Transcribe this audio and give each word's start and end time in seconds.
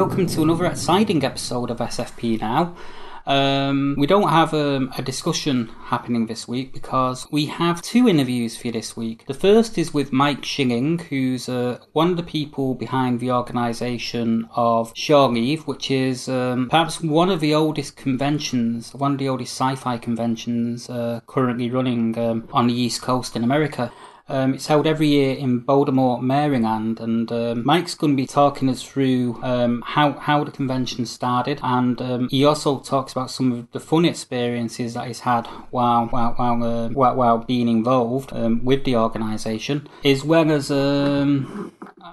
welcome 0.00 0.28
to 0.28 0.42
another 0.42 0.66
exciting 0.66 1.24
episode 1.24 1.72
of 1.72 1.78
SFP 1.78 2.40
Now. 2.40 2.72
Um, 3.26 3.96
we 3.98 4.06
don't 4.06 4.28
have 4.28 4.54
um, 4.54 4.92
a 4.96 5.02
discussion 5.02 5.72
happening 5.86 6.26
this 6.26 6.46
week 6.46 6.72
because 6.72 7.26
we 7.32 7.46
have 7.46 7.82
two 7.82 8.08
interviews 8.08 8.56
for 8.56 8.68
you 8.68 8.72
this 8.72 8.96
week. 8.96 9.26
The 9.26 9.34
first 9.34 9.76
is 9.76 9.92
with 9.92 10.12
Mike 10.12 10.42
Shinging, 10.42 11.00
who's 11.00 11.48
uh, 11.48 11.80
one 11.94 12.10
of 12.12 12.16
the 12.16 12.22
people 12.22 12.76
behind 12.76 13.18
the 13.18 13.32
organisation 13.32 14.48
of 14.54 14.92
Shore 14.94 15.30
Leave, 15.30 15.66
which 15.66 15.90
is 15.90 16.28
um, 16.28 16.68
perhaps 16.70 17.00
one 17.00 17.28
of 17.28 17.40
the 17.40 17.52
oldest 17.52 17.96
conventions, 17.96 18.94
one 18.94 19.14
of 19.14 19.18
the 19.18 19.28
oldest 19.28 19.52
sci-fi 19.52 19.98
conventions 19.98 20.88
uh, 20.88 21.22
currently 21.26 21.72
running 21.72 22.16
um, 22.16 22.48
on 22.52 22.68
the 22.68 22.74
East 22.74 23.02
Coast 23.02 23.34
in 23.34 23.42
America. 23.42 23.90
Um, 24.28 24.54
it's 24.54 24.66
held 24.66 24.86
every 24.86 25.08
year 25.08 25.34
in 25.34 25.60
Baltimore, 25.60 26.20
Maryland, 26.20 27.00
and 27.00 27.30
um, 27.32 27.64
Mike's 27.64 27.94
going 27.94 28.12
to 28.12 28.16
be 28.16 28.26
talking 28.26 28.68
us 28.68 28.82
through 28.82 29.40
um, 29.42 29.82
how 29.86 30.12
how 30.12 30.44
the 30.44 30.50
convention 30.50 31.06
started, 31.06 31.60
and 31.62 32.00
um, 32.02 32.28
he 32.28 32.44
also 32.44 32.78
talks 32.80 33.12
about 33.12 33.30
some 33.30 33.52
of 33.52 33.70
the 33.72 33.80
fun 33.80 34.04
experiences 34.04 34.94
that 34.94 35.06
he's 35.06 35.20
had 35.20 35.46
while 35.70 36.06
while 36.06 36.32
while 36.32 36.62
uh, 36.62 36.88
while, 36.90 37.14
while 37.14 37.38
being 37.38 37.68
involved 37.68 38.32
um, 38.32 38.64
with 38.64 38.84
the 38.84 38.96
organisation, 38.96 39.88
as 40.04 40.24
well 40.24 40.50
as 40.50 40.70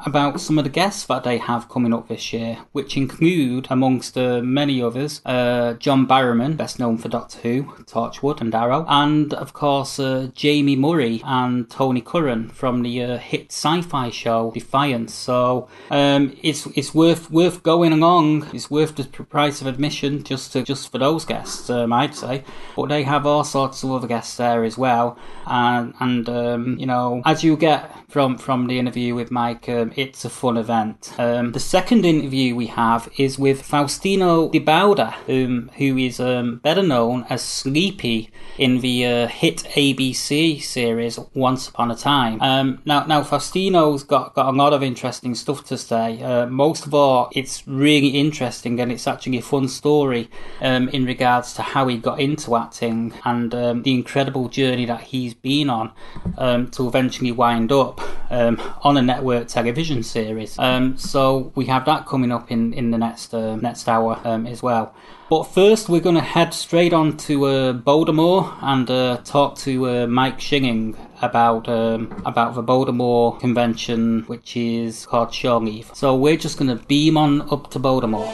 about 0.06 0.40
some 0.40 0.58
of 0.58 0.64
the 0.64 0.70
guests 0.70 1.06
that 1.06 1.24
they 1.24 1.38
have 1.38 1.70
coming 1.70 1.94
up 1.94 2.08
this 2.08 2.34
year, 2.34 2.60
which 2.72 2.98
include, 2.98 3.68
amongst 3.70 4.18
uh, 4.18 4.42
many 4.42 4.82
others, 4.82 5.22
uh, 5.26 5.74
John 5.74 6.08
Barrowman, 6.08 6.58
best 6.58 6.80
known 6.80 6.98
for 6.98 7.10
Doctor 7.10 7.40
Who, 7.40 7.64
Torchwood, 7.86 8.42
and 8.42 8.54
Arrow, 8.54 8.86
and 8.88 9.34
of 9.34 9.54
course 9.54 10.00
uh, 10.00 10.30
Jaime 10.40 10.76
Murray 10.76 11.22
and 11.26 11.70
Tony 11.70 12.02
Curran 12.06 12.50
from 12.50 12.84
the 12.84 13.04
uh, 13.04 13.18
hit 13.18 13.52
sci-fi 13.52 14.10
show 14.10 14.52
Defiance. 14.52 15.14
So 15.14 15.68
um, 15.90 16.38
it's 16.42 16.66
it's 16.68 16.94
worth 16.94 17.30
worth 17.32 17.64
going 17.64 17.92
along. 17.92 18.48
It's 18.54 18.70
worth 18.72 18.96
the 18.96 19.04
price 19.04 19.62
of 19.62 19.68
admission 19.68 20.24
just 20.24 20.54
to 20.54 20.64
just 20.64 20.92
for 20.92 21.00
those 21.00 21.26
guests, 21.26 21.70
um, 21.70 21.92
I'd 21.92 22.16
say. 22.16 22.44
But 22.76 22.90
they 22.90 23.04
have 23.04 23.26
all 23.26 23.44
sorts 23.44 23.84
of 23.84 23.92
other 23.92 24.08
guests 24.08 24.38
there 24.38 24.64
as 24.64 24.78
well, 24.78 25.18
and 25.46 25.94
and 26.00 26.30
um, 26.30 26.80
you 26.80 26.86
know 26.86 27.22
as 27.26 27.44
you 27.44 27.58
get 27.58 27.92
from 28.10 28.38
from 28.38 28.68
the 28.68 28.80
interview 28.80 29.16
with 29.16 29.32
Mike, 29.32 29.68
um, 29.68 29.92
it's 29.96 30.24
a 30.24 30.30
fun 30.30 30.58
event. 30.58 31.14
Um, 31.18 31.52
the 31.52 31.60
second 31.60 32.06
interview 32.06 32.56
we 32.56 32.68
have 32.68 33.10
is 33.18 33.40
with 33.40 33.68
Faustino 33.68 34.52
Di 34.52 34.60
Bauda, 34.60 35.16
um, 35.28 35.72
who 35.78 35.98
is 35.98 36.18
better 36.18 36.84
known 36.84 37.26
as 37.30 37.42
Sleepy 37.42 38.30
in 38.58 38.80
the 38.80 39.06
uh, 39.06 39.28
hit 39.28 39.58
ABC 39.76 40.62
series 40.62 41.20
Once 41.34 41.68
Upon 41.68 41.92
a 41.92 41.95
Time. 41.96 42.42
Um, 42.42 42.82
now, 42.86 43.06
now 43.06 43.22
Faustino's 43.22 44.04
got, 44.04 44.34
got 44.34 44.54
a 44.54 44.58
lot 44.58 44.74
of 44.74 44.84
interesting 44.84 45.36
stuff 45.36 45.66
to 45.66 45.78
say. 45.78 46.22
Uh, 46.22 46.46
most 46.46 46.86
of 46.86 46.94
all, 46.94 47.30
it's 47.32 47.68
really 47.68 48.10
interesting 48.10 48.80
and 48.80 48.92
it's 48.92 49.08
actually 49.08 49.38
a 49.38 49.42
fun 49.42 49.68
story 49.68 50.30
um, 50.62 50.90
in 50.90 51.06
regards 51.06 51.54
to 51.54 51.62
how 51.62 51.88
he 51.88 51.98
got 51.98 52.20
into 52.20 52.56
acting 52.56 53.14
and 53.24 53.54
um, 53.56 53.84
the 53.84 53.94
incredible 53.94 54.50
journey 54.50 54.86
that 54.86 55.02
he's 55.02 55.34
been 55.34 55.70
on 55.70 55.92
um, 56.38 56.70
to 56.72 56.88
eventually 56.88 57.32
wind 57.32 57.72
up 57.72 58.02
um, 58.32 58.62
on 58.84 58.98
a 58.98 59.02
network 59.02 59.48
television 59.48 60.04
series. 60.04 60.58
Um, 60.60 60.98
so 60.98 61.52
we 61.56 61.66
have 61.66 61.86
that 61.86 62.06
coming 62.06 62.32
up 62.32 62.52
in, 62.52 62.74
in 62.74 62.92
the 62.92 62.98
next 62.98 63.34
uh, 63.34 63.56
next 63.56 63.88
hour 63.88 64.20
as 64.26 64.62
well. 64.62 64.94
But 65.28 65.46
first, 65.46 65.90
we're 65.90 66.02
going 66.02 66.16
to 66.16 66.22
head 66.22 66.54
straight 66.54 66.94
on 66.94 67.18
to 67.18 67.46
uh, 67.46 67.74
Baltimore 67.74 68.54
and 68.62 68.88
uh, 68.92 69.18
talk 69.24 69.58
to 69.60 69.88
uh, 69.88 70.08
Mike 70.08 70.40
Shinging 70.40 70.96
about 71.20 71.68
um, 71.68 72.22
about 72.28 72.54
the 72.54 72.62
Baltimore 72.62 73.36
convention, 73.40 74.22
which 74.28 74.56
is 74.56 75.08
called 75.08 75.36
Leave. 75.64 75.90
So 75.96 76.16
we're 76.16 76.38
just 76.38 76.60
going 76.60 76.78
to 76.78 76.84
beam 76.86 77.18
on 77.18 77.42
up 77.52 77.72
to 77.72 77.80
Baltimore. 77.80 78.32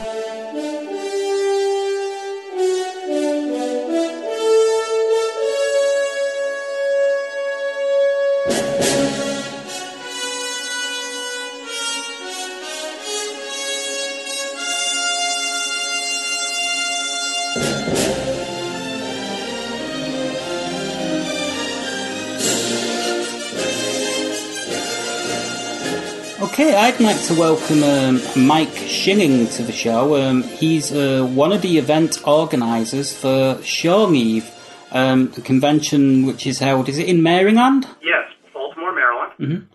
I'd 26.82 26.98
like 26.98 27.22
to 27.26 27.34
welcome 27.34 27.84
um, 27.84 28.20
Mike 28.34 28.74
Shinging 28.74 29.46
to 29.50 29.62
the 29.62 29.70
show. 29.70 30.20
Um, 30.20 30.42
he's 30.42 30.90
uh, 30.90 31.24
one 31.32 31.52
of 31.52 31.62
the 31.62 31.78
event 31.78 32.26
organisers 32.26 33.16
for 33.16 33.62
Shore 33.62 34.08
Leave, 34.08 34.52
um, 34.90 35.30
the 35.30 35.42
convention 35.42 36.26
which 36.26 36.44
is 36.44 36.58
held, 36.58 36.88
is 36.88 36.98
it 36.98 37.08
in 37.08 37.22
Maryland? 37.22 37.86
Yes, 38.02 38.24
Baltimore, 38.52 38.92
Maryland. 38.92 39.68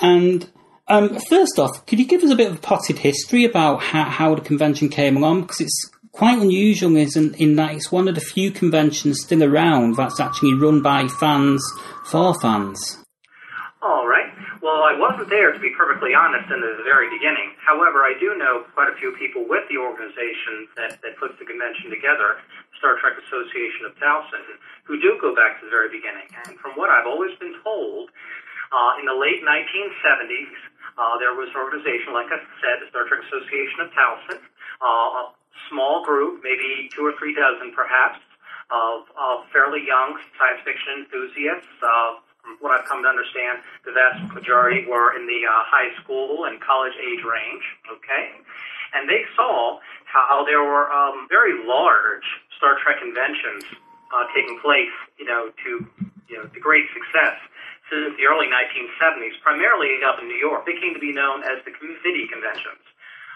And 0.00 0.50
um, 0.88 1.16
first 1.30 1.60
off, 1.60 1.86
could 1.86 2.00
you 2.00 2.06
give 2.06 2.24
us 2.24 2.32
a 2.32 2.34
bit 2.34 2.50
of 2.50 2.56
a 2.56 2.60
potted 2.60 2.98
history 2.98 3.44
about 3.44 3.80
how, 3.80 4.02
how 4.02 4.34
the 4.34 4.40
convention 4.40 4.88
came 4.88 5.16
along? 5.16 5.42
Because 5.42 5.60
it's 5.60 5.90
quite 6.10 6.40
unusual 6.40 6.96
isn't, 6.96 7.36
in 7.36 7.54
that 7.54 7.72
it's 7.76 7.92
one 7.92 8.08
of 8.08 8.16
the 8.16 8.20
few 8.20 8.50
conventions 8.50 9.20
still 9.22 9.44
around 9.44 9.94
that's 9.94 10.18
actually 10.18 10.54
run 10.54 10.82
by 10.82 11.06
fans 11.06 11.64
for 12.04 12.34
fans. 12.40 13.01
Well, 14.72 14.88
I 14.88 14.96
wasn't 14.96 15.28
there, 15.28 15.52
to 15.52 15.60
be 15.60 15.68
perfectly 15.76 16.16
honest, 16.16 16.48
in 16.48 16.64
the 16.64 16.80
very 16.80 17.12
beginning. 17.12 17.52
However, 17.60 18.08
I 18.08 18.16
do 18.16 18.32
know 18.40 18.64
quite 18.72 18.88
a 18.88 18.96
few 18.96 19.12
people 19.20 19.44
with 19.44 19.68
the 19.68 19.76
organization 19.76 20.64
that, 20.80 20.96
that 21.04 21.20
puts 21.20 21.36
the 21.36 21.44
convention 21.44 21.92
together, 21.92 22.40
Star 22.80 22.96
Trek 22.96 23.20
Association 23.20 23.84
of 23.84 23.92
Towson, 24.00 24.40
who 24.88 24.96
do 24.96 25.20
go 25.20 25.36
back 25.36 25.60
to 25.60 25.68
the 25.68 25.72
very 25.72 25.92
beginning. 25.92 26.24
And 26.48 26.56
from 26.56 26.72
what 26.80 26.88
I've 26.88 27.04
always 27.04 27.36
been 27.36 27.52
told, 27.60 28.16
uh, 28.72 28.96
in 28.96 29.04
the 29.04 29.12
late 29.12 29.44
1970s, 29.44 30.56
uh, 30.96 31.20
there 31.20 31.36
was 31.36 31.52
an 31.52 31.60
organization, 31.60 32.16
like 32.16 32.32
I 32.32 32.40
said, 32.64 32.80
the 32.80 32.88
Star 32.88 33.04
Trek 33.04 33.28
Association 33.28 33.84
of 33.84 33.92
Towson, 33.92 34.40
uh, 34.40 35.20
a 35.20 35.36
small 35.68 36.00
group, 36.00 36.40
maybe 36.40 36.88
two 36.96 37.04
or 37.04 37.12
three 37.20 37.36
dozen 37.36 37.76
perhaps, 37.76 38.24
of, 38.72 39.04
of 39.20 39.44
fairly 39.52 39.84
young 39.84 40.16
science 40.40 40.64
fiction 40.64 41.04
enthusiasts. 41.04 41.76
Uh, 41.84 42.24
what 42.60 42.72
I've 42.72 42.86
come 42.86 43.02
to 43.02 43.08
understand, 43.08 43.62
the 43.84 43.92
vast 43.92 44.22
majority 44.34 44.86
were 44.86 45.14
in 45.14 45.26
the 45.26 45.46
uh, 45.46 45.62
high 45.66 45.90
school 46.02 46.44
and 46.44 46.60
college 46.60 46.94
age 46.98 47.22
range. 47.24 47.64
Okay, 47.90 48.34
and 48.94 49.08
they 49.08 49.24
saw 49.36 49.78
how 50.04 50.44
there 50.44 50.62
were 50.62 50.90
um, 50.92 51.26
very 51.30 51.64
large 51.64 52.26
Star 52.56 52.78
Trek 52.82 53.00
conventions 53.00 53.64
uh, 54.12 54.24
taking 54.34 54.60
place, 54.60 54.92
you 55.18 55.24
know, 55.24 55.50
to 55.64 55.70
you 56.28 56.36
know 56.36 56.44
to 56.46 56.60
great 56.60 56.86
success 56.92 57.38
since 57.90 58.16
the 58.16 58.24
early 58.24 58.48
1970s, 58.48 59.36
primarily 59.44 60.00
up 60.00 60.16
in 60.16 60.28
New 60.28 60.40
York. 60.40 60.64
They 60.64 60.78
came 60.80 60.94
to 60.96 61.02
be 61.02 61.12
known 61.12 61.44
as 61.44 61.60
the 61.68 61.72
Committee 61.76 62.24
conventions 62.24 62.80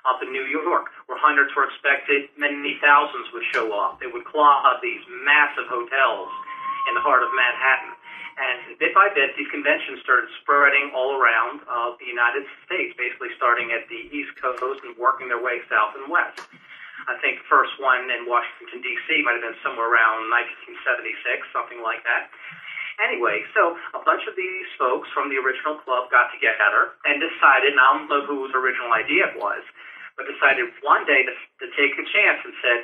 up 0.06 0.22
in 0.22 0.30
New 0.30 0.46
York, 0.46 0.94
where 1.10 1.18
hundreds 1.18 1.50
were 1.52 1.66
expected, 1.66 2.30
many 2.38 2.78
thousands 2.78 3.26
would 3.34 3.42
show 3.50 3.74
up. 3.74 3.98
They 3.98 4.06
would 4.06 4.24
clog 4.24 4.78
these 4.80 5.02
massive 5.26 5.66
hotels 5.66 6.30
in 6.88 6.94
the 6.94 7.02
heart 7.02 7.26
of 7.26 7.30
Manhattan. 7.34 7.95
And 8.36 8.76
bit 8.76 8.92
by 8.92 9.08
bit, 9.16 9.32
these 9.32 9.48
conventions 9.48 10.04
started 10.04 10.28
spreading 10.44 10.92
all 10.92 11.16
around 11.16 11.64
uh, 11.64 11.96
the 11.96 12.04
United 12.04 12.44
States, 12.68 12.92
basically 13.00 13.32
starting 13.40 13.72
at 13.72 13.88
the 13.88 14.12
East 14.12 14.36
Coast 14.36 14.84
and 14.84 14.92
working 15.00 15.32
their 15.32 15.40
way 15.40 15.64
south 15.72 15.96
and 15.96 16.04
west. 16.12 16.44
I 17.08 17.16
think 17.24 17.40
first 17.48 17.72
one 17.80 18.12
in 18.12 18.28
Washington, 18.28 18.84
D.C. 18.84 19.24
might 19.24 19.40
have 19.40 19.46
been 19.46 19.60
somewhere 19.64 19.88
around 19.88 20.28
1976, 20.28 21.48
something 21.54 21.80
like 21.80 22.04
that. 22.04 22.28
Anyway, 23.00 23.44
so 23.52 23.76
a 23.96 24.02
bunch 24.04 24.24
of 24.28 24.36
these 24.36 24.68
folks 24.76 25.08
from 25.12 25.28
the 25.28 25.36
original 25.36 25.80
club 25.84 26.08
got 26.12 26.32
together 26.32 26.96
and 27.08 27.20
decided, 27.20 27.76
and 27.76 27.80
I 27.80 27.88
don't 27.96 28.08
know 28.08 28.24
whose 28.24 28.52
original 28.56 28.92
idea 28.92 29.32
it 29.32 29.36
was, 29.36 29.60
but 30.16 30.24
decided 30.28 30.72
one 30.80 31.04
day 31.04 31.24
to, 31.24 31.32
to 31.64 31.66
take 31.76 31.92
a 31.96 32.04
chance 32.08 32.40
and 32.44 32.52
said, 32.64 32.78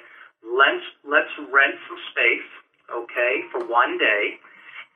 let's, 0.45 0.85
let's 1.05 1.33
rent 1.49 1.77
some 1.89 2.01
space, 2.13 2.49
okay, 2.93 3.33
for 3.51 3.65
one 3.65 3.97
day, 3.97 4.37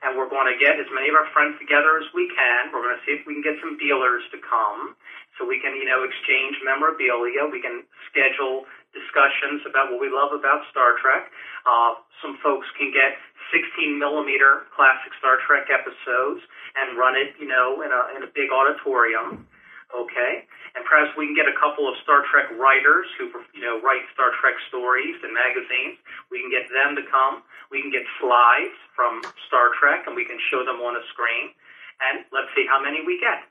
and 0.05 0.13
we're 0.13 0.29
going 0.29 0.45
to 0.45 0.57
get 0.61 0.77
as 0.77 0.85
many 0.93 1.09
of 1.09 1.15
our 1.17 1.25
friends 1.33 1.57
together 1.57 1.97
as 1.97 2.07
we 2.13 2.29
can. 2.29 2.69
We're 2.69 2.85
going 2.85 2.97
to 2.97 3.03
see 3.05 3.17
if 3.17 3.25
we 3.25 3.37
can 3.37 3.45
get 3.45 3.57
some 3.57 3.77
dealers 3.81 4.21
to 4.29 4.37
come 4.37 4.93
so 5.37 5.45
we 5.45 5.57
can, 5.57 5.73
you 5.73 5.85
know, 5.85 6.05
exchange 6.05 6.57
memorabilia. 6.61 7.45
We 7.49 7.61
can 7.61 7.85
schedule 8.09 8.69
discussions 8.93 9.65
about 9.65 9.93
what 9.93 10.01
we 10.01 10.09
love 10.09 10.33
about 10.33 10.65
Star 10.69 10.97
Trek. 11.01 11.29
Uh, 11.65 11.97
some 12.21 12.37
folks 12.41 12.69
can 12.77 12.93
get 12.93 13.17
16 13.53 13.97
millimeter 13.97 14.69
classic 14.73 15.13
Star 15.17 15.41
Trek 15.45 15.69
episodes 15.69 16.45
and 16.77 16.97
run 16.97 17.17
it, 17.17 17.33
you 17.41 17.47
know, 17.49 17.81
in 17.81 17.89
a 17.89 18.01
in 18.17 18.21
a 18.21 18.29
big 18.33 18.53
auditorium. 18.53 19.45
Okay, 19.87 20.43
and 20.75 20.83
perhaps 20.83 21.15
we 21.15 21.31
can 21.31 21.35
get 21.35 21.47
a 21.47 21.55
couple 21.55 21.87
of 21.87 21.95
Star 22.03 22.21
Trek 22.27 22.51
writers 22.59 23.07
who, 23.15 23.31
you 23.55 23.63
know, 23.63 23.79
write 23.79 24.03
Star 24.11 24.35
Trek 24.43 24.59
stories 24.67 25.15
and 25.23 25.31
magazines. 25.31 25.95
We 26.27 26.43
can 26.43 26.51
get 26.51 26.67
them 26.67 26.99
to 26.99 27.03
come. 27.07 27.41
We 27.71 27.79
can 27.79 27.91
get 27.91 28.03
slides 28.19 28.75
from 28.91 29.23
Star 29.47 29.71
Trek, 29.79 30.03
and 30.05 30.13
we 30.13 30.27
can 30.27 30.35
show 30.51 30.67
them 30.67 30.83
on 30.83 30.99
a 30.99 31.03
screen. 31.15 31.55
And 32.03 32.27
let's 32.35 32.51
see 32.51 32.67
how 32.67 32.83
many 32.83 32.99
we 33.07 33.15
get. 33.17 33.47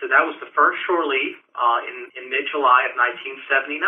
So 0.00 0.06
that 0.06 0.22
was 0.22 0.38
the 0.38 0.50
first 0.54 0.78
shore 0.86 1.06
leave 1.06 1.36
uh, 1.54 1.80
in, 1.86 2.10
in 2.18 2.30
mid-July 2.30 2.90
of 2.90 2.94
1979. 2.98 3.82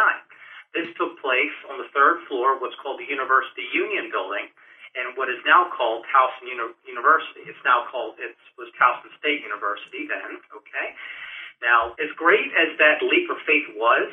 This 0.74 0.90
took 0.98 1.14
place 1.22 1.54
on 1.70 1.78
the 1.78 1.86
third 1.94 2.26
floor 2.26 2.54
of 2.54 2.62
what's 2.62 2.76
called 2.82 2.98
the 2.98 3.06
University 3.06 3.66
Union 3.70 4.10
Building, 4.10 4.50
and 4.94 5.14
what 5.18 5.30
is 5.30 5.38
now 5.46 5.70
called 5.70 6.06
Towson 6.10 6.50
Uni- 6.50 6.74
University. 6.86 7.46
It's 7.46 7.62
now 7.66 7.86
called 7.90 8.18
it 8.18 8.34
was 8.58 8.70
Towson 8.78 9.10
State 9.18 9.42
University 9.42 10.06
then. 10.06 10.38
Okay, 10.54 10.86
now 11.62 11.94
as 12.02 12.10
great 12.16 12.50
as 12.54 12.74
that 12.78 13.02
leap 13.02 13.30
of 13.30 13.38
faith 13.46 13.68
was, 13.76 14.10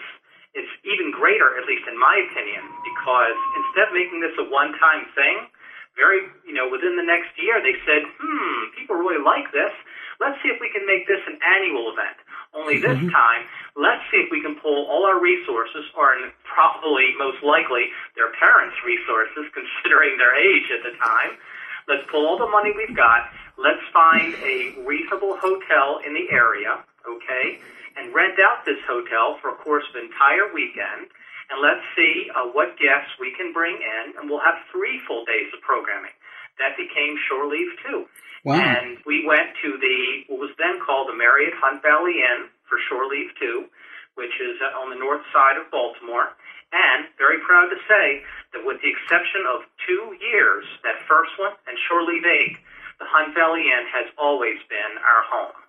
it's 0.53 0.71
even 0.83 1.15
greater, 1.15 1.55
at 1.55 1.63
least 1.63 1.87
in 1.87 1.95
my 1.95 2.19
opinion, 2.27 2.63
because 2.83 3.37
instead 3.55 3.87
of 3.87 3.93
making 3.95 4.19
this 4.19 4.35
a 4.35 4.45
one-time 4.51 5.07
thing, 5.15 5.47
very 5.95 6.23
you 6.47 6.55
know 6.55 6.67
within 6.71 6.95
the 6.95 7.03
next 7.03 7.31
year 7.39 7.59
they 7.63 7.75
said, 7.87 8.03
hmm, 8.19 8.71
people 8.75 8.95
really 8.95 9.21
like 9.23 9.51
this. 9.51 9.71
Let's 10.19 10.37
see 10.43 10.53
if 10.53 10.61
we 10.61 10.69
can 10.69 10.85
make 10.85 11.07
this 11.07 11.23
an 11.25 11.41
annual 11.41 11.89
event. 11.89 12.13
Only 12.53 12.77
this 12.77 12.99
time, 13.09 13.47
let's 13.79 14.03
see 14.11 14.21
if 14.21 14.29
we 14.29 14.43
can 14.43 14.59
pull 14.59 14.85
all 14.85 15.07
our 15.07 15.17
resources, 15.17 15.87
or 15.97 16.13
probably 16.43 17.15
most 17.17 17.41
likely 17.41 17.89
their 18.15 18.29
parents' 18.37 18.75
resources, 18.85 19.49
considering 19.57 20.19
their 20.19 20.35
age 20.35 20.67
at 20.69 20.83
the 20.83 20.93
time. 20.99 21.39
Let's 21.87 22.03
pull 22.11 22.27
all 22.27 22.37
the 22.37 22.51
money 22.51 22.71
we've 22.75 22.95
got. 22.95 23.31
Let's 23.57 23.81
find 23.91 24.35
a 24.43 24.75
reasonable 24.85 25.37
hotel 25.41 25.99
in 26.05 26.13
the 26.13 26.29
area, 26.29 26.83
okay, 27.07 27.59
and 27.97 28.13
rent 28.13 28.39
out 28.39 28.65
this 28.65 28.79
hotel 28.87 29.37
for 29.41 29.51
a 29.51 29.57
course 29.59 29.83
of 29.89 30.01
entire 30.01 30.51
weekend. 30.53 31.11
And 31.51 31.59
let's 31.59 31.83
see 31.99 32.31
uh, 32.31 32.47
what 32.55 32.79
guests 32.79 33.11
we 33.19 33.35
can 33.35 33.51
bring 33.51 33.75
in, 33.75 34.15
and 34.15 34.31
we'll 34.31 34.39
have 34.39 34.63
three 34.71 35.03
full 35.03 35.27
days 35.27 35.51
of 35.51 35.59
programming. 35.59 36.15
That 36.59 36.79
became 36.79 37.19
Shore 37.27 37.47
Leave 37.47 37.75
2. 37.91 38.07
Wow. 38.45 38.57
And 38.57 38.97
we 39.05 39.27
went 39.27 39.53
to 39.61 39.77
the 39.77 40.25
what 40.31 40.39
was 40.39 40.55
then 40.57 40.79
called 40.81 41.11
the 41.11 41.17
Marriott 41.17 41.53
Hunt 41.59 41.83
Valley 41.83 42.23
Inn 42.23 42.49
for 42.65 42.79
Shore 42.89 43.05
Leave 43.05 43.29
2, 43.37 43.67
which 44.15 44.33
is 44.41 44.57
on 44.81 44.89
the 44.89 44.97
north 44.97 45.21
side 45.29 45.59
of 45.61 45.69
Baltimore. 45.69 46.33
And 46.71 47.11
very 47.19 47.43
proud 47.43 47.67
to 47.69 47.77
say 47.85 48.23
that 48.55 48.63
with 48.63 48.79
the 48.81 48.89
exception 48.89 49.43
of 49.45 49.67
two 49.83 50.15
years, 50.23 50.63
that 50.87 51.03
first 51.05 51.35
one 51.37 51.53
and 51.67 51.75
Shore 51.85 52.01
Leave 52.07 52.23
8, 52.23 52.55
the 53.03 53.09
Hunt 53.11 53.35
Valley 53.35 53.67
Inn 53.67 53.85
has 53.91 54.07
always 54.17 54.57
been 54.71 54.93
our 55.03 55.23
home. 55.27 55.60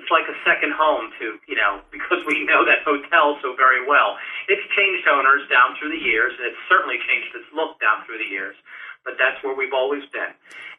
It's 0.00 0.08
like 0.08 0.24
a 0.32 0.38
second 0.48 0.72
home 0.72 1.12
to, 1.20 1.36
you 1.44 1.56
know, 1.60 1.84
because 1.94 2.24
we 2.24 2.40
know 2.48 2.64
that 2.64 2.80
hotel 2.88 3.36
so 3.44 3.52
very 3.52 3.84
well. 3.84 4.16
It's 4.48 4.64
changed 4.72 5.04
owners 5.04 5.44
down 5.52 5.76
through 5.76 5.92
the 5.92 6.00
years, 6.00 6.32
and 6.40 6.48
it's 6.48 6.62
certainly 6.72 6.96
changed 7.04 7.36
its 7.36 7.44
look 7.52 7.76
down 7.84 8.08
through 8.08 8.16
the 8.18 8.30
years, 8.32 8.56
but 9.04 9.20
that's 9.20 9.36
where 9.44 9.52
we've 9.52 9.76
always 9.76 10.02
been. 10.08 10.32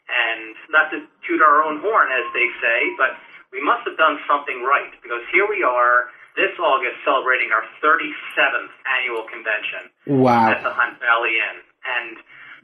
And 0.09 0.57
not 0.73 0.89
to 0.91 1.05
toot 1.29 1.39
our 1.39 1.61
own 1.61 1.79
horn, 1.85 2.09
as 2.09 2.25
they 2.33 2.49
say, 2.59 2.79
but 2.97 3.13
we 3.53 3.61
must 3.61 3.85
have 3.85 3.95
done 4.01 4.17
something 4.25 4.65
right 4.65 4.89
because 5.05 5.21
here 5.29 5.45
we 5.47 5.61
are 5.61 6.09
this 6.35 6.51
August 6.59 6.95
celebrating 7.03 7.51
our 7.51 7.63
37th 7.83 8.71
annual 8.99 9.23
convention 9.27 9.91
Wow. 10.07 10.51
at 10.51 10.63
the 10.63 10.71
Hunt 10.71 10.97
Valley 10.99 11.35
Inn. 11.37 11.57
And 11.83 12.15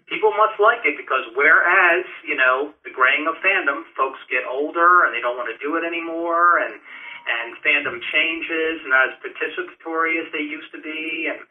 people 0.08 0.32
must 0.36 0.60
like 0.60 0.84
it 0.84 0.96
because 0.96 1.28
whereas, 1.36 2.04
you 2.24 2.36
know, 2.36 2.74
the 2.84 2.92
graying 2.92 3.28
of 3.28 3.36
fandom, 3.44 3.84
folks 3.96 4.20
get 4.32 4.48
older 4.48 5.06
and 5.06 5.14
they 5.14 5.22
don't 5.22 5.36
want 5.36 5.52
to 5.52 5.60
do 5.60 5.76
it 5.76 5.84
anymore 5.84 6.60
and 6.60 6.80
and 7.28 7.60
fandom 7.60 8.00
changes, 8.08 8.80
and 8.88 8.96
not 8.96 9.12
as 9.12 9.20
participatory 9.20 10.16
as 10.16 10.32
they 10.32 10.40
used 10.40 10.72
to 10.72 10.80
be 10.80 11.28
and 11.28 11.44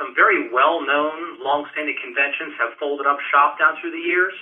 some 0.00 0.14
very 0.14 0.48
well 0.48 0.80
known, 0.80 1.42
long 1.42 1.66
standing 1.74 1.98
conventions 2.00 2.54
have 2.56 2.78
folded 2.78 3.04
up 3.04 3.18
shop 3.28 3.58
down 3.58 3.76
through 3.82 3.90
the 3.90 4.00
years, 4.00 4.32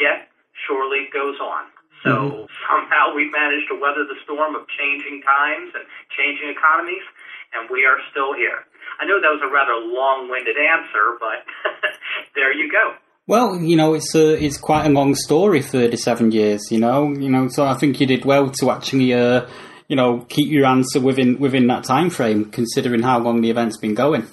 yet 0.00 0.32
Shore 0.66 0.88
Leave 0.88 1.12
goes 1.12 1.38
on. 1.38 1.68
So 2.02 2.10
mm-hmm. 2.10 2.48
somehow 2.66 3.14
we've 3.14 3.30
managed 3.30 3.68
to 3.68 3.76
weather 3.76 4.08
the 4.08 4.16
storm 4.24 4.56
of 4.56 4.66
changing 4.74 5.22
times 5.22 5.76
and 5.76 5.84
changing 6.16 6.48
economies, 6.48 7.04
and 7.52 7.68
we 7.68 7.84
are 7.84 8.00
still 8.10 8.32
here. 8.34 8.64
I 8.98 9.04
know 9.04 9.20
that 9.20 9.30
was 9.30 9.44
a 9.44 9.52
rather 9.52 9.76
long-winded 9.76 10.56
answer, 10.56 11.20
but 11.20 11.44
there 12.34 12.52
you 12.52 12.72
go. 12.72 12.96
Well, 13.26 13.56
you 13.56 13.72
know, 13.72 13.94
it's 13.94 14.14
a, 14.14 14.36
it's 14.36 14.58
quite 14.58 14.84
a 14.84 14.92
long 14.92 15.14
story, 15.14 15.62
thirty-seven 15.62 16.28
years. 16.32 16.68
You 16.68 16.76
know, 16.76 17.08
you 17.08 17.32
know, 17.32 17.48
so 17.48 17.64
I 17.64 17.72
think 17.72 17.96
you 17.96 18.06
did 18.06 18.28
well 18.28 18.50
to 18.60 18.70
actually, 18.70 19.14
uh, 19.16 19.48
you 19.88 19.96
know, 19.96 20.28
keep 20.28 20.52
your 20.52 20.66
answer 20.66 21.00
within 21.00 21.40
within 21.40 21.66
that 21.68 21.84
time 21.84 22.10
frame, 22.10 22.52
considering 22.52 23.00
how 23.00 23.18
long 23.20 23.40
the 23.40 23.48
event's 23.48 23.80
been 23.80 23.94
going. 23.96 24.28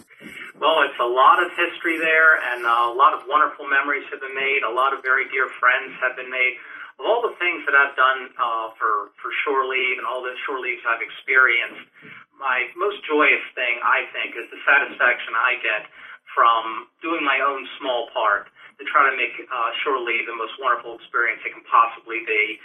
Well, 0.59 0.83
it's 0.83 0.99
a 0.99 1.07
lot 1.07 1.39
of 1.39 1.55
history 1.55 2.03
there, 2.03 2.35
and 2.51 2.67
a 2.67 2.91
lot 2.91 3.15
of 3.15 3.23
wonderful 3.31 3.63
memories 3.63 4.03
have 4.11 4.19
been 4.19 4.35
made. 4.35 4.67
A 4.67 4.75
lot 4.75 4.91
of 4.91 4.99
very 5.07 5.23
dear 5.31 5.47
friends 5.55 5.95
have 6.03 6.19
been 6.19 6.29
made. 6.29 6.59
Of 6.99 7.07
all 7.07 7.23
the 7.23 7.33
things 7.39 7.63
that 7.63 7.73
I've 7.73 7.95
done 7.95 8.27
uh, 8.35 8.75
for 8.75 9.15
for 9.23 9.31
shore 9.47 9.71
leave 9.71 10.03
and 10.03 10.05
all 10.05 10.19
the 10.19 10.35
shore 10.43 10.59
leaves 10.59 10.83
I've 10.83 10.99
experienced, 10.99 11.87
my 12.35 12.67
most 12.75 12.99
joyous 13.07 13.41
thing 13.55 13.79
I 13.87 14.03
think 14.11 14.35
is 14.35 14.51
the 14.51 14.59
satisfaction 14.67 15.31
I 15.31 15.55
get 15.63 15.87
from 16.35 16.91
doing 16.99 17.23
my 17.23 17.39
own 17.39 17.63
small 17.79 18.11
part 18.11 18.51
to 18.81 18.85
try 18.89 19.05
to 19.05 19.13
make 19.13 19.37
uh, 19.37 19.69
shore 19.85 20.01
leave 20.01 20.25
the 20.25 20.33
most 20.33 20.57
wonderful 20.57 20.97
experience 20.97 21.45
it 21.45 21.53
can 21.53 21.61
possibly 21.69 22.25
be, 22.25 22.57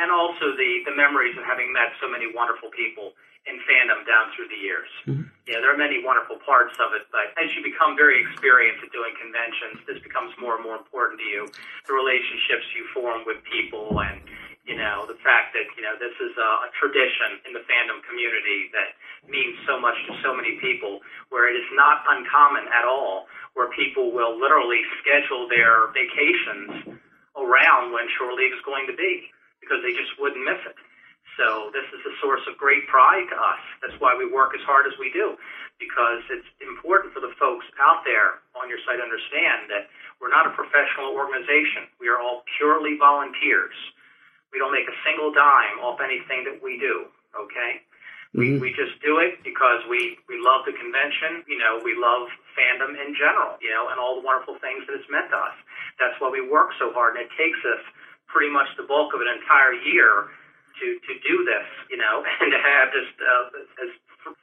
and 0.00 0.08
also 0.08 0.56
the 0.56 0.88
the 0.88 0.96
memories 0.96 1.36
of 1.36 1.44
having 1.44 1.68
met 1.76 1.92
so 2.00 2.08
many 2.08 2.32
wonderful 2.32 2.72
people 2.72 3.12
in 3.44 3.60
fandom 3.68 4.04
down 4.08 4.32
through 4.32 4.48
the 4.48 4.60
years. 4.60 4.88
Yeah, 5.48 5.64
there 5.64 5.72
are 5.72 5.80
many 5.80 6.04
wonderful 6.04 6.36
parts 6.44 6.76
of 6.76 6.92
it, 6.92 7.08
but 7.08 7.32
as 7.40 7.48
you 7.56 7.64
become 7.64 7.96
very 7.96 8.20
experienced 8.20 8.84
at 8.84 8.92
doing 8.92 9.16
conventions, 9.16 9.80
this 9.88 9.96
becomes 10.04 10.36
more 10.36 10.60
and 10.60 10.64
more 10.64 10.76
important 10.76 11.16
to 11.24 11.24
you. 11.24 11.48
The 11.88 11.96
relationships 11.96 12.68
you 12.76 12.84
form 12.92 13.24
with 13.24 13.40
people 13.48 13.96
and, 14.04 14.20
you 14.68 14.76
know, 14.76 15.08
the 15.08 15.16
fact 15.24 15.56
that, 15.56 15.64
you 15.72 15.80
know, 15.80 15.96
this 15.96 16.12
is 16.20 16.36
a, 16.36 16.50
a 16.68 16.70
tradition 16.76 17.40
in 17.48 17.56
the 17.56 17.64
fandom 17.64 18.04
community 18.04 18.68
that 18.76 18.92
means 19.26 19.58
so 19.66 19.80
much 19.80 19.98
to 20.06 20.14
so 20.22 20.30
many 20.36 20.60
people, 20.62 21.00
where 21.32 21.50
it 21.50 21.58
is 21.58 21.68
not 21.74 22.06
uncommon 22.06 22.70
at 22.70 22.86
all, 22.86 23.26
where 23.58 23.72
people 23.74 24.14
will 24.14 24.38
literally 24.38 24.80
schedule 25.02 25.50
their 25.50 25.90
vacations 25.90 27.00
around 27.34 27.90
when 27.90 28.06
Shore 28.14 28.34
Leave 28.34 28.54
is 28.54 28.62
going 28.62 28.86
to 28.86 28.94
be, 28.94 29.26
because 29.58 29.82
they 29.82 29.94
just 29.94 30.14
wouldn't 30.22 30.44
miss 30.46 30.62
it. 30.66 30.78
So 31.38 31.70
this 31.70 31.86
is 31.94 32.02
a 32.02 32.14
source 32.18 32.42
of 32.50 32.58
great 32.58 32.86
pride 32.90 33.26
to 33.30 33.36
us. 33.38 33.62
That's 33.82 33.98
why 34.02 34.14
we 34.18 34.26
work 34.26 34.58
as 34.58 34.64
hard 34.66 34.90
as 34.90 34.94
we 34.98 35.10
do, 35.14 35.38
because 35.78 36.22
it's 36.34 36.50
important 36.58 37.14
for 37.14 37.22
the 37.22 37.30
folks 37.38 37.62
out 37.78 38.02
there 38.02 38.42
on 38.58 38.66
your 38.66 38.82
site 38.82 38.98
to 38.98 39.06
understand 39.06 39.70
that 39.70 39.86
we're 40.18 40.34
not 40.34 40.50
a 40.50 40.54
professional 40.58 41.14
organization. 41.14 41.86
We 42.02 42.10
are 42.10 42.18
all 42.18 42.42
purely 42.58 42.98
volunteers. 42.98 43.74
We 44.50 44.58
don't 44.58 44.74
make 44.74 44.90
a 44.90 44.98
single 45.06 45.30
dime 45.30 45.78
off 45.78 46.02
anything 46.02 46.42
that 46.50 46.58
we 46.58 46.74
do. 46.74 47.06
Okay. 47.38 47.86
We, 48.36 48.60
we 48.60 48.70
just 48.76 49.00
do 49.00 49.18
it 49.24 49.40
because 49.40 49.80
we, 49.88 50.20
we 50.28 50.36
love 50.36 50.68
the 50.68 50.76
convention. 50.76 51.48
You 51.48 51.56
know, 51.56 51.80
we 51.80 51.96
love 51.96 52.28
fandom 52.52 52.92
in 52.92 53.16
general, 53.16 53.56
you 53.64 53.72
know, 53.72 53.88
and 53.88 53.96
all 53.96 54.20
the 54.20 54.24
wonderful 54.24 54.60
things 54.60 54.84
that 54.84 55.00
it's 55.00 55.08
meant 55.08 55.32
to 55.32 55.38
us. 55.38 55.56
That's 55.96 56.14
why 56.20 56.28
we 56.28 56.44
work 56.44 56.76
so 56.76 56.92
hard, 56.92 57.16
and 57.16 57.24
it 57.24 57.32
takes 57.40 57.58
us 57.64 57.82
pretty 58.28 58.52
much 58.52 58.68
the 58.76 58.84
bulk 58.84 59.16
of 59.16 59.24
an 59.24 59.30
entire 59.32 59.74
year 59.80 60.28
to 60.78 60.86
to 61.08 61.12
do 61.24 61.42
this, 61.42 61.66
you 61.90 61.96
know, 61.96 62.22
and 62.40 62.52
to 62.52 62.60
have 62.60 62.92
just 62.92 63.16
uh, 63.18 63.82
as 63.82 63.90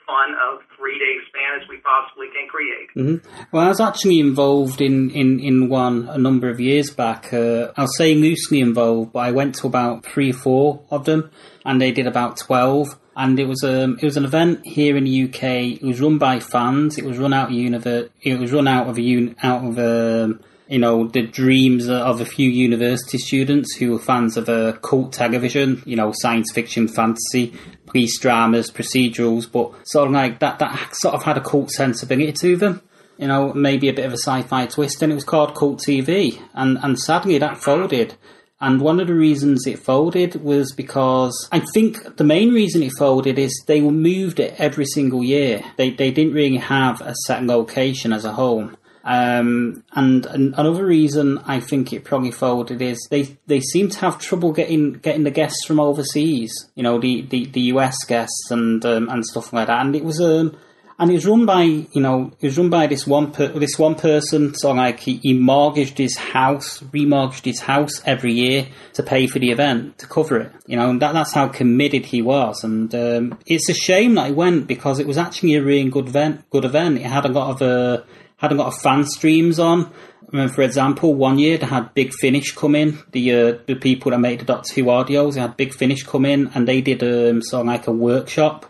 fun 0.06 0.34
a 0.34 0.58
three 0.78 0.98
day 0.98 1.18
span 1.28 1.62
as 1.62 1.68
we 1.68 1.78
possibly 1.78 2.28
can 2.34 2.48
create. 2.48 3.22
Well, 3.52 3.66
I 3.66 3.70
was 3.70 3.80
actually 3.80 4.20
involved 4.20 4.82
in, 4.82 5.12
in, 5.12 5.40
in 5.40 5.70
one 5.70 6.08
a 6.10 6.18
number 6.18 6.50
of 6.50 6.60
years 6.60 6.90
back. 6.90 7.34
Uh, 7.34 7.72
I'll 7.78 7.88
say 7.88 8.16
loosely 8.16 8.60
involved, 8.60 9.14
but 9.14 9.20
I 9.20 9.32
went 9.32 9.56
to 9.56 9.68
about 9.68 10.06
three 10.06 10.32
or 10.32 10.34
four 10.34 10.82
of 10.90 11.06
them, 11.06 11.30
and 11.66 11.82
they 11.82 11.92
did 11.92 12.08
about 12.08 12.38
12. 12.38 13.00
And 13.16 13.40
it 13.40 13.48
was 13.48 13.64
um 13.64 13.98
it 14.02 14.06
was 14.06 14.18
an 14.18 14.26
event 14.26 14.66
here 14.66 14.98
in 14.98 15.06
the 15.06 15.24
UK. 15.24 15.82
It 15.82 15.84
was 15.84 16.02
run 16.02 16.18
by 16.18 16.40
fans. 16.40 16.98
It 16.98 17.06
was 17.06 17.18
run 17.18 17.34
out 17.34 17.50
of 17.50 18.10
It 18.22 18.40
was 18.40 18.52
run 18.52 18.68
out 18.68 18.88
of 18.88 18.98
a 18.98 19.02
un- 19.02 19.36
out 19.42 19.64
of 19.64 19.80
um, 19.80 20.42
you 20.68 20.80
know 20.80 21.08
the 21.08 21.22
dreams 21.22 21.88
of 21.88 22.20
a 22.20 22.26
few 22.26 22.50
university 22.50 23.18
students 23.18 23.76
who 23.76 23.92
were 23.92 24.00
fans 24.00 24.36
of 24.36 24.50
a 24.50 24.74
cult 24.82 25.14
television. 25.14 25.82
You 25.86 25.96
know, 25.96 26.12
science 26.14 26.52
fiction, 26.52 26.88
fantasy, 26.88 27.54
police 27.86 28.20
dramas, 28.20 28.70
procedurals, 28.70 29.50
but 29.50 29.88
sort 29.88 30.08
of 30.08 30.14
like 30.14 30.40
that 30.40 30.60
that 30.60 30.96
sort 30.96 31.16
of 31.16 31.24
had 31.24 31.38
a 31.38 31.42
cult 31.42 31.72
sensibility 31.72 32.34
to 32.34 32.58
them. 32.58 32.82
You 33.18 33.28
know, 33.28 33.54
maybe 33.54 33.88
a 33.88 33.94
bit 33.94 34.06
of 34.06 34.12
a 34.12 34.18
sci-fi 34.18 34.66
twist, 34.66 35.02
and 35.02 35.14
it 35.14 35.16
was 35.16 35.24
called 35.24 35.56
Cult 35.56 35.80
TV, 35.80 36.42
and 36.54 36.78
and 36.84 37.00
sadly 37.00 37.38
that 37.38 37.58
folded. 37.58 38.16
And 38.62 38.80
one 38.80 39.00
of 39.00 39.08
the 39.08 39.14
reasons 39.14 39.68
it 39.68 39.80
folded 39.80 40.36
was 40.42 40.72
because 40.72 41.50
I 41.52 41.60
think 41.60 42.16
the 42.16 42.24
main 42.24 42.54
reason 42.54 42.84
it 42.84 42.94
folded 42.98 43.38
is 43.38 43.64
they 43.68 43.82
moved 43.82 44.40
it 44.40 44.56
every 44.58 44.86
single 44.86 45.24
year. 45.24 45.62
They 45.78 45.90
they 45.90 46.12
didn't 46.12 46.34
really 46.34 46.58
have 46.58 47.02
a 47.02 47.14
set 47.26 47.44
location 47.44 48.14
as 48.14 48.24
a 48.24 48.32
home. 48.34 48.78
Um, 49.06 49.84
and, 49.92 50.26
another 50.26 50.84
reason 50.84 51.38
I 51.46 51.60
think 51.60 51.94
it 51.94 52.04
probably 52.04 52.32
folded 52.32 52.82
is 52.82 52.98
they, 53.12 53.38
they 53.46 53.60
seem 53.60 53.90
to 53.90 54.00
have 54.00 54.18
trouble 54.18 54.52
getting 54.52 54.94
getting 54.94 55.24
the 55.24 55.32
guests 55.32 55.64
from 55.64 55.80
overseas. 55.80 56.52
You 56.74 56.82
know, 56.82 57.00
the, 57.00 57.22
the, 57.22 57.46
the 57.46 57.62
US 57.74 58.04
guests 58.06 58.50
and 58.50 58.84
um, 58.84 59.08
and 59.10 59.24
stuff 59.24 59.54
like 59.54 59.68
that. 59.68 59.86
And 59.86 59.96
it 59.96 60.04
was 60.04 60.20
um 60.20 60.58
and 60.98 61.12
it 61.12 61.14
was 61.14 61.26
run 61.26 61.46
by 61.46 61.64
you 61.64 62.02
know 62.02 62.32
it 62.40 62.48
was 62.48 62.58
run 62.58 62.70
by 62.70 62.88
this 62.88 63.06
one 63.06 63.32
per, 63.32 63.48
this 63.48 63.78
one 63.78 63.96
person 63.96 64.54
so 64.54 64.72
like 64.72 65.00
he, 65.00 65.20
he 65.22 65.34
mortgaged 65.34 65.98
his 65.98 66.18
house 66.18 66.80
remortgaged 66.94 67.46
his 67.46 67.62
house 67.62 68.02
every 68.06 68.34
year 68.34 68.68
to 68.94 69.04
pay 69.04 69.28
for 69.28 69.40
the 69.40 69.52
event 69.52 69.98
to 69.98 70.08
cover 70.08 70.38
it 70.40 70.52
you 70.68 70.76
know 70.76 70.90
and 70.90 71.02
that, 71.02 71.14
that's 71.14 71.34
how 71.34 71.48
committed 71.48 72.06
he 72.06 72.22
was 72.22 72.64
and 72.64 72.94
um, 72.96 73.38
it's 73.46 73.70
a 73.70 73.74
shame 73.74 74.16
that 74.16 74.28
he 74.28 74.34
went 74.34 74.68
because 74.68 75.00
it 75.00 75.08
was 75.08 75.18
actually 75.18 75.56
a 75.56 75.64
really 75.64 75.90
good 75.90 76.08
event 76.08 76.48
good 76.50 76.66
event 76.66 76.98
it 76.98 77.06
had 77.06 77.26
a 77.26 77.30
lot 77.30 77.50
of 77.50 77.62
uh, 77.62 78.02
had 78.38 78.52
a 78.52 78.56
lot 78.56 78.68
of 78.68 78.76
fan 78.82 79.04
streams 79.06 79.60
on 79.60 79.92
I 80.34 80.38
mean, 80.38 80.50
for 80.50 80.64
example, 80.64 81.14
one 81.14 81.38
year 81.38 81.58
they 81.60 81.68
had 81.68 81.94
Big 81.94 82.12
Finish 82.12 82.56
come 82.56 82.74
in. 82.76 82.98
The 83.12 83.32
uh, 83.32 83.58
the 83.68 83.76
people 83.76 84.10
that 84.10 84.18
made 84.18 84.40
the 84.40 84.46
Doctor 84.46 84.74
Who 84.74 84.86
audios, 84.86 85.36
they 85.36 85.40
had 85.40 85.56
Big 85.56 85.72
Finish 85.72 86.04
come 86.04 86.26
in, 86.26 86.50
and 86.56 86.68
they 86.68 86.82
did 86.82 87.04
um, 87.04 87.44
sort 87.44 87.62
of 87.62 87.68
like 87.68 87.86
a 87.86 87.92
workshop 87.92 88.66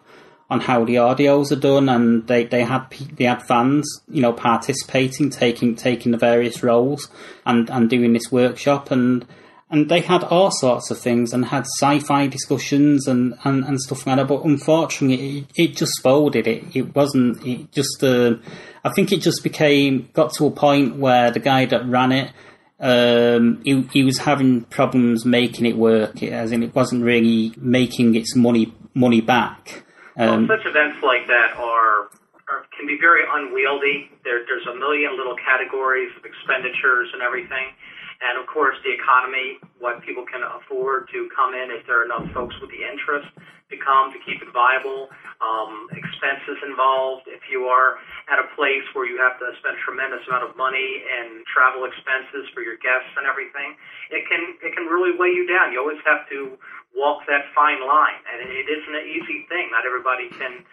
on 0.49 0.59
how 0.61 0.85
the 0.85 0.95
audios 0.95 1.51
are 1.51 1.59
done, 1.59 1.89
and 1.89 2.27
they, 2.27 2.45
they 2.45 2.63
had 2.63 2.87
they 3.15 3.25
had 3.25 3.41
fans, 3.43 4.01
you 4.07 4.21
know, 4.21 4.33
participating, 4.33 5.29
taking 5.29 5.75
taking 5.75 6.11
the 6.11 6.17
various 6.17 6.61
roles, 6.61 7.09
and, 7.45 7.69
and 7.69 7.89
doing 7.89 8.13
this 8.13 8.31
workshop, 8.31 8.91
and 8.91 9.25
and 9.71 9.89
they 9.89 10.01
had 10.01 10.23
all 10.23 10.51
sorts 10.51 10.91
of 10.91 10.99
things, 10.99 11.33
and 11.33 11.45
had 11.45 11.65
sci-fi 11.79 12.27
discussions 12.27 13.07
and, 13.07 13.33
and, 13.43 13.63
and 13.63 13.81
stuff 13.81 14.05
like 14.05 14.17
that. 14.17 14.27
But 14.27 14.45
unfortunately, 14.45 15.39
it, 15.39 15.45
it 15.55 15.75
just 15.75 15.99
folded. 16.03 16.47
It 16.47 16.75
it 16.75 16.95
wasn't. 16.95 17.45
It 17.45 17.71
just. 17.71 18.03
Uh, 18.03 18.35
I 18.83 18.89
think 18.89 19.11
it 19.11 19.21
just 19.21 19.41
became 19.41 20.09
got 20.13 20.33
to 20.33 20.45
a 20.45 20.51
point 20.51 20.97
where 20.97 21.31
the 21.31 21.39
guy 21.39 21.65
that 21.65 21.87
ran 21.87 22.11
it. 22.11 22.31
Um, 22.77 23.61
he, 23.63 23.81
he 23.93 24.03
was 24.03 24.19
having 24.19 24.65
problems 24.65 25.25
making 25.25 25.65
it 25.65 25.77
work, 25.77 26.21
as 26.21 26.51
in 26.51 26.61
it 26.61 26.75
wasn't 26.75 27.03
really 27.03 27.53
making 27.57 28.13
its 28.13 28.35
money 28.35 28.75
money 28.93 29.21
back. 29.21 29.84
Um, 30.17 30.47
well, 30.47 30.57
such 30.57 30.65
events 30.65 31.03
like 31.03 31.27
that 31.27 31.59
are, 31.59 32.07
are 32.47 32.63
can 32.77 32.87
be 32.87 32.97
very 32.99 33.23
unwieldy. 33.27 34.11
There, 34.23 34.47
there's 34.47 34.67
a 34.67 34.75
million 34.75 35.17
little 35.17 35.35
categories 35.35 36.11
of 36.15 36.23
expenditures 36.23 37.09
and 37.13 37.21
everything. 37.21 37.75
And 38.23 38.39
of 38.39 38.47
course, 38.47 38.79
the 38.87 38.95
economy, 38.95 39.59
what 39.79 39.99
people 40.07 40.23
can 40.23 40.39
afford 40.39 41.11
to 41.11 41.27
come 41.35 41.51
in 41.51 41.67
if 41.67 41.83
there 41.85 41.99
are 41.99 42.05
enough 42.07 42.31
folks 42.31 42.55
with 42.63 42.71
the 42.71 42.79
interest 42.79 43.27
to 43.69 43.75
come 43.81 44.13
to 44.13 44.19
keep 44.23 44.39
it 44.39 44.51
viable. 44.53 45.09
Um, 45.43 45.91
expenses 45.91 46.63
involved. 46.63 47.27
If 47.27 47.51
you 47.51 47.67
are 47.67 47.99
at 48.31 48.39
a 48.39 48.47
place 48.55 48.87
where 48.95 49.03
you 49.03 49.19
have 49.19 49.35
to 49.43 49.51
spend 49.59 49.75
a 49.75 49.81
tremendous 49.83 50.23
amount 50.31 50.47
of 50.47 50.55
money 50.55 51.03
and 51.03 51.43
travel 51.43 51.83
expenses 51.83 52.47
for 52.55 52.63
your 52.63 52.79
guests 52.79 53.11
and 53.19 53.27
everything, 53.27 53.75
it 54.15 54.23
can 54.31 54.55
it 54.63 54.71
can 54.71 54.87
really 54.87 55.11
weigh 55.11 55.35
you 55.35 55.43
down. 55.43 55.75
You 55.75 55.83
always 55.83 55.99
have 56.07 56.23
to 56.31 56.55
walk 56.95 57.27
that 57.27 57.45
fine 57.53 57.83
line, 57.83 58.19
and 58.31 58.41
it 58.47 58.67
isn't 58.67 58.95
an 58.95 59.05
easy 59.05 59.45
thing. 59.51 59.69
Not 59.69 59.85
everybody 59.85 60.31
can 60.31 60.63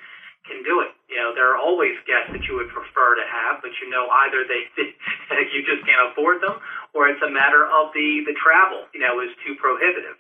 can 0.42 0.58
do 0.66 0.82
it. 0.82 0.90
You 1.06 1.22
know, 1.22 1.30
there 1.34 1.54
are 1.54 1.58
always 1.58 1.94
guests 2.02 2.34
that 2.34 2.42
you 2.50 2.58
would 2.58 2.66
prefer 2.74 3.14
to 3.14 3.22
have, 3.22 3.62
but 3.62 3.70
you 3.78 3.86
know 3.90 4.10
either 4.26 4.42
they 4.46 4.66
you 5.54 5.62
just 5.66 5.86
can't 5.86 6.02
afford 6.10 6.42
them, 6.42 6.58
or 6.94 7.06
it's 7.10 7.22
a 7.22 7.30
matter 7.30 7.66
of 7.66 7.94
the 7.94 8.26
the 8.26 8.34
travel. 8.38 8.86
You 8.94 9.02
know, 9.02 9.20
is 9.20 9.34
too 9.46 9.54
prohibitive. 9.58 10.18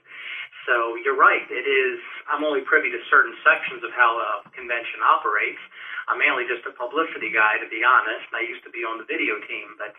So 0.66 0.94
you're 1.02 1.18
right. 1.18 1.42
It 1.50 1.66
is. 1.66 1.98
I'm 2.30 2.46
only 2.46 2.62
privy 2.62 2.90
to 2.90 3.00
certain 3.10 3.34
sections 3.42 3.82
of 3.82 3.90
how 3.90 4.14
a 4.14 4.46
convention 4.54 5.02
operates. 5.02 5.58
I'm 6.06 6.18
mainly 6.18 6.46
just 6.46 6.62
a 6.66 6.74
publicity 6.74 7.34
guy, 7.34 7.58
to 7.58 7.66
be 7.66 7.82
honest. 7.82 8.30
I 8.30 8.46
used 8.46 8.62
to 8.62 8.70
be 8.70 8.86
on 8.86 8.98
the 8.98 9.06
video 9.06 9.42
team, 9.46 9.74
but 9.78 9.94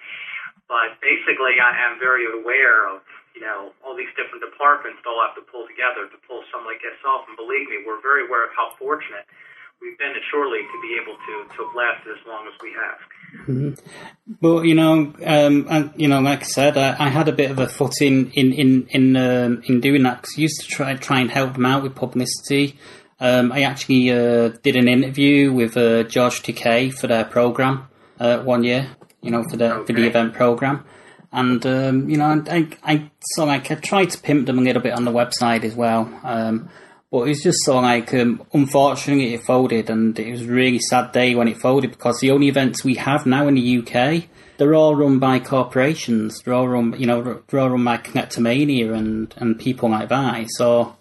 but 0.72 0.96
basically, 1.04 1.60
I 1.60 1.76
am 1.92 2.00
very 2.00 2.24
aware 2.32 2.88
of 2.88 3.04
you 3.36 3.42
know, 3.42 3.74
all 3.82 3.98
these 3.98 4.14
different 4.14 4.46
departments 4.46 5.02
all 5.06 5.18
have 5.26 5.34
to 5.36 5.46
pull 5.50 5.66
together 5.66 6.06
to 6.06 6.18
pull 6.30 6.46
something 6.54 6.70
like 6.70 6.82
this 6.86 6.98
off. 7.02 7.26
And 7.28 7.36
believe 7.36 7.66
me, 7.70 7.82
we're 7.82 8.02
very 8.02 8.30
aware 8.30 8.46
of 8.46 8.54
how 8.54 8.78
fortunate 8.78 9.26
we've 9.82 9.98
been 9.98 10.12
at 10.12 10.24
Shore 10.30 10.48
Leave 10.48 10.70
to 10.70 10.80
be 10.82 10.94
able 11.02 11.18
to, 11.18 11.34
to 11.58 11.60
have 11.66 11.76
lasted 11.76 12.14
as 12.14 12.24
long 12.28 12.48
as 12.48 12.54
we 12.62 12.72
have. 12.78 13.00
Mm-hmm. 13.48 14.38
Well, 14.42 14.64
you 14.64 14.76
know, 14.76 15.14
um, 15.26 15.68
and, 15.70 15.92
you 15.98 16.08
know, 16.08 16.22
like 16.22 16.42
I 16.42 16.46
said, 16.46 16.78
I, 16.78 16.96
I, 17.00 17.10
had 17.10 17.28
a 17.28 17.34
bit 17.34 17.50
of 17.50 17.58
a 17.58 17.68
foot 17.68 18.02
in 18.02 18.30
in 18.32 18.54
in 18.54 18.88
in, 18.90 19.16
um, 19.18 19.64
in 19.66 19.82
doing 19.82 20.04
that 20.04 20.22
because 20.22 20.36
I 20.38 20.42
used 20.42 20.62
to 20.62 20.68
try 20.68 20.94
try 20.96 21.20
and 21.20 21.32
help 21.32 21.54
them 21.54 21.66
out 21.66 21.82
with 21.82 21.96
publicity. 21.96 22.78
Um, 23.20 23.52
I 23.52 23.64
actually 23.64 24.12
uh, 24.12 24.50
did 24.62 24.76
an 24.76 24.88
interview 24.88 25.52
with 25.52 25.76
uh, 25.76 26.04
George 26.04 26.44
Takei 26.44 26.94
for 26.94 27.08
their 27.08 27.26
program 27.26 27.88
uh, 28.20 28.40
one 28.40 28.64
year. 28.64 28.96
You 29.22 29.32
know, 29.32 29.44
for 29.50 29.58
the 29.58 29.74
okay. 29.74 29.86
for 29.88 29.94
the 29.94 30.06
event 30.06 30.34
program 30.34 30.86
and 31.34 31.66
um, 31.66 32.10
you 32.10 32.18
know, 32.18 32.44
I, 32.48 32.68
I 32.84 33.12
so 33.20 33.46
like 33.46 33.70
I 33.72 33.76
tried 33.76 34.12
to 34.12 34.20
pimp 34.20 34.46
them 34.46 34.60
a 34.60 34.62
little 34.62 34.82
bit 34.82 34.94
on 34.94 35.04
the 35.04 35.12
website 35.12 35.64
as 35.64 35.76
well. 35.76 36.08
Um, 36.24 36.70
but 37.12 37.28
it's 37.28 37.44
just 37.44 37.60
so 37.64 37.78
like, 37.80 38.12
um, 38.16 38.44
unfortunately, 38.54 39.34
it 39.34 39.44
folded, 39.44 39.90
and 39.90 40.18
it 40.18 40.32
was 40.32 40.42
a 40.44 40.52
really 40.52 40.80
sad 40.80 41.12
day 41.12 41.36
when 41.36 41.48
it 41.48 41.58
folded 41.58 41.92
because 41.92 42.20
the 42.20 42.32
only 42.32 42.48
events 42.48 42.84
we 42.84 42.96
have 42.96 43.26
now 43.26 43.48
in 43.48 43.54
the 43.54 43.78
UK, 43.80 44.26
they're 44.58 44.74
all 44.74 44.96
run 44.96 45.20
by 45.20 45.40
corporations. 45.40 46.42
They're 46.42 46.54
all 46.54 46.68
run, 46.68 47.00
you 47.00 47.06
know, 47.06 47.42
they're 47.48 47.60
all 47.60 47.70
run 47.70 47.86
by 47.86 47.98
Collectormania 47.98 48.96
and 48.96 49.34
and 49.38 49.60
people 49.60 49.90
like 49.90 50.10
that. 50.10 50.46
So, 50.50 50.96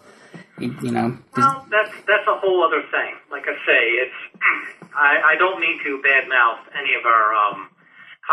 you 0.59 0.91
know. 0.91 1.19
Well, 1.37 1.67
that's 1.71 1.95
that's 2.07 2.29
a 2.29 2.39
whole 2.41 2.63
other 2.63 2.83
thing. 2.91 3.17
Like 3.31 3.45
I 3.49 3.55
say, 3.67 3.83
it's 4.05 4.91
I, 4.95 5.33
I 5.33 5.37
don't 5.39 5.61
mean 5.61 5.79
to 5.83 6.03
badmouth 6.07 6.61
any 6.79 6.95
of 6.95 7.07
our 7.07 7.35
um, 7.35 7.69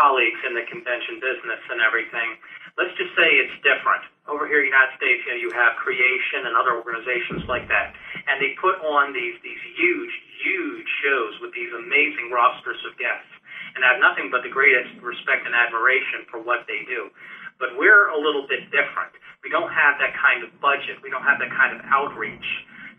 colleagues 0.00 0.40
in 0.48 0.56
the 0.56 0.64
convention 0.64 1.20
business 1.20 1.60
and 1.68 1.84
everything. 1.84 2.40
Let's 2.80 2.96
just 2.96 3.12
say 3.12 3.28
it's 3.36 3.52
different. 3.60 4.00
Over 4.24 4.48
here 4.48 4.64
in 4.64 4.72
the 4.72 4.72
United 4.72 4.96
States, 4.96 5.20
you 5.28 5.36
know, 5.36 5.40
you 5.44 5.50
have 5.52 5.76
creation 5.76 6.48
and 6.48 6.56
other 6.56 6.80
organizations 6.80 7.44
like 7.44 7.68
that, 7.68 7.92
and 8.24 8.40
they 8.40 8.56
put 8.56 8.80
on 8.80 9.12
these 9.12 9.36
these 9.44 9.60
huge, 9.76 10.14
huge 10.40 10.88
shows 11.04 11.36
with 11.44 11.52
these 11.52 11.68
amazing 11.76 12.32
rosters 12.32 12.80
of 12.88 12.96
guests, 12.96 13.28
and 13.76 13.84
I 13.84 13.92
have 13.92 14.00
nothing 14.00 14.32
but 14.32 14.40
the 14.40 14.52
greatest 14.54 14.96
respect 15.04 15.44
and 15.44 15.52
admiration 15.52 16.24
for 16.32 16.40
what 16.40 16.64
they 16.64 16.80
do. 16.88 17.12
But 17.60 17.76
we're 17.76 18.08
a 18.08 18.16
little 18.16 18.48
bit 18.48 18.72
different. 18.72 19.12
We 19.44 19.52
don't 19.52 19.68
have 19.68 20.00
that 20.00 20.16
kind 20.16 20.40
of 20.40 20.48
budget. 20.64 20.96
We 21.04 21.12
don't 21.12 21.26
have 21.26 21.36
that 21.44 21.52
kind 21.52 21.76
of 21.76 21.84
outreach. 21.92 22.48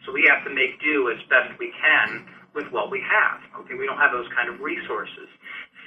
So 0.06 0.14
we 0.14 0.30
have 0.30 0.46
to 0.46 0.54
make 0.54 0.78
do 0.82 1.10
as 1.10 1.18
best 1.30 1.58
we 1.58 1.74
can 1.74 2.30
with 2.54 2.70
what 2.70 2.92
we 2.92 3.02
have. 3.02 3.42
Okay, 3.64 3.74
we 3.74 3.86
don't 3.90 3.98
have 3.98 4.12
those 4.12 4.28
kind 4.36 4.50
of 4.50 4.60
resources. 4.60 5.30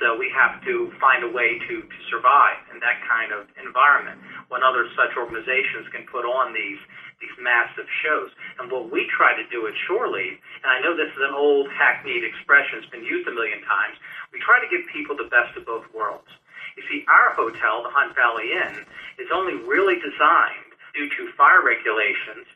So 0.02 0.18
we 0.18 0.30
have 0.34 0.58
to 0.64 0.90
find 0.98 1.22
a 1.22 1.30
way 1.30 1.58
to, 1.58 1.74
to 1.82 1.98
survive 2.10 2.58
in 2.74 2.80
that 2.80 2.98
kind 3.06 3.30
of 3.30 3.46
environment 3.62 4.18
when 4.48 4.62
other 4.62 4.90
such 4.98 5.14
organizations 5.16 5.86
can 5.94 6.06
put 6.10 6.26
on 6.26 6.52
these 6.52 6.78
these 7.22 7.34
massive 7.40 7.86
shows. 8.02 8.28
And 8.58 8.68
what 8.68 8.90
we 8.90 9.06
try 9.08 9.32
to 9.32 9.46
do 9.48 9.66
at 9.70 9.74
Shore 9.86 10.10
Leave, 10.10 10.36
and 10.60 10.68
I 10.68 10.82
know 10.82 10.92
this 10.92 11.08
is 11.14 11.22
an 11.22 11.32
old 11.32 11.70
hackneyed 11.70 12.26
expression, 12.26 12.82
it's 12.82 12.90
been 12.90 13.06
used 13.06 13.24
a 13.28 13.32
million 13.32 13.62
times, 13.64 13.96
we 14.34 14.42
try 14.42 14.60
to 14.60 14.68
give 14.68 14.84
people 14.90 15.16
the 15.16 15.30
best 15.30 15.56
of 15.56 15.64
both 15.64 15.86
worlds. 15.94 16.28
You 16.76 16.82
see, 16.90 17.06
our 17.06 17.32
hotel, 17.38 17.86
the 17.86 17.94
Hunt 17.94 18.18
Valley 18.18 18.50
Inn, 18.50 18.82
is 19.22 19.30
only 19.32 19.54
really 19.62 19.96
designed 20.02 20.74
due 20.92 21.08
to 21.08 21.32
fire 21.38 21.62
regulations 21.62 22.50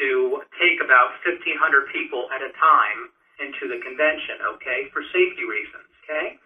to 0.00 0.40
take 0.56 0.80
about 0.80 1.20
1,500 1.22 1.44
people 1.92 2.32
at 2.32 2.40
a 2.40 2.50
time 2.56 3.12
into 3.38 3.68
the 3.68 3.78
convention, 3.84 4.40
okay, 4.56 4.88
for 4.90 5.02
safety 5.14 5.44
reasons, 5.44 5.86
okay? 6.02 6.38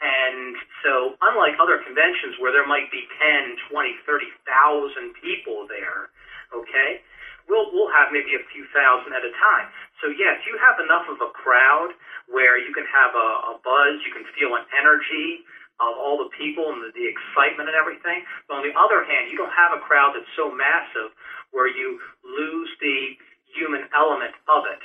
And 0.00 0.56
so, 0.80 1.20
unlike 1.20 1.60
other 1.60 1.76
conventions 1.84 2.40
where 2.40 2.52
there 2.56 2.64
might 2.64 2.88
be 2.88 3.04
10, 3.20 3.68
20, 3.68 4.00
30,000 4.08 5.12
people 5.20 5.68
there, 5.68 6.08
okay, 6.56 7.04
we'll, 7.44 7.68
we'll 7.76 7.92
have 7.92 8.08
maybe 8.08 8.32
a 8.32 8.44
few 8.48 8.64
thousand 8.72 9.12
at 9.12 9.20
a 9.20 9.32
time. 9.36 9.68
So, 10.00 10.08
yes, 10.08 10.40
you 10.48 10.56
have 10.56 10.80
enough 10.80 11.04
of 11.12 11.20
a 11.20 11.30
crowd 11.36 11.92
where 12.32 12.56
you 12.56 12.72
can 12.72 12.88
have 12.88 13.12
a, 13.12 13.28
a 13.52 13.60
buzz, 13.60 14.00
you 14.08 14.12
can 14.16 14.24
feel 14.32 14.56
an 14.56 14.64
energy 14.72 15.44
of 15.80 15.96
all 15.96 16.16
the 16.20 16.32
people 16.36 16.72
and 16.72 16.80
the, 16.80 16.92
the 16.96 17.04
excitement 17.04 17.68
and 17.68 17.76
everything. 17.76 18.24
But 18.48 18.60
on 18.60 18.64
the 18.64 18.72
other 18.76 19.04
hand, 19.04 19.28
you 19.28 19.36
don't 19.36 19.52
have 19.52 19.76
a 19.76 19.80
crowd 19.84 20.16
that's 20.16 20.28
so 20.32 20.48
massive 20.48 21.12
where 21.52 21.68
you 21.68 22.00
lose 22.24 22.70
the 22.80 23.16
human 23.52 23.84
element 23.92 24.32
of 24.46 24.64
it. 24.70 24.80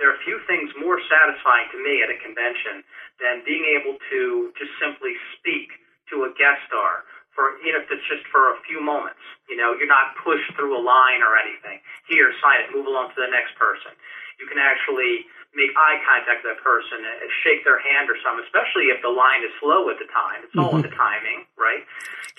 There 0.00 0.08
are 0.08 0.18
few 0.24 0.40
things 0.48 0.72
more 0.78 1.00
satisfying 1.08 1.68
to 1.72 1.78
me 1.80 2.00
at 2.00 2.08
a 2.08 2.18
convention 2.20 2.84
than 3.20 3.44
being 3.44 3.64
able 3.76 3.96
to 4.10 4.52
just 4.56 4.72
simply 4.80 5.12
speak 5.38 5.68
to 6.10 6.24
a 6.26 6.30
guest 6.36 6.60
star 6.68 7.04
for 7.32 7.56
even 7.64 7.80
if 7.80 7.88
it's 7.88 8.04
just 8.08 8.24
for 8.28 8.52
a 8.52 8.56
few 8.68 8.80
moments. 8.80 9.20
You 9.48 9.56
know, 9.56 9.72
you're 9.72 9.90
not 9.90 10.16
pushed 10.20 10.52
through 10.52 10.76
a 10.76 10.82
line 10.82 11.24
or 11.24 11.36
anything. 11.36 11.80
Here, 12.08 12.28
sign 12.44 12.60
it, 12.60 12.68
move 12.72 12.84
along 12.84 13.12
to 13.16 13.20
the 13.20 13.32
next 13.32 13.56
person. 13.56 13.96
You 14.36 14.44
can 14.48 14.60
actually 14.60 15.24
make 15.52 15.72
eye 15.76 16.00
contact 16.08 16.44
with 16.44 16.56
that 16.56 16.60
person, 16.64 17.04
shake 17.44 17.60
their 17.64 17.76
hand 17.76 18.08
or 18.08 18.16
something, 18.24 18.44
especially 18.48 18.88
if 18.88 19.04
the 19.04 19.12
line 19.12 19.44
is 19.44 19.52
slow 19.60 19.92
at 19.92 20.00
the 20.00 20.08
time. 20.08 20.40
It's 20.44 20.56
all 20.56 20.72
in 20.76 20.82
the 20.84 20.92
timing, 20.96 21.44
right? 21.60 21.84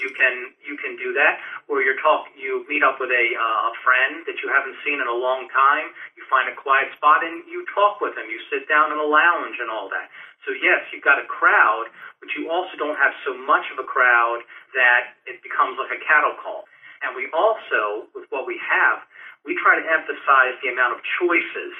You 0.01 0.09
can 0.17 0.57
you 0.65 0.73
can 0.81 0.97
do 0.97 1.13
that, 1.13 1.37
or 1.69 1.85
you're 1.85 2.01
talk 2.01 2.25
you 2.33 2.65
meet 2.65 2.81
up 2.81 2.97
with 2.97 3.13
a 3.13 3.25
uh, 3.37 3.69
a 3.69 3.73
friend 3.85 4.25
that 4.25 4.41
you 4.41 4.49
haven't 4.49 4.73
seen 4.81 4.97
in 4.97 5.05
a 5.05 5.13
long 5.13 5.45
time. 5.53 5.93
You 6.17 6.25
find 6.25 6.49
a 6.49 6.57
quiet 6.57 6.89
spot 6.97 7.21
and 7.21 7.45
you 7.45 7.61
talk 7.77 8.01
with 8.01 8.17
them. 8.17 8.25
You 8.25 8.41
sit 8.49 8.65
down 8.65 8.89
in 8.89 8.97
a 8.97 9.05
lounge 9.05 9.61
and 9.61 9.69
all 9.69 9.93
that. 9.93 10.09
So 10.49 10.51
yes, 10.57 10.81
you've 10.89 11.05
got 11.05 11.21
a 11.21 11.27
crowd, 11.29 11.93
but 12.19 12.33
you 12.33 12.49
also 12.49 12.73
don't 12.75 12.97
have 12.97 13.13
so 13.21 13.37
much 13.37 13.69
of 13.69 13.77
a 13.77 13.87
crowd 13.87 14.41
that 14.73 15.13
it 15.29 15.39
becomes 15.45 15.77
like 15.77 15.93
a 15.93 16.01
cattle 16.01 16.33
call. 16.41 16.65
And 17.05 17.13
we 17.13 17.29
also, 17.35 18.09
with 18.15 18.25
what 18.31 18.47
we 18.47 18.57
have, 18.63 19.03
we 19.45 19.59
try 19.59 19.75
to 19.75 19.85
emphasize 19.85 20.55
the 20.63 20.71
amount 20.71 20.95
of 20.95 20.99
choices 21.19 21.75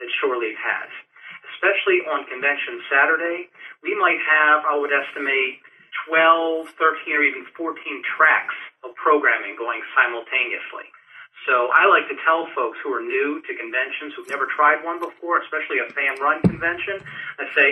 that 0.00 0.08
Shore 0.20 0.38
Leave 0.38 0.58
has. 0.58 0.90
Especially 1.56 2.06
on 2.06 2.26
Convention 2.30 2.78
Saturday, 2.86 3.50
we 3.82 3.94
might 3.98 4.20
have, 4.22 4.62
I 4.62 4.78
would 4.78 4.94
estimate, 4.94 5.58
12, 6.06 6.70
13, 6.78 7.14
or 7.14 7.22
even 7.24 7.44
14 7.56 7.74
tracks 8.04 8.54
of 8.86 8.94
programming 8.94 9.58
going 9.58 9.82
simultaneously. 9.96 10.86
So 11.46 11.70
I 11.70 11.86
like 11.86 12.06
to 12.10 12.16
tell 12.26 12.46
folks 12.54 12.78
who 12.82 12.92
are 12.92 13.02
new 13.02 13.40
to 13.42 13.52
conventions, 13.56 14.14
who've 14.14 14.28
never 14.28 14.46
tried 14.50 14.84
one 14.84 14.98
before, 14.98 15.40
especially 15.42 15.80
a 15.82 15.88
fan-run 15.94 16.42
convention, 16.42 17.02
I 17.38 17.46
say, 17.54 17.68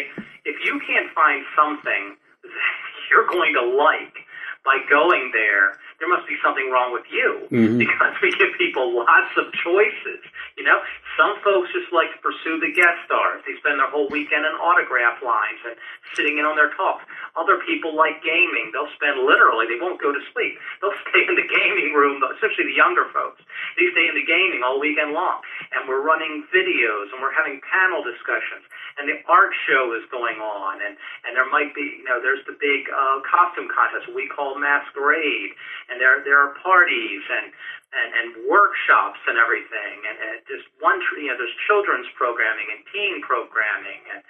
if 0.46 0.56
you 0.64 0.80
can't 0.86 1.10
find 1.12 1.42
something 1.54 2.16
that 2.42 3.02
you're 3.10 3.26
going 3.26 3.54
to 3.54 3.64
like 3.74 4.25
by 4.66 4.82
going 4.90 5.30
there, 5.32 5.78
there 6.02 6.10
must 6.10 6.26
be 6.26 6.36
something 6.42 6.68
wrong 6.74 6.92
with 6.92 7.06
you 7.08 7.46
Mhm. 7.54 7.78
because 7.78 8.12
we 8.20 8.30
give 8.32 8.52
people 8.58 8.92
lots 8.92 9.32
of 9.38 9.48
choices. 9.54 10.20
You 10.58 10.64
know, 10.64 10.82
some 11.16 11.38
folks 11.40 11.72
just 11.72 11.92
like 11.92 12.12
to 12.12 12.18
pursue 12.18 12.58
the 12.58 12.72
guest 12.72 12.98
stars. 13.06 13.40
They 13.46 13.54
spend 13.56 13.78
their 13.78 13.86
whole 13.86 14.08
weekend 14.08 14.44
in 14.44 14.52
autograph 14.58 15.22
lines 15.22 15.60
and 15.64 15.76
sitting 16.14 16.36
in 16.38 16.44
on 16.44 16.56
their 16.56 16.70
talks. 16.74 17.04
Other 17.36 17.60
people 17.68 17.92
like 17.92 18.24
gaming. 18.24 18.72
They'll 18.72 18.90
spend 18.96 19.20
literally, 19.20 19.68
they 19.68 19.76
won't 19.76 20.00
go 20.00 20.08
to 20.08 20.22
sleep. 20.32 20.56
They'll 20.80 20.96
stay 21.12 21.28
in 21.28 21.36
the 21.36 21.44
gaming 21.44 21.92
room, 21.92 22.24
especially 22.32 22.72
the 22.72 22.76
younger 22.76 23.04
folks. 23.12 23.44
They 23.76 23.92
stay 23.92 24.08
in 24.08 24.16
the 24.16 24.24
gaming 24.24 24.64
all 24.64 24.80
weekend 24.80 25.12
long. 25.12 25.44
And 25.76 25.84
we're 25.84 26.00
running 26.00 26.48
videos 26.48 27.12
and 27.12 27.20
we're 27.20 27.36
having 27.36 27.60
panel 27.68 28.00
discussions. 28.00 28.64
And 28.96 29.04
the 29.04 29.20
art 29.28 29.52
show 29.68 29.92
is 29.92 30.08
going 30.08 30.40
on. 30.40 30.80
And, 30.80 30.96
and 31.28 31.36
there 31.36 31.48
might 31.52 31.76
be, 31.76 32.00
you 32.00 32.08
know, 32.08 32.24
there's 32.24 32.40
the 32.48 32.56
big 32.56 32.88
uh, 32.88 33.20
costume 33.28 33.68
contest 33.68 34.08
we 34.16 34.24
call 34.32 34.56
Masquerade. 34.56 35.52
And 35.92 36.00
there, 36.00 36.24
there 36.24 36.40
are 36.40 36.56
parties 36.64 37.20
and, 37.28 37.52
and, 37.92 38.08
and 38.16 38.28
workshops 38.48 39.20
and 39.28 39.36
everything. 39.36 40.08
And, 40.08 40.16
and 40.16 40.34
just 40.48 40.64
one, 40.80 41.04
you 41.20 41.28
know, 41.28 41.36
there's 41.36 41.56
children's 41.68 42.08
programming 42.16 42.72
and 42.72 42.80
teen 42.88 43.20
programming 43.20 44.00
and, 44.08 44.24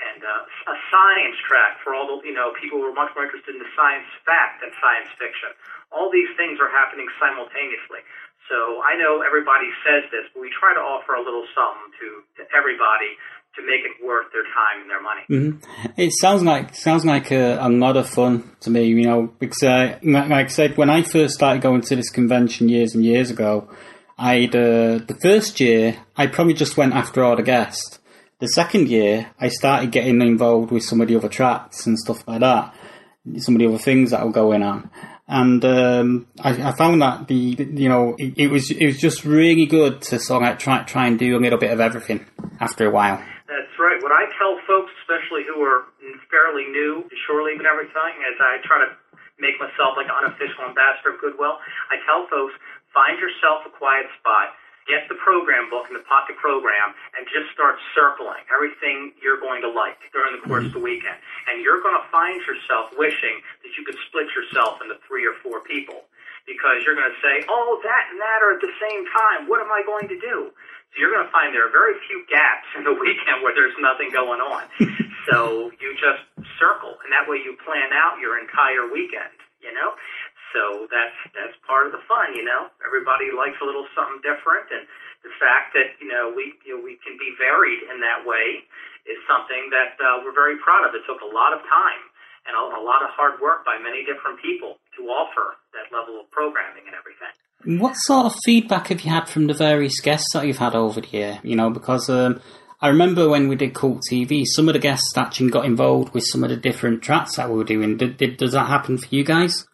and 0.00 0.24
uh, 0.24 0.72
a 0.72 0.76
science 0.88 1.36
track 1.44 1.80
for 1.84 1.92
all 1.92 2.08
the, 2.08 2.16
you 2.24 2.32
know, 2.32 2.52
people 2.56 2.80
who 2.80 2.88
are 2.88 2.96
much 2.96 3.12
more 3.12 3.28
interested 3.28 3.52
in 3.54 3.60
the 3.60 3.70
science 3.76 4.08
fact 4.24 4.64
than 4.64 4.72
science 4.80 5.10
fiction. 5.20 5.52
All 5.92 6.08
these 6.08 6.30
things 6.36 6.56
are 6.62 6.70
happening 6.70 7.06
simultaneously. 7.20 8.00
So 8.48 8.82
I 8.82 8.98
know 8.98 9.22
everybody 9.22 9.70
says 9.86 10.10
this, 10.10 10.26
but 10.34 10.40
we 10.42 10.50
try 10.50 10.74
to 10.74 10.82
offer 10.82 11.14
a 11.14 11.22
little 11.22 11.46
something 11.54 11.94
to, 12.02 12.08
to 12.40 12.42
everybody 12.50 13.14
to 13.56 13.62
make 13.62 13.82
it 13.84 14.04
worth 14.04 14.26
their 14.32 14.42
time 14.42 14.82
and 14.82 14.90
their 14.90 15.02
money. 15.02 15.22
hmm 15.28 15.92
It 15.96 16.12
sounds 16.12 16.42
like 16.42 16.74
sounds 16.74 17.04
like 17.04 17.30
a, 17.30 17.58
a 17.60 17.68
lot 17.68 17.96
of 17.96 18.08
fun 18.08 18.50
to 18.60 18.70
me, 18.70 18.84
you 18.84 19.04
know, 19.04 19.32
because 19.38 19.62
uh, 19.62 19.98
like 20.02 20.28
like 20.28 20.46
I 20.46 20.48
said, 20.48 20.76
when 20.76 20.90
I 20.90 21.02
first 21.02 21.34
started 21.34 21.62
going 21.62 21.80
to 21.82 21.96
this 21.96 22.10
convention 22.10 22.68
years 22.68 22.94
and 22.94 23.04
years 23.04 23.30
ago, 23.30 23.68
I'd 24.18 24.54
uh, 24.54 24.98
the 24.98 25.18
first 25.22 25.60
year 25.60 25.96
I 26.16 26.26
probably 26.26 26.54
just 26.54 26.76
went 26.76 26.94
after 26.94 27.22
all 27.22 27.36
the 27.36 27.42
guests. 27.42 27.99
The 28.40 28.48
second 28.48 28.88
year, 28.88 29.30
I 29.38 29.48
started 29.48 29.92
getting 29.92 30.22
involved 30.22 30.72
with 30.72 30.82
some 30.82 31.00
of 31.00 31.08
the 31.08 31.16
other 31.16 31.28
tracks 31.28 31.86
and 31.86 31.98
stuff 31.98 32.26
like 32.26 32.40
that, 32.40 32.74
some 33.36 33.54
of 33.54 33.60
the 33.60 33.68
other 33.68 33.78
things 33.78 34.10
that 34.10 34.24
were 34.24 34.32
going 34.32 34.62
on. 34.62 34.90
And 35.28 35.62
um, 35.62 36.26
I, 36.40 36.70
I 36.70 36.72
found 36.72 37.02
that 37.02 37.28
the 37.28 37.36
you 37.36 37.88
know 37.88 38.16
it, 38.18 38.34
it 38.36 38.48
was 38.50 38.72
it 38.72 38.86
was 38.86 38.98
just 38.98 39.24
really 39.24 39.66
good 39.66 40.02
to 40.10 40.18
sort 40.18 40.42
of 40.42 40.58
try 40.58 40.82
try 40.82 41.06
and 41.06 41.18
do 41.18 41.36
a 41.36 41.38
little 41.38 41.58
bit 41.58 41.70
of 41.70 41.78
everything 41.78 42.26
after 42.58 42.88
a 42.88 42.90
while. 42.90 43.22
That's 43.46 43.76
right. 43.78 44.00
What 44.02 44.10
I 44.10 44.24
tell 44.40 44.58
folks, 44.66 44.90
especially 45.04 45.44
who 45.46 45.60
are 45.62 45.84
fairly 46.32 46.64
new 46.72 47.04
to 47.06 47.16
shore 47.28 47.44
leave 47.44 47.60
and 47.60 47.68
everything, 47.68 48.14
as 48.26 48.40
I 48.40 48.58
try 48.66 48.82
to 48.82 48.90
make 49.38 49.60
myself 49.60 50.00
like 50.00 50.08
an 50.08 50.16
unofficial 50.16 50.64
ambassador 50.64 51.12
of 51.12 51.20
Goodwill, 51.20 51.60
I 51.92 52.00
tell 52.08 52.24
folks, 52.26 52.56
find 52.90 53.20
yourself 53.20 53.68
a 53.68 53.72
quiet 53.74 54.10
spot, 54.18 54.56
get 54.88 55.08
the 55.08 55.18
program 55.20 55.68
book 55.68 55.88
and 55.88 55.96
the 55.96 56.06
pocket 56.06 56.36
program, 56.40 56.94
and 57.16 57.26
just 57.28 57.52
start 57.52 57.76
circling 57.92 58.40
everything 58.48 59.12
you're 59.20 59.40
going 59.40 59.60
to 59.60 59.70
like 59.70 59.98
during 60.12 60.36
the 60.36 60.42
course 60.46 60.64
of 60.66 60.74
the 60.76 60.82
weekend. 60.82 61.16
And 61.50 61.60
you're 61.60 61.82
going 61.84 61.96
to 61.96 62.06
find 62.08 62.40
yourself 62.44 62.92
wishing 62.96 63.40
that 63.64 63.72
you 63.76 63.82
could 63.84 63.98
split 64.08 64.28
yourself 64.32 64.80
into 64.80 64.96
three 65.06 65.24
or 65.26 65.36
four 65.44 65.60
people. 65.64 66.08
Because 66.48 66.82
you're 66.82 66.96
going 66.96 67.12
to 67.12 67.20
say, 67.20 67.44
oh, 67.46 67.78
that 67.84 68.10
and 68.10 68.18
that 68.18 68.40
are 68.42 68.56
at 68.56 68.62
the 68.64 68.74
same 68.80 69.04
time. 69.12 69.46
What 69.46 69.60
am 69.60 69.70
I 69.70 69.84
going 69.84 70.08
to 70.08 70.18
do? 70.18 70.50
So 70.90 70.94
you're 70.98 71.14
going 71.14 71.22
to 71.22 71.30
find 71.30 71.54
there 71.54 71.68
are 71.68 71.70
very 71.70 71.94
few 72.10 72.26
gaps 72.26 72.66
in 72.74 72.82
the 72.82 72.96
weekend 73.04 73.46
where 73.46 73.54
there's 73.54 73.76
nothing 73.78 74.10
going 74.10 74.42
on. 74.42 74.66
so 75.30 75.70
you 75.78 75.94
just 75.94 76.26
circle, 76.58 76.98
and 77.06 77.12
that 77.14 77.30
way 77.30 77.38
you 77.38 77.54
plan 77.62 77.94
out 77.94 78.18
your 78.18 78.40
entire 78.40 78.90
weekend. 78.90 79.30
You 79.60 79.76
know, 79.76 79.92
so 80.52 80.86
that's 80.90 81.16
that's 81.32 81.56
part 81.66 81.86
of 81.86 81.92
the 81.92 82.02
fun. 82.10 82.34
You 82.34 82.44
know, 82.44 82.70
everybody 82.82 83.30
likes 83.30 83.58
a 83.62 83.66
little 83.66 83.86
something 83.94 84.22
different, 84.22 84.70
and 84.70 84.84
the 85.22 85.32
fact 85.38 85.74
that 85.78 85.98
you 86.02 86.08
know 86.08 86.30
we 86.30 86.54
you 86.66 86.76
know, 86.76 86.80
we 86.82 86.98
can 87.02 87.14
be 87.18 87.34
varied 87.38 87.86
in 87.86 88.02
that 88.02 88.26
way 88.26 88.66
is 89.08 89.18
something 89.26 89.70
that 89.72 89.96
uh, 89.98 90.20
we're 90.22 90.34
very 90.34 90.60
proud 90.60 90.86
of. 90.86 90.94
It 90.94 91.06
took 91.08 91.22
a 91.22 91.30
lot 91.30 91.54
of 91.56 91.64
time 91.66 92.02
and 92.46 92.56
a, 92.56 92.62
a 92.78 92.82
lot 92.82 93.02
of 93.02 93.10
hard 93.16 93.40
work 93.40 93.64
by 93.64 93.78
many 93.78 94.04
different 94.04 94.40
people 94.40 94.76
to 94.96 95.08
offer 95.08 95.56
that 95.72 95.88
level 95.94 96.20
of 96.20 96.30
programming 96.30 96.84
and 96.86 96.94
everything. 96.96 97.32
What 97.80 97.96
sort 97.96 98.26
of 98.26 98.34
feedback 98.44 98.88
have 98.88 99.02
you 99.02 99.10
had 99.10 99.28
from 99.28 99.46
the 99.46 99.54
various 99.54 100.00
guests 100.00 100.32
that 100.32 100.46
you've 100.46 100.58
had 100.58 100.74
over 100.74 101.00
the 101.00 101.08
year? 101.08 101.40
You 101.42 101.56
know, 101.56 101.70
because 101.70 102.08
um, 102.08 102.40
I 102.80 102.88
remember 102.88 103.28
when 103.28 103.48
we 103.48 103.56
did 103.56 103.74
Cult 103.74 104.00
TV, 104.10 104.44
some 104.46 104.68
of 104.68 104.72
the 104.72 104.78
guests 104.78 105.16
actually 105.16 105.50
got 105.50 105.66
involved 105.66 106.14
with 106.14 106.24
some 106.24 106.42
of 106.42 106.48
the 106.48 106.56
different 106.56 107.02
tracks 107.02 107.36
that 107.36 107.50
we 107.50 107.56
were 107.56 107.64
doing. 107.64 107.98
Did, 107.98 108.16
did, 108.16 108.38
does 108.38 108.52
that 108.52 108.68
happen 108.68 108.96
for 108.96 109.14
you 109.14 109.24
guys? 109.24 109.66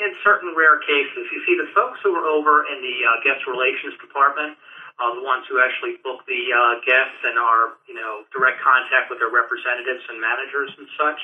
In, 0.00 0.08
in 0.08 0.16
certain 0.24 0.56
rare 0.56 0.80
cases, 0.80 1.28
you 1.28 1.44
see 1.44 1.56
the 1.60 1.68
folks 1.76 2.00
who 2.00 2.16
are 2.16 2.24
over 2.24 2.64
in 2.64 2.80
the 2.80 2.96
uh, 3.04 3.20
guest 3.20 3.44
relations 3.44 3.92
department, 4.00 4.56
uh, 4.96 5.12
the 5.12 5.24
ones 5.24 5.44
who 5.48 5.60
actually 5.60 6.00
book 6.00 6.24
the 6.24 6.42
uh, 6.52 6.80
guests 6.84 7.20
and 7.24 7.36
are, 7.36 7.76
you 7.84 7.92
know, 7.92 8.24
direct 8.32 8.60
contact 8.64 9.12
with 9.12 9.20
their 9.20 9.32
representatives 9.32 10.04
and 10.08 10.20
managers 10.20 10.72
and 10.76 10.88
such. 10.96 11.20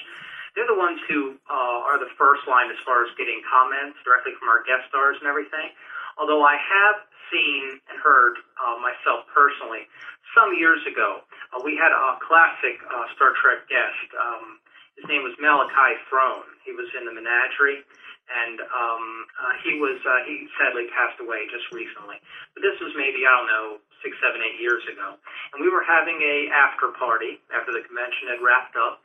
They're 0.56 0.68
the 0.68 0.76
ones 0.76 1.00
who 1.08 1.36
uh, 1.52 1.88
are 1.88 2.00
the 2.00 2.08
first 2.16 2.48
line 2.48 2.72
as 2.72 2.80
far 2.84 3.04
as 3.04 3.12
getting 3.20 3.44
comments 3.44 4.00
directly 4.04 4.32
from 4.40 4.48
our 4.48 4.64
guest 4.64 4.88
stars 4.88 5.20
and 5.20 5.28
everything. 5.28 5.72
Although 6.16 6.40
I 6.40 6.56
have 6.56 7.04
seen 7.28 7.76
and 7.92 8.00
heard 8.00 8.40
uh, 8.56 8.80
myself 8.80 9.28
personally, 9.36 9.84
some 10.32 10.56
years 10.56 10.80
ago, 10.88 11.20
uh, 11.52 11.60
we 11.60 11.76
had 11.76 11.92
a 11.92 12.16
classic 12.24 12.80
uh, 12.88 13.04
Star 13.12 13.36
Trek 13.36 13.68
guest. 13.68 14.08
Um, 14.16 14.56
his 14.96 15.04
name 15.12 15.28
was 15.28 15.36
Malachi 15.36 16.00
Throne. 16.08 16.48
He 16.64 16.72
was 16.72 16.88
in 16.96 17.04
the 17.04 17.12
Menagerie, 17.12 17.84
and 18.26 18.58
um, 18.58 19.04
uh, 19.38 19.54
he 19.62 19.78
was 19.78 19.98
uh, 20.02 20.20
he 20.26 20.50
sadly 20.58 20.90
passed 20.90 21.18
away 21.22 21.46
just 21.50 21.66
recently. 21.70 22.18
But 22.54 22.66
this 22.66 22.76
was 22.82 22.90
maybe 22.98 23.22
I 23.22 23.30
don't 23.30 23.50
know 23.50 23.66
six, 24.02 24.18
seven, 24.18 24.42
eight 24.42 24.58
years 24.58 24.82
ago, 24.90 25.14
and 25.54 25.58
we 25.62 25.70
were 25.70 25.86
having 25.86 26.18
a 26.18 26.50
after 26.50 26.90
party 26.98 27.38
after 27.54 27.70
the 27.70 27.82
convention 27.86 28.34
had 28.34 28.42
wrapped 28.42 28.74
up, 28.74 29.02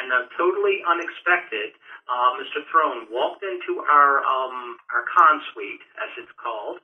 and 0.00 0.08
uh, 0.08 0.24
totally 0.40 0.80
unexpected, 0.88 1.76
uh, 2.08 2.36
Mr. 2.40 2.64
Throne 2.72 3.08
walked 3.12 3.44
into 3.44 3.84
our 3.84 4.24
um, 4.24 4.80
our 4.88 5.04
con 5.08 5.44
suite, 5.52 5.84
as 6.00 6.10
it's 6.16 6.32
called, 6.40 6.80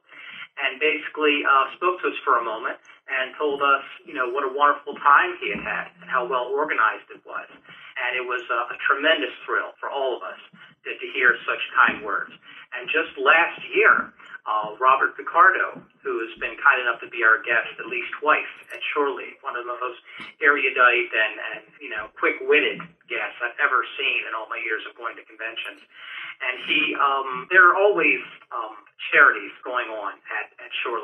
and 0.60 0.76
basically 0.76 1.40
uh, 1.48 1.72
spoke 1.80 2.04
to 2.04 2.12
us 2.12 2.18
for 2.22 2.36
a 2.36 2.44
moment 2.44 2.76
and 3.08 3.32
told 3.40 3.64
us, 3.64 3.84
you 4.04 4.12
know, 4.12 4.28
what 4.28 4.44
a 4.44 4.52
wonderful 4.52 4.92
time 5.00 5.32
he 5.40 5.48
had 5.48 5.64
had 5.64 5.88
and 6.04 6.12
how 6.12 6.28
well 6.28 6.52
organized 6.52 7.08
it 7.08 7.24
was. 7.24 7.48
And 7.48 8.12
it 8.14 8.22
was 8.22 8.44
uh, 8.52 8.68
a 8.68 8.76
tremendous 8.84 9.32
thrill 9.48 9.72
for 9.80 9.88
all 9.88 10.12
of 10.12 10.22
us 10.22 10.36
to, 10.88 10.96
to 10.96 11.06
hear 11.12 11.36
such 11.44 11.60
kind 11.76 12.00
words. 12.00 12.32
And 12.72 12.88
just 12.88 13.12
last 13.20 13.60
year, 13.76 14.12
uh, 14.48 14.76
Robert 14.80 15.12
Picardo, 15.16 15.76
who 16.00 16.24
has 16.24 16.32
been 16.40 16.56
kind 16.56 16.80
enough 16.80 17.04
to 17.04 17.08
be 17.12 17.20
our 17.20 17.44
guest 17.44 17.76
at 17.76 17.88
least 17.88 18.08
twice 18.16 18.48
at 18.72 18.80
Shore 18.92 19.12
Leave, 19.12 19.36
one 19.44 19.56
of 19.56 19.68
the 19.68 19.76
most 19.76 20.00
erudite 20.40 21.12
and, 21.12 21.34
and 21.52 21.60
you 21.84 21.92
know, 21.92 22.08
quick-witted 22.16 22.80
guests 23.08 23.36
I've 23.44 23.56
ever 23.60 23.84
seen 24.00 24.24
in 24.24 24.32
all 24.32 24.48
my 24.48 24.60
years 24.64 24.80
of 24.88 24.96
going 24.96 25.20
to 25.20 25.24
conventions. 25.28 25.84
And 26.40 26.54
he, 26.64 26.80
um, 26.96 27.28
there 27.52 27.68
are 27.68 27.76
always 27.76 28.24
um, 28.48 28.80
charities 29.12 29.52
going 29.64 29.92
on 29.92 30.16
at, 30.32 30.48
at 30.64 30.72
Shore 30.80 31.00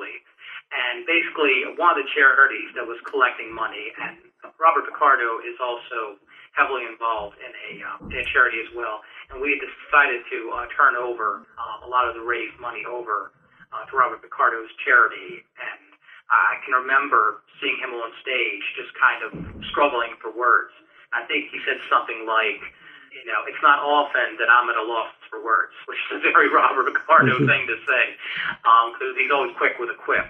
and 0.74 1.06
basically 1.06 1.68
one 1.78 1.94
of 1.94 1.98
the 2.00 2.08
charities 2.16 2.72
that 2.74 2.86
was 2.86 2.98
collecting 3.06 3.52
money, 3.52 3.92
and 3.94 4.18
Robert 4.58 4.90
Picardo 4.90 5.38
is 5.44 5.54
also 5.62 6.18
heavily 6.54 6.86
involved 6.86 7.38
in 7.42 7.50
a, 7.50 7.70
uh, 7.82 8.10
in 8.10 8.18
a 8.22 8.26
charity 8.30 8.62
as 8.62 8.70
well. 8.74 9.02
And 9.30 9.40
we 9.40 9.56
decided 9.56 10.24
to 10.30 10.38
uh, 10.52 10.66
turn 10.76 10.96
over 10.96 11.46
uh, 11.56 11.86
a 11.86 11.88
lot 11.88 12.08
of 12.08 12.14
the 12.14 12.24
raised 12.24 12.58
money 12.60 12.84
over 12.84 13.32
uh, 13.72 13.84
to 13.88 13.92
Robert 13.96 14.22
Picardo's 14.22 14.70
charity. 14.84 15.42
And 15.58 15.80
I 16.30 16.60
can 16.64 16.74
remember 16.74 17.42
seeing 17.60 17.76
him 17.80 17.92
on 17.94 18.10
stage 18.20 18.64
just 18.76 18.92
kind 18.96 19.20
of 19.24 19.30
struggling 19.70 20.16
for 20.20 20.32
words. 20.32 20.72
I 21.14 21.22
think 21.30 21.50
he 21.54 21.62
said 21.62 21.78
something 21.86 22.26
like, 22.26 22.58
you 23.14 23.22
know, 23.30 23.46
it's 23.46 23.60
not 23.62 23.78
often 23.78 24.34
that 24.42 24.50
I'm 24.50 24.66
at 24.66 24.74
a 24.74 24.82
loss 24.82 25.14
for 25.30 25.38
words, 25.38 25.72
which 25.88 26.00
is 26.10 26.20
a 26.20 26.32
very 26.34 26.50
Robert 26.50 26.90
Picardo 26.90 27.38
thing 27.50 27.64
to 27.70 27.76
say, 27.86 28.04
because 28.94 29.14
um, 29.14 29.18
he's 29.18 29.30
always 29.30 29.54
quick 29.56 29.78
with 29.78 29.90
a 29.94 29.98
quip. 29.98 30.26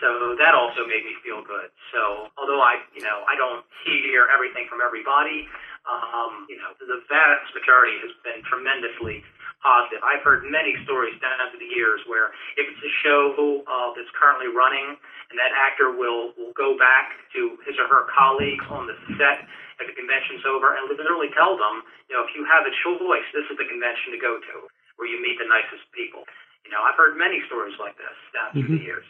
So 0.00 0.32
that 0.40 0.56
also 0.56 0.88
made 0.88 1.04
me 1.04 1.12
feel 1.20 1.44
good. 1.44 1.68
So 1.92 2.32
although 2.40 2.64
I, 2.64 2.80
you 2.96 3.04
know, 3.04 3.20
I 3.28 3.36
don't 3.36 3.60
hear 3.84 4.24
everything 4.32 4.64
from 4.64 4.80
everybody, 4.80 5.44
um, 5.90 6.46
you 6.46 6.56
know, 6.56 6.70
the 6.78 7.02
vast 7.10 7.50
majority 7.50 7.98
has 8.06 8.14
been 8.22 8.40
tremendously 8.46 9.26
positive. 9.60 10.00
I've 10.00 10.24
heard 10.24 10.46
many 10.48 10.72
stories 10.88 11.18
down 11.20 11.36
through 11.52 11.60
the 11.60 11.72
years 11.74 12.00
where 12.08 12.32
if 12.56 12.64
it's 12.64 12.80
a 12.80 12.92
show 13.04 13.34
uh, 13.66 13.92
that's 13.92 14.08
currently 14.16 14.48
running 14.48 14.96
and 15.28 15.36
that 15.36 15.52
actor 15.52 15.92
will, 15.92 16.32
will 16.40 16.56
go 16.56 16.78
back 16.80 17.12
to 17.36 17.60
his 17.68 17.76
or 17.76 17.86
her 17.86 18.08
colleagues 18.08 18.64
on 18.72 18.88
the 18.88 18.96
set 19.20 19.44
if 19.80 19.88
the 19.88 19.96
convention's 19.96 20.44
over 20.44 20.76
and 20.76 20.88
literally 20.92 21.32
tell 21.32 21.56
them, 21.56 21.84
you 22.08 22.16
know, 22.16 22.24
if 22.24 22.32
you 22.36 22.44
have 22.44 22.68
a 22.68 22.74
choice, 22.84 23.24
this 23.32 23.48
is 23.48 23.56
the 23.56 23.64
convention 23.64 24.12
to 24.12 24.20
go 24.20 24.36
to 24.36 24.68
where 25.00 25.08
you 25.08 25.16
meet 25.24 25.40
the 25.40 25.48
nicest 25.48 25.88
people. 25.96 26.28
You 26.68 26.70
know, 26.72 26.84
I've 26.84 26.96
heard 27.00 27.16
many 27.16 27.40
stories 27.48 27.76
like 27.80 27.96
this 27.96 28.16
down 28.36 28.52
through 28.52 28.76
mm-hmm. 28.76 28.80
the 28.80 28.84
years. 28.84 29.08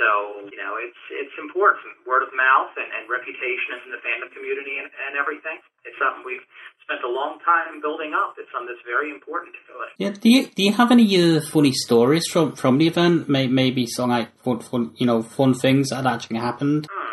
So, 0.00 0.48
you 0.48 0.56
know, 0.56 0.80
it's 0.80 1.02
it's 1.12 1.36
important. 1.36 1.92
Word 2.08 2.24
of 2.24 2.32
mouth 2.32 2.72
and, 2.80 2.88
and 2.88 3.04
reputation 3.04 3.84
in 3.84 3.92
the 3.92 4.00
fandom 4.00 4.32
community 4.32 4.80
and, 4.80 4.88
and 4.88 5.12
everything. 5.20 5.60
It's 5.84 5.96
something 6.00 6.24
we've 6.24 6.44
spent 6.80 7.04
a 7.04 7.12
long 7.12 7.36
time 7.44 7.84
building 7.84 8.16
up. 8.16 8.40
It's 8.40 8.48
something 8.48 8.72
that's 8.72 8.86
very 8.88 9.12
important 9.12 9.52
to 9.68 9.72
us. 9.84 9.92
Yeah. 10.00 10.16
Do 10.16 10.32
you 10.32 10.48
do 10.48 10.64
you 10.64 10.72
have 10.72 10.88
any 10.88 11.04
uh, 11.20 11.44
funny 11.44 11.76
stories 11.76 12.24
from 12.32 12.56
from 12.56 12.80
the 12.80 12.88
event? 12.88 13.28
Maybe 13.28 13.84
some 13.84 14.08
like 14.08 14.32
fun, 14.40 14.64
fun 14.64 14.96
you 14.96 15.04
know 15.04 15.20
fun 15.20 15.52
things 15.52 15.92
that 15.92 16.08
actually 16.08 16.40
happened. 16.40 16.88
Hmm. 16.88 17.10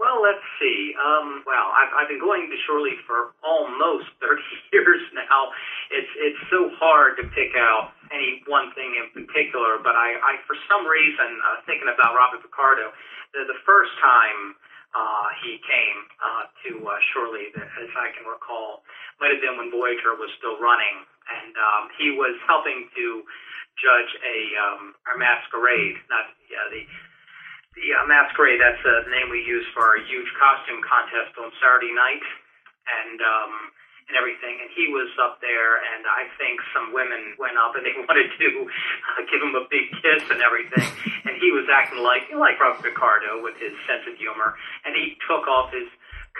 Well, 0.00 0.24
let's 0.24 0.44
see. 0.56 0.96
Um, 0.96 1.44
well, 1.44 1.68
I've, 1.76 1.92
I've 2.00 2.08
been 2.08 2.20
going 2.20 2.48
to 2.48 2.56
Shore 2.64 2.80
Leave 2.80 3.04
for 3.06 3.36
almost 3.44 4.08
30 4.24 4.40
years 4.72 5.04
now. 5.12 5.52
It's 5.90 6.12
it's 6.18 6.42
so 6.50 6.70
hard 6.78 7.16
to 7.18 7.24
pick 7.30 7.54
out 7.54 7.94
any 8.10 8.42
one 8.46 8.70
thing 8.74 8.94
in 8.98 9.10
particular, 9.14 9.78
but 9.82 9.94
I, 9.94 10.18
I 10.18 10.32
for 10.46 10.56
some 10.70 10.86
reason, 10.86 11.28
uh, 11.42 11.62
thinking 11.66 11.90
about 11.90 12.14
Robert 12.14 12.42
Picardo, 12.42 12.90
the, 13.34 13.46
the 13.46 13.58
first 13.66 13.92
time 14.02 14.54
uh, 14.94 15.26
he 15.42 15.58
came 15.62 15.98
uh, 16.22 16.44
to 16.64 16.70
uh, 16.86 16.96
Shore 17.12 17.30
Leave, 17.30 17.54
as 17.54 17.90
I 17.98 18.14
can 18.16 18.24
recall, 18.26 18.82
might 19.20 19.34
have 19.34 19.42
been 19.42 19.58
when 19.58 19.70
Voyager 19.70 20.16
was 20.16 20.30
still 20.38 20.56
running, 20.58 21.04
and 21.28 21.52
um, 21.54 21.82
he 21.98 22.14
was 22.14 22.34
helping 22.46 22.88
to 22.96 23.06
judge 23.76 24.10
a 24.24 24.36
um, 24.56 24.96
our 25.06 25.18
masquerade, 25.20 26.00
not 26.08 26.32
yeah, 26.48 26.66
the 26.72 26.82
the 27.76 27.92
uh, 27.92 28.08
masquerade, 28.08 28.56
that's 28.56 28.80
the 28.80 29.04
name 29.12 29.28
we 29.28 29.44
use 29.44 29.68
for 29.76 30.00
a 30.00 30.02
huge 30.08 30.28
costume 30.40 30.80
contest 30.80 31.36
on 31.36 31.52
Saturday 31.60 31.92
night, 31.92 32.24
and 32.88 33.20
um, 33.20 33.52
and 34.08 34.14
everything. 34.14 34.62
And 34.62 34.70
he 34.74 34.86
was 34.90 35.10
up 35.18 35.42
there, 35.42 35.82
and 35.82 36.06
I 36.06 36.30
think 36.38 36.62
some 36.70 36.94
women 36.94 37.34
went 37.38 37.58
up 37.58 37.74
and 37.74 37.82
they 37.82 37.94
wanted 38.06 38.30
to 38.30 38.48
uh, 38.66 39.20
give 39.26 39.42
him 39.42 39.54
a 39.58 39.64
big 39.66 39.90
kiss 40.02 40.22
and 40.30 40.40
everything. 40.42 40.86
And 41.26 41.34
he 41.42 41.50
was 41.50 41.66
acting 41.66 42.06
like 42.06 42.30
like 42.30 42.54
Robert 42.62 42.86
Picardo 42.86 43.42
with 43.42 43.58
his 43.58 43.74
sense 43.82 44.06
of 44.06 44.14
humor, 44.14 44.54
and 44.86 44.94
he 44.94 45.18
took 45.26 45.42
off 45.50 45.74
his 45.74 45.90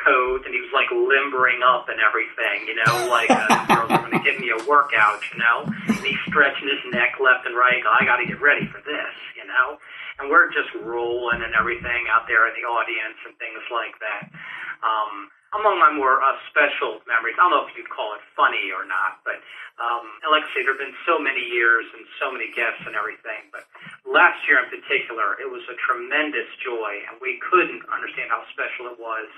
coat 0.07 0.47
and 0.47 0.55
he 0.55 0.63
was 0.63 0.71
like 0.71 0.87
limbering 0.95 1.59
up 1.67 1.91
and 1.91 1.99
everything, 1.99 2.71
you 2.71 2.79
know, 2.79 3.11
like 3.11 3.27
uh, 3.27 3.51
girls 3.67 3.91
are 3.91 4.07
going 4.07 4.15
to 4.15 4.23
give 4.23 4.39
me 4.39 4.55
a 4.55 4.61
workout, 4.63 5.19
you 5.35 5.43
know. 5.43 5.67
And 5.67 6.07
he's 6.07 6.23
stretching 6.31 6.71
his 6.71 6.87
neck 6.95 7.19
left 7.19 7.51
and 7.51 7.59
right. 7.59 7.83
I 7.83 8.07
got 8.07 8.23
to 8.23 8.27
get 8.31 8.39
ready 8.39 8.63
for 8.71 8.79
this, 8.87 9.15
you 9.35 9.43
know 9.43 9.83
and 10.19 10.31
we're 10.31 10.49
just 10.49 10.73
rolling 10.81 11.45
and 11.45 11.53
everything 11.53 12.09
out 12.09 12.25
there 12.25 12.49
in 12.49 12.55
the 12.57 12.65
audience 12.65 13.21
and 13.29 13.37
things 13.37 13.61
like 13.69 13.97
that. 14.01 14.33
Um, 14.83 15.31
among 15.55 15.79
my 15.79 15.93
more 15.95 16.21
uh, 16.21 16.37
special 16.51 17.01
memories, 17.07 17.39
I 17.39 17.49
don't 17.49 17.55
know 17.55 17.65
if 17.65 17.73
you'd 17.79 17.89
call 17.89 18.13
it 18.19 18.23
funny 18.37 18.69
or 18.75 18.85
not, 18.85 19.23
but 19.25 19.39
um, 19.77 20.09
and 20.25 20.33
like 20.33 20.49
I 20.49 20.51
say, 20.57 20.65
there 20.65 20.73
have 20.73 20.81
been 20.81 20.97
so 21.05 21.21
many 21.21 21.45
years 21.53 21.85
and 21.93 22.09
so 22.17 22.33
many 22.33 22.49
guests 22.57 22.81
and 22.89 22.97
everything. 22.97 23.53
But 23.53 23.69
last 24.09 24.41
year 24.49 24.57
in 24.65 24.73
particular, 24.73 25.37
it 25.37 25.49
was 25.53 25.61
a 25.69 25.77
tremendous 25.77 26.49
joy, 26.65 27.05
and 27.09 27.21
we 27.21 27.37
couldn't 27.45 27.85
understand 27.93 28.33
how 28.33 28.41
special 28.57 28.89
it 28.89 28.97
was 28.97 29.29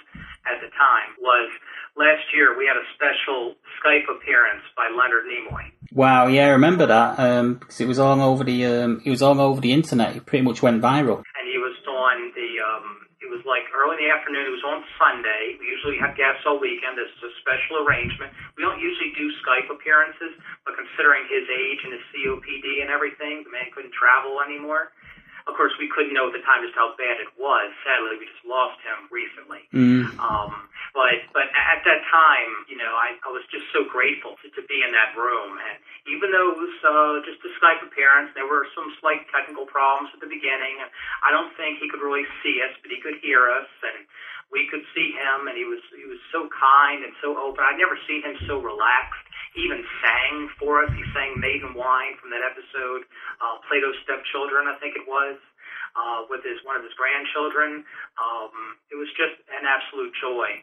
at 0.46 0.62
the 0.62 0.70
time. 0.78 1.18
Was 1.18 1.50
last 1.98 2.22
year 2.30 2.54
we 2.54 2.70
had 2.70 2.78
a 2.78 2.86
special 2.94 3.58
Skype 3.82 4.06
appearance 4.06 4.62
by 4.78 4.86
Leonard 4.94 5.26
Nimoy. 5.26 5.74
Wow, 5.90 6.30
yeah, 6.30 6.46
I 6.46 6.54
remember 6.54 6.86
that 6.86 7.18
um, 7.18 7.58
because 7.58 7.82
it 7.82 7.90
was 7.90 7.98
all 7.98 8.22
over 8.22 8.46
the 8.46 8.62
um, 8.66 9.02
it 9.02 9.10
was 9.10 9.22
all 9.22 9.42
over 9.42 9.60
the 9.60 9.74
internet. 9.74 10.14
It 10.14 10.26
pretty 10.26 10.46
much 10.46 10.62
went 10.62 10.78
viral. 10.78 11.26
And 11.34 11.46
he 11.50 11.58
was 11.58 11.74
on 11.82 12.30
the 12.38 12.50
um, 12.62 13.07
it 13.28 13.36
was 13.36 13.44
like 13.44 13.68
early 13.76 14.00
in 14.00 14.08
the 14.08 14.10
afternoon. 14.10 14.48
It 14.48 14.56
was 14.56 14.64
on 14.64 14.80
Sunday. 14.96 15.60
We 15.60 15.68
usually 15.68 16.00
have 16.00 16.16
guests 16.16 16.48
all 16.48 16.56
weekend. 16.56 16.96
This 16.96 17.12
is 17.20 17.28
a 17.28 17.32
special 17.44 17.84
arrangement. 17.84 18.32
We 18.56 18.64
don't 18.64 18.80
usually 18.80 19.12
do 19.12 19.28
Skype 19.44 19.68
appearances, 19.68 20.32
but 20.64 20.72
considering 20.80 21.28
his 21.28 21.44
age 21.44 21.80
and 21.84 21.92
his 21.92 22.04
COPD 22.08 22.80
and 22.80 22.88
everything, 22.88 23.44
the 23.44 23.52
man 23.52 23.68
couldn't 23.76 23.92
travel 23.92 24.40
anymore. 24.40 24.96
Of 25.48 25.56
course, 25.56 25.72
we 25.80 25.88
couldn't 25.88 26.12
know 26.12 26.28
at 26.28 26.36
the 26.36 26.44
time 26.44 26.60
just 26.60 26.76
how 26.76 26.92
bad 27.00 27.16
it 27.24 27.32
was. 27.40 27.72
Sadly, 27.80 28.20
we 28.20 28.28
just 28.28 28.44
lost 28.44 28.76
him 28.84 29.08
recently. 29.08 29.64
Mm. 29.72 30.12
Um, 30.20 30.68
but 30.92 31.24
but 31.32 31.48
at 31.56 31.80
that 31.88 32.04
time, 32.12 32.68
you 32.68 32.76
know, 32.76 32.92
I, 32.92 33.16
I 33.24 33.32
was 33.32 33.40
just 33.48 33.64
so 33.72 33.88
grateful 33.88 34.36
to, 34.44 34.46
to 34.52 34.62
be 34.68 34.84
in 34.84 34.92
that 34.92 35.16
room. 35.16 35.56
And 35.56 35.80
even 36.04 36.36
though 36.36 36.52
it 36.52 36.58
was 36.60 36.76
uh, 36.84 37.16
just 37.24 37.40
a 37.48 37.50
Skype 37.56 37.80
appearance, 37.80 38.36
there 38.36 38.44
were 38.44 38.68
some 38.76 38.92
slight 39.00 39.24
technical 39.32 39.64
problems 39.64 40.12
at 40.12 40.20
the 40.20 40.28
beginning. 40.28 40.84
I 41.24 41.32
don't 41.32 41.52
think 41.56 41.80
he 41.80 41.88
could 41.88 42.04
really 42.04 42.28
see 42.44 42.60
us, 42.60 42.76
but 42.84 42.92
he 42.92 43.00
could 43.00 43.16
hear 43.24 43.48
us, 43.48 43.68
and 43.88 44.04
we 44.52 44.68
could 44.68 44.84
see 44.92 45.16
him. 45.16 45.48
And 45.48 45.56
he 45.56 45.64
was 45.64 45.80
he 45.96 46.04
was 46.04 46.20
so 46.28 46.44
kind 46.52 47.08
and 47.08 47.16
so 47.24 47.40
open. 47.40 47.64
I'd 47.64 47.80
never 47.80 47.96
seen 48.04 48.20
him 48.20 48.36
so 48.44 48.60
relaxed. 48.60 49.27
Even 49.58 49.82
sang 49.98 50.48
for 50.54 50.86
us. 50.86 50.90
He 50.94 51.02
sang 51.10 51.34
Maiden 51.42 51.74
Wine 51.74 52.14
from 52.22 52.30
that 52.30 52.46
episode, 52.46 53.02
uh, 53.42 53.58
Plato's 53.66 53.98
Stepchildren, 54.06 54.70
I 54.70 54.78
think 54.78 54.94
it 54.94 55.02
was, 55.02 55.34
uh, 55.98 56.30
with 56.30 56.46
his 56.46 56.62
one 56.62 56.78
of 56.78 56.86
his 56.86 56.94
grandchildren. 56.94 57.82
Um, 58.22 58.78
it 58.94 58.94
was 58.94 59.10
just 59.18 59.34
an 59.50 59.66
absolute 59.66 60.14
joy, 60.22 60.62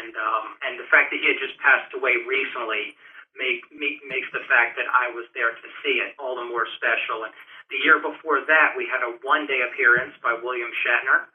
and 0.00 0.16
um, 0.16 0.56
and 0.64 0.80
the 0.80 0.88
fact 0.88 1.12
that 1.12 1.20
he 1.20 1.28
had 1.28 1.36
just 1.36 1.60
passed 1.60 1.92
away 1.92 2.16
recently 2.24 2.96
make, 3.36 3.60
make 3.76 4.00
makes 4.08 4.32
the 4.32 4.42
fact 4.48 4.80
that 4.80 4.88
I 4.88 5.12
was 5.12 5.28
there 5.36 5.52
to 5.52 5.68
see 5.84 6.00
it 6.00 6.16
all 6.16 6.34
the 6.34 6.48
more 6.48 6.64
special. 6.80 7.28
And 7.28 7.32
the 7.68 7.78
year 7.84 8.00
before 8.00 8.42
that, 8.48 8.74
we 8.74 8.88
had 8.88 9.04
a 9.04 9.20
one-day 9.22 9.60
appearance 9.68 10.16
by 10.24 10.34
William 10.34 10.72
Shatner 10.82 11.28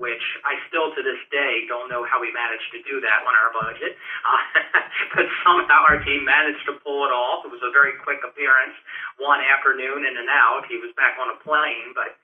which 0.00 0.24
I 0.48 0.56
still 0.72 0.96
to 0.96 1.00
this 1.04 1.20
day 1.28 1.68
don't 1.68 1.92
know 1.92 2.08
how 2.08 2.24
we 2.24 2.32
managed 2.32 2.72
to 2.72 2.80
do 2.88 3.04
that 3.04 3.20
on 3.20 3.32
our 3.36 3.52
budget. 3.52 3.92
Uh, 4.24 4.40
but 5.14 5.28
somehow 5.44 5.84
our 5.92 6.00
team 6.00 6.24
managed 6.24 6.64
to 6.72 6.80
pull 6.80 7.04
it 7.04 7.12
off. 7.12 7.44
It 7.44 7.52
was 7.52 7.60
a 7.60 7.68
very 7.68 8.00
quick 8.00 8.24
appearance, 8.24 8.72
one 9.20 9.44
afternoon 9.44 10.08
in 10.08 10.16
and 10.16 10.32
out. 10.32 10.64
He 10.72 10.80
was 10.80 10.90
back 10.96 11.20
on 11.20 11.28
a 11.28 11.38
plane, 11.44 11.92
but 11.92 12.16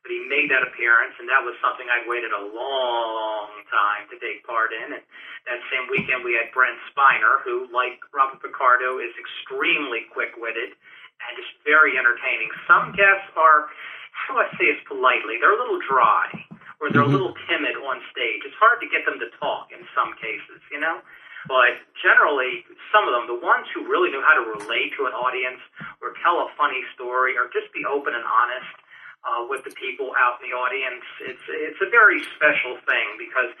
but 0.00 0.08
he 0.08 0.24
made 0.32 0.48
that 0.48 0.64
appearance, 0.64 1.12
and 1.20 1.28
that 1.28 1.44
was 1.44 1.52
something 1.60 1.84
I 1.84 2.00
waited 2.08 2.32
a 2.32 2.48
long 2.56 3.52
time 3.68 4.08
to 4.08 4.16
take 4.16 4.40
part 4.48 4.72
in. 4.72 4.96
And 4.96 5.04
that 5.44 5.60
same 5.68 5.92
weekend, 5.92 6.24
we 6.24 6.40
had 6.40 6.48
Brent 6.56 6.80
Spiner, 6.88 7.44
who, 7.44 7.68
like 7.68 8.00
Robert 8.08 8.40
Picardo, 8.40 8.96
is 8.96 9.12
extremely 9.20 10.08
quick-witted 10.08 10.72
and 10.72 11.32
just 11.36 11.52
very 11.68 12.00
entertaining. 12.00 12.48
Some 12.64 12.96
guests 12.96 13.28
are, 13.36 13.68
how 14.08 14.40
do 14.40 14.40
I 14.40 14.48
say 14.56 14.72
this 14.72 14.80
politely, 14.88 15.36
they're 15.36 15.52
a 15.52 15.60
little 15.60 15.84
dry 15.84 16.32
or 16.80 16.88
they're 16.88 17.04
mm-hmm. 17.04 17.12
a 17.12 17.16
little 17.16 17.36
timid 17.46 17.76
on 17.76 18.00
stage. 18.08 18.40
It's 18.42 18.56
hard 18.56 18.80
to 18.80 18.88
get 18.88 19.04
them 19.04 19.20
to 19.20 19.28
talk 19.36 19.68
in 19.70 19.84
some 19.92 20.16
cases, 20.16 20.64
you 20.72 20.80
know? 20.80 21.04
But 21.48 21.80
generally, 22.00 22.64
some 22.92 23.08
of 23.08 23.16
them, 23.16 23.24
the 23.28 23.40
ones 23.40 23.64
who 23.72 23.88
really 23.88 24.12
know 24.12 24.20
how 24.20 24.36
to 24.36 24.44
relate 24.44 24.92
to 25.00 25.08
an 25.08 25.16
audience 25.16 25.60
or 26.04 26.12
tell 26.20 26.44
a 26.44 26.48
funny 26.56 26.84
story 26.92 27.36
or 27.36 27.48
just 27.48 27.72
be 27.72 27.84
open 27.88 28.12
and 28.12 28.24
honest 28.24 28.76
uh, 29.24 29.44
with 29.48 29.64
the 29.64 29.72
people 29.76 30.12
out 30.16 30.40
in 30.40 30.52
the 30.52 30.56
audience, 30.56 31.04
it's, 31.24 31.44
it's 31.48 31.80
a 31.80 31.88
very 31.88 32.20
special 32.36 32.76
thing 32.84 33.16
because 33.16 33.52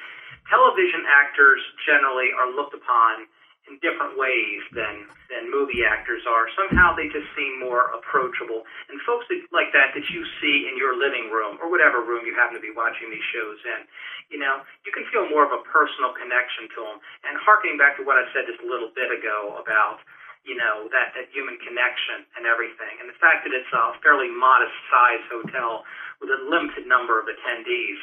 television 0.48 1.08
actors 1.08 1.60
generally 1.84 2.32
are 2.36 2.52
looked 2.52 2.76
upon 2.76 3.28
in 3.70 3.78
different 3.78 4.18
ways 4.18 4.60
than 4.74 5.06
than 5.30 5.46
movie 5.46 5.86
actors 5.86 6.26
are. 6.26 6.50
Somehow 6.58 6.98
they 6.98 7.06
just 7.06 7.30
seem 7.38 7.62
more 7.62 7.94
approachable. 7.94 8.66
And 8.90 8.98
folks 9.06 9.30
that, 9.30 9.38
like 9.54 9.70
that 9.70 9.94
that 9.94 10.06
you 10.10 10.26
see 10.42 10.66
in 10.66 10.74
your 10.74 10.98
living 10.98 11.30
room 11.30 11.56
or 11.62 11.70
whatever 11.70 12.02
room 12.02 12.26
you 12.26 12.34
happen 12.34 12.58
to 12.58 12.64
be 12.64 12.74
watching 12.74 13.14
these 13.14 13.24
shows 13.30 13.62
in, 13.62 13.86
you 14.34 14.38
know, 14.42 14.66
you 14.82 14.90
can 14.90 15.06
feel 15.14 15.30
more 15.30 15.46
of 15.46 15.54
a 15.54 15.62
personal 15.70 16.10
connection 16.18 16.66
to 16.74 16.80
them. 16.82 16.98
And 17.22 17.38
harkening 17.38 17.78
back 17.78 17.94
to 17.96 18.02
what 18.02 18.18
I 18.18 18.26
said 18.34 18.50
just 18.50 18.58
a 18.60 18.68
little 18.68 18.90
bit 18.90 19.14
ago 19.14 19.54
about 19.62 20.02
you 20.40 20.56
know, 20.56 20.88
that, 20.88 21.12
that 21.12 21.28
human 21.36 21.60
connection 21.60 22.24
and 22.32 22.48
everything. 22.48 22.96
And 22.96 23.12
the 23.12 23.18
fact 23.20 23.44
that 23.44 23.52
it's 23.52 23.68
a 23.76 23.92
fairly 24.00 24.32
modest 24.32 24.72
size 24.88 25.20
hotel 25.28 25.84
with 26.16 26.32
a 26.32 26.40
limited 26.48 26.88
number 26.88 27.20
of 27.20 27.28
attendees 27.28 28.00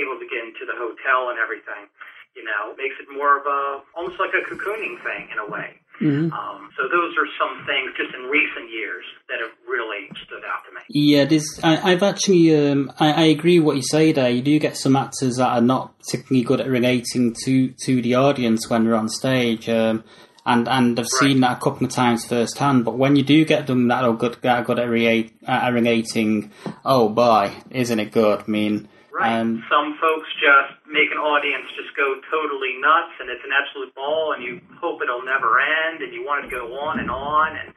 able 0.00 0.16
to 0.16 0.26
get 0.28 0.44
into 0.44 0.64
the 0.64 0.76
hotel 0.76 1.32
and 1.32 1.36
everything, 1.40 1.88
you 2.36 2.44
know, 2.44 2.76
makes 2.76 2.94
it 3.00 3.08
more 3.12 3.40
of 3.40 3.46
a, 3.46 3.82
almost 3.96 4.20
like 4.20 4.30
a 4.36 4.44
cocooning 4.48 5.02
thing 5.02 5.28
in 5.32 5.38
a 5.38 5.50
way. 5.50 5.80
Mm-hmm. 6.00 6.30
Um, 6.30 6.68
so 6.76 6.82
those 6.88 7.14
are 7.16 7.26
some 7.40 7.64
things 7.64 7.90
just 7.96 8.14
in 8.14 8.24
recent 8.24 8.70
years 8.70 9.04
that 9.30 9.40
have 9.40 9.52
really 9.66 10.08
stood 10.26 10.44
out 10.44 10.60
to 10.68 10.74
me. 10.74 10.80
Yeah, 10.90 11.24
there's. 11.24 11.58
I, 11.62 11.92
I've 11.92 12.02
actually. 12.02 12.54
Um, 12.54 12.92
I, 13.00 13.12
I 13.12 13.24
agree 13.24 13.58
with 13.58 13.66
what 13.66 13.76
you 13.76 13.82
say 13.82 14.12
there. 14.12 14.28
You 14.28 14.42
do 14.42 14.58
get 14.58 14.76
some 14.76 14.94
actors 14.94 15.36
that 15.36 15.48
are 15.48 15.62
not 15.62 15.98
particularly 15.98 16.44
good 16.44 16.60
at 16.60 16.68
relating 16.68 17.34
to 17.44 17.68
to 17.84 18.02
the 18.02 18.14
audience 18.14 18.68
when 18.68 18.84
they're 18.84 18.94
on 18.94 19.08
stage. 19.08 19.70
Um, 19.70 20.04
and 20.44 20.68
and 20.68 21.00
I've 21.00 21.08
seen 21.08 21.40
that 21.40 21.56
a 21.56 21.60
couple 21.60 21.86
of 21.86 21.92
times 21.92 22.26
firsthand. 22.26 22.84
But 22.84 22.98
when 22.98 23.16
you 23.16 23.22
do 23.22 23.46
get 23.46 23.66
them 23.66 23.88
that 23.88 24.04
are 24.04 24.12
good, 24.12 24.36
that 24.42 24.58
are 24.58 24.64
good 24.64 24.78
at, 24.78 24.88
re- 24.88 25.32
at 25.46 25.70
relating, 25.70 26.52
oh 26.84 27.08
boy, 27.08 27.52
isn't 27.70 27.98
it 27.98 28.12
good? 28.12 28.40
I 28.46 28.50
mean, 28.50 28.88
Right. 29.16 29.40
Um, 29.40 29.64
Some 29.72 29.96
folks 29.96 30.28
just 30.36 30.76
make 30.84 31.08
an 31.08 31.16
audience 31.16 31.64
just 31.72 31.96
go 31.96 32.20
totally 32.28 32.76
nuts, 32.84 33.16
and 33.16 33.32
it's 33.32 33.40
an 33.48 33.54
absolute 33.56 33.96
ball, 33.96 34.36
and 34.36 34.44
you 34.44 34.60
hope 34.76 35.00
it'll 35.00 35.24
never 35.24 35.56
end, 35.56 36.04
and 36.04 36.12
you 36.12 36.20
want 36.20 36.44
it 36.44 36.52
to 36.52 36.52
go 36.52 36.76
on 36.76 37.00
and 37.00 37.08
on. 37.08 37.56
And 37.56 37.72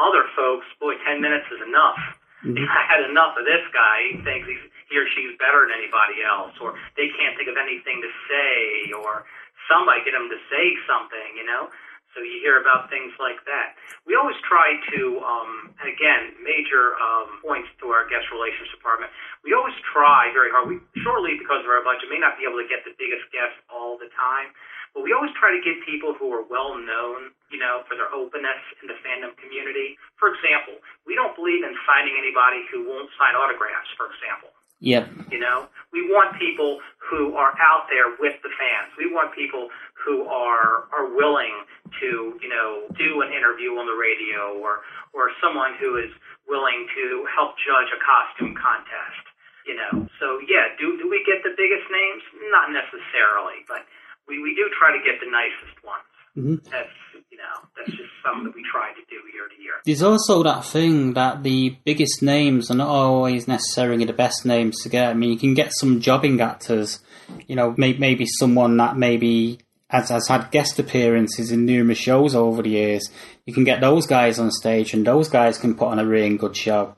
other 0.00 0.24
folks, 0.32 0.64
boy, 0.80 0.96
ten 1.04 1.20
minutes 1.20 1.44
is 1.52 1.60
enough. 1.68 2.00
I 2.48 2.82
had 2.88 3.04
enough 3.04 3.36
of 3.36 3.44
this 3.44 3.60
guy. 3.76 4.16
He 4.16 4.24
thinks 4.24 4.48
he's, 4.48 4.64
he 4.88 4.96
or 4.96 5.04
she's 5.12 5.36
better 5.36 5.68
than 5.68 5.76
anybody 5.76 6.24
else, 6.24 6.56
or 6.64 6.72
they 6.96 7.12
can't 7.12 7.36
think 7.36 7.52
of 7.52 7.60
anything 7.60 8.00
to 8.00 8.08
say, 8.24 8.88
or 8.96 9.28
somebody 9.68 10.00
get 10.08 10.16
them 10.16 10.32
to 10.32 10.40
say 10.48 10.80
something, 10.88 11.36
you 11.36 11.44
know. 11.44 11.68
So 12.14 12.26
you 12.26 12.42
hear 12.42 12.58
about 12.58 12.90
things 12.90 13.14
like 13.22 13.38
that. 13.46 13.78
We 14.02 14.18
always 14.18 14.38
try 14.42 14.74
to, 14.94 15.00
um, 15.22 15.70
and 15.78 15.86
again, 15.86 16.34
major 16.42 16.98
um, 16.98 17.38
points 17.38 17.70
to 17.78 17.94
our 17.94 18.02
guest 18.10 18.26
relations 18.34 18.66
department. 18.74 19.14
We 19.46 19.54
always 19.54 19.78
try 19.94 20.34
very 20.34 20.50
hard. 20.50 20.66
We 20.66 20.82
shortly, 21.06 21.38
because 21.38 21.62
of 21.62 21.70
our 21.70 21.86
budget, 21.86 22.10
may 22.10 22.18
not 22.18 22.34
be 22.34 22.42
able 22.42 22.58
to 22.58 22.66
get 22.66 22.82
the 22.82 22.98
biggest 22.98 23.30
guests 23.30 23.62
all 23.70 23.94
the 23.94 24.10
time, 24.18 24.50
but 24.90 25.06
we 25.06 25.14
always 25.14 25.30
try 25.38 25.54
to 25.54 25.62
get 25.62 25.78
people 25.86 26.18
who 26.18 26.34
are 26.34 26.42
well 26.42 26.74
known, 26.74 27.30
you 27.54 27.62
know, 27.62 27.86
for 27.86 27.94
their 27.94 28.10
openness 28.10 28.58
in 28.82 28.90
the 28.90 28.98
fandom 29.06 29.38
community. 29.38 29.94
For 30.18 30.34
example, 30.34 30.82
we 31.06 31.14
don't 31.14 31.34
believe 31.38 31.62
in 31.62 31.78
signing 31.86 32.18
anybody 32.18 32.66
who 32.74 32.90
won't 32.90 33.06
sign 33.14 33.38
autographs. 33.38 33.86
For 33.94 34.10
example, 34.10 34.50
yeah, 34.82 35.06
you 35.30 35.38
know, 35.38 35.70
we 35.94 36.02
want 36.10 36.34
people 36.40 36.82
who 36.98 37.36
are 37.36 37.54
out 37.60 37.86
there 37.86 38.18
with 38.18 38.34
the 38.42 38.50
fans. 38.58 38.90
We 38.98 39.06
want 39.12 39.30
people 39.34 39.70
who 40.00 40.24
are 40.26 40.88
are 40.90 41.12
willing 41.12 41.52
to, 42.00 42.36
you 42.40 42.48
know, 42.48 42.88
do 42.96 43.20
an 43.22 43.30
interview 43.32 43.76
on 43.76 43.84
the 43.84 43.96
radio 43.96 44.56
or 44.58 44.80
or 45.12 45.30
someone 45.42 45.76
who 45.78 45.96
is 45.96 46.10
willing 46.48 46.86
to 46.96 47.26
help 47.30 47.54
judge 47.60 47.90
a 47.92 48.00
costume 48.00 48.56
contest. 48.56 49.24
You 49.68 49.76
know, 49.76 50.08
so 50.18 50.40
yeah, 50.48 50.72
do 50.80 50.96
do 50.96 51.06
we 51.06 51.22
get 51.28 51.44
the 51.44 51.52
biggest 51.54 51.86
names? 51.92 52.22
Not 52.50 52.72
necessarily, 52.72 53.62
but 53.68 53.84
we 54.26 54.40
we 54.40 54.54
do 54.56 54.66
try 54.78 54.90
to 54.90 55.02
get 55.04 55.20
the 55.20 55.30
nicest 55.30 55.76
ones. 55.84 56.10
Mm-hmm. 56.36 56.70
That's 56.70 56.96
you 57.30 57.38
know 57.38 57.68
that's 57.76 57.90
just 57.90 58.10
something 58.24 58.44
that 58.44 58.54
we 58.54 58.64
try 58.70 58.92
to 58.92 59.02
do 59.08 59.20
year 59.32 59.48
to 59.48 59.62
year. 59.62 59.74
There's 59.84 60.02
also 60.02 60.42
that 60.42 60.64
thing 60.64 61.14
that 61.14 61.42
the 61.42 61.76
biggest 61.84 62.22
names 62.22 62.70
are 62.70 62.76
not 62.76 62.88
always 62.88 63.48
necessarily 63.48 64.04
the 64.04 64.12
best 64.12 64.46
names 64.46 64.82
to 64.82 64.88
get. 64.88 65.10
I 65.10 65.14
mean, 65.14 65.30
you 65.30 65.38
can 65.38 65.54
get 65.54 65.72
some 65.72 66.00
jobbing 66.00 66.40
actors, 66.40 67.00
you 67.46 67.56
know, 67.56 67.74
may, 67.76 67.94
maybe 67.94 68.26
someone 68.26 68.76
that 68.78 68.96
maybe 68.96 69.58
has, 69.90 70.28
had 70.28 70.50
guest 70.50 70.78
appearances 70.78 71.50
in 71.50 71.66
numerous 71.66 71.98
shows 71.98 72.34
over 72.34 72.62
the 72.62 72.70
years. 72.70 73.10
You 73.44 73.52
can 73.52 73.64
get 73.64 73.80
those 73.80 74.06
guys 74.06 74.38
on 74.38 74.50
stage, 74.50 74.94
and 74.94 75.04
those 75.04 75.28
guys 75.28 75.58
can 75.58 75.74
put 75.74 75.90
on 75.90 75.98
a 75.98 76.06
really 76.06 76.36
good 76.38 76.56
show. 76.56 76.94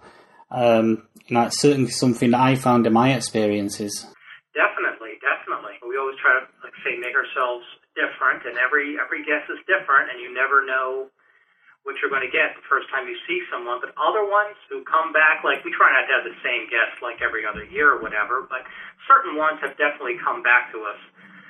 Um, 0.50 1.09
and 1.28 1.40
that's 1.40 1.59
certainly 1.59 1.90
something 1.90 2.33
that 2.33 2.40
I 2.40 2.55
found 2.55 2.87
in 2.87 2.92
my 2.92 3.16
experiences. 3.16 4.05
Definitely, 4.52 5.16
definitely. 5.24 5.81
We 5.81 5.96
always 5.96 6.20
try 6.20 6.37
to, 6.37 6.44
like 6.61 6.76
say, 6.85 7.00
make 7.00 7.16
ourselves 7.16 7.64
different, 7.96 8.44
and 8.44 8.61
every 8.61 9.00
every 9.00 9.24
guest 9.24 9.48
is 9.48 9.61
different, 9.64 10.12
and 10.12 10.20
you 10.20 10.28
never 10.28 10.61
know 10.61 11.09
what 11.88 11.96
you're 11.98 12.12
going 12.12 12.22
to 12.22 12.31
get 12.31 12.55
the 12.55 12.62
first 12.68 12.87
time 12.92 13.09
you 13.09 13.16
see 13.24 13.40
someone. 13.48 13.81
But 13.81 13.96
other 13.96 14.22
ones 14.28 14.55
who 14.68 14.85
come 14.85 15.16
back, 15.16 15.40
like 15.42 15.64
we 15.64 15.72
try 15.72 15.90
not 15.90 16.05
to 16.07 16.12
have 16.20 16.28
the 16.28 16.37
same 16.44 16.68
guest 16.68 17.00
like 17.00 17.24
every 17.24 17.48
other 17.48 17.64
year 17.64 17.96
or 17.96 18.05
whatever, 18.05 18.44
but 18.44 18.62
certain 19.09 19.35
ones 19.35 19.59
have 19.64 19.74
definitely 19.81 20.20
come 20.20 20.44
back 20.44 20.70
to 20.76 20.85
us 20.85 21.00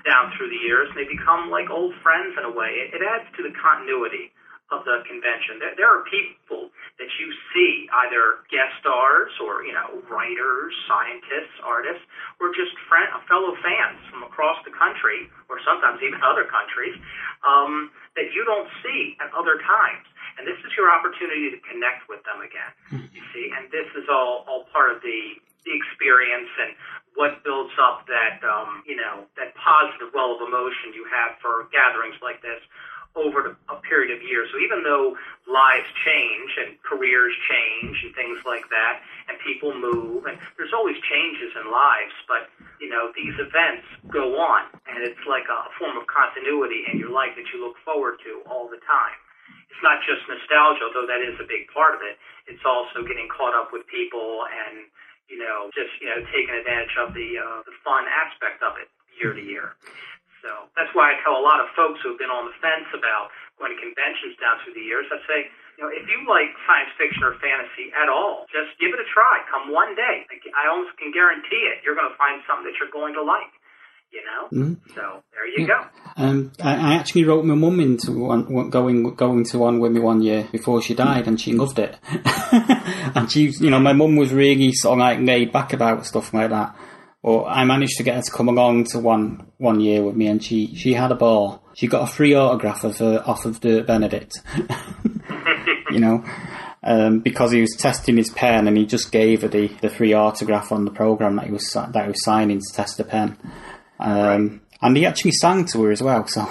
down 0.04 0.32
through 0.36 0.50
the 0.50 0.62
years, 0.62 0.90
and 0.90 0.96
they 0.98 1.08
become 1.08 1.50
like 1.50 1.70
old 1.70 1.94
friends 2.02 2.34
in 2.38 2.44
a 2.44 2.52
way. 2.52 2.86
It, 2.86 2.98
it 2.98 3.02
adds 3.02 3.26
to 3.38 3.42
the 3.42 3.54
continuity 3.54 4.30
of 4.72 4.88
the 4.88 5.04
convention. 5.04 5.60
There, 5.60 5.76
there 5.76 5.90
are 5.92 6.02
people 6.08 6.72
that 6.96 7.10
you 7.20 7.28
see, 7.52 7.86
either 8.08 8.40
guest 8.48 8.72
stars 8.80 9.30
or 9.44 9.62
you 9.62 9.76
know 9.76 10.00
writers, 10.08 10.72
scientists, 10.88 11.54
artists, 11.60 12.02
or 12.40 12.50
just 12.56 12.72
friend, 12.88 13.08
fellow 13.28 13.52
fans 13.60 14.00
from 14.08 14.24
across 14.24 14.58
the 14.64 14.72
country, 14.72 15.28
or 15.52 15.60
sometimes 15.62 16.00
even 16.00 16.18
other 16.30 16.48
countries, 16.48 16.96
um, 17.44 17.92
that 18.16 18.32
you 18.32 18.42
don't 18.48 18.68
see 18.80 19.16
at 19.20 19.28
other 19.36 19.60
times. 19.60 20.08
And 20.40 20.48
this 20.48 20.56
is 20.64 20.72
your 20.80 20.88
opportunity 20.88 21.52
to 21.52 21.60
connect 21.68 22.08
with 22.08 22.24
them 22.24 22.40
again. 22.40 22.72
You 23.12 23.22
see, 23.36 23.52
and 23.52 23.68
this 23.68 23.88
is 23.92 24.08
all 24.08 24.48
all 24.48 24.64
part 24.72 24.96
of 24.96 25.04
the 25.04 25.36
the 25.62 25.72
experience 25.76 26.50
and 26.58 26.74
what 27.14 27.44
builds 27.44 27.72
up 27.76 28.06
that 28.08 28.40
um, 28.44 28.82
you 28.86 28.96
know 28.96 29.24
that 29.36 29.54
positive 29.54 30.12
well 30.14 30.36
of 30.36 30.40
emotion 30.46 30.94
you 30.94 31.04
have 31.10 31.36
for 31.40 31.68
gatherings 31.72 32.16
like 32.22 32.40
this 32.40 32.60
over 33.12 33.56
a 33.68 33.76
period 33.84 34.08
of 34.16 34.24
years. 34.24 34.48
So 34.52 34.56
even 34.56 34.80
though 34.80 35.12
lives 35.44 35.90
change 36.00 36.50
and 36.56 36.80
careers 36.80 37.36
change 37.44 38.00
and 38.08 38.16
things 38.16 38.40
like 38.48 38.64
that, 38.72 39.04
and 39.28 39.36
people 39.44 39.76
move, 39.76 40.24
and 40.24 40.40
there's 40.56 40.72
always 40.72 40.96
changes 41.04 41.52
in 41.52 41.68
lives, 41.68 42.16
but 42.24 42.48
you 42.80 42.88
know 42.88 43.12
these 43.12 43.36
events 43.36 43.84
go 44.08 44.40
on, 44.40 44.72
and 44.88 45.04
it's 45.04 45.20
like 45.28 45.44
a 45.52 45.68
form 45.76 45.96
of 46.00 46.08
continuity 46.08 46.88
in 46.88 46.96
your 46.96 47.12
life 47.12 47.36
that 47.36 47.44
you 47.52 47.60
look 47.60 47.76
forward 47.84 48.16
to 48.24 48.40
all 48.48 48.68
the 48.72 48.80
time. 48.88 49.18
It's 49.68 49.84
not 49.84 50.00
just 50.04 50.24
nostalgia, 50.28 50.88
though 50.92 51.08
that 51.08 51.20
is 51.20 51.36
a 51.40 51.48
big 51.48 51.68
part 51.72 51.92
of 51.96 52.00
it. 52.00 52.16
It's 52.48 52.64
also 52.64 53.04
getting 53.04 53.28
caught 53.28 53.52
up 53.52 53.72
with 53.72 53.84
people 53.88 54.44
and 54.48 54.88
you 55.32 55.40
know 55.40 55.72
just 55.72 55.96
you 56.04 56.12
know 56.12 56.20
taking 56.28 56.52
advantage 56.52 56.92
of 57.00 57.16
the 57.16 57.40
uh, 57.40 57.64
the 57.64 57.72
fun 57.80 58.04
aspect 58.04 58.60
of 58.60 58.76
it 58.76 58.92
year 59.16 59.32
to 59.32 59.40
year. 59.40 59.72
So 60.44 60.68
that's 60.74 60.90
why 60.92 61.14
I 61.14 61.22
tell 61.22 61.38
a 61.38 61.44
lot 61.44 61.62
of 61.62 61.70
folks 61.78 62.02
who 62.02 62.12
have 62.12 62.20
been 62.20 62.32
on 62.32 62.50
the 62.50 62.56
fence 62.58 62.90
about 62.92 63.30
going 63.62 63.70
to 63.70 63.78
conventions 63.78 64.34
down 64.42 64.58
through 64.66 64.74
the 64.74 64.82
years, 64.82 65.06
I 65.14 65.22
say, 65.30 65.38
you 65.78 65.86
know, 65.86 65.90
if 65.94 66.02
you 66.10 66.26
like 66.26 66.50
science 66.66 66.90
fiction 66.98 67.22
or 67.22 67.38
fantasy 67.38 67.94
at 67.94 68.10
all, 68.10 68.50
just 68.50 68.74
give 68.82 68.90
it 68.90 68.98
a 68.98 69.06
try. 69.14 69.46
Come 69.46 69.70
one 69.70 69.94
day. 69.94 70.26
I 70.58 70.66
almost 70.66 70.98
can 70.98 71.14
guarantee 71.14 71.70
it. 71.70 71.86
You're 71.86 71.94
going 71.94 72.10
to 72.10 72.18
find 72.18 72.42
something 72.50 72.66
that 72.66 72.74
you're 72.82 72.90
going 72.90 73.14
to 73.14 73.22
like. 73.22 73.54
You 74.12 74.22
know. 74.24 74.76
So 74.94 75.22
there 75.32 75.60
you 75.60 75.66
go. 75.66 75.84
Um, 76.16 76.52
I, 76.60 76.74
I 76.74 76.94
actually 76.94 77.24
wrote 77.24 77.44
my 77.44 77.54
mum 77.54 77.80
into 77.80 78.12
one, 78.12 78.70
going 78.70 79.14
going 79.14 79.44
to 79.44 79.58
one 79.58 79.80
with 79.80 79.92
me 79.92 80.00
one 80.00 80.22
year 80.22 80.46
before 80.52 80.82
she 80.82 80.94
died, 80.94 81.26
and 81.26 81.40
she 81.40 81.52
loved 81.54 81.78
it. 81.78 81.96
and 82.52 83.30
she, 83.32 83.52
you 83.58 83.70
know, 83.70 83.80
my 83.80 83.92
mum 83.92 84.16
was 84.16 84.32
really 84.32 84.72
sort 84.72 84.94
of 84.94 84.98
like 84.98 85.20
laid 85.20 85.52
back 85.52 85.72
about 85.72 86.06
stuff 86.06 86.34
like 86.34 86.50
that. 86.50 86.76
But 87.22 87.44
I 87.44 87.64
managed 87.64 87.96
to 87.98 88.02
get 88.02 88.16
her 88.16 88.22
to 88.22 88.30
come 88.30 88.48
along 88.48 88.84
to 88.86 88.98
one 88.98 89.46
one 89.58 89.80
year 89.80 90.02
with 90.02 90.16
me, 90.16 90.26
and 90.26 90.42
she 90.42 90.74
she 90.74 90.92
had 90.92 91.12
a 91.12 91.16
ball. 91.16 91.62
She 91.74 91.86
got 91.86 92.08
a 92.08 92.12
free 92.12 92.34
autograph 92.34 92.84
of 92.84 93.00
uh, 93.00 93.22
off 93.24 93.46
of 93.46 93.60
the 93.60 93.82
Benedict. 93.82 94.40
you 95.90 96.00
know. 96.00 96.24
Um, 96.84 97.20
because 97.20 97.52
he 97.52 97.60
was 97.60 97.76
testing 97.78 98.16
his 98.16 98.30
pen, 98.30 98.66
and 98.66 98.76
he 98.76 98.84
just 98.86 99.12
gave 99.12 99.42
her 99.42 99.48
the, 99.48 99.68
the 99.68 99.88
free 99.88 100.14
autograph 100.14 100.72
on 100.72 100.84
the 100.84 100.90
program 100.90 101.36
that 101.36 101.46
he 101.46 101.52
was 101.52 101.70
that 101.72 101.94
he 101.94 102.08
was 102.08 102.24
signing 102.24 102.58
to 102.58 102.74
test 102.74 102.96
the 102.96 103.04
pen. 103.04 103.38
Um, 104.02 104.60
and 104.82 104.96
he 104.96 105.06
actually 105.06 105.32
sang 105.32 105.64
to 105.66 105.84
her 105.84 105.92
as 105.92 106.02
well. 106.02 106.26
So, 106.26 106.44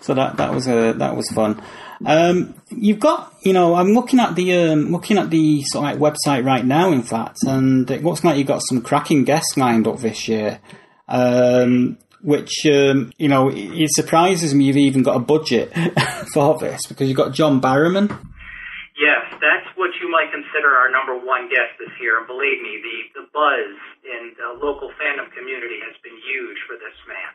so 0.00 0.14
that 0.14 0.36
that 0.38 0.52
was 0.52 0.66
a 0.66 0.94
that 0.94 1.14
was 1.14 1.30
fun. 1.30 1.62
Um, 2.04 2.54
you've 2.70 2.98
got, 2.98 3.32
you 3.42 3.52
know, 3.52 3.74
I'm 3.74 3.92
looking 3.92 4.20
at 4.20 4.34
the 4.34 4.52
um, 4.54 4.90
looking 4.90 5.18
at 5.18 5.30
the 5.30 5.62
sort 5.64 5.84
of 5.84 6.00
like 6.00 6.14
website 6.14 6.44
right 6.44 6.64
now, 6.64 6.92
in 6.92 7.02
fact, 7.02 7.38
and 7.46 7.88
it 7.90 8.02
looks 8.02 8.24
like 8.24 8.38
you've 8.38 8.46
got 8.46 8.62
some 8.62 8.80
cracking 8.80 9.24
guests 9.24 9.56
lined 9.56 9.86
up 9.86 9.98
this 9.98 10.26
year. 10.28 10.60
Um, 11.06 11.98
which 12.22 12.64
um, 12.64 13.12
you 13.18 13.28
know, 13.28 13.50
it 13.52 13.90
surprises 13.92 14.54
me 14.54 14.64
you've 14.64 14.78
even 14.78 15.02
got 15.02 15.16
a 15.16 15.20
budget 15.20 15.72
for 16.32 16.58
this 16.58 16.86
because 16.86 17.06
you've 17.06 17.18
got 17.18 17.34
John 17.34 17.60
Barrowman. 17.60 18.08
Yes, 18.96 19.26
that's 19.42 19.68
what 19.76 19.90
you 20.00 20.08
might 20.10 20.32
consider 20.32 20.72
our 20.72 20.90
number 20.90 21.14
one 21.18 21.48
guest 21.50 21.76
this 21.78 21.90
year. 22.00 22.18
And 22.18 22.26
believe 22.26 22.62
me, 22.62 22.80
the, 22.80 23.20
the 23.20 23.26
buzz 23.34 23.76
in 24.14 24.34
the 24.38 24.56
local 24.62 24.90
fandom 24.96 25.30
community 25.34 25.82
has 25.82 25.96
been 26.00 26.14
huge 26.22 26.58
for 26.66 26.78
this 26.78 26.94
man. 27.10 27.30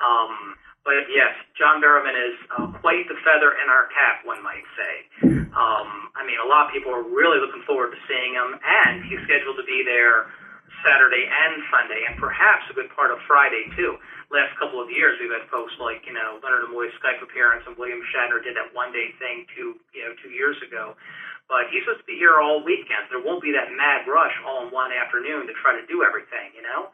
Um, 0.00 0.56
but 0.84 1.08
yes, 1.08 1.32
John 1.56 1.80
Barrowman 1.80 2.12
is 2.12 2.36
uh, 2.52 2.68
quite 2.84 3.08
the 3.08 3.16
feather 3.24 3.56
in 3.56 3.66
our 3.72 3.88
cap, 3.88 4.20
one 4.28 4.42
might 4.44 4.68
say. 4.76 4.92
Um, 5.54 6.12
I 6.12 6.26
mean, 6.26 6.36
a 6.42 6.48
lot 6.48 6.68
of 6.68 6.70
people 6.76 6.92
are 6.92 7.06
really 7.06 7.40
looking 7.40 7.62
forward 7.64 7.94
to 7.94 8.00
seeing 8.04 8.36
him, 8.36 8.58
and 8.60 9.00
he's 9.06 9.22
scheduled 9.24 9.56
to 9.56 9.64
be 9.64 9.80
there 9.86 10.28
Saturday 10.84 11.24
and 11.24 11.64
Sunday, 11.72 12.04
and 12.04 12.20
perhaps 12.20 12.68
a 12.68 12.74
good 12.76 12.92
part 12.92 13.08
of 13.08 13.18
Friday 13.24 13.70
too. 13.78 13.96
Last 14.32 14.56
couple 14.56 14.80
of 14.80 14.88
years, 14.88 15.18
we've 15.20 15.32
had 15.32 15.44
folks 15.50 15.72
like 15.80 16.04
you 16.06 16.14
know 16.14 16.40
Leonard 16.40 16.68
Nimoy's 16.68 16.94
Skype 17.00 17.20
appearance 17.20 17.64
and 17.66 17.76
William 17.76 18.00
Shatner 18.12 18.40
did 18.40 18.56
that 18.56 18.72
one 18.72 18.92
day 18.92 19.12
thing 19.20 19.44
two 19.52 19.76
you 19.92 20.02
know 20.04 20.12
two 20.22 20.32
years 20.32 20.56
ago. 20.64 20.96
But 21.44 21.68
he's 21.68 21.84
supposed 21.84 22.00
to 22.00 22.08
be 22.08 22.16
here 22.16 22.40
all 22.40 22.64
weekend. 22.64 23.12
There 23.12 23.20
won't 23.20 23.44
be 23.44 23.52
that 23.52 23.68
mad 23.76 24.08
rush 24.08 24.32
all 24.48 24.64
in 24.64 24.72
one 24.72 24.96
afternoon 24.96 25.44
to 25.44 25.54
try 25.60 25.76
to 25.76 25.84
do 25.84 26.00
everything, 26.00 26.56
you 26.56 26.64
know. 26.64 26.88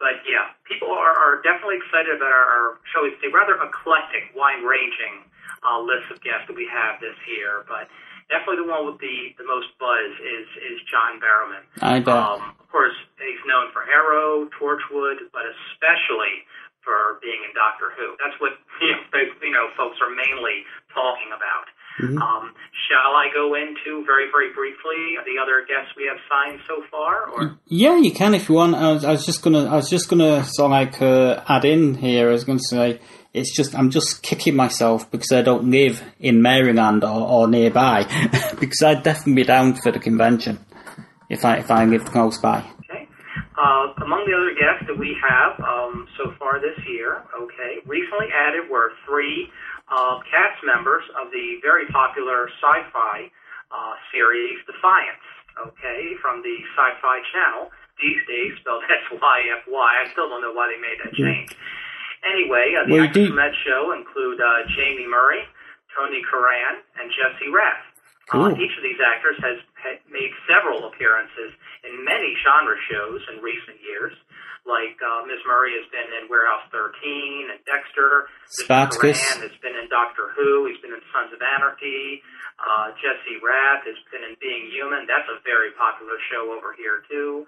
But 0.00 0.24
yeah, 0.24 0.56
people 0.64 0.88
are, 0.88 1.12
are 1.12 1.44
definitely 1.44 1.76
excited 1.78 2.16
about 2.16 2.32
our, 2.32 2.46
our 2.48 2.66
shall 2.88 3.04
we 3.04 3.12
say, 3.20 3.28
rather 3.28 3.54
eclectic, 3.60 4.32
wide-ranging 4.34 5.28
uh, 5.62 5.78
list 5.78 6.10
of 6.10 6.18
guests 6.24 6.48
that 6.48 6.56
we 6.56 6.66
have 6.72 6.98
this 7.04 7.14
year. 7.28 7.68
But 7.68 7.86
definitely 8.32 8.64
the 8.64 8.70
one 8.72 8.88
with 8.88 8.98
the, 8.98 9.36
the 9.36 9.44
most 9.44 9.70
buzz 9.76 10.10
is 10.24 10.48
is 10.56 10.80
John 10.88 11.20
Barrowman. 11.20 11.64
I 11.84 12.00
bet. 12.00 12.16
Um, 12.16 12.56
of 12.58 12.66
course, 12.72 12.96
he's 13.20 13.44
known 13.44 13.68
for 13.76 13.84
Arrow, 13.84 14.48
Torchwood, 14.56 15.28
but 15.36 15.44
especially 15.44 16.48
for 16.84 17.22
being 17.22 17.42
in 17.46 17.54
Doctor 17.54 17.94
Who. 17.96 18.14
That's 18.18 18.36
what 18.42 18.58
you 18.82 18.92
know, 18.92 19.02
they, 19.10 19.24
you 19.46 19.54
know 19.54 19.70
folks 19.78 19.98
are 20.02 20.10
mainly 20.10 20.66
talking 20.94 21.30
about. 21.34 21.66
Mm-hmm. 22.00 22.18
Um, 22.18 22.54
shall 22.88 23.12
I 23.12 23.28
go 23.34 23.54
into 23.54 24.04
very, 24.06 24.30
very 24.32 24.52
briefly 24.52 25.16
the 25.26 25.40
other 25.40 25.64
guests 25.68 25.92
we 25.96 26.08
have 26.08 26.16
signed 26.28 26.60
so 26.66 26.82
far? 26.90 27.28
Or 27.28 27.58
Yeah, 27.66 27.98
you 27.98 28.12
can 28.12 28.34
if 28.34 28.48
you 28.48 28.54
want. 28.54 28.74
I 28.74 28.92
was, 28.92 29.04
I 29.04 29.10
was 29.12 29.26
just 29.26 29.42
gonna, 29.42 29.66
I 29.66 29.76
was 29.76 29.90
just 29.90 30.08
gonna 30.08 30.44
sort 30.44 30.66
of 30.66 30.70
like 30.70 31.02
uh, 31.02 31.42
add 31.48 31.64
in 31.64 31.94
here. 31.94 32.28
I 32.28 32.32
was 32.32 32.44
going 32.44 32.58
to 32.58 32.64
say 32.64 33.00
it's 33.34 33.54
just 33.54 33.74
I'm 33.74 33.90
just 33.90 34.22
kicking 34.22 34.56
myself 34.56 35.10
because 35.10 35.32
I 35.32 35.42
don't 35.42 35.70
live 35.70 36.02
in 36.20 36.42
Maryland 36.42 37.04
or, 37.04 37.20
or 37.20 37.48
nearby 37.48 38.04
because 38.60 38.82
I'd 38.82 39.02
definitely 39.02 39.42
be 39.42 39.44
down 39.44 39.74
for 39.74 39.92
the 39.92 39.98
convention 39.98 40.58
if 41.28 41.44
I 41.44 41.58
if 41.58 41.70
I 41.70 41.84
live 41.84 42.04
close 42.06 42.38
by. 42.38 42.64
okay, 42.90 43.08
uh, 43.56 43.92
among 44.02 44.26
the 44.26 44.36
other 44.36 44.54
guests 44.54 44.86
that 44.86 44.98
we 44.98 45.16
have 45.28 45.60
um, 45.60 46.01
far 46.42 46.58
this 46.58 46.74
year, 46.90 47.22
okay, 47.38 47.78
recently 47.86 48.26
added 48.34 48.66
were 48.66 48.90
three 49.06 49.46
uh, 49.86 50.18
cast 50.26 50.58
members 50.66 51.06
of 51.14 51.30
the 51.30 51.62
very 51.62 51.86
popular 51.94 52.50
sci-fi 52.58 53.30
uh, 53.70 53.94
series 54.10 54.58
Defiance. 54.66 55.22
Okay, 55.54 56.16
from 56.24 56.40
the 56.42 56.56
Sci-Fi 56.74 57.16
Channel 57.30 57.68
these 58.00 58.18
days, 58.26 58.56
spelled 58.58 58.82
S-Y-F-Y. 59.06 59.90
I 60.00 60.10
still 60.10 60.26
don't 60.32 60.40
know 60.42 60.50
why 60.56 60.66
they 60.72 60.80
made 60.80 60.98
that 61.04 61.12
change. 61.14 61.54
Anyway, 62.26 62.72
uh, 62.74 62.88
the 62.88 62.92
Well, 62.98 63.04
actors 63.06 63.28
from 63.28 63.36
that 63.36 63.54
show 63.62 63.92
include 63.92 64.40
uh, 64.40 64.64
Jaime 64.74 65.06
Murray, 65.06 65.44
Tony 65.94 66.24
Curran, 66.24 66.80
and 66.98 67.06
Jesse 67.14 67.52
Rath. 67.54 67.84
Uh, 68.32 68.48
Cool. 68.48 68.56
each 68.64 68.72
of 68.78 68.82
these 68.82 68.96
actors 69.04 69.36
has 69.44 69.58
ha- 69.76 70.00
made 70.08 70.32
several 70.48 70.88
appearances 70.88 71.52
in 71.84 72.00
many 72.02 72.32
genre 72.40 72.78
shows 72.88 73.20
in 73.28 73.44
recent 73.44 73.76
years. 73.84 74.14
Like 74.62 74.94
uh, 75.02 75.26
Ms. 75.26 75.42
Murray 75.42 75.74
has 75.74 75.86
been 75.90 76.06
in 76.22 76.30
Warehouse 76.30 76.62
13 76.70 77.50
and 77.50 77.58
Dexter. 77.66 78.30
Spartacus. 78.62 79.18
Has 79.42 79.56
been 79.58 79.74
in 79.74 79.90
Doctor 79.90 80.30
Who. 80.38 80.70
He's 80.70 80.78
been 80.78 80.94
in 80.94 81.02
Sons 81.10 81.34
of 81.34 81.42
Anarchy. 81.42 82.22
Uh, 82.62 82.94
Jesse 83.02 83.42
Rath 83.42 83.82
has 83.90 83.98
been 84.14 84.22
in 84.22 84.38
Being 84.38 84.70
Human. 84.70 85.10
That's 85.10 85.26
a 85.26 85.42
very 85.42 85.74
popular 85.74 86.14
show 86.30 86.54
over 86.54 86.78
here 86.78 87.02
too. 87.10 87.42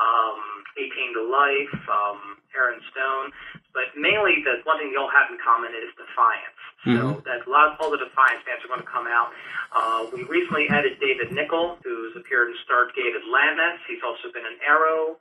Um, 0.00 0.40
18 0.80 1.20
to 1.20 1.22
Life, 1.28 1.76
um, 1.86 2.40
Aaron 2.56 2.80
Stone. 2.90 3.30
But 3.76 3.92
mainly, 3.94 4.40
the 4.42 4.64
one 4.64 4.80
thing 4.80 4.90
they 4.90 4.98
all 4.98 5.12
have 5.12 5.28
in 5.28 5.36
common 5.44 5.70
is 5.76 5.92
Defiance. 6.00 6.58
So 6.84 7.24
that 7.24 7.44
a 7.44 7.50
lot 7.50 7.72
of 7.72 7.80
all 7.80 7.88
the 7.92 8.00
Defiance 8.00 8.44
fans 8.44 8.60
are 8.60 8.68
going 8.68 8.84
to 8.84 8.88
come 8.88 9.08
out. 9.08 9.32
Uh, 9.72 10.04
we 10.12 10.20
recently 10.28 10.68
added 10.68 11.00
David 11.00 11.32
Nykl, 11.32 11.80
who's 11.80 12.12
appeared 12.12 12.52
in 12.52 12.56
Stargate 12.64 13.16
Atlantis. 13.16 13.80
He's 13.88 14.04
also 14.04 14.28
been 14.32 14.44
in 14.44 14.60
Arrow. 14.60 15.16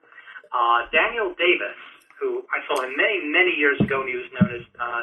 Uh, 0.54 0.86
Daniel 0.94 1.34
Davis, 1.34 1.80
who 2.22 2.46
I 2.54 2.62
saw 2.70 2.86
him 2.86 2.94
many, 2.96 3.26
many 3.26 3.58
years 3.58 3.82
ago, 3.82 4.06
and 4.06 4.10
he 4.10 4.16
was 4.16 4.30
known 4.38 4.50
as 4.54 4.64
uh, 4.78 5.02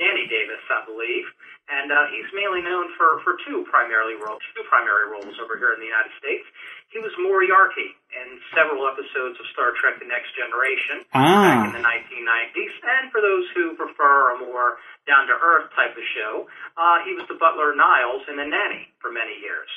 Danny 0.00 0.24
Davis, 0.26 0.64
I 0.72 0.82
believe. 0.88 1.28
And 1.68 1.92
uh, 1.92 2.08
he's 2.08 2.24
mainly 2.32 2.64
known 2.64 2.88
for, 2.96 3.20
for 3.20 3.36
two 3.44 3.68
primarily 3.68 4.16
roles, 4.16 4.40
two 4.56 4.64
primary 4.72 5.12
roles 5.12 5.36
over 5.36 5.60
here 5.60 5.76
in 5.76 5.80
the 5.84 5.90
United 5.92 6.16
States. 6.16 6.48
He 6.88 6.96
was 6.96 7.12
Moriarty 7.20 7.92
in 8.16 8.40
several 8.56 8.88
episodes 8.88 9.36
of 9.36 9.44
Star 9.52 9.76
Trek: 9.76 10.00
The 10.00 10.08
Next 10.08 10.32
Generation 10.32 11.04
back 11.12 11.68
in 11.68 11.76
Ah, 11.76 11.76
the 11.76 11.84
1990s. 11.84 12.72
And 12.80 13.12
for 13.12 13.20
those 13.20 13.44
who 13.52 13.76
prefer 13.76 14.32
a 14.32 14.36
more 14.40 14.80
down-to-earth 15.04 15.68
type 15.76 15.92
of 15.92 16.06
show, 16.16 16.48
uh, 16.80 17.04
he 17.04 17.12
was 17.12 17.28
the 17.28 17.36
butler 17.36 17.76
Niles 17.76 18.24
in 18.32 18.40
The 18.40 18.48
Nanny 18.48 18.88
for 19.04 19.12
many 19.12 19.36
years. 19.36 19.68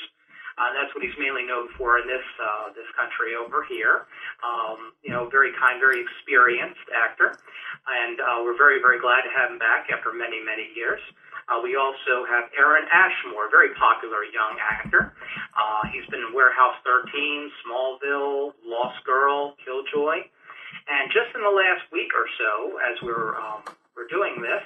Uh, 0.58 0.74
that's 0.76 0.92
what 0.96 1.04
he's 1.04 1.16
mainly 1.20 1.48
known 1.48 1.70
for 1.78 2.00
in 2.00 2.08
this 2.08 2.26
uh, 2.40 2.74
this 2.76 2.88
country 2.98 3.36
over 3.36 3.64
here. 3.68 4.08
Um, 4.44 4.92
you 5.04 5.12
know, 5.12 5.30
very 5.30 5.52
kind, 5.56 5.80
very 5.80 6.02
experienced 6.04 6.84
actor, 6.92 7.38
and 7.88 8.20
uh, 8.20 8.40
we're 8.44 8.58
very, 8.58 8.80
very 8.80 9.00
glad 9.00 9.24
to 9.24 9.32
have 9.32 9.52
him 9.52 9.60
back 9.60 9.88
after 9.90 10.12
many, 10.12 10.44
many 10.44 10.70
years. 10.76 11.00
Uh, 11.50 11.60
we 11.60 11.76
also 11.76 12.24
have 12.30 12.48
Aaron 12.56 12.88
Ashmore, 12.94 13.52
very 13.52 13.74
popular 13.76 14.24
young 14.24 14.56
actor. 14.62 15.12
Uh, 15.52 15.84
he's 15.92 16.06
been 16.08 16.22
in 16.22 16.32
Warehouse 16.32 16.80
13, 16.86 17.52
Smallville, 17.66 18.54
Lost 18.64 19.04
Girl, 19.04 19.58
Killjoy, 19.66 20.24
and 20.88 21.12
just 21.12 21.34
in 21.36 21.42
the 21.42 21.52
last 21.52 21.84
week 21.92 22.12
or 22.16 22.28
so, 22.40 22.80
as 22.80 22.96
we're 23.02 23.36
um, 23.36 23.64
we're 23.96 24.08
doing 24.08 24.42
this, 24.42 24.64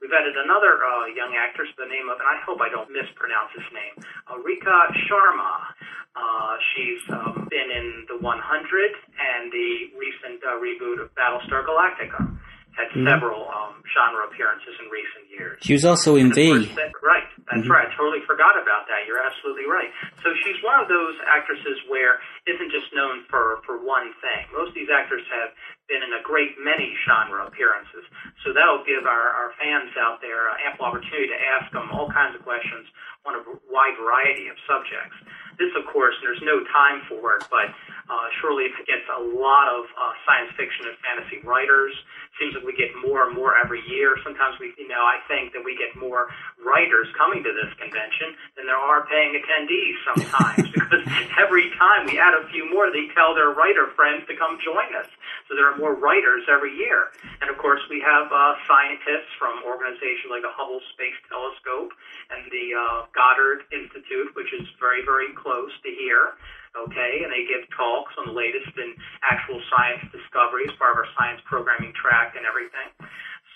we've 0.00 0.12
added 0.12 0.36
another 0.36 0.80
uh, 0.82 1.06
young 1.14 1.34
actress 1.36 1.68
by 1.76 1.84
the 1.84 1.90
name 1.92 2.08
of, 2.08 2.18
and 2.20 2.28
I 2.28 2.38
hope 2.44 2.60
I 2.60 2.68
don't 2.68 2.90
mispronounce 2.92 3.52
his 3.56 3.66
name, 3.72 3.94
uh, 4.28 4.38
Rekha 4.40 4.78
Sharma. 5.08 5.72
Uh, 6.16 6.56
she's 6.72 7.02
um, 7.12 7.46
been 7.52 7.68
in 7.68 8.08
The 8.08 8.16
100 8.16 8.24
and 8.24 9.52
the 9.52 9.92
recent 10.00 10.40
uh, 10.40 10.56
reboot 10.56 11.00
of 11.02 11.12
Battlestar 11.14 11.60
Galactica. 11.64 12.32
Had 12.76 12.92
several 12.92 13.48
um, 13.48 13.80
genre 13.88 14.28
appearances 14.28 14.76
in 14.84 14.92
recent 14.92 15.24
years. 15.32 15.56
she 15.64 15.72
was 15.72 15.88
also 15.88 16.12
in 16.20 16.28
V. 16.28 16.68
that- 16.76 16.92
right. 17.00 17.24
That's 17.48 17.64
right. 17.72 17.88
I 17.88 17.94
totally 17.96 18.20
forgot 18.28 18.52
about 18.60 18.84
that. 18.92 19.08
You're 19.08 19.22
absolutely 19.22 19.64
right. 19.64 19.88
So 20.20 20.34
she's 20.44 20.60
one 20.60 20.76
of 20.82 20.88
those 20.90 21.16
actresses 21.24 21.78
where 21.88 22.20
isn't 22.44 22.68
just 22.74 22.92
known 22.92 23.24
for 23.32 23.62
for 23.64 23.80
one 23.80 24.12
thing. 24.20 24.44
Most 24.52 24.74
of 24.74 24.76
these 24.76 24.92
actors 24.92 25.22
have 25.32 25.56
been 25.86 26.02
in 26.02 26.12
a 26.18 26.22
great 26.22 26.58
many 26.58 26.94
genre 27.06 27.46
appearances. 27.46 28.04
So 28.44 28.52
that'll 28.52 28.84
give 28.86 29.06
our, 29.06 29.26
our 29.34 29.50
fans 29.58 29.94
out 29.98 30.20
there 30.20 30.50
uh, 30.50 30.66
ample 30.66 30.86
opportunity 30.86 31.30
to 31.30 31.40
ask 31.58 31.70
them 31.72 31.90
all 31.94 32.10
kinds 32.10 32.34
of 32.34 32.42
questions 32.42 32.86
on 33.26 33.34
a 33.34 33.42
wide 33.70 33.96
variety 33.98 34.46
of 34.46 34.56
subjects. 34.66 35.16
This, 35.58 35.72
of 35.74 35.88
course, 35.88 36.14
there's 36.20 36.42
no 36.44 36.62
time 36.68 37.02
for 37.08 37.40
it, 37.40 37.48
but 37.48 37.72
uh, 38.06 38.28
surely 38.38 38.68
it 38.68 38.76
gets 38.86 39.08
a 39.08 39.20
lot 39.34 39.66
of 39.72 39.88
uh, 39.96 40.12
science 40.28 40.52
fiction 40.54 40.86
and 40.86 40.96
fantasy 41.00 41.40
writers. 41.42 41.96
Seems 42.38 42.54
like 42.54 42.62
we 42.62 42.76
get 42.76 42.92
more 43.00 43.26
and 43.26 43.32
more 43.34 43.56
every 43.56 43.80
year. 43.88 44.14
Sometimes 44.22 44.60
we, 44.60 44.76
you 44.76 44.86
know, 44.86 45.00
I 45.00 45.18
think 45.26 45.56
that 45.56 45.64
we 45.64 45.74
get 45.74 45.96
more 45.96 46.28
writers 46.62 47.08
coming 47.16 47.44
to 47.44 47.52
this 47.52 47.72
convention 47.76 48.32
than 48.56 48.64
there 48.66 48.80
are 48.80 49.04
paying 49.06 49.36
attendees 49.36 49.96
sometimes 50.08 50.68
because 50.76 51.04
every 51.36 51.68
time 51.76 52.08
we 52.08 52.18
add 52.18 52.32
a 52.32 52.48
few 52.48 52.64
more, 52.72 52.88
they 52.88 53.08
tell 53.12 53.34
their 53.34 53.52
writer 53.52 53.92
friends 53.92 54.24
to 54.28 54.34
come 54.36 54.56
join 54.64 54.88
us. 54.96 55.08
So 55.48 55.54
there 55.54 55.68
are 55.68 55.76
more 55.76 55.94
writers 55.94 56.48
every 56.48 56.74
year. 56.74 57.12
And 57.40 57.50
of 57.52 57.56
course, 57.60 57.80
we 57.88 58.00
have 58.00 58.32
uh, 58.32 58.56
scientists 58.64 59.30
from 59.38 59.62
organizations 59.68 60.32
like 60.32 60.42
the 60.42 60.52
Hubble 60.52 60.80
Space 60.96 61.16
Telescope 61.28 61.92
and 62.32 62.48
the 62.50 62.66
uh, 62.74 62.98
Goddard 63.12 63.68
Institute, 63.70 64.32
which 64.34 64.50
is 64.56 64.66
very, 64.80 65.04
very 65.04 65.30
close 65.36 65.72
to 65.84 65.90
here. 65.92 66.34
Okay, 66.76 67.24
and 67.24 67.32
they 67.32 67.48
give 67.48 67.64
talks 67.72 68.12
on 68.20 68.28
the 68.28 68.36
latest 68.36 68.68
in 68.76 68.92
actual 69.24 69.56
science 69.72 70.04
discoveries, 70.12 70.68
part 70.76 70.92
of 70.92 71.00
our 71.00 71.10
science 71.16 71.40
programming 71.48 71.96
track 71.96 72.36
and 72.36 72.44
everything. 72.44 72.92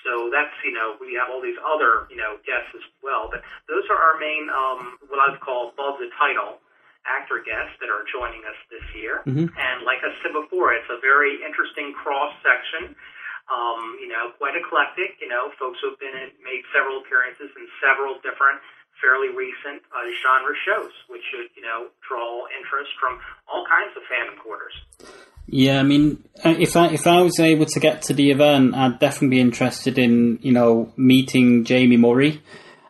So 0.05 0.33
that's, 0.33 0.53
you 0.65 0.73
know, 0.73 0.97
we 1.01 1.15
have 1.21 1.29
all 1.29 1.43
these 1.45 1.59
other, 1.61 2.09
you 2.09 2.17
know, 2.17 2.41
guests 2.49 2.73
as 2.73 2.85
well. 3.05 3.29
But 3.29 3.45
those 3.69 3.85
are 3.93 4.01
our 4.01 4.17
main, 4.17 4.49
um, 4.49 4.97
what 5.13 5.21
I 5.21 5.33
would 5.33 5.41
call 5.45 5.71
above 5.73 6.01
the 6.01 6.09
title 6.17 6.61
actor 7.09 7.41
guests 7.41 7.77
that 7.81 7.89
are 7.89 8.05
joining 8.09 8.45
us 8.45 8.57
this 8.69 8.85
year. 8.97 9.25
And 9.57 9.85
like 9.89 10.05
I 10.05 10.13
said 10.21 10.37
before, 10.37 10.73
it's 10.77 10.89
a 10.93 11.01
very 11.01 11.41
interesting 11.41 11.93
cross 11.97 12.33
section. 12.45 12.97
Um, 13.51 13.99
you 13.99 14.07
know, 14.07 14.31
quite 14.39 14.55
eclectic. 14.55 15.19
You 15.19 15.27
know, 15.27 15.51
folks 15.59 15.81
who 15.83 15.91
have 15.91 15.99
been 15.99 16.15
in, 16.15 16.31
made 16.45 16.63
several 16.71 17.03
appearances 17.03 17.51
in 17.57 17.67
several 17.83 18.21
different, 18.23 18.63
fairly 19.03 19.33
recent 19.33 19.83
uh, 19.91 20.07
genre 20.23 20.55
shows, 20.55 20.93
which 21.09 21.25
should, 21.33 21.51
you 21.57 21.65
know, 21.65 21.91
draw 22.07 22.47
interest 22.55 22.93
from 23.01 23.19
all 23.49 23.67
kinds 23.67 23.91
of 23.97 24.05
fandom 24.07 24.39
quarters. 24.39 24.77
Yeah, 25.53 25.81
I 25.81 25.83
mean, 25.83 26.23
uh, 26.45 26.55
if 26.59 26.77
I 26.77 26.89
if 26.91 27.09
I 27.09 27.23
was 27.23 27.41
able 27.41 27.67
to 27.67 27.81
get 27.81 28.03
to 28.03 28.15
the 28.15 28.31
event, 28.31 28.75
I'd 28.75 29.01
definitely 29.01 29.37
be 29.37 29.41
interested 29.41 29.99
in 29.99 30.39
you 30.43 30.53
know 30.53 30.93
meeting 30.97 31.65
Jaime 31.65 31.97
Murray. 31.97 32.41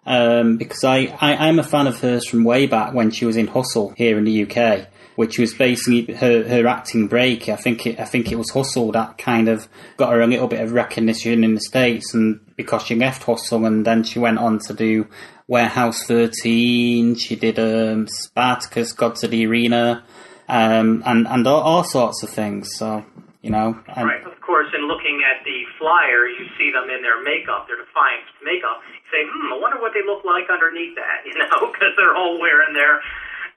Um, 0.06 0.56
because 0.56 0.82
I, 0.82 1.16
I, 1.20 1.48
I'm 1.48 1.58
a 1.58 1.62
fan 1.62 1.86
of 1.86 2.00
hers 2.00 2.26
from 2.26 2.42
way 2.42 2.66
back 2.66 2.94
when 2.94 3.10
she 3.10 3.26
was 3.26 3.36
in 3.36 3.46
Hustle 3.46 3.90
here 3.96 4.18
in 4.18 4.24
the 4.24 4.42
UK, 4.42 4.88
which 5.14 5.38
was 5.38 5.54
basically 5.54 6.14
her, 6.14 6.42
her 6.48 6.66
acting 6.66 7.06
break. 7.06 7.48
I 7.48 7.56
think 7.56 7.86
it, 7.86 8.00
I 8.00 8.06
think 8.06 8.32
it 8.32 8.36
was 8.36 8.50
Hustle 8.50 8.92
that 8.92 9.18
kind 9.18 9.46
of 9.46 9.68
got 9.98 10.10
her 10.12 10.20
a 10.20 10.26
little 10.26 10.48
bit 10.48 10.62
of 10.62 10.72
recognition 10.72 11.44
in 11.44 11.54
the 11.54 11.60
States 11.60 12.12
and 12.14 12.40
because 12.56 12.82
she 12.82 12.96
left 12.96 13.22
Hustle 13.22 13.66
and 13.66 13.86
then 13.86 14.02
she 14.02 14.18
went 14.18 14.38
on 14.38 14.58
to 14.60 14.74
do 14.74 15.06
Warehouse 15.46 16.02
13, 16.06 17.14
she 17.16 17.36
did 17.36 17.58
um, 17.58 18.08
Spartacus, 18.08 18.92
Gods 18.92 19.22
of 19.22 19.30
the 19.30 19.46
Arena, 19.46 20.02
um, 20.50 21.02
and, 21.06 21.26
and 21.26 21.46
all, 21.46 21.60
all 21.62 21.84
sorts 21.84 22.22
of 22.22 22.30
things. 22.30 22.74
So 22.76 23.04
you 23.42 23.50
know. 23.50 23.76
And, 23.96 24.06
Right. 24.06 24.24
Of 24.24 24.36
course, 24.40 24.68
in 24.74 24.88
looking 24.88 25.22
at 25.24 25.44
the 25.44 25.62
flyer, 25.78 26.26
you 26.26 26.48
see 26.58 26.74
them 26.74 26.90
in 26.90 27.00
their 27.06 27.22
makeup, 27.22 27.70
their 27.70 27.78
Defiance 27.78 28.26
makeup. 28.42 28.82
You 28.90 29.00
say, 29.08 29.22
hmm, 29.24 29.54
I 29.54 29.56
wonder 29.62 29.78
what 29.78 29.94
they 29.94 30.02
look 30.02 30.26
like 30.26 30.50
underneath 30.50 30.98
that, 30.98 31.22
you 31.28 31.36
know, 31.38 31.70
because 31.70 31.94
they're 31.96 32.16
all 32.16 32.38
wearing 32.38 32.74
their 32.74 33.00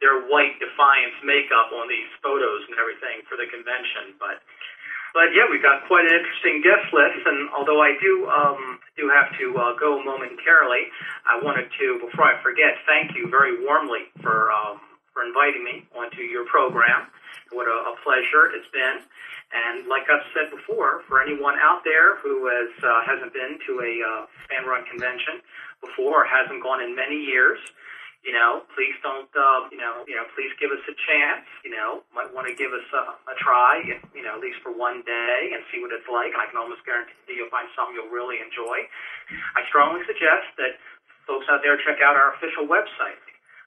their 0.02 0.20
white 0.28 0.60
Defiance 0.60 1.16
makeup 1.24 1.72
on 1.72 1.88
these 1.88 2.12
photos 2.20 2.68
and 2.68 2.76
everything 2.76 3.24
for 3.28 3.40
the 3.40 3.48
convention. 3.48 4.16
But 4.20 4.44
but 5.14 5.30
yeah, 5.34 5.46
we've 5.50 5.64
got 5.64 5.86
quite 5.86 6.06
an 6.10 6.14
interesting 6.14 6.66
guest 6.66 6.90
list, 6.90 7.22
and 7.26 7.50
although 7.54 7.82
I 7.82 7.94
do 8.02 8.28
um, 8.30 8.80
do 8.98 9.10
have 9.10 9.34
to 9.38 9.46
uh, 9.58 9.74
go 9.78 10.02
momentarily, 10.02 10.90
I 11.26 11.42
wanted 11.42 11.70
to, 11.70 11.86
before 12.02 12.26
I 12.26 12.42
forget, 12.42 12.82
thank 12.86 13.14
you 13.18 13.30
very 13.30 13.62
warmly 13.62 14.10
for 14.22 14.50
um, 14.54 14.82
for 15.14 15.24
inviting 15.24 15.64
me 15.64 15.86
onto 15.96 16.22
your 16.26 16.46
program. 16.50 17.08
What 17.54 17.70
a, 17.70 17.78
a 17.94 17.96
pleasure 18.04 18.50
it's 18.52 18.70
been. 18.74 19.06
And 19.54 19.86
like 19.86 20.10
I've 20.10 20.26
said 20.34 20.50
before, 20.50 21.06
for 21.06 21.22
anyone 21.22 21.62
out 21.62 21.86
there 21.86 22.18
who 22.26 22.50
has 22.50 22.74
uh, 22.82 23.06
hasn't 23.06 23.34
been 23.38 23.62
to 23.70 23.72
a 23.86 23.94
uh, 24.02 24.22
fan 24.50 24.66
run 24.66 24.82
convention 24.90 25.46
before 25.78 26.26
or 26.26 26.26
hasn't 26.26 26.66
gone 26.66 26.82
in 26.82 26.98
many 26.98 27.22
years, 27.22 27.62
you 28.26 28.32
know, 28.32 28.64
please 28.74 28.96
don't, 29.04 29.30
uh, 29.36 29.68
you 29.68 29.78
know, 29.78 30.08
you 30.08 30.16
know, 30.18 30.24
please 30.34 30.50
give 30.58 30.72
us 30.72 30.82
a 30.90 30.96
chance. 31.06 31.46
You 31.62 31.76
know, 31.76 32.02
might 32.16 32.34
want 32.34 32.50
to 32.50 32.56
give 32.56 32.74
us 32.74 32.88
a, 32.96 33.14
a 33.30 33.36
try, 33.38 33.84
you 33.86 34.24
know, 34.26 34.40
at 34.40 34.42
least 34.42 34.64
for 34.66 34.74
one 34.74 35.06
day 35.06 35.54
and 35.54 35.62
see 35.70 35.84
what 35.84 35.94
it's 35.94 36.08
like. 36.10 36.34
And 36.34 36.42
I 36.42 36.50
can 36.50 36.58
almost 36.58 36.82
guarantee 36.88 37.14
you'll 37.36 37.54
find 37.54 37.70
something 37.78 37.94
you'll 37.94 38.10
really 38.10 38.42
enjoy. 38.42 38.90
I 39.60 39.68
strongly 39.70 40.02
suggest 40.10 40.50
that 40.58 40.80
folks 41.28 41.46
out 41.52 41.64
there 41.64 41.76
check 41.84 42.00
out 42.04 42.16
our 42.16 42.36
official 42.40 42.68
website, 42.68 43.20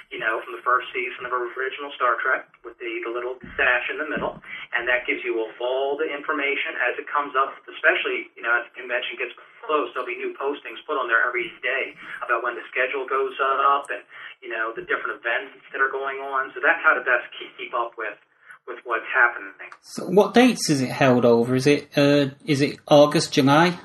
you 0.09 0.17
know 0.17 0.41
from 0.41 0.57
the 0.57 0.65
first 0.65 0.89
season 0.89 1.29
of 1.29 1.31
original 1.31 1.93
Star 1.93 2.17
Trek 2.17 2.49
with 2.65 2.73
the 2.81 2.89
the 3.05 3.13
little 3.13 3.37
dash 3.55 3.85
in 3.93 4.01
the 4.01 4.09
middle, 4.09 4.41
and 4.73 4.89
that 4.89 5.05
gives 5.05 5.21
you 5.21 5.37
all 5.37 5.93
the 5.95 6.09
information 6.09 6.73
as 6.89 6.97
it 6.97 7.05
comes 7.05 7.37
up. 7.37 7.53
Especially 7.69 8.33
you 8.33 8.41
know 8.41 8.49
as 8.57 8.65
the 8.73 8.81
convention 8.81 9.13
gets 9.21 9.37
close, 9.69 9.93
there'll 9.93 10.09
be 10.09 10.17
new 10.17 10.33
postings 10.33 10.81
put 10.89 10.97
on 10.97 11.05
there 11.05 11.21
every 11.21 11.53
day 11.61 11.93
about 12.25 12.41
when 12.41 12.57
the 12.57 12.65
schedule 12.73 13.05
goes 13.05 13.37
up 13.37 13.85
and 13.93 14.01
you 14.41 14.49
know 14.49 14.73
the 14.73 14.81
different 14.81 15.21
events 15.21 15.61
that 15.69 15.77
are 15.77 15.93
going 15.93 16.17
on. 16.17 16.49
So 16.57 16.65
that's 16.65 16.81
how 16.81 16.97
to 16.97 17.05
best 17.05 17.29
keep, 17.37 17.53
keep 17.53 17.77
up 17.77 17.93
with 17.93 18.17
with 18.65 18.81
what's 18.89 19.05
happening. 19.13 19.69
so 19.81 20.09
what 20.09 20.33
dates 20.33 20.69
is 20.69 20.81
it 20.81 20.89
held 20.89 21.25
over? 21.25 21.53
Is 21.53 21.69
it 21.69 21.93
uh, 21.93 22.33
is 22.49 22.65
it 22.65 22.81
August, 22.89 23.37
July? 23.37 23.77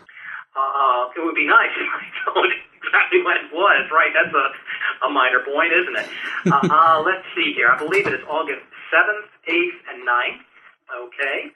Uh, 0.57 1.13
it 1.13 1.21
would 1.21 1.37
be 1.37 1.47
nice 1.47 1.73
if 1.77 1.89
I 1.93 2.01
told 2.33 2.49
exactly 2.81 3.21
when 3.21 3.37
it 3.37 3.53
was, 3.53 3.85
right? 3.93 4.13
That's 4.17 4.33
a, 4.33 4.47
a 5.07 5.11
minor 5.13 5.45
point, 5.45 5.73
isn't 5.73 5.97
it? 6.01 6.09
Uh, 6.49 6.61
uh, 6.65 7.03
let's 7.05 7.25
see 7.37 7.53
here. 7.57 7.69
I 7.69 7.79
believe 7.79 8.07
it 8.07 8.15
is 8.15 8.25
August 8.29 8.63
7th, 8.93 9.29
8th, 9.49 9.79
and 9.91 10.07
9th. 10.07 10.41
Okay. 11.09 11.51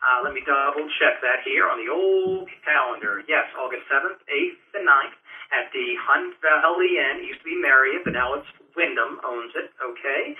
Uh, 0.00 0.24
let 0.24 0.32
me 0.32 0.40
double 0.48 0.88
check 0.96 1.20
that 1.20 1.44
here 1.44 1.68
on 1.68 1.76
the 1.76 1.92
old 1.92 2.48
calendar. 2.64 3.20
Yes, 3.28 3.44
August 3.52 3.84
7th, 3.92 4.16
8th, 4.24 4.80
and 4.80 4.88
9th 4.88 5.16
at 5.52 5.68
the 5.76 5.92
Hunt 6.00 6.32
Valley 6.40 6.96
Inn. 6.96 7.20
It 7.20 7.28
used 7.36 7.44
to 7.44 7.48
be 7.52 7.60
Marriott, 7.60 8.08
but 8.08 8.16
now 8.16 8.32
it's 8.32 8.48
Wyndham 8.72 9.20
owns 9.20 9.52
it. 9.52 9.68
Okay. 9.76 10.36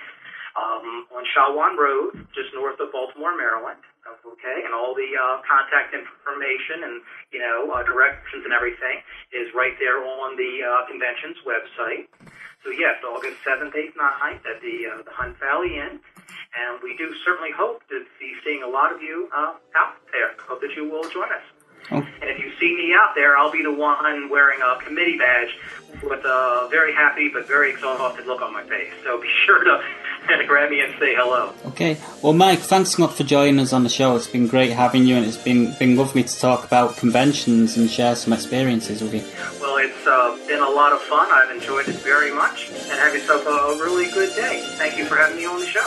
Um, 0.57 1.07
on 1.15 1.23
Shawan 1.31 1.77
Road, 1.79 2.27
just 2.35 2.51
north 2.57 2.81
of 2.81 2.91
Baltimore, 2.91 3.37
Maryland. 3.37 3.85
Okay, 4.11 4.65
and 4.65 4.73
all 4.75 4.97
the 4.97 5.07
uh, 5.13 5.45
contact 5.45 5.95
information 5.95 6.83
and 6.89 7.05
you 7.31 7.39
know 7.39 7.71
uh, 7.71 7.85
directions 7.85 8.43
and 8.43 8.51
everything 8.51 9.05
is 9.31 9.53
right 9.55 9.77
there 9.79 10.03
on 10.03 10.35
the 10.35 10.65
uh, 10.65 10.89
convention's 10.89 11.37
website. 11.47 12.09
So 12.65 12.73
yes, 12.73 12.99
August 13.05 13.39
seventh, 13.45 13.77
eighth, 13.77 13.95
9th 13.95 14.43
at 14.49 14.59
the 14.65 14.77
uh, 14.89 15.03
the 15.05 15.15
Hunt 15.15 15.39
Valley 15.39 15.79
Inn, 15.79 16.01
and 16.57 16.81
we 16.83 16.97
do 16.97 17.13
certainly 17.25 17.51
hope 17.53 17.83
to 17.89 18.05
be 18.19 18.35
seeing 18.45 18.63
a 18.63 18.69
lot 18.69 18.93
of 18.93 19.03
you 19.03 19.29
uh, 19.35 19.55
out 19.77 19.95
there. 20.13 20.33
Hope 20.49 20.61
that 20.61 20.75
you 20.77 20.89
will 20.89 21.09
join 21.11 21.31
us. 21.33 21.43
Oh. 21.93 21.97
And 21.97 22.31
if 22.31 22.39
you 22.39 22.53
see 22.61 22.77
me 22.77 22.95
out 22.95 23.15
there, 23.15 23.37
I'll 23.37 23.51
be 23.51 23.63
the 23.63 23.73
one 23.73 24.29
wearing 24.29 24.61
a 24.63 24.77
committee 24.85 25.19
badge 25.19 25.57
with 26.03 26.25
a 26.25 26.69
very 26.71 26.93
happy 26.93 27.29
but 27.33 27.49
very 27.49 27.71
exhausted 27.71 28.27
look 28.27 28.43
on 28.43 28.53
my 28.53 28.63
face. 28.65 28.93
So 29.03 29.21
be 29.21 29.31
sure 29.47 29.65
to, 29.65 29.83
grab 30.47 30.71
me 30.71 30.81
and 30.81 30.93
say 30.99 31.15
hello. 31.15 31.53
Okay. 31.67 31.97
Well, 32.23 32.33
Mike, 32.33 32.59
thanks 32.61 32.97
a 32.97 33.01
lot 33.01 33.15
for 33.15 33.25
joining 33.25 33.61
us 33.61 33.73
on 33.73 33.83
the 33.83 33.89
show. 33.89 34.17
It's 34.17 34.27
been 34.27 34.47
great 34.47 34.71
having 34.71 35.07
you, 35.07 35.17
and 35.17 35.25
it's 35.25 35.37
been 35.37 35.75
been 35.79 35.97
lovely 35.97 36.25
to 36.25 36.41
talk 36.41 36.65
about 36.65 36.97
conventions 36.97 37.77
and 37.77 37.91
share 37.91 38.17
some 38.17 38.33
experiences 38.33 39.03
with 39.03 39.15
you. 39.15 39.23
Well, 39.61 39.77
it's 39.79 40.07
uh, 40.07 40.37
been 40.47 40.61
a 40.61 40.71
lot 40.71 40.93
of 40.93 41.01
fun. 41.03 41.29
I've 41.31 41.51
enjoyed 41.51 41.89
it 41.89 41.97
very 41.97 42.33
much. 42.33 42.71
And 42.71 42.99
have 42.99 43.15
yourself 43.15 43.47
a 43.47 43.79
really 43.83 44.11
good 44.11 44.35
day. 44.35 44.63
Thank 44.77 44.99
you 44.99 45.05
for 45.07 45.17
having 45.17 45.37
me 45.37 45.47
on 45.47 45.61
the 45.61 45.67
show. 45.67 45.87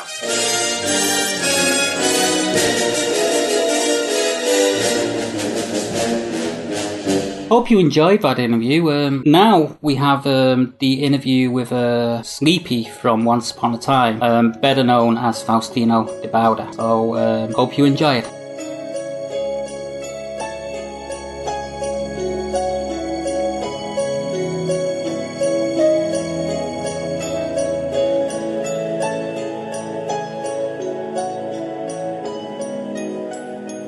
Hope 7.53 7.69
you 7.69 7.77
enjoyed 7.77 8.23
that 8.23 8.39
interview. 8.39 8.91
Um, 8.91 9.21
now 9.27 9.77
we 9.79 9.93
have 9.93 10.25
um, 10.25 10.73
the 10.79 11.03
interview 11.03 11.51
with 11.51 11.71
uh, 11.71 12.23
Sleepy 12.23 12.85
from 12.85 13.25
Once 13.25 13.51
Upon 13.51 13.75
a 13.75 13.77
Time, 13.77 14.23
um, 14.23 14.53
better 14.53 14.83
known 14.83 15.19
as 15.19 15.43
Faustino 15.43 16.07
Di 16.23 16.29
Bauda. 16.29 16.73
So 16.73 17.15
um, 17.15 17.53
hope 17.53 17.77
you 17.77 17.85
enjoy 17.85 18.15
it. 18.15 18.25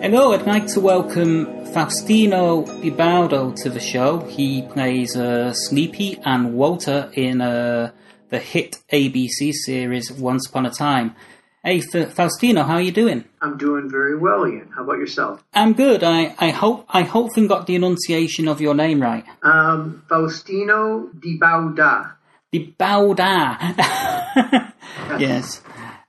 Hello, 0.04 0.34
I'd 0.34 0.46
like 0.46 0.68
to 0.68 0.80
welcome 0.80 1.65
Faustino 1.76 2.64
Di 2.82 2.90
Baudo 2.90 3.54
to 3.62 3.70
the 3.70 3.82
show. 3.82 4.20
He 4.30 4.62
plays 4.62 5.18
uh, 5.18 5.52
Sleepy 5.52 6.18
and 6.24 6.54
Walter 6.54 7.12
in 7.12 7.42
uh, 7.42 7.92
the 8.30 8.40
hit 8.40 8.80
ABC 8.94 9.52
series 9.52 10.10
Once 10.10 10.48
Upon 10.48 10.66
a 10.66 10.70
Time. 10.70 11.18
Hey, 11.66 11.80
F- 11.80 12.16
Faustino, 12.16 12.66
how 12.66 12.76
are 12.76 12.82
you 12.82 12.94
doing? 12.94 13.26
I'm 13.42 13.58
doing 13.58 13.90
very 13.92 14.18
well, 14.18 14.48
Ian. 14.48 14.72
How 14.74 14.84
about 14.86 15.00
yourself? 15.00 15.44
I'm 15.54 15.74
good. 15.74 16.02
I, 16.02 16.28
hope 16.30 16.36
I 16.40 16.52
hope 16.52 16.86
I 16.88 17.02
hopefully 17.02 17.50
got 17.50 17.68
the 17.68 17.76
enunciation 17.76 18.48
of 18.48 18.62
your 18.62 18.74
name 18.74 19.02
right. 19.02 19.26
Um, 19.44 20.04
Faustino 20.08 21.10
Di 21.20 21.38
Bauda. 21.38 22.16
Di 22.54 22.74
Bauda. 22.80 24.72
yes. 25.20 25.62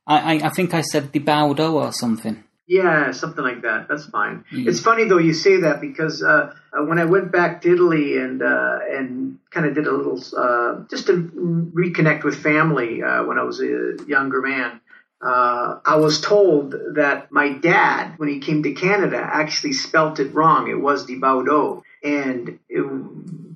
I, 0.07 0.35
I, 0.35 0.47
I 0.47 0.49
think 0.51 0.75
I 0.75 0.83
said 0.83 1.11
Di 1.11 1.19
Baudo 1.19 1.73
or 1.73 1.91
something. 1.93 2.45
Yeah, 2.69 3.13
something 3.13 3.45
like 3.45 3.63
that. 3.63 3.87
That's 3.89 4.07
fine. 4.07 4.45
It's 4.51 4.81
funny 4.81 5.05
though 5.05 5.19
you 5.19 5.33
say 5.33 5.59
that 5.59 5.81
because 5.81 6.21
uh, 6.23 6.53
uh, 6.73 6.85
when 6.85 6.99
I 6.99 7.05
went 7.05 7.31
back 7.31 7.63
to 7.63 7.73
Italy 7.73 8.19
and 8.19 8.43
uh, 8.43 8.81
and 8.91 9.39
kind 9.51 9.67
of 9.67 9.75
did 9.75 9.87
a 9.87 9.93
little 9.93 10.21
uh, 10.37 10.83
just 10.91 11.07
to 11.07 11.71
reconnect 11.73 12.25
with 12.25 12.37
family 12.37 13.03
uh, 13.05 13.23
when 13.25 13.39
I 13.39 13.45
was 13.45 13.61
a 13.61 13.97
younger 14.07 14.43
man. 14.43 14.81
Uh, 15.23 15.79
I 15.85 15.97
was 15.97 16.21
told 16.21 16.75
that 16.97 17.33
my 17.33 17.51
dad, 17.51 18.19
when 18.19 18.29
he 18.29 18.41
came 18.41 18.63
to 18.65 18.73
Canada, 18.73 19.17
actually 19.17 19.73
spelt 19.73 20.21
it 20.21 20.35
wrong. 20.35 20.69
It 20.69 20.79
was 20.79 21.07
Di 21.07 21.19
Baudo, 21.19 21.83
and 22.03 22.59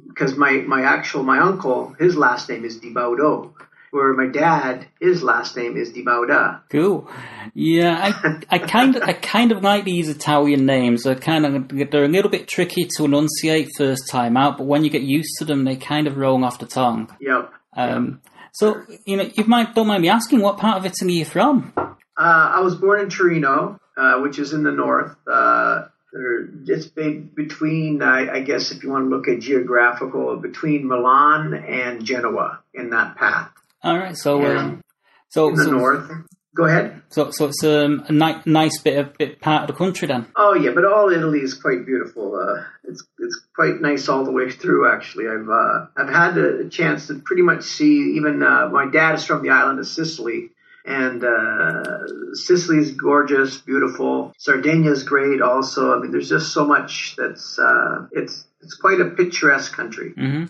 because 0.08 0.36
my 0.36 0.52
my 0.68 0.82
actual 0.82 1.24
my 1.24 1.40
uncle, 1.40 1.94
his 1.98 2.16
last 2.16 2.48
name 2.48 2.64
is 2.64 2.78
Di 2.78 2.94
Baudo, 2.94 3.52
where 3.90 4.12
my 4.14 4.26
dad, 4.26 4.86
his 5.00 5.22
last 5.22 5.56
name 5.56 5.76
is 5.76 5.92
Di 5.92 6.04
Bauda. 6.04 6.62
Cool. 6.70 7.10
Yeah, 7.54 7.96
I, 7.98 8.56
I 8.56 8.58
kind 8.58 8.96
of, 8.96 9.02
I 9.02 9.12
kind 9.12 9.52
of 9.52 9.62
like 9.62 9.84
these 9.84 10.08
Italian 10.08 10.66
names. 10.66 11.02
They're 11.02 11.14
kind 11.16 11.44
of, 11.44 11.90
they're 11.90 12.04
a 12.04 12.08
little 12.08 12.30
bit 12.30 12.48
tricky 12.48 12.88
to 12.96 13.04
enunciate 13.04 13.68
first 13.76 14.08
time 14.08 14.36
out, 14.36 14.58
but 14.58 14.66
when 14.66 14.84
you 14.84 14.90
get 14.90 15.02
used 15.02 15.30
to 15.38 15.44
them, 15.44 15.64
they 15.64 15.76
kind 15.76 16.06
of 16.06 16.16
roll 16.16 16.44
off 16.44 16.58
the 16.58 16.66
tongue. 16.66 17.14
Yep. 17.20 17.52
Um, 17.76 18.20
so, 18.52 18.82
you 19.04 19.16
know, 19.16 19.30
you 19.34 19.44
might 19.44 19.74
don't 19.74 19.86
mind 19.86 20.02
me 20.02 20.08
asking, 20.08 20.40
what 20.40 20.58
part 20.58 20.78
of 20.78 20.86
Italy 20.86 21.14
are 21.14 21.18
you 21.18 21.24
from? 21.24 21.72
Uh, 21.76 21.92
I 22.16 22.60
was 22.60 22.74
born 22.74 23.00
in 23.00 23.08
Torino, 23.08 23.80
uh, 23.96 24.20
which 24.20 24.38
is 24.38 24.52
in 24.52 24.62
the 24.62 24.72
north. 24.72 25.16
Uh, 25.26 25.86
it's 26.12 26.86
big 26.86 27.36
between, 27.36 28.02
I, 28.02 28.28
I 28.34 28.40
guess, 28.40 28.72
if 28.72 28.82
you 28.82 28.90
want 28.90 29.04
to 29.04 29.08
look 29.08 29.28
at 29.28 29.40
geographical, 29.40 30.36
between 30.36 30.88
Milan 30.88 31.54
and 31.54 32.04
Genoa 32.04 32.60
in 32.74 32.90
that 32.90 33.16
path 33.16 33.52
All 33.82 33.98
right, 33.98 34.16
so, 34.16 34.44
um, 34.44 34.82
so, 35.28 35.48
in 35.48 35.54
the 35.54 35.64
so, 35.64 35.70
north. 35.70 36.10
Go 36.54 36.64
ahead. 36.64 37.02
so, 37.10 37.30
so 37.30 37.46
it's 37.46 37.62
um, 37.62 38.04
a 38.08 38.12
ni- 38.12 38.42
nice 38.44 38.80
bit 38.80 38.98
of 38.98 39.16
bit 39.16 39.40
part 39.40 39.62
of 39.62 39.68
the 39.68 39.72
country 39.72 40.08
then. 40.08 40.26
Oh 40.34 40.54
yeah, 40.54 40.72
but 40.74 40.84
all 40.84 41.08
Italy 41.10 41.38
is 41.38 41.54
quite 41.54 41.86
beautiful. 41.86 42.34
Uh, 42.34 42.64
it's 42.84 43.04
it's 43.18 43.40
quite 43.54 43.80
nice 43.80 44.08
all 44.08 44.24
the 44.24 44.32
way 44.32 44.50
through. 44.50 44.90
Actually, 44.90 45.28
I've 45.28 45.48
uh, 45.48 45.86
I've 45.96 46.12
had 46.12 46.36
a 46.36 46.68
chance 46.68 47.06
to 47.06 47.20
pretty 47.20 47.42
much 47.42 47.62
see. 47.62 48.16
Even 48.16 48.42
uh, 48.42 48.68
my 48.68 48.90
dad 48.90 49.14
is 49.14 49.24
from 49.24 49.42
the 49.44 49.50
island 49.50 49.78
of 49.78 49.86
Sicily, 49.86 50.50
and 50.84 51.22
uh, 51.24 52.34
Sicily's 52.34 52.90
gorgeous, 52.90 53.58
beautiful. 53.58 54.34
Sardinia's 54.36 55.04
great, 55.04 55.40
also. 55.40 55.96
I 55.96 56.00
mean, 56.00 56.10
there's 56.10 56.28
just 56.28 56.52
so 56.52 56.66
much 56.66 57.14
that's 57.16 57.60
uh, 57.60 58.06
it's 58.10 58.44
it's 58.60 58.74
quite 58.74 59.00
a 59.00 59.10
picturesque 59.10 59.72
country. 59.72 60.14
Mm-hmm. 60.16 60.44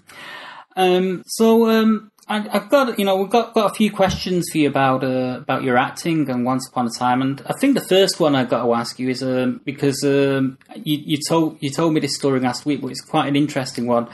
Um, 0.76 1.24
so 1.26 1.68
um, 1.68 2.11
I, 2.29 2.41
have 2.49 2.68
got 2.68 2.99
you 2.99 3.05
know 3.05 3.16
we've 3.16 3.31
got, 3.31 3.55
got 3.55 3.71
a 3.71 3.75
few 3.75 3.91
questions 3.91 4.49
for 4.51 4.59
you 4.59 4.68
about 4.68 5.03
uh, 5.03 5.39
about 5.39 5.62
your 5.62 5.77
acting 5.77 6.29
and 6.31 6.45
Once 6.45 6.68
Upon 6.68 6.87
a 6.87 6.91
Time, 6.91 7.23
and 7.23 7.43
I 7.47 7.55
think 7.59 7.75
the 7.75 7.85
first 7.85 8.21
one 8.21 8.35
I've 8.35 8.49
got 8.49 8.64
to 8.64 8.73
ask 8.75 8.99
you 8.99 9.09
is 9.09 9.23
um, 9.23 9.61
because 9.64 10.03
um, 10.05 10.59
you, 10.75 10.99
you 11.05 11.18
told 11.27 11.59
you 11.61 11.71
told 11.71 11.93
me 11.95 12.01
this 12.01 12.14
story 12.16 12.41
last 12.41 12.64
week, 12.66 12.83
but 12.83 12.91
it's 12.91 13.01
quite 13.01 13.29
an 13.29 13.37
interesting 13.37 13.87
one. 13.87 14.09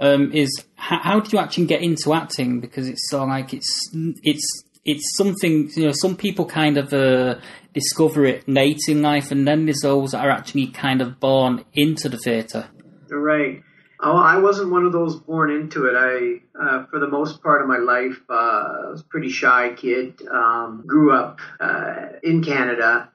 Um, 0.00 0.32
is 0.32 0.64
how, 0.74 0.98
how 0.98 1.20
did 1.20 1.32
you 1.32 1.38
actually 1.38 1.66
get 1.66 1.82
into 1.82 2.12
acting? 2.12 2.60
Because 2.60 2.88
it's 2.88 3.08
so 3.08 3.24
like 3.24 3.54
it's 3.54 3.90
it's 3.94 4.64
it's 4.84 5.16
something 5.16 5.70
you 5.74 5.86
know 5.86 5.92
some 5.92 6.16
people 6.16 6.44
kind 6.44 6.76
of 6.76 6.92
uh, 6.92 7.36
discover 7.72 8.24
it 8.24 8.46
late 8.48 8.80
in 8.88 9.02
life, 9.02 9.30
and 9.30 9.46
then 9.46 9.66
there's 9.66 9.80
those 9.82 10.10
that 10.10 10.24
are 10.24 10.30
actually 10.30 10.66
kind 10.68 11.00
of 11.00 11.20
born 11.20 11.64
into 11.72 12.08
the 12.08 12.18
theatre. 12.18 12.68
Right. 13.08 13.62
Oh, 14.04 14.16
I 14.16 14.38
wasn't 14.38 14.72
one 14.72 14.84
of 14.84 14.92
those 14.92 15.14
born 15.14 15.52
into 15.52 15.86
it. 15.86 15.94
I, 15.96 16.60
uh, 16.60 16.86
for 16.86 16.98
the 16.98 17.06
most 17.06 17.40
part 17.40 17.62
of 17.62 17.68
my 17.68 17.76
life, 17.76 18.20
uh, 18.28 18.90
was 18.90 19.02
a 19.02 19.04
pretty 19.04 19.28
shy 19.28 19.74
kid. 19.76 20.26
Um, 20.26 20.82
grew 20.84 21.12
up 21.12 21.38
uh, 21.60 22.06
in 22.20 22.42
Canada, 22.42 23.10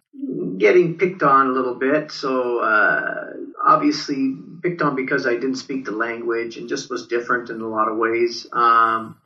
getting 0.58 0.98
picked 0.98 1.24
on 1.24 1.48
a 1.48 1.52
little 1.52 1.76
bit. 1.76 2.12
So 2.12 2.60
uh, 2.60 3.34
obviously 3.62 4.38
picked 4.64 4.82
on 4.82 4.96
because 4.96 5.28
I 5.28 5.34
didn't 5.34 5.56
speak 5.56 5.84
the 5.84 5.92
language 5.92 6.56
and 6.56 6.70
just 6.70 6.90
was 6.90 7.08
different 7.08 7.50
in 7.50 7.60
a 7.60 7.68
lot 7.68 7.90
of 7.90 7.98
ways. 7.98 8.48
Um, 8.54 9.18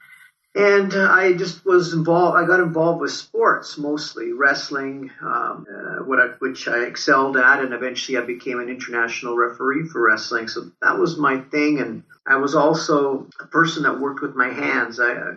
and 0.54 0.94
uh, 0.94 1.10
I 1.10 1.34
just 1.34 1.66
was 1.66 1.94
involved. 1.94 2.38
I 2.38 2.46
got 2.46 2.60
involved 2.60 3.00
with 3.00 3.12
sports 3.12 3.78
mostly, 3.78 4.34
wrestling, 4.34 5.10
um, 5.22 5.66
uh, 5.70 6.04
I, 6.04 6.34
which 6.40 6.68
I 6.68 6.84
excelled 6.84 7.38
at, 7.38 7.64
and 7.64 7.74
eventually 7.74 8.18
I 8.18 8.22
became 8.22 8.60
an 8.60 8.70
international 8.70 9.38
referee 9.38 9.88
for 9.88 10.02
wrestling. 10.02 10.50
So 10.50 10.72
that 10.82 10.98
was 10.98 11.18
my 11.18 11.40
thing, 11.40 11.80
and 11.80 12.04
I 12.26 12.36
was 12.36 12.56
also 12.56 13.28
a 13.40 13.48
person 13.48 13.84
that 13.84 14.00
worked 14.00 14.22
with 14.22 14.36
my 14.36 14.50
hands. 14.50 15.00
I 15.00 15.14
uh, 15.14 15.36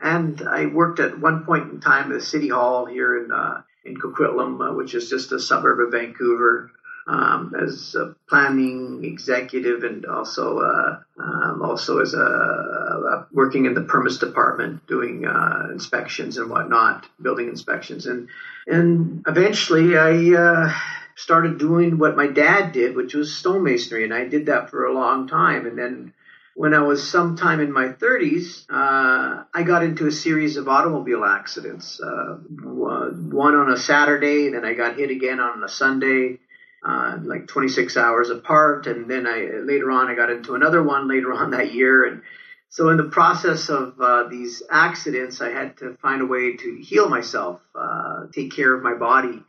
and 0.00 0.40
I 0.48 0.66
worked 0.66 1.00
at 1.00 1.18
one 1.18 1.44
point 1.44 1.70
in 1.70 1.80
time 1.80 2.10
at 2.12 2.22
City 2.22 2.48
Hall 2.48 2.86
here 2.86 3.22
in 3.22 3.30
uh, 3.30 3.62
in 3.84 3.96
Coquitlam, 3.96 4.70
uh, 4.70 4.74
which 4.74 4.94
is 4.94 5.10
just 5.10 5.32
a 5.32 5.38
suburb 5.38 5.80
of 5.80 5.92
Vancouver 5.92 6.70
um, 7.06 7.54
as 7.54 7.94
a 7.94 8.14
planning 8.28 9.04
executive 9.04 9.84
and 9.84 10.04
also 10.06 10.58
uh, 10.58 10.98
um, 11.18 11.62
also 11.62 12.00
as 12.00 12.14
a, 12.14 12.18
a, 12.18 13.26
working 13.32 13.66
in 13.66 13.74
the 13.74 13.82
permits 13.82 14.18
department 14.18 14.86
doing 14.86 15.24
uh, 15.24 15.68
inspections 15.70 16.36
and 16.36 16.50
whatnot, 16.50 17.06
building 17.20 17.48
inspections, 17.48 18.06
and 18.06 18.28
and 18.66 19.24
eventually 19.26 19.96
I 19.96 20.36
uh, 20.36 20.74
started 21.14 21.58
doing 21.58 21.98
what 21.98 22.16
my 22.16 22.26
dad 22.26 22.72
did, 22.72 22.96
which 22.96 23.14
was 23.14 23.30
stonemasonry, 23.30 24.02
and 24.02 24.12
I 24.12 24.24
did 24.24 24.46
that 24.46 24.70
for 24.70 24.84
a 24.84 24.92
long 24.92 25.28
time, 25.28 25.66
and 25.66 25.78
then. 25.78 26.12
When 26.58 26.72
I 26.72 26.80
was 26.80 27.06
sometime 27.06 27.60
in 27.60 27.70
my 27.70 27.88
30s, 27.88 28.64
uh, 28.70 29.44
I 29.52 29.62
got 29.62 29.82
into 29.82 30.06
a 30.06 30.10
series 30.10 30.56
of 30.56 30.68
automobile 30.68 31.22
accidents. 31.22 32.00
Uh, 32.00 32.38
one 32.48 33.54
on 33.54 33.70
a 33.70 33.76
Saturday, 33.76 34.48
then 34.48 34.64
I 34.64 34.72
got 34.72 34.96
hit 34.96 35.10
again 35.10 35.38
on 35.38 35.62
a 35.62 35.68
Sunday 35.68 36.38
uh, 36.86 37.18
like 37.22 37.48
26 37.48 37.96
hours 37.96 38.30
apart. 38.30 38.86
And 38.86 39.10
then 39.10 39.26
I 39.26 39.50
later 39.62 39.90
on 39.90 40.08
I 40.08 40.14
got 40.14 40.30
into 40.30 40.54
another 40.54 40.82
one 40.82 41.08
later 41.08 41.32
on 41.32 41.50
that 41.50 41.74
year. 41.74 42.04
And 42.04 42.22
so 42.68 42.90
in 42.90 42.96
the 42.96 43.04
process 43.04 43.68
of 43.68 44.00
uh, 44.00 44.28
these 44.28 44.62
accidents, 44.70 45.40
I 45.40 45.50
had 45.50 45.76
to 45.78 45.96
find 46.00 46.22
a 46.22 46.26
way 46.26 46.56
to 46.56 46.76
heal 46.76 47.08
myself, 47.08 47.60
uh, 47.74 48.26
take 48.32 48.52
care 48.52 48.72
of 48.72 48.82
my 48.82 48.94
body. 48.94 49.42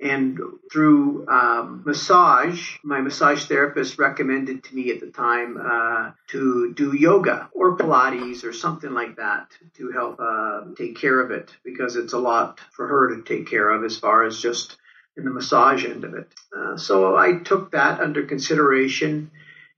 And 0.00 0.40
through 0.72 1.28
um, 1.28 1.84
massage, 1.86 2.76
my 2.82 3.00
massage 3.00 3.44
therapist 3.44 3.96
recommended 3.96 4.64
to 4.64 4.74
me 4.74 4.90
at 4.90 4.98
the 4.98 5.06
time 5.06 5.56
uh, 5.56 6.10
to 6.28 6.74
do 6.74 6.96
yoga 6.96 7.48
or 7.52 7.76
Pilates 7.76 8.42
or 8.42 8.52
something 8.52 8.92
like 8.92 9.16
that 9.16 9.52
to 9.76 9.92
help 9.92 10.18
uh, 10.18 10.62
take 10.76 10.98
care 10.98 11.20
of 11.20 11.30
it 11.30 11.56
because 11.64 11.94
it's 11.94 12.12
a 12.12 12.18
lot 12.18 12.58
for 12.72 12.88
her 12.88 13.14
to 13.14 13.22
take 13.22 13.48
care 13.48 13.70
of 13.70 13.84
as 13.84 13.96
far 13.96 14.24
as 14.24 14.40
just 14.40 14.76
in 15.16 15.24
the 15.24 15.30
massage 15.30 15.84
end 15.84 16.04
of 16.04 16.14
it. 16.14 16.28
Uh, 16.56 16.76
so 16.76 17.16
I 17.16 17.38
took 17.38 17.72
that 17.72 18.00
under 18.00 18.24
consideration 18.24 19.30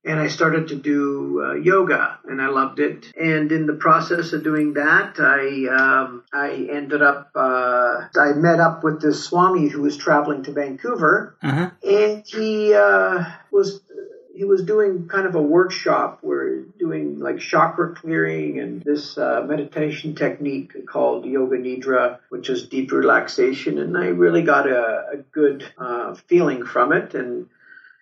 and 0.06 0.20
I 0.20 0.28
started 0.28 0.68
to 0.68 0.76
do 0.76 1.42
uh, 1.44 1.54
yoga 1.54 2.18
and 2.24 2.40
I 2.40 2.46
loved 2.46 2.78
it. 2.78 3.12
And 3.20 3.50
in 3.50 3.66
the 3.66 3.74
process 3.74 4.32
of 4.32 4.44
doing 4.44 4.74
that, 4.74 5.16
I 5.18 5.66
um, 5.74 6.22
I 6.32 6.68
ended 6.70 7.02
up 7.02 7.32
uh, 7.34 8.06
I 8.16 8.32
met 8.34 8.60
up 8.60 8.84
with 8.84 9.02
this 9.02 9.24
Swami 9.24 9.68
who 9.68 9.82
was 9.82 9.96
traveling 9.96 10.44
to 10.44 10.52
Vancouver, 10.52 11.36
uh-huh. 11.42 11.70
and 11.82 12.24
he 12.24 12.72
uh, 12.72 13.24
was 13.50 13.80
he 14.36 14.44
was 14.44 14.62
doing 14.62 15.08
kind 15.08 15.26
of 15.26 15.34
a 15.34 15.40
workshop 15.42 16.18
where 16.20 16.60
doing 16.60 17.18
like 17.18 17.38
chakra 17.38 17.94
clearing 17.94 18.60
and 18.60 18.82
this 18.82 19.16
uh, 19.16 19.42
meditation 19.48 20.14
technique 20.14 20.86
called 20.86 21.24
yoga 21.24 21.56
nidra, 21.56 22.18
which 22.28 22.50
is 22.50 22.68
deep 22.68 22.92
relaxation. 22.92 23.78
And 23.78 23.96
I 23.96 24.08
really 24.08 24.42
got 24.42 24.68
a, 24.68 25.06
a 25.14 25.16
good 25.32 25.66
uh, 25.78 26.14
feeling 26.14 26.66
from 26.66 26.92
it. 26.92 27.14
And 27.14 27.48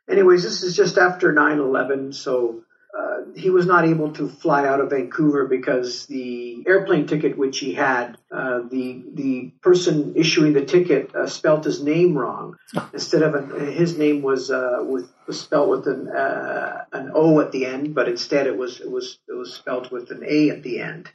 anyways, 0.09 0.43
this 0.43 0.64
is 0.64 0.74
just 0.74 0.99
after 0.99 1.32
9/11, 1.32 2.14
so 2.14 2.64
uh, 2.97 3.16
he 3.34 3.51
was 3.51 3.66
not 3.66 3.84
able 3.84 4.12
to 4.12 4.28
fly 4.28 4.66
out 4.66 4.80
of 4.80 4.90
Vancouver 4.90 5.47
because 5.47 6.07
the 6.07 6.62
airplane 6.66 7.07
ticket 7.07 7.36
which 7.36 7.59
he 7.59 7.74
had, 7.74 8.16
uh, 8.30 8.61
the 8.70 9.03
the 9.12 9.53
person 9.62 10.14
issuing 10.14 10.53
the 10.53 10.64
ticket 10.64 11.14
uh, 11.14 11.26
spelt 11.26 11.64
his 11.64 11.82
name 11.82 12.16
wrong. 12.16 12.57
Instead 12.92 13.22
of 13.22 13.34
an, 13.34 13.72
his 13.72 13.99
name 13.99 14.22
was 14.22 14.51
uh, 14.51 14.78
with 14.82 15.12
was 15.26 15.40
spelled 15.40 15.70
with 15.70 15.86
an 15.88 16.09
uh, 16.09 16.84
an 16.92 17.11
O 17.14 17.40
at 17.40 17.51
the 17.51 17.66
end, 17.66 17.95
but 17.95 18.09
instead 18.09 18.47
it 18.47 18.57
was 18.57 18.80
it 18.80 18.90
was 18.90 19.18
it 19.28 19.32
was 19.32 19.53
spelled 19.53 19.90
with 19.90 20.11
an 20.12 20.22
A 20.24 20.51
at 20.51 20.62
the 20.62 20.80
end. 20.80 21.11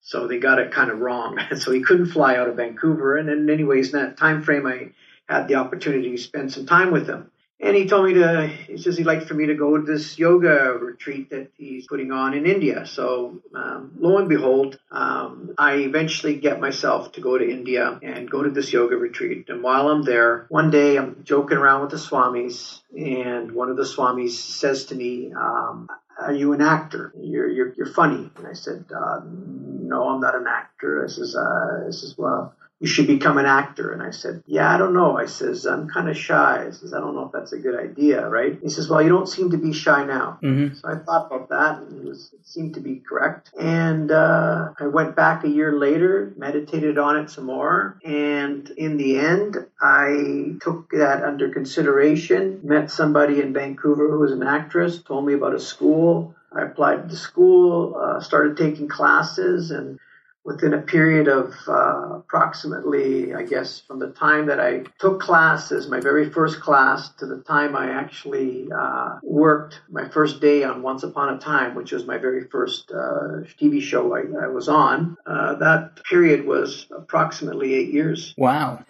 So 0.00 0.26
they 0.26 0.38
got 0.38 0.58
it 0.58 0.72
kind 0.72 0.90
of 0.90 0.98
wrong, 0.98 1.38
so 1.56 1.72
he 1.72 1.82
couldn't 1.82 2.06
fly 2.06 2.36
out 2.36 2.48
of 2.48 2.56
Vancouver. 2.56 3.16
And 3.18 3.28
then, 3.28 3.48
anyways, 3.50 3.92
in 3.92 4.00
that 4.00 4.16
time 4.16 4.42
frame, 4.42 4.66
I 4.66 4.92
had 5.28 5.46
the 5.46 5.56
opportunity 5.56 6.10
to 6.10 6.18
spend 6.18 6.52
some 6.52 6.66
time 6.66 6.90
with 6.90 7.06
him. 7.06 7.30
And 7.60 7.76
he 7.76 7.86
told 7.86 8.06
me 8.06 8.14
to, 8.14 8.48
he 8.48 8.76
says 8.76 8.96
he'd 8.96 9.06
like 9.06 9.22
for 9.22 9.34
me 9.34 9.46
to 9.46 9.54
go 9.54 9.76
to 9.76 9.84
this 9.84 10.18
yoga 10.18 10.76
retreat 10.80 11.30
that 11.30 11.52
he's 11.56 11.86
putting 11.86 12.10
on 12.10 12.34
in 12.34 12.44
India. 12.44 12.84
So, 12.86 13.40
um, 13.54 13.92
lo 14.00 14.18
and 14.18 14.28
behold, 14.28 14.80
um, 14.90 15.54
I 15.56 15.74
eventually 15.76 16.34
get 16.34 16.60
myself 16.60 17.12
to 17.12 17.20
go 17.20 17.38
to 17.38 17.48
India 17.48 18.00
and 18.02 18.28
go 18.28 18.42
to 18.42 18.50
this 18.50 18.72
yoga 18.72 18.96
retreat. 18.96 19.48
And 19.48 19.62
while 19.62 19.88
I'm 19.90 20.02
there, 20.02 20.46
one 20.48 20.70
day 20.70 20.96
I'm 20.96 21.22
joking 21.22 21.56
around 21.56 21.82
with 21.82 21.90
the 21.92 21.98
Swamis, 21.98 22.80
and 22.98 23.52
one 23.52 23.70
of 23.70 23.76
the 23.76 23.84
Swamis 23.84 24.32
says 24.32 24.86
to 24.86 24.96
me, 24.96 25.32
um, 25.32 25.88
are 26.20 26.34
you 26.34 26.52
an 26.52 26.60
actor? 26.60 27.12
You're, 27.16 27.48
you're, 27.48 27.74
you're 27.74 27.86
funny. 27.86 28.30
And 28.36 28.46
I 28.46 28.54
said, 28.54 28.84
uh, 28.94 29.20
no, 29.24 30.08
I'm 30.08 30.20
not 30.20 30.34
an 30.34 30.46
actor. 30.48 31.04
I 31.04 31.08
says, 31.08 31.36
uh, 31.36 31.86
I 31.86 31.90
says, 31.90 32.16
well, 32.18 32.54
you 32.82 32.88
should 32.88 33.06
become 33.06 33.38
an 33.38 33.46
actor. 33.46 33.92
And 33.92 34.02
I 34.02 34.10
said, 34.10 34.42
yeah, 34.44 34.74
I 34.74 34.76
don't 34.76 34.92
know. 34.92 35.16
I 35.16 35.26
says, 35.26 35.66
I'm 35.66 35.88
kind 35.88 36.08
of 36.08 36.16
shy. 36.16 36.66
I 36.66 36.72
says, 36.72 36.92
I 36.92 36.98
don't 36.98 37.14
know 37.14 37.26
if 37.26 37.32
that's 37.32 37.52
a 37.52 37.58
good 37.58 37.78
idea, 37.78 38.28
right? 38.28 38.58
He 38.60 38.68
says, 38.70 38.88
well, 38.88 39.00
you 39.00 39.08
don't 39.08 39.28
seem 39.28 39.52
to 39.52 39.56
be 39.56 39.72
shy 39.72 40.04
now. 40.04 40.40
Mm-hmm. 40.42 40.74
So 40.74 40.88
I 40.88 40.96
thought 40.96 41.26
about 41.26 41.50
that 41.50 41.78
and 41.78 42.02
he 42.02 42.08
was, 42.08 42.32
it 42.32 42.44
seemed 42.44 42.74
to 42.74 42.80
be 42.80 42.96
correct. 42.96 43.52
And, 43.56 44.10
uh, 44.10 44.70
I 44.80 44.88
went 44.88 45.14
back 45.14 45.44
a 45.44 45.48
year 45.48 45.78
later, 45.78 46.34
meditated 46.36 46.98
on 46.98 47.18
it 47.18 47.30
some 47.30 47.46
more. 47.46 48.00
And 48.04 48.68
in 48.70 48.96
the 48.96 49.16
end, 49.16 49.58
I 49.80 50.56
took 50.60 50.90
that 50.90 51.22
under 51.22 51.50
consideration, 51.50 52.62
met 52.64 52.90
somebody 52.90 53.40
in 53.40 53.52
Vancouver 53.52 54.10
who 54.10 54.18
was 54.18 54.32
an 54.32 54.42
actress, 54.42 55.00
told 55.00 55.24
me 55.24 55.34
about 55.34 55.54
a 55.54 55.60
school. 55.60 56.34
I 56.52 56.62
applied 56.62 57.02
to 57.02 57.08
the 57.08 57.16
school, 57.16 57.94
uh, 57.94 58.20
started 58.20 58.56
taking 58.56 58.88
classes 58.88 59.70
and 59.70 60.00
within 60.44 60.74
a 60.74 60.82
period 60.82 61.28
of 61.28 61.54
uh, 61.68 62.16
approximately, 62.16 63.34
I 63.34 63.44
guess, 63.44 63.80
from 63.80 63.98
the 63.98 64.10
time 64.10 64.46
that 64.46 64.58
I 64.58 64.84
took 64.98 65.20
classes, 65.20 65.88
my 65.88 66.00
very 66.00 66.30
first 66.30 66.60
class, 66.60 67.10
to 67.18 67.26
the 67.26 67.38
time 67.42 67.76
I 67.76 67.90
actually 67.90 68.68
uh, 68.74 69.18
worked 69.22 69.80
my 69.88 70.08
first 70.08 70.40
day 70.40 70.64
on 70.64 70.82
Once 70.82 71.04
Upon 71.04 71.34
a 71.34 71.38
Time, 71.38 71.74
which 71.74 71.92
was 71.92 72.06
my 72.06 72.18
very 72.18 72.44
first 72.48 72.90
uh, 72.90 73.44
TV 73.60 73.80
show 73.80 74.16
I, 74.16 74.44
I 74.44 74.48
was 74.48 74.68
on, 74.68 75.16
uh, 75.26 75.54
that 75.56 76.04
period 76.04 76.44
was 76.44 76.86
approximately 76.90 77.74
eight 77.74 77.92
years. 77.92 78.34
Wow. 78.36 78.84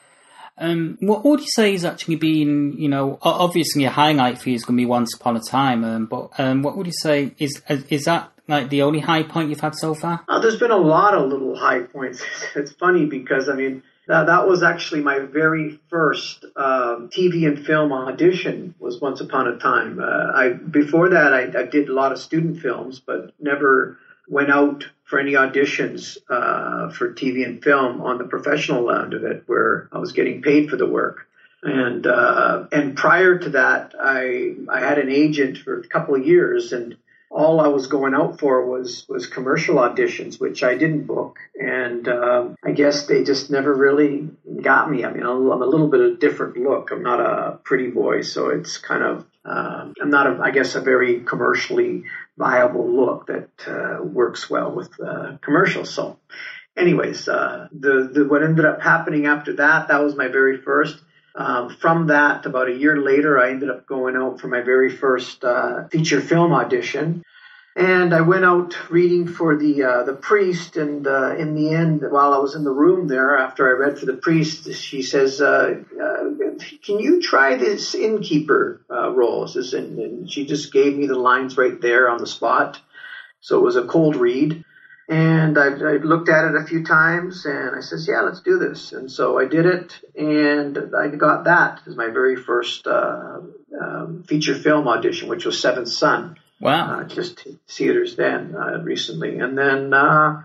Um, 0.62 0.96
what 1.00 1.24
would 1.24 1.40
you 1.40 1.48
say 1.48 1.72
has 1.72 1.84
actually 1.84 2.16
been, 2.16 2.74
you 2.78 2.88
know, 2.88 3.18
obviously 3.20 3.84
a 3.84 3.90
highlight 3.90 4.38
for 4.38 4.48
you 4.48 4.54
is 4.54 4.64
going 4.64 4.76
to 4.76 4.80
be 4.80 4.86
Once 4.86 5.12
Upon 5.12 5.36
a 5.36 5.40
Time, 5.40 5.82
um, 5.82 6.06
but 6.06 6.30
um, 6.38 6.62
what 6.62 6.76
would 6.76 6.86
you 6.86 6.92
say 6.92 7.34
is 7.38 7.60
is 7.68 8.04
that 8.04 8.30
like 8.46 8.70
the 8.70 8.82
only 8.82 9.00
high 9.00 9.24
point 9.24 9.48
you've 9.48 9.60
had 9.60 9.74
so 9.74 9.92
far? 9.92 10.24
Uh, 10.28 10.38
there's 10.38 10.58
been 10.58 10.70
a 10.70 10.76
lot 10.76 11.14
of 11.14 11.28
little 11.28 11.56
high 11.56 11.80
points. 11.80 12.22
it's 12.54 12.72
funny 12.72 13.06
because 13.06 13.48
I 13.48 13.54
mean 13.54 13.82
that 14.06 14.26
that 14.26 14.46
was 14.46 14.62
actually 14.62 15.02
my 15.02 15.18
very 15.18 15.80
first 15.90 16.44
um, 16.56 17.08
TV 17.08 17.46
and 17.46 17.66
film 17.66 17.92
audition. 17.92 18.76
Was 18.78 19.00
Once 19.00 19.20
Upon 19.20 19.48
a 19.48 19.58
Time. 19.58 19.98
Uh, 19.98 20.32
I 20.32 20.50
before 20.50 21.08
that 21.08 21.34
I, 21.34 21.42
I 21.58 21.66
did 21.66 21.88
a 21.88 21.92
lot 21.92 22.12
of 22.12 22.18
student 22.18 22.60
films, 22.60 23.00
but 23.00 23.32
never 23.40 23.98
went 24.28 24.50
out 24.50 24.84
for 25.12 25.18
any 25.18 25.32
auditions 25.32 26.16
uh, 26.30 26.88
for 26.88 27.12
TV 27.12 27.44
and 27.44 27.62
film 27.62 28.00
on 28.00 28.16
the 28.16 28.24
professional 28.24 28.90
end 28.90 29.12
of 29.12 29.24
it, 29.24 29.42
where 29.46 29.86
I 29.92 29.98
was 29.98 30.12
getting 30.12 30.40
paid 30.40 30.70
for 30.70 30.78
the 30.78 30.86
work. 30.86 31.28
And 31.62 32.06
uh, 32.06 32.64
and 32.72 32.96
prior 32.96 33.38
to 33.38 33.50
that, 33.50 33.94
I 34.00 34.54
I 34.70 34.80
had 34.80 34.98
an 34.98 35.10
agent 35.10 35.58
for 35.58 35.78
a 35.78 35.86
couple 35.86 36.14
of 36.14 36.26
years, 36.26 36.72
and 36.72 36.96
all 37.30 37.60
I 37.60 37.68
was 37.68 37.88
going 37.88 38.14
out 38.14 38.40
for 38.40 38.64
was 38.64 39.06
was 39.06 39.26
commercial 39.26 39.76
auditions, 39.76 40.40
which 40.40 40.62
I 40.62 40.76
didn't 40.76 41.06
book, 41.06 41.36
and 41.60 42.08
um, 42.08 42.56
I 42.64 42.72
guess 42.72 43.04
they 43.04 43.22
just 43.22 43.50
never 43.50 43.74
really 43.74 44.30
got 44.62 44.90
me. 44.90 45.04
I 45.04 45.12
mean, 45.12 45.24
I'm 45.24 45.46
a 45.46 45.66
little 45.66 45.88
bit 45.88 46.00
of 46.00 46.12
a 46.12 46.16
different 46.16 46.56
look. 46.56 46.90
I'm 46.90 47.02
not 47.02 47.20
a 47.20 47.58
pretty 47.58 47.88
boy, 47.88 48.22
so 48.22 48.48
it's 48.48 48.78
kind 48.78 49.02
of 49.02 49.26
um, 49.44 49.94
not, 49.98 50.26
a, 50.26 50.40
I 50.42 50.50
guess, 50.50 50.74
a 50.74 50.80
very 50.80 51.20
commercially 51.20 52.04
viable 52.36 52.88
look 52.88 53.26
that 53.26 53.48
uh, 53.66 54.02
works 54.02 54.48
well 54.48 54.72
with 54.72 54.90
uh, 55.00 55.36
commercials. 55.40 55.92
So, 55.92 56.18
anyways, 56.76 57.28
uh, 57.28 57.68
the, 57.72 58.10
the 58.12 58.24
what 58.24 58.42
ended 58.42 58.64
up 58.64 58.80
happening 58.80 59.26
after 59.26 59.54
that, 59.54 59.88
that 59.88 60.02
was 60.02 60.14
my 60.14 60.28
very 60.28 60.58
first. 60.58 60.98
Um, 61.34 61.70
from 61.70 62.08
that, 62.08 62.44
about 62.44 62.68
a 62.68 62.74
year 62.74 62.96
later, 62.98 63.40
I 63.40 63.50
ended 63.50 63.70
up 63.70 63.86
going 63.86 64.16
out 64.16 64.40
for 64.40 64.48
my 64.48 64.60
very 64.60 64.90
first 64.90 65.42
uh, 65.42 65.88
feature 65.88 66.20
film 66.20 66.52
audition. 66.52 67.24
And 67.74 68.12
I 68.12 68.20
went 68.20 68.44
out 68.44 68.90
reading 68.90 69.26
for 69.26 69.56
the 69.56 69.84
uh, 69.84 70.02
the 70.02 70.12
priest, 70.12 70.76
and 70.76 71.06
uh, 71.06 71.34
in 71.36 71.54
the 71.54 71.70
end, 71.72 72.02
while 72.02 72.34
I 72.34 72.36
was 72.36 72.54
in 72.54 72.64
the 72.64 72.70
room 72.70 73.08
there, 73.08 73.38
after 73.38 73.66
I 73.66 73.78
read 73.78 73.98
for 73.98 74.04
the 74.04 74.18
priest, 74.18 74.70
she 74.74 75.00
says, 75.00 75.40
uh, 75.40 75.76
uh 75.98 76.31
"Can 76.84 76.98
you 76.98 77.20
try 77.20 77.56
this 77.56 77.94
innkeeper 77.94 78.80
uh, 78.90 79.10
role?" 79.10 79.48
And, 79.54 79.98
and 79.98 80.30
she 80.30 80.46
just 80.46 80.72
gave 80.72 80.96
me 80.96 81.06
the 81.06 81.18
lines 81.18 81.56
right 81.56 81.80
there 81.80 82.08
on 82.08 82.18
the 82.18 82.26
spot. 82.26 82.80
So 83.40 83.58
it 83.58 83.64
was 83.64 83.76
a 83.76 83.84
cold 83.84 84.16
read, 84.16 84.64
and 85.08 85.58
I, 85.58 85.66
I 85.66 85.96
looked 85.96 86.28
at 86.28 86.44
it 86.44 86.54
a 86.54 86.64
few 86.64 86.84
times, 86.84 87.44
and 87.44 87.74
I 87.76 87.80
says, 87.80 88.06
"Yeah, 88.08 88.20
let's 88.20 88.40
do 88.40 88.58
this." 88.58 88.92
And 88.92 89.10
so 89.10 89.38
I 89.38 89.46
did 89.46 89.66
it, 89.66 89.98
and 90.16 90.94
I 90.96 91.08
got 91.08 91.44
that 91.44 91.80
as 91.86 91.96
my 91.96 92.08
very 92.08 92.36
first 92.36 92.86
uh, 92.86 93.40
um, 93.80 94.24
feature 94.26 94.54
film 94.54 94.86
audition, 94.86 95.28
which 95.28 95.44
was 95.44 95.60
Seventh 95.60 95.88
Son. 95.88 96.38
Wow. 96.60 97.00
Uh, 97.00 97.04
just 97.04 97.44
theaters 97.68 98.14
then 98.14 98.54
uh, 98.54 98.78
recently. 98.82 99.40
And 99.40 99.58
then 99.58 99.92
uh, 99.92 100.42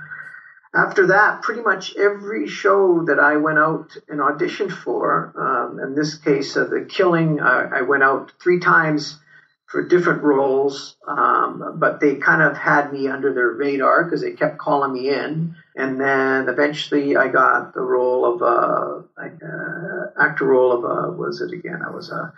after 0.77 1.07
that, 1.07 1.41
pretty 1.41 1.61
much 1.61 1.95
every 1.95 2.47
show 2.47 3.03
that 3.05 3.19
I 3.19 3.37
went 3.37 3.57
out 3.57 3.97
and 4.07 4.19
auditioned 4.19 4.71
for, 4.71 5.33
um, 5.35 5.79
in 5.79 5.95
this 5.95 6.15
case, 6.15 6.55
of 6.55 6.69
The 6.69 6.81
Killing, 6.81 7.41
I 7.41 7.81
went 7.81 8.03
out 8.03 8.31
three 8.39 8.59
times 8.59 9.19
for 9.65 9.81
different 9.81 10.21
roles, 10.23 10.95
um, 11.07 11.73
but 11.75 11.99
they 11.99 12.15
kind 12.15 12.41
of 12.41 12.55
had 12.55 12.93
me 12.93 13.09
under 13.09 13.33
their 13.33 13.49
radar 13.49 14.05
because 14.05 14.21
they 14.21 14.31
kept 14.31 14.57
calling 14.59 14.93
me 14.93 15.09
in. 15.09 15.55
And 15.75 15.99
then 15.99 16.47
eventually 16.47 17.17
I 17.17 17.27
got 17.27 17.73
the 17.73 17.81
role 17.81 18.23
of, 18.25 18.41
uh, 18.41 19.01
uh, 19.21 20.21
actor 20.21 20.45
role 20.45 20.71
of, 20.71 20.85
uh, 20.85 21.11
was 21.11 21.41
it 21.41 21.51
again? 21.51 21.81
I 21.85 21.89
was 21.89 22.11
a, 22.11 22.33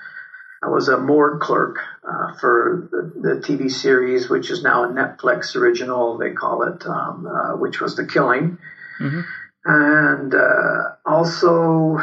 I 0.61 0.67
was 0.67 0.89
a 0.89 0.97
morgue 0.97 1.39
clerk 1.39 1.77
uh, 2.03 2.33
for 2.33 2.89
the, 2.91 3.29
the, 3.29 3.35
TV 3.41 3.71
series, 3.71 4.29
which 4.29 4.51
is 4.51 4.61
now 4.61 4.83
a 4.83 4.87
Netflix 4.87 5.55
original. 5.55 6.17
They 6.17 6.31
call 6.31 6.63
it, 6.63 6.85
um, 6.85 7.27
uh, 7.27 7.55
which 7.55 7.79
was 7.79 7.95
The 7.95 8.05
Killing, 8.05 8.57
mm-hmm. 8.99 9.21
and 9.65 10.35
uh, 10.35 10.95
also 11.05 11.99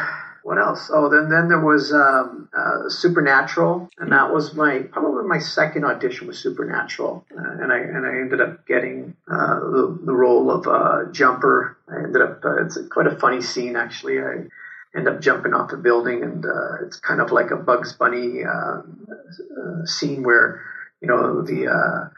what 0.47 0.59
else? 0.59 0.93
Oh, 0.95 1.11
then 1.11 1.29
then 1.29 1.49
there 1.49 1.61
was 1.61 1.93
um, 1.93 2.49
uh, 2.57 2.89
Supernatural, 2.89 3.91
and 3.99 4.13
that 4.13 4.33
was 4.33 4.55
my 4.55 4.79
probably 4.79 5.25
my 5.25 5.41
second 5.41 5.85
audition 5.85 6.29
with 6.29 6.37
Supernatural, 6.37 7.27
uh, 7.37 7.63
and 7.63 7.73
I 7.73 7.79
and 7.79 8.07
I 8.07 8.11
ended 8.11 8.41
up 8.41 8.65
getting 8.65 9.17
uh, 9.29 9.59
the, 9.59 9.99
the 10.05 10.15
role 10.15 10.53
of 10.53 10.69
a 10.69 11.11
Jumper. 11.11 11.77
I 11.89 12.05
ended 12.05 12.23
up 12.23 12.45
it's 12.61 12.79
quite 12.93 13.09
a 13.09 13.19
funny 13.19 13.43
scene 13.43 13.75
actually. 13.75 14.21
I 14.21 14.45
end 14.97 15.09
up 15.09 15.21
jumping 15.21 15.53
off 15.53 15.73
a 15.73 15.77
building, 15.77 16.23
and 16.23 16.45
uh, 16.45 16.87
it's 16.87 16.99
kind 16.99 17.21
of 17.21 17.31
like 17.31 17.51
a 17.51 17.57
Bugs 17.57 17.93
Bunny 17.93 18.45
uh, 18.45 18.79
uh, 18.79 19.85
scene 19.85 20.23
where 20.23 20.63
you 21.01 21.09
know 21.09 21.43
the 21.43 21.69
uh, 21.69 22.09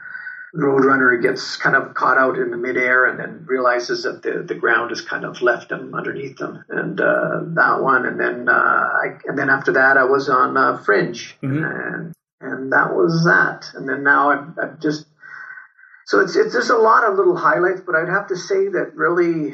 Roadrunner 0.55 1.21
gets 1.21 1.57
kind 1.57 1.75
of 1.75 1.93
caught 1.93 2.17
out 2.17 2.37
in 2.37 2.51
the 2.51 2.57
midair 2.57 3.05
and 3.05 3.19
then 3.19 3.45
realizes 3.45 4.03
that 4.03 4.23
the, 4.23 4.43
the 4.47 4.55
ground 4.55 4.89
has 4.89 5.01
kind 5.01 5.25
of 5.25 5.41
left 5.41 5.71
him 5.71 5.93
underneath 5.93 6.37
them, 6.37 6.63
and 6.69 6.99
uh, 6.99 7.41
that 7.55 7.81
one, 7.81 8.05
and 8.05 8.19
then 8.19 8.47
uh, 8.47 8.51
I, 8.51 9.17
and 9.25 9.37
then 9.37 9.49
after 9.49 9.73
that 9.73 9.97
I 9.97 10.05
was 10.05 10.29
on 10.29 10.57
uh, 10.57 10.77
Fringe, 10.77 11.35
mm-hmm. 11.43 11.63
and 11.63 12.13
and 12.41 12.71
that 12.71 12.95
was 12.95 13.25
that, 13.25 13.65
and 13.75 13.87
then 13.87 14.03
now 14.03 14.29
I've, 14.29 14.59
I've 14.59 14.79
just 14.79 15.05
so 16.05 16.21
it's 16.21 16.35
it's 16.35 16.53
just 16.53 16.71
a 16.71 16.77
lot 16.77 17.03
of 17.03 17.17
little 17.17 17.35
highlights, 17.35 17.81
but 17.85 17.95
I'd 17.95 18.09
have 18.09 18.29
to 18.29 18.35
say 18.35 18.69
that 18.69 18.93
really 18.95 19.53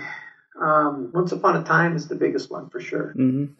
um, 0.60 1.12
Once 1.14 1.32
Upon 1.32 1.56
a 1.58 1.64
Time 1.64 1.96
is 1.96 2.08
the 2.08 2.16
biggest 2.16 2.50
one 2.50 2.70
for 2.70 2.80
sure. 2.80 3.14
Mm-hmm. 3.18 3.54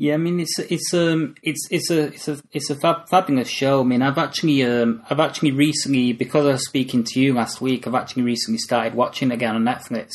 Yeah, 0.00 0.14
I 0.14 0.18
mean 0.18 0.38
it's 0.38 0.56
it's 0.60 0.94
um 0.94 1.34
it's 1.42 1.66
it's 1.72 1.90
a 1.90 2.04
it's 2.04 2.28
a 2.28 2.40
it's 2.52 2.70
a 2.70 2.76
fab, 2.76 3.08
fabulous 3.08 3.48
show. 3.48 3.80
I 3.80 3.82
mean 3.82 4.00
I've 4.00 4.16
actually 4.16 4.62
um 4.62 5.02
I've 5.10 5.18
actually 5.18 5.50
recently 5.50 6.12
because 6.12 6.46
I 6.46 6.52
was 6.52 6.64
speaking 6.68 7.02
to 7.02 7.20
you 7.20 7.34
last 7.34 7.60
week 7.60 7.84
I've 7.84 7.96
actually 7.96 8.22
recently 8.22 8.58
started 8.58 8.94
watching 8.94 9.32
again 9.32 9.56
on 9.56 9.64
Netflix 9.64 10.12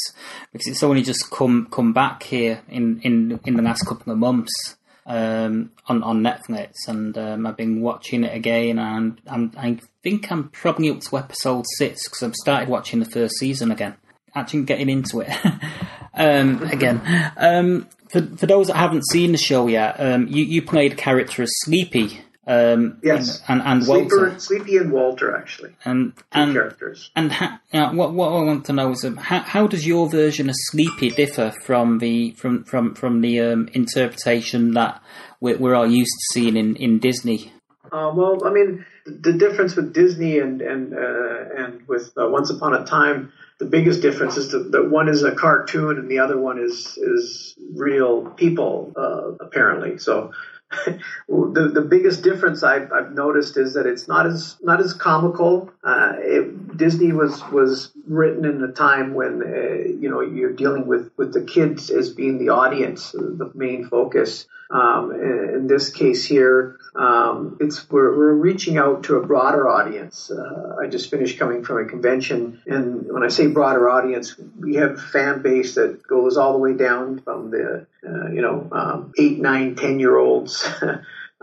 because 0.53 0.67
it's 0.67 0.83
only 0.83 1.03
just 1.03 1.29
come 1.29 1.67
come 1.69 1.91
back 1.91 2.23
here 2.23 2.61
in 2.69 3.01
in 3.01 3.41
in 3.43 3.57
the 3.57 3.61
last 3.61 3.85
couple 3.85 4.13
of 4.13 4.17
months 4.17 4.77
um 5.05 5.71
on 5.87 6.01
on 6.01 6.21
Netflix 6.21 6.87
and 6.87 7.17
um, 7.17 7.45
I've 7.45 7.57
been 7.57 7.81
watching 7.81 8.23
it 8.23 8.33
again 8.33 8.79
and 8.79 9.19
I'm 9.27 9.51
I 9.57 9.79
think 10.01 10.31
I'm 10.31 10.47
probably 10.47 10.91
up 10.91 11.01
to 11.01 11.17
episode 11.17 11.65
six 11.75 12.07
because 12.07 12.23
I've 12.23 12.35
started 12.35 12.69
watching 12.69 13.01
the 13.01 13.05
first 13.05 13.35
season 13.35 13.69
again 13.69 13.95
actually 14.33 14.63
getting 14.63 14.89
into 14.89 15.19
it 15.19 15.29
um, 16.13 16.63
again. 16.63 17.01
Um, 17.37 17.87
for, 18.09 18.21
for 18.21 18.45
those 18.45 18.67
that 18.67 18.77
haven't 18.77 19.07
seen 19.07 19.31
the 19.31 19.37
show 19.37 19.67
yet, 19.67 19.95
um, 19.99 20.27
you, 20.27 20.43
you 20.43 20.61
played 20.61 20.93
a 20.93 20.95
character 20.95 21.43
as 21.43 21.51
Sleepy. 21.63 22.21
Um, 22.45 22.99
yes, 23.01 23.41
and, 23.47 23.61
and 23.61 23.83
Sleeper, 23.83 24.17
Walter. 24.17 24.39
Sleepy 24.39 24.77
and 24.77 24.91
Walter, 24.91 25.35
actually. 25.35 25.75
And, 25.85 26.15
Two 26.15 26.23
and, 26.33 26.53
characters. 26.53 27.09
And 27.15 27.31
ha, 27.31 27.61
what, 27.71 28.13
what 28.13 28.33
I 28.33 28.41
want 28.43 28.65
to 28.65 28.73
know 28.73 28.91
is 28.91 29.05
um, 29.05 29.15
how, 29.15 29.39
how 29.39 29.65
does 29.65 29.87
your 29.87 30.09
version 30.09 30.49
of 30.49 30.55
Sleepy 30.57 31.09
differ 31.09 31.53
from 31.63 31.99
the 31.99 32.31
from 32.31 32.65
from 32.65 32.95
from 32.95 33.21
the 33.21 33.39
um, 33.39 33.69
interpretation 33.73 34.73
that 34.73 35.01
we're, 35.39 35.57
we're, 35.57 35.73
all 35.73 35.89
used 35.89 36.11
to 36.11 36.33
seeing 36.33 36.57
in 36.57 36.75
in 36.75 36.99
Disney? 36.99 37.53
Uh, 37.93 38.11
well, 38.13 38.45
I 38.45 38.51
mean, 38.51 38.85
the 39.05 39.33
difference 39.33 39.77
with 39.77 39.93
Disney 39.93 40.39
and 40.39 40.61
and 40.61 40.93
uh, 40.93 41.45
and 41.57 41.87
with 41.87 42.11
uh, 42.17 42.27
Once 42.27 42.49
Upon 42.49 42.73
a 42.73 42.83
Time 42.83 43.31
the 43.59 43.65
biggest 43.65 44.01
difference 44.01 44.37
is 44.37 44.51
that 44.51 44.89
one 44.89 45.07
is 45.07 45.23
a 45.23 45.33
cartoon 45.33 45.97
and 45.97 46.09
the 46.09 46.19
other 46.19 46.39
one 46.39 46.59
is 46.59 46.97
is 46.97 47.55
real 47.73 48.29
people 48.31 48.93
uh, 48.95 49.31
apparently. 49.43 49.97
So 49.97 50.31
the 51.27 51.71
the 51.73 51.81
biggest 51.81 52.23
difference 52.23 52.63
I've, 52.63 52.91
I've 52.91 53.11
noticed 53.11 53.57
is 53.57 53.73
that 53.73 53.85
it's 53.85 54.07
not 54.07 54.25
as 54.25 54.57
not 54.61 54.79
as 54.79 54.93
comical. 54.93 55.71
Uh, 55.83 56.13
it, 56.17 56.77
Disney 56.77 57.11
was 57.11 57.43
was 57.51 57.91
written 58.07 58.45
in 58.45 58.63
a 58.63 58.71
time 58.71 59.13
when 59.13 59.43
uh, 59.43 59.87
you 59.99 60.09
know 60.09 60.21
you're 60.21 60.53
dealing 60.53 60.87
with 60.87 61.11
with 61.17 61.33
the 61.33 61.41
kids 61.41 61.89
as 61.89 62.09
being 62.09 62.37
the 62.39 62.49
audience, 62.49 63.11
the 63.11 63.51
main 63.53 63.87
focus. 63.87 64.47
Um, 64.73 65.11
in 65.11 65.67
this 65.67 65.91
case 65.91 66.25
here, 66.25 66.79
um, 66.95 67.57
it's 67.59 67.89
we're, 67.91 68.17
we're 68.17 68.33
reaching 68.33 68.77
out 68.77 69.03
to 69.03 69.17
a 69.17 69.25
broader 69.25 69.69
audience. 69.69 70.31
Uh, 70.31 70.77
I 70.81 70.87
just 70.87 71.11
finished 71.11 71.37
coming 71.37 71.63
from 71.63 71.85
a 71.85 71.85
convention, 71.85 72.59
and 72.65 73.05
when 73.11 73.23
I 73.23 73.27
say 73.27 73.45
broader 73.47 73.87
audience, 73.87 74.35
we 74.59 74.75
have 74.75 74.91
a 74.91 74.97
fan 74.97 75.43
base 75.43 75.75
that 75.75 76.01
goes 76.07 76.37
all 76.37 76.53
the 76.53 76.57
way 76.57 76.73
down 76.73 77.19
from 77.19 77.51
the 77.51 77.85
uh, 78.03 78.29
you 78.29 78.41
know 78.41 78.67
um, 78.71 79.13
eight, 79.19 79.39
nine, 79.39 79.75
ten 79.75 79.99
year 79.99 80.17
olds. 80.17 80.67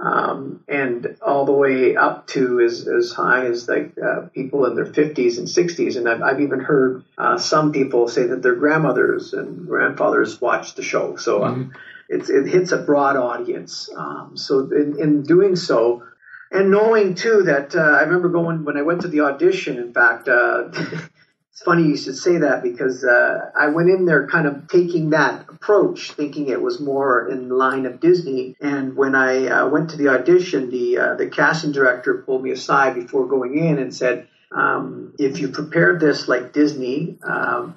Um, 0.02 0.64
and 0.66 1.18
all 1.20 1.44
the 1.44 1.52
way 1.52 1.94
up 1.94 2.26
to 2.28 2.60
as, 2.60 2.88
as 2.88 3.12
high 3.12 3.44
as 3.44 3.68
like 3.68 3.92
uh, 4.02 4.28
people 4.32 4.64
in 4.64 4.74
their 4.74 4.86
50s 4.86 5.36
and 5.36 5.46
60s. 5.46 5.98
And 5.98 6.08
I've, 6.08 6.22
I've 6.22 6.40
even 6.40 6.60
heard 6.60 7.04
uh, 7.18 7.36
some 7.36 7.70
people 7.70 8.08
say 8.08 8.28
that 8.28 8.40
their 8.40 8.54
grandmothers 8.54 9.34
and 9.34 9.66
grandfathers 9.66 10.40
watched 10.40 10.76
the 10.76 10.82
show. 10.82 11.16
So 11.16 11.44
um, 11.44 11.64
mm-hmm 11.66 11.78
it 12.10 12.46
hits 12.46 12.72
a 12.72 12.78
broad 12.78 13.16
audience. 13.16 13.88
Um, 13.96 14.36
so 14.36 14.68
in, 14.72 15.00
in, 15.00 15.22
doing 15.22 15.54
so, 15.56 16.02
and 16.50 16.70
knowing 16.70 17.14
too 17.14 17.44
that 17.44 17.74
uh, 17.76 17.78
I 17.78 18.02
remember 18.02 18.28
going 18.28 18.64
when 18.64 18.76
I 18.76 18.82
went 18.82 19.02
to 19.02 19.08
the 19.08 19.20
audition. 19.20 19.78
In 19.78 19.92
fact, 19.92 20.28
uh, 20.28 20.70
it's 21.52 21.62
funny 21.64 21.84
you 21.84 21.96
should 21.96 22.16
say 22.16 22.38
that 22.38 22.64
because 22.64 23.04
uh, 23.04 23.50
I 23.56 23.68
went 23.68 23.90
in 23.90 24.06
there 24.06 24.26
kind 24.26 24.48
of 24.48 24.66
taking 24.66 25.10
that 25.10 25.48
approach, 25.48 26.10
thinking 26.12 26.48
it 26.48 26.60
was 26.60 26.80
more 26.80 27.28
in 27.28 27.48
line 27.48 27.86
of 27.86 28.00
Disney. 28.00 28.56
And 28.60 28.96
when 28.96 29.14
I 29.14 29.46
uh, 29.46 29.68
went 29.68 29.90
to 29.90 29.96
the 29.96 30.08
audition, 30.08 30.70
the 30.70 30.98
uh, 30.98 31.14
the 31.14 31.28
casting 31.28 31.70
director 31.70 32.14
pulled 32.14 32.42
me 32.42 32.50
aside 32.50 32.94
before 32.94 33.26
going 33.26 33.56
in 33.56 33.78
and 33.78 33.94
said. 33.94 34.26
Um, 34.52 35.14
if 35.16 35.38
you 35.38 35.46
prepared 35.46 36.00
this 36.00 36.26
like 36.26 36.52
Disney, 36.52 37.18
um, 37.22 37.76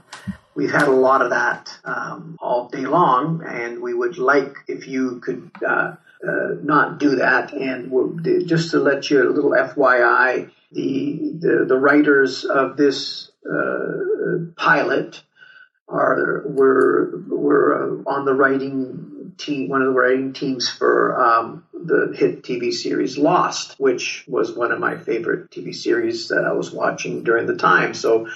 We've 0.56 0.72
had 0.72 0.88
a 0.88 0.92
lot 0.92 1.22
of 1.22 1.32
that 1.32 1.76
um, 1.84 2.38
all 2.40 2.70
day 2.70 2.86
long, 2.86 3.44
and 3.46 3.82
we 3.82 3.94
would 3.94 4.18
like 4.18 4.56
if 4.68 4.88
you 4.88 5.20
could 5.20 5.50
uh, 5.66 5.96
uh, 6.28 6.48
not 6.62 7.00
do 7.00 7.16
that. 7.16 7.54
And 7.54 8.48
just 8.48 8.72
to 8.72 8.80
let 8.80 9.10
you 9.10 9.28
a 9.28 9.32
little 9.32 9.52
FYI, 9.52 10.52
the, 10.72 11.32
the, 11.40 11.66
the 11.68 11.78
writers 11.78 12.46
of 12.46 12.78
this 12.78 13.32
uh, 13.50 14.54
pilot 14.56 15.22
are 15.90 16.44
were 16.46 17.22
were 17.28 18.04
uh, 18.06 18.10
on 18.10 18.26
the 18.26 18.34
writing 18.34 19.34
team, 19.38 19.70
one 19.70 19.82
of 19.82 19.88
the 19.88 20.00
writing 20.00 20.34
teams 20.34 20.70
for 20.70 21.20
um, 21.22 21.66
the 21.74 22.14
hit 22.16 22.44
TV 22.44 22.74
series 22.74 23.18
Lost, 23.18 23.76
which 23.80 24.24
was 24.28 24.54
one 24.54 24.72
of 24.72 24.80
my 24.80 24.98
favorite 24.98 25.52
TV 25.52 25.76
series 25.76 26.30
that 26.30 26.46
I 26.46 26.54
was 26.54 26.72
watching 26.72 27.24
during 27.24 27.48
the 27.48 27.56
time. 27.56 27.94
So 27.94 28.30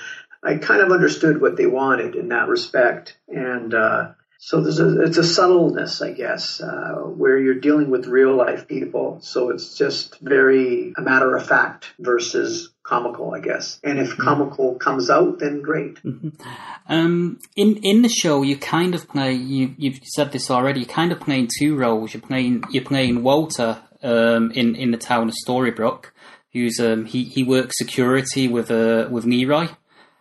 I 0.48 0.58
kind 0.58 0.82
of 0.82 0.91
understood 0.91 1.41
what 1.41 1.58
they 1.58 1.66
wanted 1.66 2.16
in 2.16 2.30
that 2.30 2.48
respect, 2.48 3.18
and 3.28 3.74
uh, 3.74 4.12
so 4.39 4.62
there's 4.62 4.80
a, 4.80 5.02
it's 5.02 5.18
a 5.18 5.24
subtleness, 5.24 6.02
I 6.02 6.12
guess, 6.12 6.62
uh, 6.62 7.00
where 7.00 7.38
you're 7.38 7.60
dealing 7.60 7.89
with 7.89 8.06
real 8.06 8.36
life 8.36 8.68
people. 8.68 9.20
So 9.22 9.50
it's 9.50 9.78
just 9.78 10.20
very 10.20 10.93
a 10.95 11.02
matter 11.02 11.36
of 11.36 11.45
fact 11.45 11.88
versus 12.00 12.70
comical, 12.84 13.34
I 13.34 13.39
guess. 13.39 13.80
And 13.84 14.00
if 14.00 14.12
mm-hmm. 14.12 14.24
comical 14.24 14.76
comes 14.76 15.10
out, 15.10 15.39
then 15.39 15.62
great. 15.62 15.95
Mm-hmm. 16.04 16.30
Um, 16.88 17.39
in 17.56 17.78
in 17.78 18.04
the 18.04 18.10
show, 18.10 18.43
you 18.43 18.58
kind 18.58 18.93
of 18.95 19.10
play. 19.10 19.34
You 19.34 19.74
you've 19.78 20.00
said 20.04 20.32
this 20.32 20.52
already. 20.52 20.82
You're 20.82 20.89
kind 20.89 21.12
of 21.12 21.20
playing 21.20 21.50
two 21.60 21.76
roles. 21.76 22.14
You're 22.14 22.22
playing 22.22 22.64
you're 22.72 22.86
playing 22.86 23.24
Walter 23.24 23.82
um, 24.04 24.52
in 24.52 24.76
in 24.76 24.91
the 24.91 24.98
town 24.98 25.30
of 25.30 25.36
Storybrooke, 25.45 26.12
who's 26.54 26.80
um, 26.80 27.06
he 27.06 27.24
he 27.24 27.43
works 27.43 27.78
security 27.78 28.48
with 28.48 28.70
uh, 28.70 29.08
with 29.10 29.26
Leroy. 29.26 29.68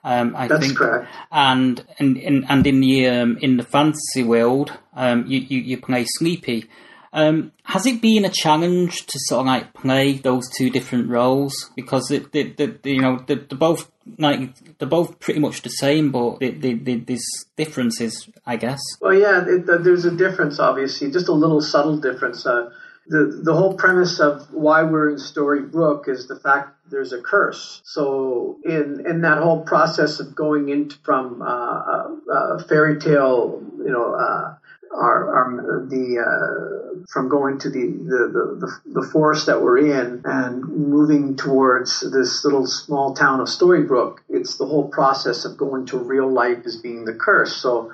Um, 0.06 0.36
I 0.36 0.46
That's 0.46 0.64
think, 0.64 0.78
correct. 0.78 1.12
And 1.32 1.84
and 1.98 2.16
and, 2.16 2.46
and 2.48 2.64
in 2.64 2.78
the 2.78 3.08
um, 3.08 3.38
in 3.38 3.56
the 3.56 3.64
fantasy 3.64 4.22
world, 4.22 4.72
um, 4.94 5.26
you, 5.26 5.40
you, 5.40 5.58
you 5.58 5.78
play 5.78 6.06
Sleepy. 6.06 6.70
Um, 7.12 7.50
has 7.64 7.86
it 7.86 8.00
been 8.00 8.24
a 8.24 8.30
challenge 8.30 9.06
to 9.06 9.18
sort 9.18 9.40
of 9.40 9.46
like 9.46 9.74
play 9.74 10.12
those 10.12 10.48
two 10.56 10.70
different 10.70 11.08
roles 11.08 11.70
because 11.74 12.10
it, 12.10 12.30
the, 12.30 12.42
the, 12.52 12.78
you 12.84 13.00
know 13.00 13.18
they're, 13.26 13.36
they're, 13.36 13.58
both 13.58 13.90
like 14.18 14.54
they're 14.78 14.86
both 14.86 15.18
pretty 15.18 15.40
much 15.40 15.62
the 15.62 15.70
same, 15.70 16.12
but 16.12 16.38
there's 16.38 17.26
differences, 17.56 18.28
I 18.46 18.56
guess. 18.56 18.80
Well, 19.00 19.14
yeah, 19.14 19.44
it, 19.44 19.66
there's 19.66 20.04
a 20.04 20.14
difference, 20.14 20.60
obviously, 20.60 21.10
just 21.10 21.26
a 21.26 21.32
little 21.32 21.60
subtle 21.60 21.96
difference. 21.96 22.46
Uh, 22.46 22.70
the 23.08 23.40
the 23.44 23.54
whole 23.54 23.74
premise 23.74 24.20
of 24.20 24.52
why 24.52 24.82
we're 24.82 25.10
in 25.10 25.16
Storybrooke 25.16 26.08
is 26.08 26.26
the 26.26 26.36
fact 26.36 26.76
there's 26.90 27.12
a 27.12 27.20
curse. 27.20 27.80
So 27.84 28.58
in 28.64 29.06
in 29.06 29.20
that 29.22 29.38
whole 29.38 29.62
process 29.62 30.20
of 30.20 30.34
going 30.34 30.68
into 30.68 30.96
from 31.04 31.42
uh, 31.42 31.46
a, 31.46 32.18
a 32.56 32.64
fairy 32.68 32.98
tale, 32.98 33.62
you 33.78 33.90
know. 33.90 34.14
Uh, 34.14 34.54
our, 34.96 35.34
our 35.34 35.86
the 35.86 36.18
uh, 36.18 37.04
from 37.10 37.28
going 37.28 37.58
to 37.58 37.70
the, 37.70 37.86
the, 37.86 38.56
the, 38.60 39.00
the 39.00 39.08
forest 39.08 39.46
that 39.46 39.60
we're 39.60 39.78
in 39.78 40.22
and 40.24 40.64
moving 40.64 41.36
towards 41.36 42.00
this 42.00 42.44
little 42.44 42.66
small 42.66 43.14
town 43.14 43.40
of 43.40 43.48
Storybrooke, 43.48 44.18
it's 44.28 44.56
the 44.56 44.66
whole 44.66 44.88
process 44.88 45.44
of 45.44 45.56
going 45.56 45.86
to 45.86 45.98
real 45.98 46.30
life 46.30 46.64
as 46.64 46.76
being 46.76 47.04
the 47.04 47.14
curse. 47.14 47.54
So 47.56 47.92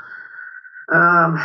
um, 0.89 1.39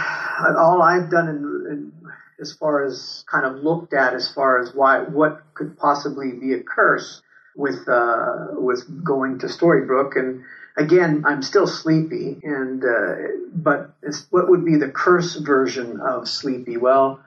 all 0.58 0.82
I've 0.82 1.10
done 1.10 1.28
in, 1.28 1.72
in 1.72 1.92
as 2.40 2.54
far 2.54 2.84
as 2.84 3.24
kind 3.30 3.46
of 3.46 3.64
looked 3.64 3.94
at 3.94 4.14
as 4.14 4.32
far 4.32 4.60
as 4.60 4.74
why 4.74 5.00
what 5.02 5.42
could 5.54 5.78
possibly 5.78 6.32
be 6.32 6.54
a 6.54 6.62
curse 6.62 7.22
with 7.56 7.88
uh, 7.88 8.48
with 8.52 9.04
going 9.04 9.40
to 9.40 9.48
Storybrooke. 9.48 10.16
And 10.16 10.44
again 10.78 11.24
I'm 11.26 11.42
still 11.42 11.68
sleepy 11.68 12.40
and 12.44 12.84
uh, 12.84 13.16
but 13.54 13.92
what 14.30 14.50
would 14.50 14.66
be 14.66 14.78
the 14.78 14.90
curse 14.90 15.36
version 15.36 16.00
of 16.00 16.28
sleepy? 16.28 16.78
Well 16.78 17.20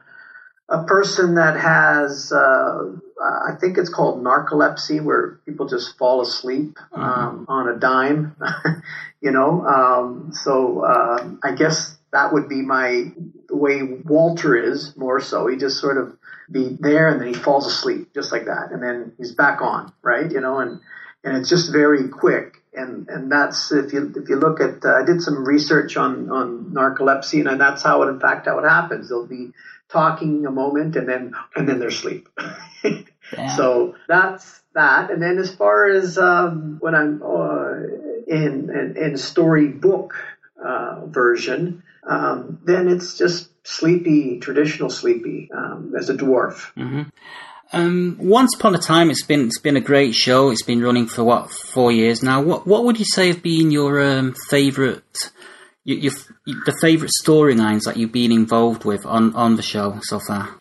a 0.68 0.84
person 0.84 1.34
that 1.34 1.58
has 1.58 2.32
uh, 2.32 2.92
I 3.20 3.56
think 3.61 3.76
it's 3.76 3.88
called 3.88 4.22
narcolepsy 4.22 5.02
where 5.02 5.40
people 5.44 5.66
just 5.66 5.98
fall 5.98 6.20
asleep 6.20 6.78
mm-hmm. 6.92 7.02
um, 7.02 7.46
on 7.48 7.68
a 7.68 7.76
dime 7.76 8.36
you 9.20 9.30
know? 9.30 9.64
Um, 9.64 10.32
so 10.32 10.80
uh, 10.84 11.28
I 11.42 11.52
guess 11.52 11.96
that 12.12 12.32
would 12.32 12.48
be 12.48 12.62
my 12.62 13.12
the 13.51 13.57
way 13.57 13.82
Walter 13.82 14.57
is 14.57 14.96
more 14.96 15.20
so. 15.20 15.46
He 15.46 15.57
just 15.57 15.80
sort 15.80 15.98
of 15.98 16.16
be 16.51 16.76
there 16.80 17.09
and 17.09 17.20
then 17.20 17.28
he 17.28 17.34
falls 17.34 17.66
asleep 17.66 18.14
just 18.14 18.32
like 18.32 18.46
that, 18.46 18.72
and 18.72 18.82
then 18.82 19.12
he's 19.18 19.32
back 19.32 19.61
on, 19.61 19.92
right? 20.03 20.30
You 20.30 20.40
know, 20.40 20.59
and 20.59 20.80
and 21.22 21.36
it's 21.36 21.48
just 21.48 21.72
very 21.72 22.09
quick. 22.09 22.62
And 22.72 23.09
and 23.09 23.30
that's 23.30 23.72
if 23.72 23.92
you 23.92 24.12
if 24.14 24.28
you 24.28 24.36
look 24.36 24.61
at 24.61 24.84
uh, 24.84 24.94
I 24.94 25.03
did 25.03 25.20
some 25.20 25.44
research 25.44 25.96
on 25.96 26.30
on 26.30 26.70
narcolepsy, 26.72 27.46
and 27.46 27.61
that's 27.61 27.82
how 27.82 28.03
it 28.03 28.09
in 28.09 28.20
fact 28.20 28.46
how 28.46 28.59
it 28.59 28.68
happens. 28.68 29.09
They'll 29.09 29.26
be 29.26 29.51
talking 29.88 30.46
a 30.46 30.51
moment 30.51 30.94
and 30.94 31.09
then 31.09 31.34
and 31.57 31.68
then 31.68 31.80
they're 31.80 31.88
asleep. 31.88 32.28
so 33.57 33.96
that's 34.07 34.61
that. 34.74 35.11
And 35.11 35.20
then 35.20 35.38
as 35.38 35.53
far 35.53 35.88
as 35.88 36.16
um, 36.16 36.76
when 36.80 36.94
I'm 36.94 37.22
uh, 37.22 37.74
in, 38.26 38.70
in 38.70 38.96
in 38.96 39.16
storybook 39.16 40.14
uh, 40.64 41.07
version, 41.07 41.82
um, 42.07 42.61
then 42.64 42.88
it's 42.88 43.16
just 43.18 43.48
sleepy, 43.66 44.40
traditional 44.40 44.90
sleepy 44.90 45.51
um, 45.55 45.94
as 45.98 46.11
a 46.11 46.14
dwarf. 46.14 46.72
Mm-hmm. 46.76 47.03
Um, 47.72 48.16
once 48.18 48.55
upon 48.57 48.74
a 48.74 48.78
time, 48.78 49.11
it's 49.11 49.24
been 49.24 49.46
it's 49.46 49.61
been 49.61 49.76
a 49.76 49.80
great 49.80 50.14
show. 50.14 50.51
It's 50.51 50.64
been 50.64 50.82
running 50.82 51.07
for 51.07 51.22
what 51.22 51.51
four 51.51 51.92
years 51.92 52.22
now. 52.22 52.42
What 52.42 52.66
what 52.66 52.84
would 52.84 52.98
you 52.98 53.05
say 53.05 53.28
have 53.28 53.42
been 53.42 53.70
your 53.70 54.03
um, 54.03 54.34
favorite, 54.48 55.30
your, 55.84 55.98
your, 55.98 56.12
the 56.44 56.76
favorite 56.80 57.12
storylines 57.24 57.84
that 57.84 57.96
you've 57.96 58.12
been 58.12 58.32
involved 58.32 58.84
with 58.84 59.07
on 59.07 59.36
on 59.36 59.55
the 59.55 59.62
show 59.62 60.01
so 60.03 60.18
far? 60.18 60.59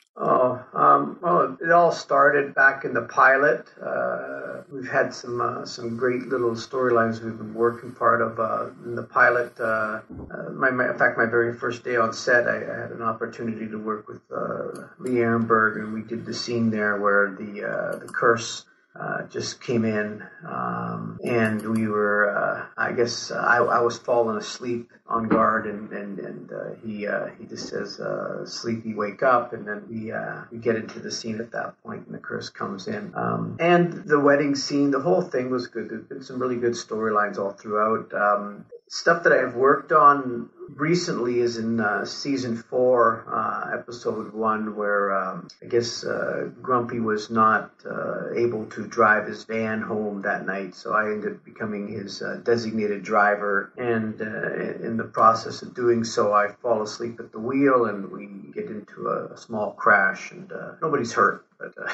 It 1.69 1.73
all 1.73 1.91
started 1.91 2.55
back 2.55 2.83
in 2.83 2.95
the 2.95 3.03
pilot. 3.03 3.63
Uh, 3.79 4.63
we've 4.71 4.89
had 4.89 5.13
some 5.13 5.39
uh, 5.39 5.65
some 5.65 5.97
great 5.97 6.23
little 6.23 6.53
storylines 6.53 7.23
we've 7.23 7.37
been 7.37 7.53
working 7.53 7.91
part 7.91 8.23
of 8.23 8.39
uh, 8.39 8.71
in 8.85 8.95
the 8.95 9.03
pilot. 9.03 9.53
Uh, 9.59 10.01
uh, 10.31 10.49
my, 10.51 10.71
my, 10.71 10.89
in 10.89 10.97
fact, 10.97 11.15
my 11.15 11.27
very 11.27 11.53
first 11.53 11.83
day 11.83 11.95
on 11.95 12.11
set, 12.11 12.47
I, 12.47 12.55
I 12.55 12.81
had 12.81 12.89
an 12.89 13.03
opportunity 13.03 13.67
to 13.67 13.77
work 13.77 14.07
with 14.07 14.19
uh, 14.35 14.87
Lee 14.97 15.19
Arenberg, 15.19 15.75
and 15.75 15.93
we 15.93 16.01
did 16.01 16.25
the 16.25 16.33
scene 16.33 16.71
there 16.71 16.99
where 16.99 17.35
the 17.37 17.99
the 18.03 18.11
curse 18.11 18.65
uh, 18.99 19.23
just 19.27 19.61
came 19.61 19.85
in, 19.85 20.21
um, 20.45 21.19
and 21.23 21.61
we 21.61 21.87
were, 21.87 22.35
uh, 22.35 22.65
I 22.77 22.91
guess, 22.91 23.31
uh, 23.31 23.35
I, 23.35 23.57
I, 23.57 23.79
was 23.79 23.97
falling 23.97 24.37
asleep 24.37 24.91
on 25.07 25.29
guard, 25.29 25.67
and 25.67 25.91
and, 25.91 26.19
and 26.19 26.51
uh, 26.51 26.75
he 26.83 27.07
uh, 27.07 27.27
he 27.39 27.45
just 27.45 27.69
says, 27.69 28.01
"Sleepy, 28.45 28.93
wake 28.93 29.23
up!" 29.23 29.53
And 29.53 29.65
then 29.65 29.83
we 29.89 30.11
we 30.51 30.61
get 30.61 30.75
into 30.75 30.99
the 30.99 31.11
scene 31.11 31.39
at 31.39 31.51
that 31.51 31.81
point, 31.81 32.07
and 32.07 32.13
the 32.13 32.19
curse 32.19 32.49
comes 32.49 32.87
in, 32.87 33.13
um, 33.15 33.55
and 33.59 33.93
the 34.05 34.19
wedding 34.19 34.53
scene, 34.55 34.91
the 34.91 34.99
whole 34.99 35.21
thing 35.21 35.49
was 35.49 35.67
good. 35.67 35.89
There's 35.89 36.03
been 36.03 36.21
some 36.21 36.39
really 36.39 36.57
good 36.57 36.73
storylines 36.73 37.37
all 37.37 37.51
throughout. 37.51 38.13
Um, 38.13 38.65
stuff 38.89 39.23
that 39.23 39.31
I've 39.31 39.55
worked 39.55 39.91
on 39.91 40.49
recently 40.67 41.39
is 41.39 41.57
in 41.57 41.79
uh, 41.79 42.05
season 42.05 42.57
four, 42.57 43.23
uh, 43.31 43.77
episode 43.77 44.33
one, 44.33 44.75
where 44.75 45.15
um, 45.15 45.47
I 45.63 45.67
guess 45.67 46.03
uh, 46.03 46.49
Grumpy 46.61 46.99
was 46.99 47.29
not 47.29 47.71
uh, 47.85 48.33
able 48.35 48.65
to 48.67 48.87
drive 48.87 49.27
his 49.27 49.43
van 49.43 49.81
home 49.81 50.23
that 50.23 50.45
night, 50.45 50.75
so 50.75 50.93
I 50.93 51.11
ended 51.11 51.33
up 51.33 51.45
becoming 51.45 51.87
his 51.87 52.21
uh, 52.21 52.41
designated 52.43 53.03
driver. 53.03 53.71
And 53.77 54.21
uh, 54.21 54.85
in 54.85 54.97
the 54.97 55.05
process 55.05 55.61
of 55.61 55.75
doing 55.75 56.03
so, 56.03 56.33
I 56.33 56.49
fall 56.61 56.81
asleep 56.81 57.19
at 57.19 57.31
the 57.31 57.39
wheel, 57.39 57.85
and 57.85 58.11
we 58.11 58.27
get 58.53 58.65
into 58.65 59.07
a, 59.07 59.33
a 59.33 59.37
small 59.37 59.71
crash, 59.73 60.31
and 60.31 60.51
nobody's 60.81 61.13
hurt, 61.13 61.45
but. 61.59 61.73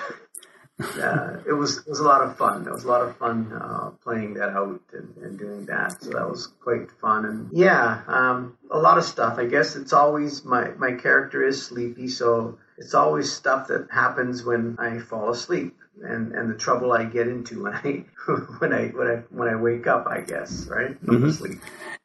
yeah, 0.80 1.38
it 1.48 1.54
was 1.54 1.78
it 1.78 1.88
was 1.88 2.00
a 2.00 2.04
lot 2.04 2.22
of 2.22 2.38
fun. 2.38 2.68
It 2.68 2.72
was 2.72 2.84
a 2.84 2.88
lot 2.88 3.02
of 3.02 3.16
fun 3.18 3.52
uh, 3.54 3.92
playing 4.04 4.34
that 4.36 4.50
out 4.50 4.82
and, 4.92 5.16
and, 5.24 5.40
doing 5.40 5.66
that. 5.68 6.02
So 6.02 6.10
that 6.10 6.30
was 6.30 6.48
quite 6.48 6.92
fun. 7.00 7.26
And 7.26 7.50
yeah, 7.54 8.02
um, 8.08 8.58
a 8.70 8.78
lot 8.78 8.98
of 8.98 9.06
stuff. 9.06 9.38
I 9.38 9.46
guess 9.46 9.76
it's 9.76 9.94
always 9.94 10.44
my 10.44 10.72
my 10.72 10.94
character 10.94 11.46
is 11.46 11.66
sleepy, 11.66 12.10
so 12.10 12.58
it's 12.78 12.94
always 12.94 13.32
stuff 13.32 13.68
that 13.70 13.88
happens 13.90 14.44
when 14.44 14.76
I 14.78 15.00
fall 15.00 15.30
asleep 15.30 15.78
and 16.04 16.34
and 16.34 16.50
the 16.50 16.56
trouble 16.56 16.92
I 16.92 17.06
get 17.06 17.28
into 17.28 17.64
when 17.64 17.74
I 17.74 18.06
when 18.60 18.74
I 18.74 18.88
when 18.88 19.08
I 19.08 19.16
when 19.30 19.48
I 19.50 19.56
wake 19.56 19.88
up. 19.88 20.08
I 20.08 20.22
guess 20.22 20.68
right 20.68 21.02
mm-hmm. 21.04 21.54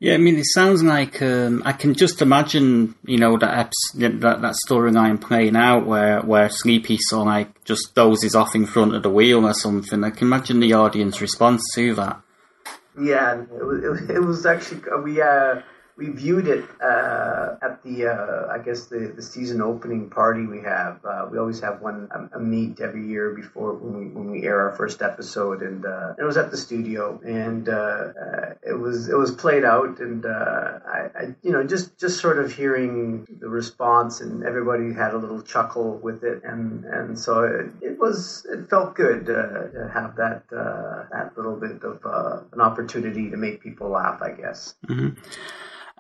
Yeah, 0.03 0.15
I 0.15 0.17
mean, 0.17 0.39
it 0.39 0.47
sounds 0.47 0.83
like 0.83 1.21
um, 1.21 1.63
I 1.67 1.75
can 1.75 1.93
just 1.93 2.23
imagine, 2.23 2.95
you 3.05 3.19
know, 3.19 3.37
that 3.37 3.71
that 3.97 4.21
that 4.21 4.57
storyline 4.67 5.21
playing 5.21 5.57
out 5.57 5.85
where 5.85 6.23
where 6.23 6.49
Sleepy 6.49 6.97
sort 6.99 7.23
of 7.23 7.27
like 7.27 7.65
just 7.65 7.95
dozes 7.95 8.35
off 8.35 8.55
in 8.55 8.65
front 8.65 8.95
of 8.95 9.03
the 9.03 9.11
wheel 9.11 9.45
or 9.47 9.53
something. 9.53 10.03
I 10.03 10.09
can 10.09 10.29
imagine 10.29 10.61
the 10.61 10.73
audience 10.73 11.21
response 11.21 11.63
to 11.75 11.95
that. 11.97 12.19
Yeah, 12.99 13.43
it 13.43 13.65
was, 13.65 14.11
it 14.11 14.23
was 14.23 14.47
actually 14.47 14.81
we 15.03 15.21
uh, 15.21 15.61
we 16.01 16.09
viewed 16.09 16.49
it 16.49 16.65
uh, 16.83 17.57
at 17.61 17.83
the 17.83 18.07
uh, 18.07 18.51
I 18.51 18.59
guess 18.59 18.87
the, 18.87 19.13
the 19.15 19.21
season 19.21 19.61
opening 19.61 20.09
party 20.09 20.47
we 20.47 20.63
have. 20.63 21.05
Uh, 21.05 21.29
we 21.31 21.39
always 21.39 21.61
have 21.61 21.83
one 21.83 22.09
a, 22.11 22.39
a, 22.39 22.41
meet 22.41 22.81
every 22.81 23.07
year 23.07 23.35
before 23.35 23.75
when 23.75 23.99
we 23.99 24.07
when 24.07 24.31
we 24.31 24.45
air 24.45 24.67
our 24.67 24.75
first 24.77 25.03
episode, 25.03 25.61
and 25.61 25.85
uh, 25.85 26.15
it 26.19 26.25
was 26.25 26.39
at 26.39 26.51
the 26.51 26.57
studio, 26.57 27.21
and 27.23 27.69
uh, 27.69 27.73
uh, 27.73 28.55
it 28.63 28.73
was 28.73 29.11
it 29.11 29.17
was 29.17 29.31
played 29.31 29.63
out, 29.63 30.01
and 30.01 30.25
I, 30.25 31.11
I, 31.15 31.23
you 31.43 31.53
know 31.53 31.63
just 31.65 31.99
just 31.99 32.19
sort 32.19 32.39
of 32.39 32.51
hearing 32.51 33.27
the 33.39 33.51
response, 33.51 34.23
and 34.23 34.43
everybody 34.43 34.95
had 34.95 35.13
a 35.13 35.19
little 35.19 35.43
chuckle 35.43 35.99
with 35.99 36.25
it, 36.25 36.43
and 36.45 36.87
and 36.87 37.19
so 37.19 37.45
it, 37.45 37.71
it 37.83 37.99
was 37.99 38.47
it 38.51 38.71
felt 38.71 38.95
good 38.95 39.27
to 39.27 39.91
have 39.93 40.17
that 40.17 40.49
that 40.49 41.37
little 41.37 41.57
bit 41.57 41.85
of 41.85 42.01
an 42.55 42.61
opportunity 42.63 43.29
to 43.29 43.37
make 43.37 43.61
people 43.61 43.91
laugh, 43.91 44.23
I 44.23 44.31
guess. 44.31 44.75
Mm-hmm. 44.89 45.21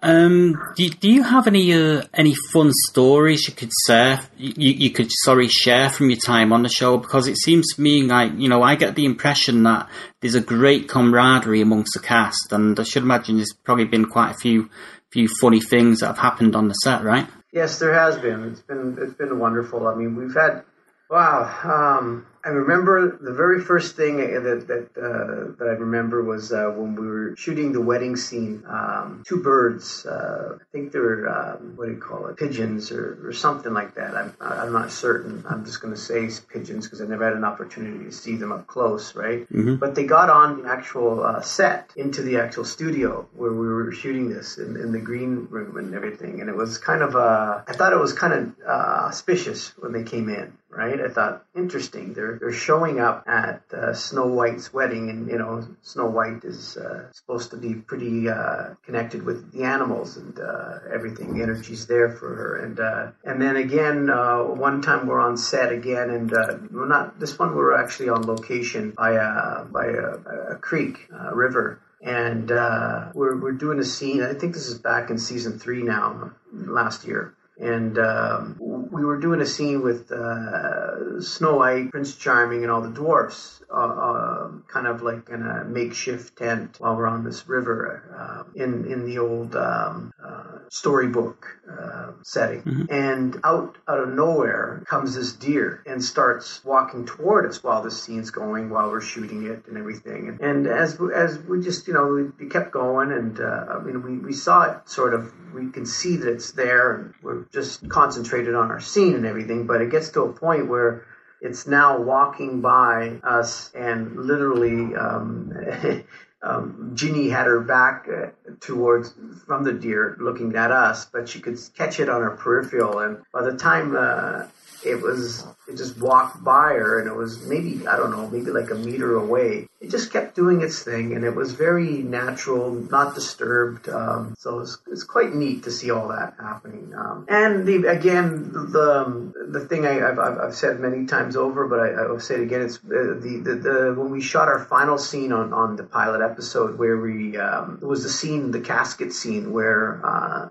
Um, 0.03 0.59
do, 0.77 0.89
do 0.89 1.11
you 1.11 1.23
have 1.23 1.47
any 1.47 1.75
uh, 1.75 2.03
any 2.15 2.35
fun 2.53 2.71
stories 2.89 3.47
you 3.47 3.55
could 3.55 3.71
share? 3.87 4.21
You, 4.39 4.73
you 4.73 4.91
could 4.91 5.11
sorry 5.11 5.49
share 5.49 5.91
from 5.91 6.09
your 6.09 6.19
time 6.19 6.53
on 6.53 6.63
the 6.63 6.71
show 6.71 6.97
because 6.97 7.27
it 7.27 7.37
seems 7.37 7.75
to 7.75 7.83
me 7.83 8.03
like 8.03 8.33
you 8.37 8.49
know 8.49 8.63
I 8.63 8.77
get 8.77 8.95
the 8.95 9.05
impression 9.05 9.65
that 9.65 9.91
there's 10.21 10.35
a 10.35 10.41
great 10.41 10.89
camaraderie 10.89 11.61
amongst 11.61 11.93
the 11.95 12.01
cast, 12.01 12.53
and 12.53 12.81
I 12.81 12.85
should 12.85 13.03
imagine 13.03 13.37
there's 13.37 13.53
probably 13.53 13.85
been 13.85 14.07
quite 14.07 14.31
a 14.31 14.39
few 14.39 14.71
few 15.11 15.29
funny 15.41 15.61
things 15.61 16.01
that 16.01 16.07
have 16.07 16.19
happened 16.19 16.57
on 16.57 16.69
the 16.69 16.75
set, 16.75 17.05
right? 17.05 17.27
Yes, 17.53 17.79
there 17.79 17.93
has 17.93 18.17
been. 18.17 18.45
It's 18.45 18.63
been 18.63 18.97
it's 19.01 19.15
been 19.15 19.39
wonderful. 19.39 19.87
I 19.87 19.95
mean, 19.95 20.17
we've 20.17 20.35
had 20.35 20.63
wow. 21.11 21.99
Um, 21.99 22.27
I 22.45 22.49
remember 22.49 23.19
the 23.21 23.33
very 23.33 23.61
first 23.61 23.97
thing 23.97 24.17
that 24.17 24.67
that 24.67 24.89
uh, 24.97 25.57
that 25.59 25.69
I 25.69 25.73
remember 25.73 26.25
was 26.25 26.53
uh, 26.53 26.67
when 26.75 26.95
we 26.95 27.07
were 27.07 27.37
shooting 27.37 27.73
the 27.73 27.81
wedding 27.81 28.17
scene. 28.17 28.63
Um, 28.67 29.23
two 29.27 29.43
birds, 29.43 30.07
uh, 30.07 30.59
I 30.61 30.65
think 30.73 30.93
they're 30.93 31.29
um, 31.29 31.75
what 31.77 31.87
do 31.87 31.93
you 31.93 31.99
call 31.99 32.27
it, 32.29 32.37
pigeons 32.39 32.93
or, 32.93 33.29
or 33.29 33.33
something 33.33 33.75
like 33.75 33.95
that. 33.95 34.17
I'm 34.17 34.35
I'm 34.41 34.73
not 34.73 34.91
certain. 34.91 35.45
I'm 35.49 35.65
just 35.67 35.83
going 35.83 35.93
to 35.93 36.01
say 36.01 36.31
pigeons 36.53 36.87
because 36.87 37.03
I 37.03 37.07
never 37.07 37.25
had 37.25 37.35
an 37.35 37.45
opportunity 37.45 38.05
to 38.05 38.13
see 38.13 38.37
them 38.37 38.53
up 38.53 38.67
close, 38.67 39.15
right? 39.15 39.41
Mm-hmm. 39.53 39.77
But 39.77 39.95
they 39.95 40.05
got 40.05 40.31
on 40.31 40.63
the 40.63 40.69
actual 40.69 41.23
uh, 41.23 41.43
set 41.43 41.91
into 41.97 42.23
the 42.23 42.39
actual 42.39 42.65
studio 42.65 43.29
where 43.35 43.53
we 43.53 43.67
were 43.67 43.93
shooting 43.93 44.31
this 44.31 44.59
in, 44.59 44.77
in, 44.77 44.93
the 44.93 44.99
green 44.99 45.47
room 45.51 45.77
and 45.77 45.95
everything, 45.95 46.41
and 46.41 46.49
it 46.49 46.57
was 46.57 46.79
kind 46.79 47.03
of 47.03 47.17
uh, 47.17 47.63
I 47.67 47.73
thought 47.75 47.93
it 47.93 47.99
was 47.99 48.13
kind 48.13 48.33
of 48.33 48.55
uh, 48.67 49.07
auspicious 49.09 49.73
when 49.79 49.93
they 49.93 50.05
came 50.05 50.29
in, 50.29 50.57
right? 50.71 51.01
I 51.01 51.09
thought 51.09 51.45
interesting. 51.55 52.15
They're 52.15 52.39
they're 52.39 52.53
showing 52.53 53.01
up 53.01 53.25
at 53.27 53.63
uh, 53.73 53.93
Snow 53.93 54.27
White's 54.27 54.73
wedding, 54.73 55.11
and 55.11 55.29
you 55.29 55.39
know 55.39 55.67
Snow 55.83 56.07
White 56.07 56.45
is 56.45 56.77
uh, 56.77 57.11
supposed 57.13 57.51
to 57.51 57.57
be 57.57 57.75
pretty 57.75 58.29
uh, 58.29 58.75
connected 58.85 59.23
with 59.23 59.53
the 59.53 59.65
animals 59.65 60.17
and 60.17 60.39
uh, 60.39 60.79
everything. 60.93 61.37
The 61.37 61.43
energy's 61.43 61.87
there 61.87 62.11
for 62.11 62.35
her, 62.35 62.57
and 62.65 62.79
uh, 62.79 63.11
and 63.25 63.43
then 63.43 63.57
again, 63.57 64.09
uh, 64.09 64.39
one 64.45 64.81
time 64.81 65.07
we're 65.07 65.21
on 65.21 65.37
set 65.37 65.73
again, 65.73 66.11
and 66.11 66.31
we're 66.71 66.89
not 66.89 67.19
this 67.19 67.39
one. 67.39 67.55
We're 67.55 67.77
actually 67.77 68.09
on 68.09 68.23
location 68.23 68.93
by 68.93 69.13
a 69.13 69.65
by 69.65 69.87
a, 69.87 70.55
a 70.55 70.57
creek, 70.57 71.09
a 71.13 71.35
river 71.35 71.81
and 72.03 72.49
we're, 72.49 73.37
we're 73.37 73.53
doing 73.53 73.79
a 73.79 73.85
scene. 73.85 74.23
I 74.23 74.33
think 74.33 74.55
this 74.55 74.69
is 74.69 74.79
back 74.79 75.11
in 75.11 75.19
season 75.19 75.59
three 75.59 75.83
now, 75.83 76.33
last 76.51 77.07
year 77.07 77.35
and 77.61 77.99
um, 77.99 78.57
we 78.91 79.05
were 79.05 79.19
doing 79.19 79.41
a 79.41 79.47
scene 79.47 79.83
with 79.83 80.11
uh, 80.11 81.21
Snow 81.21 81.59
White, 81.59 81.91
Prince 81.91 82.17
Charming, 82.17 82.63
and 82.63 82.71
all 82.71 82.81
the 82.81 82.91
dwarfs, 82.91 83.63
uh, 83.71 83.77
uh, 83.77 84.51
kind 84.67 84.87
of 84.87 85.03
like 85.03 85.29
in 85.29 85.43
a 85.43 85.65
makeshift 85.65 86.37
tent 86.39 86.77
while 86.79 86.97
we're 86.97 87.07
on 87.07 87.23
this 87.23 87.49
river 87.49 88.03
uh, 88.19 88.51
in 88.55 88.91
in 88.91 89.05
the 89.05 89.19
old 89.19 89.55
um, 89.57 90.13
uh, 90.25 90.60
storybook 90.71 91.59
uh, 91.69 92.13
setting. 92.23 92.63
Mm-hmm. 92.63 92.85
And 92.91 93.41
out 93.45 93.77
out 93.87 93.99
of 93.99 94.15
nowhere 94.15 94.83
comes 94.87 95.17
this 95.17 95.33
deer 95.33 95.83
and 95.85 96.03
starts 96.03 96.65
walking 96.65 97.05
toward 97.05 97.45
us 97.47 97.63
while 97.63 97.83
the 97.83 97.91
scene's 97.91 98.31
going, 98.31 98.71
while 98.71 98.89
we're 98.89 99.01
shooting 99.01 99.47
it 99.47 99.67
and 99.67 99.77
everything. 99.77 100.29
And, 100.29 100.41
and 100.41 100.67
as 100.67 100.99
as 101.15 101.39
we 101.39 101.61
just 101.61 101.89
you 101.89 101.95
know 101.95 102.33
we 102.39 102.49
kept 102.49 102.71
going, 102.73 103.11
and 103.13 103.41
I 103.41 103.81
mean 103.81 104.03
we, 104.03 104.19
we 104.19 104.33
saw 104.33 104.71
it 104.71 104.89
sort 104.89 105.13
of 105.13 105.33
we 105.53 105.71
can 105.71 105.85
see 105.85 106.17
that 106.17 106.29
it's 106.29 106.53
there 106.53 106.95
and 106.95 107.15
we're 107.21 107.45
just 107.53 107.89
concentrated 107.89 108.55
on 108.55 108.71
our 108.71 108.81
scene 108.81 109.15
and 109.15 109.27
everything 109.27 109.67
but 109.67 109.83
it 109.83 109.91
gets 109.91 110.11
to 110.11 110.23
a 110.23 110.33
point 110.33 110.69
where 110.69 111.05
it's 111.41 111.67
now 111.67 112.01
walking 112.01 112.61
by 112.61 113.19
us 113.25 113.73
and 113.75 114.17
literally 114.17 114.95
um, 114.95 115.53
um, 116.43 116.93
Ginny 116.95 117.29
had 117.29 117.47
her 117.47 117.61
back 117.61 118.09
uh, 118.09 118.29
towards 118.61 119.15
from 119.47 119.65
the 119.65 119.73
deer 119.73 120.17
looking 120.21 120.55
at 120.57 120.71
us 120.71 121.05
but 121.05 121.29
she 121.29 121.41
could 121.41 121.59
catch 121.75 122.01
it 122.01 122.09
on 122.09 122.23
her 122.23 122.31
peripheral 122.31 123.01
and 123.01 123.19
by 123.33 123.43
the 123.43 123.57
time 123.57 123.97
uh, 123.97 124.47
it 124.85 125.01
was 125.01 125.47
it 125.69 125.77
just 125.77 125.99
walked 125.99 126.43
by 126.43 126.75
her 126.75 127.01
and 127.01 127.09
it 127.09 127.15
was 127.15 127.47
maybe 127.47 127.87
I 127.87 127.97
don't 127.97 128.11
know 128.11 128.29
maybe 128.29 128.51
like 128.51 128.71
a 128.71 128.75
meter 128.75 129.17
away. 129.17 129.69
It 129.81 129.91
just 129.91 130.13
kept 130.13 130.35
doing 130.35 130.63
its 130.63 130.83
thing 130.83 131.15
and 131.15 131.25
it 131.25 131.35
was 131.35 131.53
very 131.53 132.03
natural, 132.03 132.73
not 132.73 133.15
disturbed. 133.15 133.89
Um, 133.89 134.35
so 134.39 134.61
it's 134.61 134.79
it's 134.91 135.05
quite 135.05 135.35
neat 135.35 135.65
to 135.65 135.71
see 135.71 135.91
all 135.91 136.09
that 136.09 136.35
happening. 136.41 136.93
Um, 136.95 137.27
and 137.29 137.67
the 137.67 137.87
again 137.87 138.53
the 138.53 139.33
the 139.51 139.67
thing 139.67 139.87
I, 139.87 139.95
have 139.95 140.19
I've 140.19 140.55
said 140.55 140.81
many 140.81 141.07
times 141.07 141.37
over, 141.37 141.67
but 141.67 141.81
I, 141.81 142.05
I 142.05 142.07
will 142.07 142.21
say 142.21 142.37
it 142.37 142.43
again. 142.43 142.63
It's 142.63 142.77
uh, 142.77 143.19
the, 143.21 143.43
the, 143.45 143.55
the 143.55 143.95
when 143.97 144.11
we 144.11 144.21
shot 144.21 144.49
our 144.49 144.65
final 144.65 144.99
scene 144.99 145.33
on 145.33 145.53
on 145.53 145.77
the 145.77 145.85
pilot 145.85 146.23
episode 146.23 146.79
where 146.79 146.99
we 146.99 147.37
um, 147.37 147.79
it 147.81 147.87
was 147.87 148.03
the 148.03 148.11
scene 148.11 148.51
the 148.51 148.61
casket 148.61 149.13
scene 149.13 149.53
where. 149.53 150.01
Uh, 150.05 150.49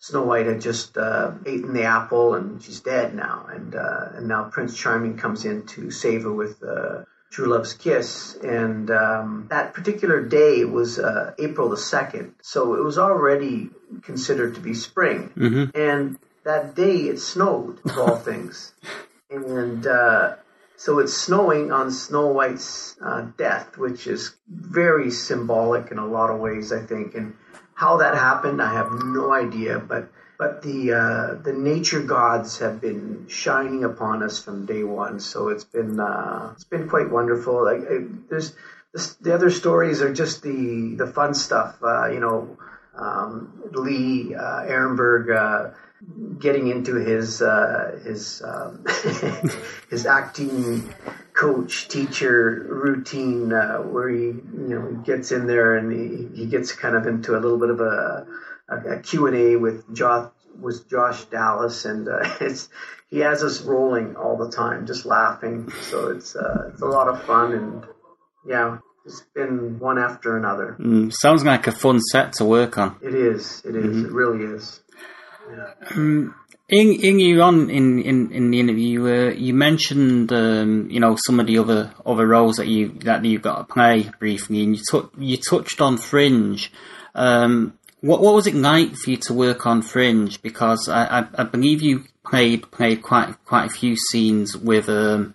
Snow 0.00 0.22
White 0.22 0.46
had 0.46 0.62
just 0.62 0.96
uh, 0.96 1.32
eaten 1.46 1.74
the 1.74 1.84
apple 1.84 2.34
and 2.34 2.62
she's 2.62 2.80
dead 2.80 3.14
now, 3.14 3.46
and 3.50 3.74
uh, 3.74 4.08
and 4.14 4.26
now 4.26 4.44
Prince 4.44 4.76
Charming 4.76 5.18
comes 5.18 5.44
in 5.44 5.66
to 5.66 5.90
save 5.90 6.22
her 6.22 6.32
with 6.32 6.62
uh, 6.62 7.04
True 7.30 7.48
Love's 7.48 7.74
Kiss, 7.74 8.34
and 8.36 8.90
um, 8.90 9.46
that 9.50 9.74
particular 9.74 10.22
day 10.22 10.64
was 10.64 10.98
uh, 10.98 11.34
April 11.38 11.68
the 11.68 11.76
second, 11.76 12.34
so 12.40 12.74
it 12.74 12.82
was 12.82 12.96
already 12.96 13.68
considered 14.02 14.54
to 14.54 14.60
be 14.60 14.72
spring, 14.72 15.32
mm-hmm. 15.36 15.78
and 15.78 16.18
that 16.44 16.74
day 16.74 16.96
it 17.02 17.20
snowed 17.20 17.78
of 17.84 17.98
all 17.98 18.16
things, 18.30 18.72
and. 19.30 19.86
Uh, 19.86 20.36
so 20.76 20.98
it's 20.98 21.12
snowing 21.12 21.72
on 21.72 21.90
Snow 21.90 22.28
White's 22.28 22.96
uh, 23.04 23.26
death, 23.36 23.76
which 23.76 24.06
is 24.06 24.34
very 24.48 25.10
symbolic 25.10 25.90
in 25.90 25.98
a 25.98 26.06
lot 26.06 26.30
of 26.30 26.40
ways, 26.40 26.72
I 26.72 26.80
think. 26.80 27.14
And 27.14 27.36
how 27.80 27.96
that 27.96 28.14
happened, 28.14 28.60
I 28.60 28.74
have 28.74 28.92
no 28.92 29.32
idea, 29.32 29.78
but 29.78 30.12
but 30.38 30.62
the 30.62 30.92
uh, 30.92 31.42
the 31.42 31.54
nature 31.54 32.02
gods 32.02 32.58
have 32.58 32.78
been 32.78 33.26
shining 33.26 33.84
upon 33.84 34.22
us 34.22 34.42
from 34.42 34.66
day 34.66 34.84
one. 34.84 35.18
So 35.18 35.48
it's 35.48 35.64
been 35.64 35.98
uh, 35.98 36.50
it's 36.52 36.64
been 36.64 36.90
quite 36.90 37.10
wonderful. 37.10 37.64
Like 37.64 37.80
there's 38.28 38.54
this, 38.92 39.14
the 39.14 39.34
other 39.34 39.48
stories 39.48 40.02
are 40.02 40.12
just 40.12 40.42
the 40.42 40.94
the 40.98 41.06
fun 41.06 41.32
stuff. 41.32 41.78
Uh, 41.82 42.10
you 42.10 42.20
know, 42.20 42.58
um, 42.94 43.62
Lee 43.72 44.34
uh, 44.34 44.62
Arenberg 44.74 45.30
uh, 45.34 45.74
getting 46.38 46.68
into 46.68 46.96
his 46.96 47.40
uh, 47.40 47.98
his 48.04 48.42
um, 48.44 48.84
his 49.90 50.04
acting 50.04 50.92
coach 51.40 51.88
teacher 51.88 52.66
routine 52.68 53.50
uh, 53.50 53.78
where 53.78 54.10
he 54.10 54.26
you 54.26 54.42
know 54.52 54.92
gets 55.04 55.32
in 55.32 55.46
there 55.46 55.76
and 55.76 55.90
he, 55.90 56.42
he 56.42 56.46
gets 56.46 56.72
kind 56.72 56.94
of 56.94 57.06
into 57.06 57.32
a 57.32 57.40
little 57.40 57.58
bit 57.58 57.70
of 57.70 57.80
a, 57.80 58.26
a, 58.68 58.96
a 58.96 59.00
Q&A 59.00 59.56
with 59.56 59.94
Josh 59.94 60.30
with 60.60 60.90
Josh 60.90 61.24
Dallas. 61.24 61.86
And 61.86 62.08
uh, 62.08 62.18
it's 62.40 62.68
he 63.08 63.20
has 63.20 63.42
us 63.42 63.62
rolling 63.62 64.16
all 64.16 64.36
the 64.36 64.50
time 64.50 64.86
just 64.86 65.06
laughing. 65.06 65.72
So 65.88 66.10
it's 66.10 66.36
uh, 66.36 66.70
it's 66.72 66.82
a 66.82 66.86
lot 66.86 67.08
of 67.08 67.22
fun. 67.24 67.52
And 67.52 67.86
yeah 68.46 68.78
it's 69.06 69.22
been 69.34 69.78
one 69.78 69.98
after 69.98 70.36
another. 70.36 70.76
Mm, 70.78 71.10
sounds 71.10 71.42
like 71.42 71.66
a 71.66 71.72
fun 71.72 72.00
set 72.00 72.34
to 72.34 72.44
work 72.44 72.76
on. 72.76 72.96
It 73.02 73.14
is. 73.14 73.62
It 73.64 73.74
is, 73.74 73.86
mm-hmm. 73.86 74.04
it 74.04 74.12
really 74.12 74.44
is. 74.44 74.80
Yeah. 75.50 75.72
Um, 75.96 76.34
in, 76.70 77.00
in 77.00 77.18
you 77.18 77.42
on 77.42 77.68
in, 77.68 78.00
in, 78.00 78.30
in 78.30 78.50
the 78.50 78.60
interview, 78.60 79.06
uh, 79.06 79.30
you 79.32 79.52
mentioned 79.52 80.32
um, 80.32 80.88
you 80.88 81.00
know 81.00 81.16
some 81.26 81.40
of 81.40 81.46
the 81.46 81.58
other 81.58 81.92
other 82.06 82.26
roles 82.26 82.56
that 82.56 82.68
you 82.68 82.90
that 83.00 83.24
you've 83.24 83.42
got 83.42 83.58
to 83.58 83.64
play 83.64 84.08
briefly, 84.20 84.62
and 84.62 84.76
you 84.76 85.10
you 85.18 85.36
touched 85.36 85.80
on 85.80 85.98
Fringe. 85.98 86.72
Um, 87.14 87.74
what 88.02 88.20
what 88.20 88.34
was 88.34 88.46
it 88.46 88.54
like 88.54 88.94
for 88.94 89.10
you 89.10 89.16
to 89.16 89.34
work 89.34 89.66
on 89.66 89.82
Fringe? 89.82 90.40
Because 90.42 90.88
I, 90.88 91.20
I, 91.20 91.26
I 91.38 91.42
believe 91.42 91.82
you 91.82 92.04
played 92.24 92.70
played 92.70 93.02
quite 93.02 93.34
quite 93.44 93.66
a 93.66 93.70
few 93.70 93.96
scenes 93.96 94.56
with 94.56 94.88
um 94.88 95.34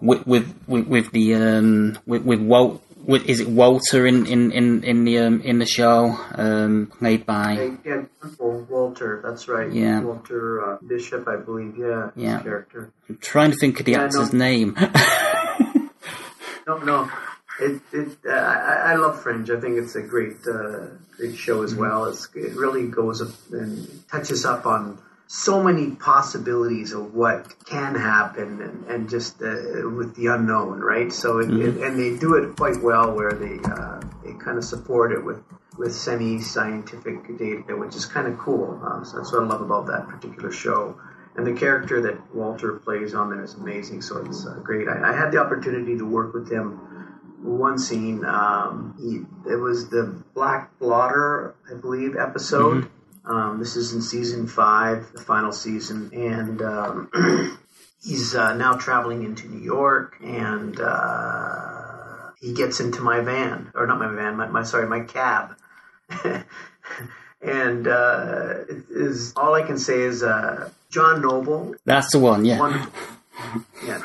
with 0.00 0.24
with 0.28 0.54
with, 0.68 0.86
with 0.86 1.10
the 1.10 1.34
um 1.34 1.98
with 2.06 2.22
with 2.22 2.40
Walt 2.40 2.85
is 3.06 3.40
it 3.40 3.48
Walter 3.48 4.06
in 4.06 4.26
in 4.26 4.52
in 4.52 4.84
in 4.84 5.04
the 5.04 5.18
um, 5.18 5.40
in 5.42 5.58
the 5.58 5.66
show, 5.66 6.18
um, 6.34 6.92
played 6.98 7.24
by? 7.24 7.76
Yeah, 7.84 8.04
Walter. 8.38 9.20
That's 9.24 9.48
right. 9.48 9.72
Yeah, 9.72 10.00
Walter 10.00 10.74
uh, 10.74 10.78
Bishop, 10.86 11.28
I 11.28 11.36
believe. 11.36 11.76
Yeah, 11.78 12.10
yeah. 12.16 12.42
character. 12.42 12.92
I'm 13.08 13.18
trying 13.18 13.52
to 13.52 13.56
think 13.58 13.78
of 13.80 13.86
the 13.86 13.92
yeah, 13.92 14.04
actor's 14.04 14.32
no. 14.32 14.38
name. 14.38 14.76
no, 16.66 16.78
no. 16.78 17.10
it, 17.60 17.80
it 17.92 18.18
uh, 18.26 18.32
I, 18.32 18.92
I 18.92 18.94
love 18.96 19.22
Fringe. 19.22 19.50
I 19.50 19.60
think 19.60 19.78
it's 19.78 19.94
a 19.94 20.02
great 20.02 20.38
uh, 20.52 20.86
great 21.16 21.36
show 21.36 21.62
as 21.62 21.74
well. 21.74 22.06
It's, 22.06 22.28
it 22.34 22.56
really 22.56 22.88
goes 22.88 23.22
up 23.22 23.34
and 23.52 23.88
touches 24.10 24.44
up 24.44 24.66
on 24.66 24.98
so 25.28 25.62
many 25.62 25.90
possibilities 25.90 26.92
of 26.92 27.14
what 27.14 27.64
can 27.66 27.94
happen 27.94 28.60
and, 28.62 28.84
and 28.84 29.10
just 29.10 29.42
uh, 29.42 29.88
with 29.90 30.14
the 30.14 30.28
unknown, 30.28 30.80
right? 30.80 31.12
So 31.12 31.38
it, 31.38 31.50
it, 31.50 31.76
and 31.78 31.98
they 31.98 32.16
do 32.16 32.34
it 32.34 32.56
quite 32.56 32.80
well 32.80 33.12
where 33.12 33.32
they 33.32 33.58
uh, 33.64 34.00
they 34.24 34.32
kind 34.34 34.56
of 34.56 34.64
support 34.64 35.12
it 35.12 35.24
with 35.24 35.42
with 35.76 35.94
semi 35.94 36.40
scientific 36.40 37.38
data, 37.38 37.76
which 37.76 37.96
is 37.96 38.06
kind 38.06 38.28
of 38.28 38.38
cool. 38.38 38.80
Um, 38.84 39.04
so 39.04 39.18
that's 39.18 39.32
what 39.32 39.42
I 39.42 39.46
love 39.46 39.60
about 39.60 39.86
that 39.86 40.08
particular 40.08 40.52
show. 40.52 40.98
And 41.36 41.46
the 41.46 41.52
character 41.52 42.00
that 42.02 42.34
Walter 42.34 42.74
plays 42.78 43.14
on 43.14 43.28
there 43.28 43.42
is 43.42 43.54
amazing, 43.54 44.00
so 44.02 44.24
it's 44.24 44.46
uh, 44.46 44.54
great. 44.62 44.88
I, 44.88 45.10
I 45.10 45.16
had 45.16 45.32
the 45.32 45.38
opportunity 45.38 45.98
to 45.98 46.04
work 46.04 46.32
with 46.32 46.50
him 46.50 46.78
one 47.42 47.78
scene. 47.78 48.24
Um, 48.24 48.94
he, 48.98 49.50
it 49.52 49.56
was 49.56 49.88
the 49.90 50.22
Black 50.34 50.78
Blotter, 50.78 51.54
I 51.70 51.74
believe, 51.74 52.16
episode. 52.16 52.88
Um, 53.26 53.58
this 53.58 53.74
is 53.76 53.92
in 53.92 54.02
season 54.02 54.46
five, 54.46 55.12
the 55.12 55.20
final 55.20 55.52
season, 55.52 56.10
and 56.12 56.62
um, 56.62 57.58
he's 58.04 58.36
uh, 58.36 58.54
now 58.54 58.74
traveling 58.74 59.24
into 59.24 59.48
New 59.48 59.62
York, 59.62 60.16
and 60.22 60.78
uh, 60.80 62.30
he 62.40 62.54
gets 62.54 62.78
into 62.78 63.00
my 63.00 63.20
van, 63.20 63.72
or 63.74 63.86
not 63.88 63.98
my 63.98 64.12
van, 64.14 64.36
my, 64.36 64.46
my 64.46 64.62
sorry, 64.62 64.86
my 64.86 65.00
cab. 65.00 65.56
and 67.42 67.88
uh, 67.88 68.54
is 68.90 69.32
all 69.34 69.54
I 69.54 69.62
can 69.62 69.78
say 69.78 70.02
is 70.02 70.22
uh, 70.22 70.70
John 70.90 71.20
Noble, 71.20 71.74
That's 71.84 72.12
the 72.12 72.20
one, 72.20 72.44
yeah. 72.44 72.60
wonderful, 72.60 72.92
yeah, 73.84 74.02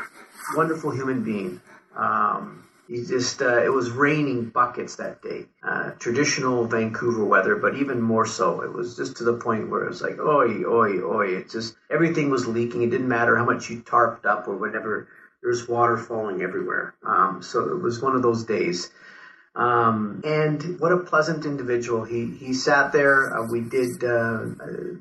wonderful 0.55 0.89
human 0.89 1.23
being. 1.23 1.61
Um, 1.95 2.63
just 2.91 3.41
uh, 3.41 3.63
it 3.63 3.71
was 3.71 3.91
raining 3.91 4.45
buckets 4.49 4.97
that 4.97 5.21
day, 5.21 5.45
uh, 5.63 5.91
traditional 5.91 6.65
Vancouver 6.65 7.23
weather, 7.23 7.55
but 7.55 7.75
even 7.75 8.01
more 8.01 8.25
so. 8.25 8.61
It 8.61 8.73
was 8.73 8.97
just 8.97 9.17
to 9.17 9.23
the 9.23 9.37
point 9.37 9.69
where 9.69 9.85
it 9.85 9.89
was 9.89 10.01
like, 10.01 10.19
oi, 10.19 10.63
oi, 10.65 11.01
oi. 11.01 11.27
It 11.37 11.49
just 11.49 11.75
everything 11.89 12.29
was 12.29 12.47
leaking. 12.47 12.81
It 12.81 12.89
didn't 12.89 13.07
matter 13.07 13.37
how 13.37 13.45
much 13.45 13.69
you 13.69 13.81
tarped 13.81 14.25
up 14.25 14.47
or 14.47 14.57
whatever. 14.57 15.07
There 15.41 15.49
was 15.49 15.67
water 15.67 15.97
falling 15.97 16.41
everywhere. 16.41 16.93
Um, 17.03 17.41
so 17.41 17.69
it 17.69 17.81
was 17.81 18.01
one 18.01 18.15
of 18.15 18.21
those 18.21 18.43
days. 18.43 18.91
Um, 19.53 20.21
and 20.23 20.79
what 20.79 20.93
a 20.93 20.97
pleasant 20.99 21.45
individual. 21.45 22.05
He 22.05 22.25
he 22.39 22.53
sat 22.53 22.93
there. 22.93 23.35
Uh, 23.35 23.47
we 23.51 23.59
did 23.59 24.01
uh, 24.01 24.45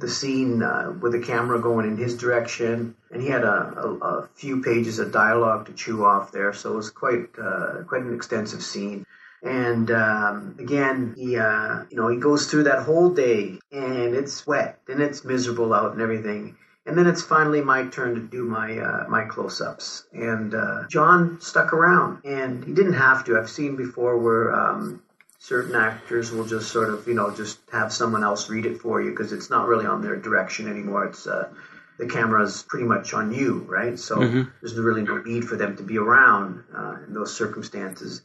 the 0.01 0.09
scene 0.09 0.61
uh, 0.63 0.93
with 1.01 1.13
the 1.13 1.21
camera 1.21 1.61
going 1.61 1.87
in 1.87 1.97
his 1.97 2.17
direction, 2.17 2.97
and 3.13 3.23
he 3.23 3.29
had 3.29 3.45
a, 3.45 3.47
a, 3.47 3.95
a 3.99 4.29
few 4.35 4.61
pages 4.61 4.99
of 4.99 5.13
dialogue 5.13 5.67
to 5.67 5.73
chew 5.73 6.05
off 6.05 6.33
there. 6.33 6.53
So 6.53 6.73
it 6.73 6.77
was 6.77 6.91
quite 6.91 7.29
uh, 7.41 7.85
quite 7.87 8.03
an 8.03 8.15
extensive 8.15 8.63
scene. 8.63 9.07
And 9.43 9.91
um, 9.93 10.57
again, 10.59 11.15
he 11.17 11.37
uh, 11.37 11.85
you 11.89 11.97
know 11.97 12.09
he 12.09 12.17
goes 12.17 12.51
through 12.51 12.65
that 12.65 12.83
whole 12.83 13.11
day, 13.11 13.61
and 13.71 14.17
it's 14.17 14.45
wet 14.49 14.81
and 14.89 15.01
it's 15.01 15.25
miserable 15.25 15.73
out 15.73 15.93
and 15.93 16.03
everything. 16.03 16.57
And 16.87 16.97
then 16.97 17.07
it's 17.07 17.23
finally 17.23 17.61
my 17.61 17.87
turn 17.89 18.15
to 18.15 18.21
do 18.21 18.45
my 18.45 18.79
uh, 18.79 19.05
my 19.09 19.25
close-ups. 19.25 20.07
And 20.13 20.55
uh, 20.55 20.85
John 20.89 21.41
stuck 21.41 21.73
around, 21.73 22.25
and 22.25 22.65
he 22.65 22.73
didn't 22.73 22.95
have 22.95 23.25
to. 23.27 23.39
I've 23.39 23.51
seen 23.51 23.77
before 23.77 24.19
where 24.19 24.53
um, 24.53 25.03
certain 25.39 25.77
actors 25.77 26.33
will 26.33 26.45
just 26.47 26.71
sort 26.71 26.89
of, 26.89 27.07
you 27.07 27.15
know, 27.15 27.35
just 27.35 27.59
have 27.71 27.93
someone 27.93 28.25
else 28.25 28.49
read 28.49 28.67
it 28.67 28.81
for 28.81 29.01
you 29.01 29.11
because 29.11 29.33
it's 29.33 29.51
not 29.51 29.69
really 29.69 29.87
on 29.87 30.01
their 30.01 30.17
direction 30.17 30.69
anymore. 30.69 31.05
It's 31.05 31.27
uh, 31.27 31.51
the 31.99 32.07
camera's 32.07 32.63
pretty 32.63 32.87
much 32.87 33.13
on 33.13 33.33
you, 33.33 33.67
right? 33.69 33.99
So 33.99 34.19
there's 34.61 34.75
really 34.75 35.03
no 35.03 35.19
need 35.19 35.45
for 35.45 35.57
them 35.57 35.77
to 35.77 35.83
be 35.83 35.99
around 35.99 36.65
uh, 36.75 36.97
in 37.07 37.13
those 37.13 37.37
circumstances. 37.37 38.23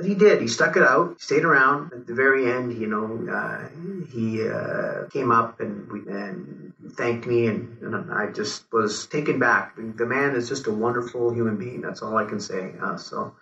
But 0.00 0.08
he 0.08 0.14
did. 0.14 0.40
He 0.40 0.48
stuck 0.48 0.76
it 0.76 0.82
out. 0.82 1.20
Stayed 1.20 1.44
around. 1.44 1.92
At 1.92 2.06
the 2.06 2.14
very 2.14 2.50
end, 2.50 2.72
you 2.80 2.86
know, 2.86 3.06
uh, 3.30 3.68
he 4.10 4.48
uh, 4.48 5.08
came 5.10 5.30
up 5.30 5.60
and 5.60 5.92
we, 5.92 5.98
and 6.10 6.72
thanked 6.96 7.26
me, 7.26 7.48
and, 7.48 7.76
and 7.82 8.10
I 8.10 8.32
just 8.32 8.64
was 8.72 9.06
taken 9.06 9.38
back. 9.38 9.76
The 9.76 10.06
man 10.06 10.34
is 10.34 10.48
just 10.48 10.66
a 10.66 10.72
wonderful 10.72 11.34
human 11.34 11.58
being. 11.58 11.82
That's 11.82 12.00
all 12.00 12.16
I 12.16 12.24
can 12.24 12.40
say. 12.40 12.72
Uh, 12.82 12.96
so 12.96 13.34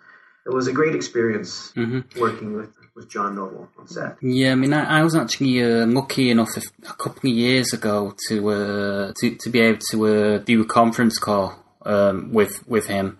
it 0.45 0.53
was 0.53 0.67
a 0.67 0.73
great 0.73 0.95
experience 0.95 1.71
working 2.19 2.57
with 2.57 2.75
with 2.93 3.09
John 3.09 3.35
Noble 3.35 3.69
on 3.77 3.87
set. 3.87 4.17
Yeah, 4.21 4.51
I 4.51 4.55
mean, 4.55 4.73
I, 4.73 4.99
I 4.99 5.03
was 5.03 5.15
actually 5.15 5.63
uh, 5.63 5.85
lucky 5.85 6.29
enough 6.29 6.49
a, 6.57 6.61
a 6.89 6.93
couple 6.93 7.29
of 7.29 7.37
years 7.37 7.71
ago 7.71 8.13
to 8.27 8.49
uh, 8.49 9.13
to 9.21 9.35
to 9.35 9.49
be 9.49 9.61
able 9.61 9.79
to 9.91 10.07
uh, 10.07 10.37
do 10.39 10.61
a 10.61 10.65
conference 10.65 11.19
call 11.19 11.57
um, 11.85 12.33
with 12.33 12.67
with 12.67 12.87
him, 12.87 13.17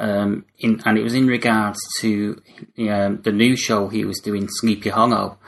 um, 0.00 0.46
in 0.58 0.80
and 0.84 0.98
it 0.98 1.02
was 1.02 1.14
in 1.14 1.26
regards 1.26 1.78
to 2.00 2.40
um, 2.78 3.20
the 3.22 3.32
new 3.32 3.56
show 3.56 3.88
he 3.88 4.04
was 4.04 4.18
doing, 4.18 4.48
Sleepy 4.48 4.88
Hollow, 4.88 5.38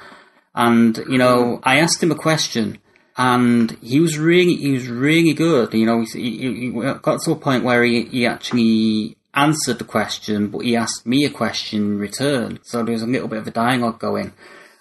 and 0.54 0.96
you 1.08 1.18
know, 1.18 1.60
I 1.62 1.80
asked 1.80 2.02
him 2.02 2.12
a 2.12 2.16
question. 2.16 2.78
And 3.14 3.72
he 3.82 4.00
was 4.00 4.18
really, 4.18 4.56
he 4.56 4.72
was 4.72 4.88
really 4.88 5.34
good. 5.34 5.74
You 5.74 5.84
know, 5.84 6.02
he, 6.14 6.38
he, 6.38 6.70
got 6.70 7.20
to 7.20 7.32
a 7.32 7.36
point 7.36 7.62
where 7.62 7.84
he, 7.84 8.04
he 8.04 8.26
actually 8.26 9.18
answered 9.34 9.78
the 9.78 9.84
question, 9.84 10.48
but 10.48 10.60
he 10.60 10.76
asked 10.76 11.06
me 11.06 11.24
a 11.24 11.30
question 11.30 11.80
in 11.80 11.98
return. 11.98 12.58
So 12.62 12.82
there 12.82 12.94
was 12.94 13.02
a 13.02 13.06
little 13.06 13.28
bit 13.28 13.40
of 13.40 13.46
a 13.46 13.50
dialogue 13.50 13.98
going, 13.98 14.32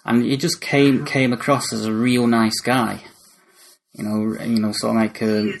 and 0.04 0.24
he 0.24 0.38
just 0.38 0.60
came 0.60 1.04
came 1.04 1.32
across 1.32 1.72
as 1.72 1.84
a 1.84 1.92
real 1.92 2.26
nice 2.26 2.60
guy. 2.60 3.02
You 3.92 4.04
know, 4.04 4.42
you 4.42 4.60
know, 4.60 4.72
sort 4.72 4.96
of 4.96 5.02
like 5.02 5.20
a, 5.20 5.52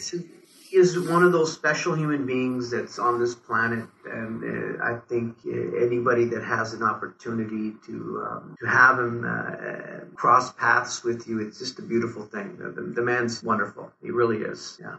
is 0.72 0.98
one 0.98 1.22
of 1.22 1.32
those 1.32 1.52
special 1.52 1.94
human 1.94 2.26
beings 2.26 2.70
that's 2.70 2.98
on 2.98 3.20
this 3.20 3.34
planet, 3.34 3.86
and 4.06 4.78
uh, 4.80 4.84
I 4.84 4.98
think 5.08 5.36
uh, 5.46 5.76
anybody 5.76 6.24
that 6.26 6.42
has 6.44 6.72
an 6.72 6.82
opportunity 6.82 7.74
to 7.86 8.26
um, 8.26 8.56
to 8.60 8.66
have 8.66 8.98
him 8.98 9.24
uh, 9.24 10.14
cross 10.14 10.52
paths 10.52 11.04
with 11.04 11.26
you, 11.28 11.40
it's 11.40 11.58
just 11.58 11.78
a 11.78 11.82
beautiful 11.82 12.24
thing. 12.24 12.56
The, 12.58 12.82
the, 12.82 13.02
man's 13.02 13.42
wonderful. 13.42 13.90
He 14.02 14.10
really 14.10 14.38
is. 14.38 14.80
Yeah. 14.80 14.96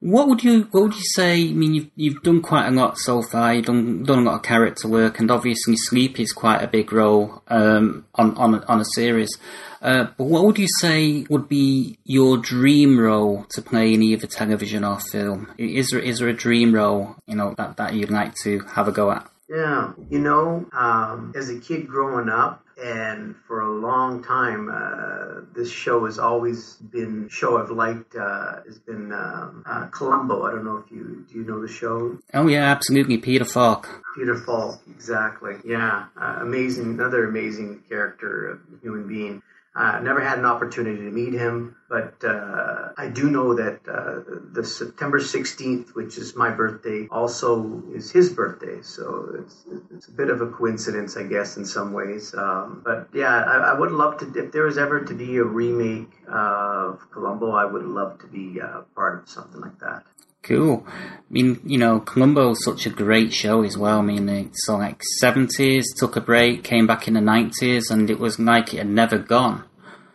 What 0.00 0.28
would 0.28 0.44
you 0.44 0.68
What 0.70 0.82
would 0.84 0.94
you 0.94 1.04
say? 1.04 1.48
I 1.48 1.52
mean, 1.52 1.74
you've 1.74 1.90
you've 1.96 2.22
done 2.22 2.40
quite 2.40 2.68
a 2.68 2.70
lot 2.70 2.98
so 2.98 3.20
far. 3.20 3.54
You've 3.54 3.66
done 3.66 4.04
done 4.04 4.20
a 4.20 4.22
lot 4.22 4.36
of 4.36 4.42
character 4.42 4.86
work, 4.86 5.18
and 5.18 5.30
obviously 5.30 5.76
sleep 5.76 6.20
is 6.20 6.32
quite 6.32 6.62
a 6.62 6.68
big 6.68 6.92
role 6.92 7.42
um, 7.48 8.06
on 8.14 8.36
on 8.36 8.54
a, 8.54 8.64
on 8.66 8.80
a 8.80 8.84
series. 8.94 9.36
Uh, 9.82 10.06
but 10.16 10.24
what 10.24 10.44
would 10.44 10.58
you 10.58 10.68
say 10.80 11.26
would 11.30 11.48
be 11.48 11.98
your 12.04 12.36
dream 12.36 12.98
role 12.98 13.44
to 13.50 13.62
play 13.62 13.92
in 13.92 14.02
either 14.02 14.28
television 14.28 14.84
or 14.84 15.00
film? 15.00 15.52
Is 15.58 15.90
there 15.90 16.00
is 16.00 16.20
there 16.20 16.28
a 16.28 16.32
dream 16.32 16.74
role 16.74 17.16
you 17.26 17.34
know 17.34 17.54
that 17.58 17.76
that 17.78 17.94
you'd 17.94 18.10
like 18.10 18.34
to 18.44 18.60
have 18.60 18.86
a 18.86 18.92
go 18.92 19.10
at? 19.10 19.28
Yeah, 19.48 19.94
you 20.10 20.18
know, 20.18 20.66
um, 20.72 21.32
as 21.34 21.48
a 21.48 21.58
kid 21.58 21.88
growing 21.88 22.28
up, 22.28 22.62
and 22.82 23.34
for 23.46 23.60
a 23.60 23.70
long 23.70 24.22
time, 24.22 24.70
uh, 24.70 25.40
this 25.54 25.70
show 25.70 26.06
has 26.06 26.18
always 26.18 26.74
been 26.74 27.28
show 27.28 27.58
I've 27.58 27.70
liked. 27.70 28.14
Uh, 28.14 28.62
has 28.66 28.78
been 28.78 29.12
um, 29.12 29.64
uh, 29.66 29.86
Columbo. 29.86 30.44
I 30.44 30.52
don't 30.52 30.64
know 30.64 30.78
if 30.78 30.90
you 30.90 31.26
do 31.30 31.38
you 31.38 31.44
know 31.44 31.60
the 31.60 31.68
show. 31.68 32.18
Oh 32.34 32.46
yeah, 32.46 32.64
absolutely, 32.64 33.18
Peter 33.18 33.44
Falk. 33.44 33.88
Peter 34.16 34.36
Falk, 34.36 34.80
exactly. 34.88 35.56
Yeah, 35.64 36.06
uh, 36.20 36.38
amazing. 36.40 36.84
Another 36.84 37.28
amazing 37.28 37.82
character, 37.88 38.60
human 38.82 39.08
being. 39.08 39.42
Uh, 39.78 40.00
never 40.00 40.20
had 40.20 40.40
an 40.40 40.44
opportunity 40.44 40.96
to 40.96 41.10
meet 41.12 41.32
him, 41.32 41.76
but 41.88 42.14
uh, 42.24 42.88
I 42.96 43.06
do 43.06 43.30
know 43.30 43.54
that 43.54 43.78
uh, 43.88 44.40
the 44.52 44.64
September 44.64 45.20
16th, 45.20 45.94
which 45.94 46.18
is 46.18 46.34
my 46.34 46.50
birthday, 46.50 47.06
also 47.12 47.80
is 47.94 48.10
his 48.10 48.30
birthday. 48.30 48.82
So 48.82 49.36
it's, 49.38 49.54
it's 49.94 50.08
a 50.08 50.10
bit 50.10 50.30
of 50.30 50.40
a 50.40 50.48
coincidence, 50.48 51.16
I 51.16 51.22
guess, 51.22 51.56
in 51.58 51.64
some 51.64 51.92
ways. 51.92 52.34
Um, 52.34 52.82
but 52.84 53.06
yeah, 53.14 53.28
I, 53.28 53.70
I 53.70 53.78
would 53.78 53.92
love 53.92 54.18
to, 54.18 54.32
if 54.34 54.50
there 54.50 54.64
was 54.64 54.78
ever 54.78 55.04
to 55.04 55.14
be 55.14 55.36
a 55.36 55.44
remake 55.44 56.10
of 56.26 56.98
Columbo, 57.12 57.52
I 57.52 57.64
would 57.64 57.84
love 57.84 58.18
to 58.22 58.26
be 58.26 58.60
uh, 58.60 58.80
part 58.96 59.22
of 59.22 59.28
something 59.28 59.60
like 59.60 59.78
that. 59.78 60.02
Cool. 60.42 60.84
I 60.88 61.20
mean, 61.30 61.60
you 61.64 61.78
know, 61.78 62.00
Columbo's 62.00 62.64
such 62.64 62.86
a 62.86 62.90
great 62.90 63.32
show 63.32 63.62
as 63.62 63.78
well. 63.78 64.00
I 64.00 64.02
mean, 64.02 64.28
it's 64.28 64.68
like 64.68 65.02
seventies, 65.20 65.94
took 65.94 66.16
a 66.16 66.20
break, 66.20 66.64
came 66.64 66.86
back 66.86 67.06
in 67.06 67.14
the 67.14 67.20
nineties, 67.20 67.90
and 67.90 68.08
it 68.08 68.18
was 68.18 68.40
like 68.40 68.72
it 68.72 68.78
had 68.78 68.88
never 68.88 69.18
gone 69.18 69.67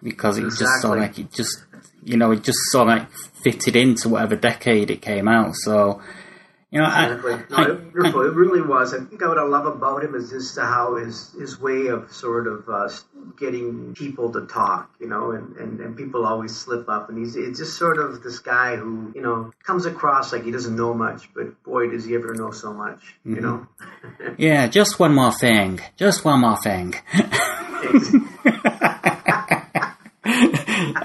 because 0.04 0.38
it 0.38 0.43
just 0.43 0.82
sort 0.82 0.97
of 0.97 1.04
like 1.04 1.18
it 1.18 1.32
just, 1.32 1.64
you 2.04 2.18
know, 2.18 2.32
it 2.32 2.43
just 2.43 2.60
sort 2.72 2.89
of 2.89 2.97
like 2.99 3.12
fitted 3.43 3.76
into 3.76 4.10
whatever 4.10 4.36
decade 4.36 4.91
it 4.91 5.01
came 5.01 5.28
out. 5.28 5.56
So, 5.56 6.01
you 6.70 6.80
know, 6.80 6.86
I, 6.86 7.08
No, 7.08 7.39
I, 7.51 7.64
it, 7.70 7.80
it 7.95 8.34
really 8.34 8.62
was. 8.62 8.93
I 8.93 8.97
think 8.97 9.22
what 9.22 9.38
I 9.38 9.43
love 9.43 9.68
about 9.68 10.04
him 10.04 10.16
is 10.16 10.32
just 10.32 10.58
how 10.58 10.95
his 10.95 11.32
his 11.39 11.60
way 11.60 11.88
of 11.88 12.12
sort 12.12 12.47
of 12.47 12.68
uh, 12.68 12.89
getting 13.39 13.93
people 13.93 14.32
to 14.34 14.47
talk, 14.47 14.91
you 14.99 15.08
know, 15.08 15.32
and, 15.32 15.56
and, 15.58 15.80
and 15.80 15.95
people 15.95 16.26
always 16.26 16.56
slip 16.56 16.89
up, 16.89 17.10
and 17.10 17.18
he's 17.20 17.36
it's 17.36 17.60
just 17.60 17.78
sort 17.78 17.99
of 17.99 18.24
this 18.24 18.39
guy 18.39 18.76
who 18.76 19.12
you 19.14 19.22
know 19.22 19.51
comes 19.64 19.86
across 19.86 20.34
like 20.34 20.45
he 20.45 20.51
doesn't 20.51 20.76
know 20.76 20.95
much, 20.95 21.32
but 21.36 21.64
boy 21.64 21.89
does 21.89 22.06
he 22.06 22.16
ever 22.16 22.34
know 22.34 22.49
so 22.49 22.74
much, 22.74 22.99
you 23.24 23.39
know. 23.39 23.68
yeah, 24.38 24.68
just 24.68 24.99
one 24.99 25.14
more 25.14 25.32
thing, 25.32 25.80
just 25.95 26.26
one 26.26 26.41
more 26.41 26.58
thing. 26.58 26.95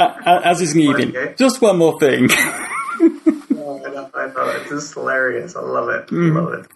As 0.00 0.60
is 0.60 0.74
needed. 0.74 1.14
Okay. 1.16 1.34
Just 1.36 1.60
one 1.60 1.78
more 1.78 1.98
thing. 1.98 2.28
I 2.98 3.90
know, 3.90 4.10
I 4.14 4.26
know. 4.26 4.48
It's 4.60 4.68
just 4.68 4.94
hilarious. 4.94 5.56
I 5.56 5.60
love 5.60 5.88
it. 5.88 6.06
Mm-hmm. 6.08 6.36
Love 6.36 6.52
it. 6.54 6.66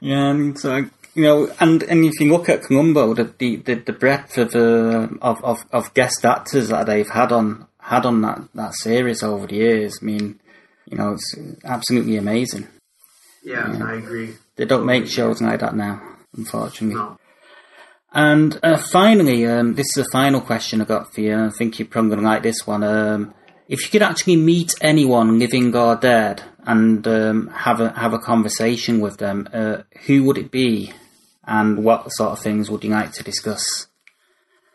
Yeah, 0.00 0.30
and 0.30 0.58
so 0.58 0.84
you 1.14 1.22
know, 1.22 1.52
and, 1.60 1.82
and 1.84 2.04
if 2.04 2.18
you 2.20 2.30
look 2.30 2.48
at 2.48 2.62
Columbo, 2.62 3.14
the 3.14 3.24
the, 3.38 3.74
the, 3.74 3.92
breadth 3.92 4.36
of, 4.36 4.54
uh, 4.54 5.08
of 5.22 5.42
of 5.44 5.64
of 5.72 5.94
guest 5.94 6.24
actors 6.24 6.68
that 6.68 6.86
they've 6.86 7.08
had 7.08 7.32
on 7.32 7.66
had 7.78 8.04
on 8.06 8.22
that, 8.22 8.40
that 8.54 8.74
series 8.74 9.22
over 9.22 9.46
the 9.46 9.56
years, 9.56 9.98
I 10.02 10.04
mean, 10.04 10.40
you 10.90 10.96
know, 10.98 11.12
it's 11.12 11.34
absolutely 11.64 12.16
amazing. 12.16 12.68
Yeah, 13.44 13.78
I 13.84 13.94
agree. 13.94 14.34
They 14.56 14.64
don't 14.64 14.86
make 14.86 15.06
shows 15.06 15.40
like 15.40 15.60
that 15.60 15.76
now, 15.76 16.00
unfortunately. 16.36 16.96
No. 16.96 17.18
And 18.14 18.60
uh, 18.62 18.76
finally, 18.76 19.44
um, 19.44 19.74
this 19.74 19.86
is 19.96 20.04
the 20.04 20.10
final 20.12 20.40
question 20.40 20.80
I 20.80 20.84
got 20.84 21.12
for 21.12 21.20
you. 21.20 21.36
I 21.36 21.50
think 21.50 21.78
you're 21.78 21.88
probably 21.88 22.10
going 22.10 22.22
to 22.22 22.26
like 22.26 22.44
this 22.44 22.64
one. 22.64 22.84
Um, 22.84 23.34
if 23.68 23.82
you 23.82 23.90
could 23.90 24.02
actually 24.02 24.36
meet 24.36 24.72
anyone, 24.80 25.40
living 25.40 25.74
or 25.74 25.96
dead, 25.96 26.42
and 26.64 27.06
um, 27.08 27.48
have 27.48 27.80
a 27.80 27.90
have 27.90 28.12
a 28.12 28.18
conversation 28.18 29.00
with 29.00 29.18
them, 29.18 29.48
uh, 29.52 29.78
who 30.06 30.22
would 30.24 30.38
it 30.38 30.52
be, 30.52 30.92
and 31.44 31.82
what 31.82 32.12
sort 32.12 32.30
of 32.30 32.38
things 32.38 32.70
would 32.70 32.84
you 32.84 32.90
like 32.90 33.12
to 33.12 33.24
discuss? 33.24 33.88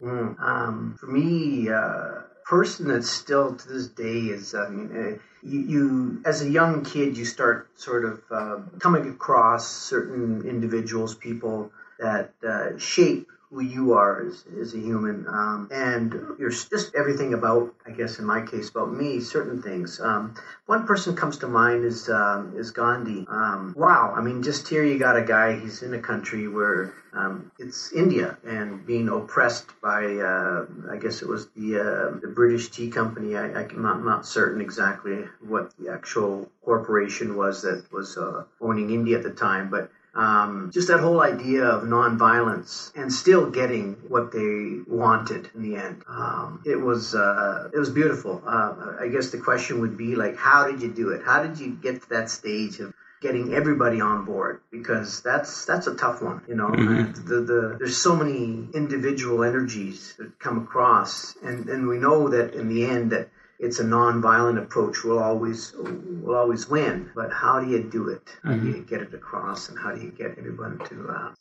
Um, 0.02 0.98
for 1.00 1.08
me, 1.08 1.70
uh, 1.70 2.24
person 2.46 2.88
that's 2.88 3.10
still 3.10 3.56
to 3.56 3.68
this 3.70 3.88
day 3.88 4.34
is 4.36 4.54
I 4.54 4.70
mean, 4.70 4.92
uh, 4.92 5.18
you, 5.48 5.60
you 5.60 6.22
as 6.26 6.42
a 6.42 6.50
young 6.50 6.84
kid 6.84 7.16
you 7.16 7.24
start 7.24 7.70
sort 7.80 8.04
of 8.04 8.22
uh, 8.32 8.58
coming 8.80 9.10
across 9.10 9.68
certain 9.68 10.46
individuals, 10.46 11.16
people 11.16 11.72
that 12.00 12.34
uh, 12.48 12.78
shape 12.78 13.28
who 13.52 13.62
you 13.62 13.94
are 13.94 14.28
as, 14.28 14.46
as 14.62 14.76
a 14.76 14.78
human, 14.78 15.26
um, 15.28 15.68
and 15.72 16.14
you're 16.38 16.52
just 16.52 16.94
everything 16.94 17.34
about, 17.34 17.74
I 17.86 17.90
guess 17.90 18.20
in 18.20 18.26
my 18.26 18.42
case, 18.42 18.70
about 18.70 18.94
me, 18.94 19.20
certain 19.20 19.60
things. 19.60 20.00
Um, 20.00 20.36
one 20.68 20.86
person 20.86 21.16
comes 21.16 21.40
to 21.40 21.48
mind 21.48 21.84
is 21.84 22.10
um, 22.10 22.54
is 22.56 22.70
Gandhi. 22.70 23.26
Um, 23.28 23.74
wow, 23.76 24.14
I 24.16 24.22
mean, 24.22 24.44
just 24.44 24.68
here 24.68 24.84
you 24.84 25.00
got 25.00 25.18
a 25.18 25.24
guy. 25.24 25.60
He's 25.60 25.82
in 25.82 25.96
a 25.96 26.00
country 26.00 26.48
where 26.48 26.94
um, 27.12 27.52
it's 27.58 27.92
India 27.92 28.38
and 28.46 28.86
being 28.86 29.10
oppressed 29.10 29.66
by, 29.82 30.06
uh, 30.18 30.68
I 30.92 30.98
guess 30.98 31.24
it 31.24 31.28
was 31.28 31.48
the 31.56 31.80
uh, 31.80 32.20
the 32.22 32.28
British 32.28 32.70
Tea 32.70 32.92
Company. 32.92 33.36
I, 33.36 33.46
I'm 33.46 33.82
not, 33.82 34.04
not 34.04 34.28
certain 34.28 34.62
exactly 34.62 35.26
what 35.42 35.76
the 35.80 35.92
actual 35.92 36.52
corporation 36.64 37.36
was 37.36 37.64
that 37.64 37.92
was 37.92 38.16
uh, 38.16 38.44
owning 38.62 38.92
India 38.92 39.18
at 39.18 39.24
the 39.24 39.32
time, 39.32 39.72
but 39.72 39.90
um, 40.16 40.72
just 40.74 40.88
that 40.88 41.00
whole 41.00 41.22
idea 41.22 41.66
of 41.66 41.84
nonviolence 41.84 42.92
and 42.96 43.12
still 43.12 43.50
getting 43.50 43.94
what 44.08 44.32
they 44.32 44.80
wanted 44.88 45.50
in 45.54 45.62
the 45.62 45.76
end. 45.76 46.04
Um, 46.08 46.62
it 46.66 46.80
was 46.80 47.16
uh, 47.16 47.70
it 47.74 47.78
was 47.78 47.90
beautiful. 47.90 48.42
Uh, 48.46 48.96
I 49.00 49.08
guess 49.08 49.30
the 49.30 49.38
question 49.38 49.82
would 49.82 49.98
be 49.98 50.16
like, 50.16 50.36
how 50.36 50.66
did 50.66 50.82
you 50.82 50.90
do 50.90 51.10
it? 51.10 51.22
How 51.24 51.42
did 51.42 51.60
you 51.60 51.72
get 51.72 52.02
to 52.02 52.10
that 52.10 52.30
stage 52.30 52.80
of 52.80 52.94
getting 53.22 53.54
everybody 53.54 54.02
on 54.02 54.26
board? 54.26 54.62
Because 54.72 55.22
that's 55.22 55.66
that's 55.66 55.88
a 55.88 55.96
tough 55.96 56.22
one. 56.22 56.42
You 56.48 56.56
know, 56.56 56.68
Mm-hmm. 56.68 57.28
the, 57.28 57.42
the 57.42 57.76
there's 57.78 57.98
so 57.98 58.16
many 58.16 58.68
individual 58.74 59.44
energies 59.44 60.16
that 60.18 60.40
come 60.40 60.58
across, 60.58 61.36
and 61.44 61.70
and 61.70 61.88
we 61.88 61.98
know 61.98 62.30
that 62.30 62.54
in 62.54 62.68
the 62.70 62.86
end 62.86 63.12
that 63.12 63.30
it's 63.60 63.80
a 63.80 63.84
non-violent 63.84 64.58
approach 64.58 65.04
will 65.04 65.20
always 65.20 65.74
will 65.76 66.36
always 66.36 66.68
win. 66.70 67.10
But 67.16 67.32
how 67.32 67.60
do 67.60 67.70
you 67.70 67.84
do 67.84 68.10
it? 68.10 68.22
How 68.44 68.54
do 68.54 68.68
you 68.68 68.82
get 68.84 69.02
it 69.02 69.14
across, 69.14 69.70
and 69.70 69.78
how 69.78 69.94
do 69.94 70.02
you 70.02 70.12
get 70.12 70.38
everyone 70.38 70.80
to 70.90 71.08
uh, 71.10 71.34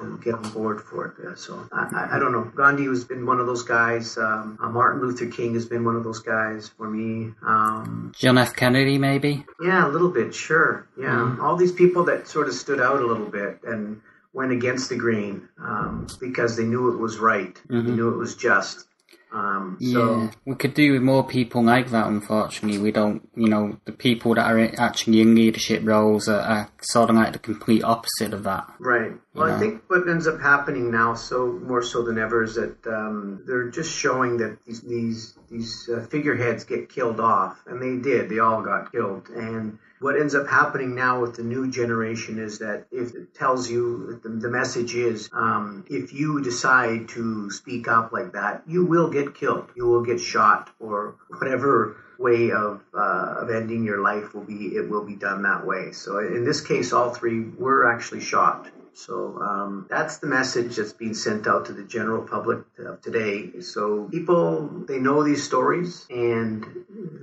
to 0.00 0.18
get 0.22 0.34
on 0.34 0.50
board 0.50 0.80
for 0.82 1.06
it? 1.06 1.26
Uh, 1.26 1.34
so 1.36 1.68
I, 1.72 1.86
I, 1.94 2.16
I 2.16 2.18
don't 2.18 2.32
know. 2.32 2.44
Gandhi 2.56 2.84
has 2.86 3.04
been 3.04 3.26
one 3.26 3.38
of 3.40 3.46
those 3.46 3.62
guys. 3.62 4.16
Um, 4.18 4.58
uh, 4.62 4.68
Martin 4.68 5.00
Luther 5.00 5.26
King 5.26 5.54
has 5.54 5.66
been 5.66 5.84
one 5.84 5.96
of 5.96 6.04
those 6.04 6.20
guys 6.20 6.68
for 6.76 6.88
me. 6.88 7.32
Um, 7.46 8.12
John 8.18 8.36
F. 8.38 8.54
Kennedy, 8.56 8.98
maybe. 8.98 9.44
yeah, 9.62 9.86
a 9.86 9.90
little 9.90 10.10
bit, 10.10 10.34
sure. 10.34 10.88
Yeah, 10.98 11.36
all 11.40 11.56
these 11.56 11.72
people 11.72 12.04
that 12.04 12.28
sort 12.28 12.48
of 12.48 12.54
stood 12.54 12.80
out 12.80 13.00
a 13.00 13.06
little 13.06 13.26
bit 13.30 13.60
and 13.64 14.00
went 14.32 14.52
against 14.52 14.88
the 14.88 14.96
grain 14.96 15.48
um, 15.60 16.06
because 16.20 16.56
they 16.56 16.64
knew 16.64 16.92
it 16.92 16.98
was 16.98 17.18
right. 17.18 17.60
They 17.68 17.76
knew 17.82 18.08
it 18.12 18.16
was 18.16 18.34
just. 18.34 18.86
Um, 19.32 19.78
so 19.80 20.20
Yeah, 20.20 20.30
we 20.44 20.54
could 20.56 20.74
do 20.74 20.92
with 20.92 21.02
more 21.02 21.24
people 21.24 21.62
like 21.62 21.90
that. 21.90 22.06
Unfortunately, 22.06 22.78
we 22.78 22.90
don't. 22.90 23.28
You 23.34 23.48
know, 23.48 23.78
the 23.84 23.92
people 23.92 24.34
that 24.34 24.50
are 24.50 24.58
actually 24.78 25.20
in 25.20 25.34
leadership 25.34 25.82
roles 25.84 26.28
are, 26.28 26.40
are 26.40 26.70
sort 26.80 27.10
of 27.10 27.16
like 27.16 27.32
the 27.32 27.38
complete 27.38 27.84
opposite 27.84 28.34
of 28.34 28.42
that. 28.44 28.68
Right. 28.78 29.12
Well. 29.34 29.52
I 29.52 29.58
think 29.58 29.82
what 29.88 30.08
ends 30.08 30.26
up 30.26 30.40
happening 30.40 30.90
now, 30.90 31.14
so 31.14 31.52
more 31.52 31.82
so 31.82 32.02
than 32.02 32.18
ever, 32.18 32.42
is 32.42 32.56
that 32.56 32.84
um, 32.86 33.44
they're 33.46 33.70
just 33.70 33.96
showing 33.96 34.38
that 34.38 34.58
these 34.66 34.80
these 34.82 35.38
these 35.50 35.88
uh, 35.94 36.06
figureheads 36.06 36.64
get 36.64 36.88
killed 36.88 37.20
off, 37.20 37.62
and 37.66 37.80
they 37.80 38.02
did. 38.02 38.28
They 38.28 38.40
all 38.40 38.62
got 38.62 38.90
killed, 38.90 39.28
and 39.28 39.78
what 40.00 40.18
ends 40.18 40.34
up 40.34 40.48
happening 40.48 40.94
now 40.94 41.20
with 41.20 41.36
the 41.36 41.42
new 41.42 41.70
generation 41.70 42.38
is 42.38 42.58
that 42.58 42.86
if 42.90 43.14
it 43.14 43.34
tells 43.34 43.70
you 43.70 44.18
the, 44.22 44.30
the 44.30 44.48
message 44.48 44.94
is 44.94 45.28
um, 45.32 45.84
if 45.88 46.12
you 46.14 46.40
decide 46.40 47.08
to 47.10 47.50
speak 47.50 47.86
up 47.86 48.10
like 48.12 48.32
that, 48.32 48.62
you 48.66 48.84
will 48.84 49.10
get 49.10 49.34
killed. 49.34 49.68
You 49.76 49.86
will 49.86 50.02
get 50.02 50.18
shot 50.18 50.70
or 50.80 51.16
whatever 51.28 51.96
way 52.18 52.50
of 52.50 52.82
uh, 52.94 53.34
of 53.38 53.50
ending 53.50 53.84
your 53.84 54.00
life 54.00 54.34
will 54.34 54.44
be 54.44 54.74
it 54.76 54.88
will 54.88 55.04
be 55.04 55.16
done 55.16 55.42
that 55.42 55.66
way. 55.66 55.92
So 55.92 56.18
in 56.18 56.44
this 56.44 56.60
case, 56.60 56.92
all 56.92 57.10
three 57.10 57.44
were 57.58 57.90
actually 57.90 58.20
shot. 58.20 58.68
So 58.94 59.38
um, 59.40 59.86
that's 59.88 60.18
the 60.18 60.26
message 60.26 60.76
that's 60.76 60.92
being 60.92 61.14
sent 61.14 61.46
out 61.46 61.66
to 61.66 61.72
the 61.72 61.84
general 61.84 62.22
public 62.22 62.60
of 62.78 63.00
today. 63.02 63.60
So 63.60 64.08
people 64.10 64.68
they 64.86 64.98
know 64.98 65.22
these 65.24 65.42
stories 65.42 66.06
and 66.10 66.64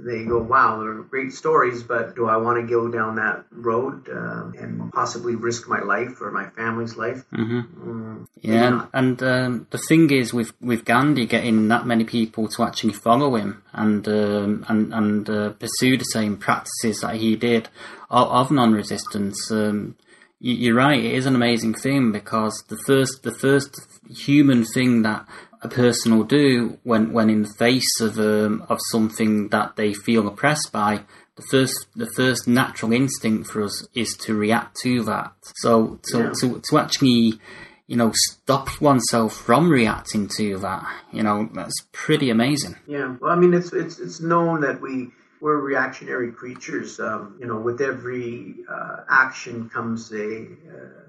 they 0.05 0.23
go, 0.25 0.39
"Wow, 0.39 0.79
they're 0.79 0.93
great 1.03 1.33
stories," 1.33 1.83
but 1.83 2.15
do 2.15 2.27
I 2.27 2.37
want 2.37 2.59
to 2.61 2.67
go 2.67 2.87
down 2.89 3.15
that 3.15 3.45
road 3.51 4.09
uh, 4.09 4.51
and 4.57 4.91
possibly 4.91 5.35
risk 5.35 5.67
my 5.67 5.81
life 5.81 6.21
or 6.21 6.31
my 6.31 6.47
family's 6.49 6.95
life? 6.95 7.23
Mm, 7.31 8.27
Yeah, 8.41 8.67
and, 8.67 8.87
and 8.93 9.23
um, 9.23 9.67
the 9.71 9.77
thing 9.77 10.09
is 10.11 10.33
with 10.33 10.53
with 10.61 10.85
Gandhi 10.85 11.25
getting 11.25 11.67
that 11.67 11.85
many 11.85 12.05
people 12.05 12.47
to 12.49 12.63
actually 12.63 12.93
follow 12.93 13.35
him 13.35 13.63
and 13.73 14.07
um, 14.07 14.65
and 14.67 14.93
and 14.93 15.29
uh, 15.29 15.49
pursue 15.51 15.97
the 15.97 16.05
same 16.05 16.37
practices 16.37 17.01
that 17.01 17.15
he 17.15 17.35
did 17.35 17.69
of, 18.09 18.27
of 18.29 18.51
non-resistance. 18.51 19.51
Um, 19.51 19.95
you're 20.39 20.75
right; 20.75 21.03
it 21.03 21.13
is 21.13 21.25
an 21.25 21.35
amazing 21.35 21.73
thing 21.73 22.11
because 22.11 22.63
the 22.67 22.77
first 22.85 23.23
the 23.23 23.33
first 23.33 23.75
human 24.09 24.65
thing 24.65 25.01
that 25.03 25.27
a 25.61 25.67
person 25.67 26.17
will 26.17 26.23
do 26.25 26.77
when 26.83 27.11
when 27.13 27.29
in 27.29 27.43
the 27.43 27.53
face 27.57 27.99
of 28.01 28.19
um, 28.19 28.65
of 28.69 28.79
something 28.91 29.49
that 29.49 29.75
they 29.75 29.93
feel 29.93 30.27
oppressed 30.27 30.71
by. 30.71 31.03
The 31.35 31.43
first, 31.51 31.85
the 31.95 32.09
first 32.15 32.47
natural 32.47 32.91
instinct 32.91 33.51
for 33.51 33.61
us 33.61 33.87
is 33.93 34.17
to 34.21 34.33
react 34.33 34.77
to 34.81 35.03
that. 35.03 35.33
So, 35.57 35.99
to, 36.11 36.17
Yeah. 36.17 36.31
to, 36.41 36.61
to 36.67 36.79
actually 36.79 37.39
you 37.85 37.95
know, 37.95 38.11
stop 38.13 38.81
oneself 38.81 39.33
from 39.33 39.69
reacting 39.69 40.27
to 40.37 40.57
that. 40.59 40.85
You 41.13 41.23
know, 41.23 41.49
that's 41.53 41.75
pretty 41.93 42.29
amazing. 42.29 42.75
Yeah, 42.85 43.15
well, 43.21 43.31
I 43.31 43.35
mean, 43.35 43.53
it's 43.53 43.71
it's 43.71 43.97
it's 43.99 44.19
known 44.19 44.61
that 44.61 44.81
we 44.81 45.09
we're 45.39 45.57
reactionary 45.57 46.31
creatures. 46.31 46.99
Um, 46.99 47.37
you 47.39 47.47
know, 47.47 47.57
with 47.57 47.81
every 47.81 48.55
uh, 48.69 48.97
action 49.09 49.69
comes 49.69 50.11
a 50.11 50.43
uh, 50.43 50.47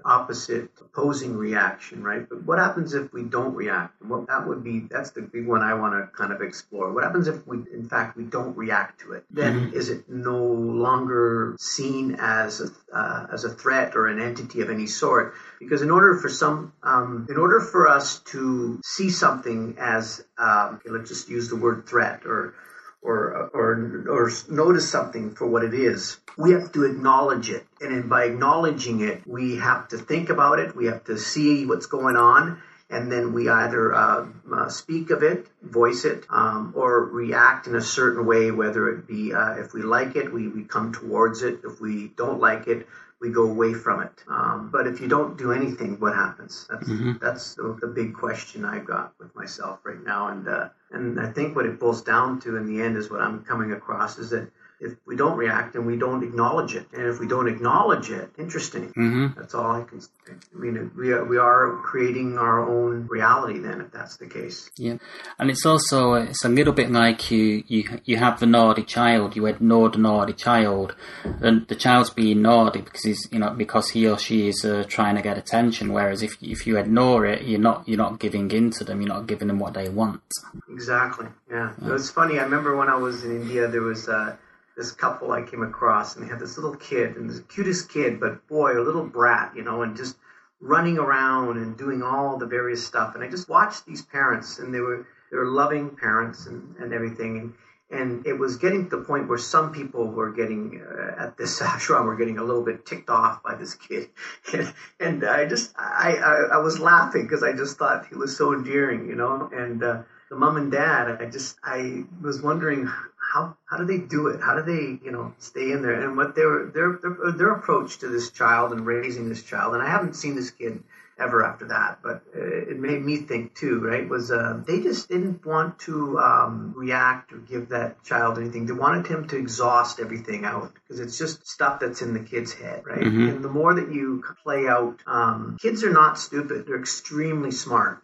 opposite, 0.05 0.69
opposing 0.79 1.35
reaction, 1.35 2.03
right? 2.03 2.27
But 2.27 2.43
what 2.43 2.59
happens 2.59 2.93
if 2.93 3.11
we 3.13 3.23
don't 3.23 3.55
react? 3.55 4.01
Well, 4.03 4.25
that 4.27 4.47
would 4.47 4.63
be 4.63 4.81
that's 4.89 5.11
the 5.11 5.21
big 5.21 5.47
one 5.47 5.61
I 5.61 5.73
want 5.73 5.93
to 5.93 6.07
kind 6.15 6.31
of 6.33 6.41
explore. 6.41 6.91
What 6.93 7.03
happens 7.03 7.27
if 7.27 7.45
we, 7.47 7.57
in 7.73 7.87
fact, 7.87 8.17
we 8.17 8.23
don't 8.23 8.55
react 8.55 9.01
to 9.01 9.13
it? 9.13 9.25
Then 9.29 9.71
is 9.73 9.89
it 9.89 10.09
no 10.09 10.43
longer 10.43 11.55
seen 11.59 12.17
as 12.19 12.61
a 12.61 12.95
uh, 12.95 13.27
as 13.31 13.43
a 13.43 13.49
threat 13.49 13.95
or 13.95 14.07
an 14.07 14.19
entity 14.19 14.61
of 14.61 14.69
any 14.69 14.87
sort? 14.87 15.33
Because 15.59 15.81
in 15.81 15.91
order 15.91 16.15
for 16.17 16.29
some, 16.29 16.73
um, 16.83 17.27
in 17.29 17.37
order 17.37 17.59
for 17.59 17.87
us 17.87 18.19
to 18.31 18.79
see 18.83 19.09
something 19.09 19.75
as, 19.79 20.23
um, 20.37 20.75
okay, 20.75 20.89
let's 20.89 21.09
just 21.09 21.29
use 21.29 21.49
the 21.49 21.55
word 21.55 21.85
threat 21.87 22.25
or 22.25 22.53
or 23.01 23.49
or 23.53 24.05
or 24.09 24.31
notice 24.49 24.89
something 24.89 25.31
for 25.31 25.47
what 25.47 25.63
it 25.63 25.73
is, 25.73 26.17
we 26.37 26.51
have 26.51 26.71
to 26.73 26.83
acknowledge 26.83 27.49
it, 27.49 27.65
and 27.81 28.09
by 28.09 28.25
acknowledging 28.25 29.01
it, 29.01 29.25
we 29.25 29.57
have 29.57 29.87
to 29.89 29.97
think 29.97 30.29
about 30.29 30.59
it. 30.59 30.75
We 30.75 30.87
have 30.87 31.03
to 31.05 31.17
see 31.17 31.65
what's 31.65 31.85
going 31.85 32.17
on, 32.17 32.61
and 32.89 33.11
then 33.11 33.33
we 33.33 33.49
either 33.49 33.93
uh, 33.93 34.25
uh, 34.53 34.69
speak 34.69 35.11
of 35.11 35.23
it, 35.23 35.47
voice 35.61 36.05
it, 36.05 36.25
um, 36.29 36.73
or 36.75 37.05
react 37.05 37.67
in 37.67 37.75
a 37.75 37.81
certain 37.81 38.25
way. 38.25 38.51
Whether 38.51 38.89
it 38.89 39.07
be 39.07 39.33
uh, 39.33 39.53
if 39.53 39.73
we 39.73 39.81
like 39.81 40.15
it, 40.15 40.33
we 40.33 40.47
we 40.49 40.63
come 40.63 40.91
towards 40.91 41.41
it. 41.41 41.61
If 41.63 41.79
we 41.79 42.09
don't 42.17 42.41
like 42.41 42.67
it, 42.67 42.87
we 43.21 43.31
go 43.31 43.43
away 43.43 43.73
from 43.73 44.01
it. 44.01 44.23
Um, 44.27 44.69
but 44.71 44.87
if 44.87 45.01
you 45.01 45.07
don't 45.07 45.37
do 45.37 45.51
anything, 45.51 45.99
what 45.99 46.15
happens? 46.15 46.67
That's 46.69 46.89
that's 47.21 47.55
the, 47.55 47.77
the 47.79 47.87
big 47.87 48.13
question 48.13 48.65
I've 48.65 48.85
got 48.85 49.13
with 49.19 49.35
myself 49.35 49.79
right 49.83 50.03
now. 50.03 50.27
And 50.29 50.47
uh, 50.47 50.69
and 50.91 51.19
I 51.19 51.31
think 51.31 51.55
what 51.55 51.65
it 51.65 51.79
boils 51.79 52.01
down 52.01 52.39
to 52.41 52.55
in 52.55 52.65
the 52.65 52.81
end 52.81 52.97
is 52.97 53.09
what 53.09 53.21
I'm 53.21 53.43
coming 53.43 53.71
across 53.71 54.17
is 54.17 54.29
that 54.31 54.49
if 54.81 54.93
we 55.05 55.15
don't 55.15 55.37
react 55.37 55.75
and 55.75 55.85
we 55.85 55.97
don't 55.97 56.23
acknowledge 56.23 56.73
it. 56.75 56.85
And 56.93 57.05
if 57.07 57.19
we 57.19 57.27
don't 57.27 57.47
acknowledge 57.47 58.09
it, 58.09 58.29
interesting. 58.37 58.93
Mhm. 58.95 59.35
That's 59.35 59.53
all 59.53 59.71
I 59.71 59.83
can 59.83 59.99
say. 60.01 60.09
I 60.55 60.57
mean, 60.59 60.91
we 60.97 61.11
are, 61.11 61.23
we 61.25 61.37
are 61.37 61.77
creating 61.83 62.37
our 62.37 62.59
own 62.67 63.07
reality 63.07 63.59
then, 63.59 63.81
if 63.81 63.91
that's 63.91 64.17
the 64.17 64.27
case. 64.27 64.69
Yeah, 64.77 64.97
and 65.37 65.49
it's 65.49 65.65
also 65.65 66.13
it's 66.13 66.45
a 66.45 66.49
little 66.49 66.73
bit 66.73 66.91
like 66.91 67.29
you 67.31 67.63
you 67.67 67.83
you 68.05 68.17
have 68.17 68.39
the 68.39 68.45
naughty 68.45 68.83
child. 68.83 69.35
You 69.35 69.47
ignore 69.47 69.89
the 69.89 69.97
naughty 69.97 70.33
child, 70.33 70.95
and 71.41 71.67
the 71.67 71.75
child's 71.75 72.11
being 72.11 72.41
naughty 72.41 72.81
because 72.81 73.03
he's 73.03 73.27
you 73.31 73.39
know 73.39 73.49
because 73.51 73.89
he 73.89 74.07
or 74.07 74.17
she 74.17 74.47
is 74.47 74.63
uh, 74.63 74.83
trying 74.87 75.15
to 75.15 75.21
get 75.21 75.37
attention. 75.37 75.91
Whereas 75.93 76.21
if 76.21 76.37
if 76.41 76.65
you 76.67 76.77
ignore 76.77 77.25
it, 77.25 77.43
you're 77.43 77.59
not 77.59 77.87
you're 77.87 77.97
not 77.97 78.19
giving 78.19 78.49
in 78.51 78.69
to 78.71 78.83
them. 78.83 79.01
You're 79.01 79.15
not 79.15 79.27
giving 79.27 79.47
them 79.47 79.59
what 79.59 79.73
they 79.73 79.89
want. 79.89 80.21
Exactly. 80.69 81.27
Yeah. 81.51 81.71
It 81.81 81.91
was 81.91 82.09
funny. 82.11 82.39
I 82.39 82.43
remember 82.43 82.75
when 82.75 82.89
I 82.89 82.95
was 82.95 83.23
in 83.23 83.41
India, 83.41 83.67
there 83.67 83.81
was 83.81 84.07
uh, 84.07 84.35
this 84.79 84.93
couple 84.93 85.33
I 85.33 85.41
came 85.41 85.61
across, 85.61 86.15
and 86.15 86.23
they 86.23 86.29
had 86.29 86.39
this 86.39 86.57
little 86.57 86.73
kid, 86.77 87.17
and 87.17 87.29
the 87.29 87.41
cutest 87.41 87.89
kid, 87.89 88.17
but 88.17 88.47
boy, 88.47 88.79
a 88.79 88.81
little 88.81 89.03
brat, 89.03 89.51
you 89.53 89.61
know, 89.61 89.81
and 89.81 89.97
just 89.97 90.15
running 90.61 90.97
around 90.97 91.57
and 91.57 91.77
doing 91.77 92.01
all 92.01 92.37
the 92.37 92.45
various 92.45 92.81
stuff. 92.81 93.13
And 93.13 93.21
I 93.21 93.27
just 93.27 93.49
watched 93.49 93.85
these 93.85 94.01
parents, 94.01 94.57
and 94.57 94.73
they 94.73 94.79
were 94.79 95.05
they 95.29 95.37
were 95.37 95.47
loving 95.47 95.97
parents 95.97 96.45
and, 96.45 96.77
and 96.79 96.93
everything, 96.93 97.37
and 97.39 97.53
and 97.91 98.25
it 98.25 98.39
was 98.39 98.55
getting 98.55 98.85
to 98.85 98.95
the 98.95 99.03
point 99.03 99.27
where 99.27 99.37
some 99.37 99.73
people 99.73 100.07
were 100.07 100.31
getting 100.31 100.81
uh, 100.81 101.23
at 101.23 101.35
this 101.35 101.59
ashram 101.71 102.05
were 102.05 102.15
getting 102.15 102.37
a 102.37 102.43
little 102.43 102.63
bit 102.63 102.85
ticked 102.85 103.09
off 103.09 103.43
by 103.43 103.55
this 103.55 103.73
kid, 103.73 104.07
and, 104.53 104.73
and 105.01 105.25
I 105.25 105.45
just 105.45 105.73
I 105.77 106.15
I, 106.23 106.55
I 106.55 106.57
was 106.59 106.79
laughing 106.79 107.23
because 107.23 107.43
I 107.43 107.51
just 107.51 107.77
thought 107.77 108.07
he 108.07 108.15
was 108.15 108.35
so 108.35 108.53
endearing, 108.53 109.09
you 109.09 109.15
know, 109.15 109.49
and. 109.51 109.83
Uh, 109.83 110.03
the 110.29 110.35
mom 110.35 110.57
and 110.57 110.71
dad, 110.71 111.19
I 111.19 111.25
just 111.25 111.57
I 111.63 112.03
was 112.21 112.39
wondering 112.39 112.87
how 113.31 113.55
how 113.65 113.77
do 113.77 113.85
they 113.85 113.97
do 113.97 114.27
it? 114.27 114.41
How 114.41 114.55
do 114.55 114.63
they 114.63 115.03
you 115.03 115.11
know 115.11 115.33
stay 115.37 115.71
in 115.71 115.81
there? 115.81 115.93
And 115.93 116.17
what 116.17 116.35
their 116.35 116.65
their 116.67 116.99
their, 117.01 117.31
their 117.31 117.51
approach 117.53 117.99
to 117.99 118.07
this 118.07 118.31
child 118.31 118.71
and 118.71 118.85
raising 118.85 119.29
this 119.29 119.43
child. 119.43 119.73
And 119.75 119.83
I 119.83 119.89
haven't 119.89 120.15
seen 120.15 120.35
this 120.35 120.51
kid 120.51 120.83
ever 121.19 121.43
after 121.43 121.67
that, 121.67 121.99
but 122.01 122.23
it 122.33 122.79
made 122.79 123.03
me 123.03 123.17
think 123.17 123.53
too. 123.53 123.81
Right? 123.81 124.07
Was 124.09 124.31
uh, 124.31 124.61
they 124.65 124.81
just 124.81 125.09
didn't 125.09 125.45
want 125.45 125.79
to 125.79 126.17
um, 126.17 126.73
react 126.75 127.31
or 127.31 127.37
give 127.37 127.69
that 127.69 128.03
child 128.03 128.39
anything? 128.39 128.65
They 128.65 128.73
wanted 128.73 129.05
him 129.05 129.27
to 129.27 129.37
exhaust 129.37 129.99
everything 129.99 130.45
out 130.45 130.73
because 130.73 130.99
it's 130.99 131.17
just 131.17 131.47
stuff 131.47 131.79
that's 131.79 132.01
in 132.01 132.13
the 132.13 132.21
kid's 132.21 132.53
head, 132.53 132.83
right? 132.85 133.03
And 133.03 133.43
the 133.43 133.49
more 133.49 133.75
that 133.75 133.93
you 133.93 134.23
play 134.43 134.67
out, 134.67 135.01
um, 135.05 135.57
kids 135.61 135.83
are 135.83 135.93
not 135.93 136.17
stupid; 136.17 136.65
they're 136.65 136.79
extremely 136.79 137.51
smart. 137.51 138.01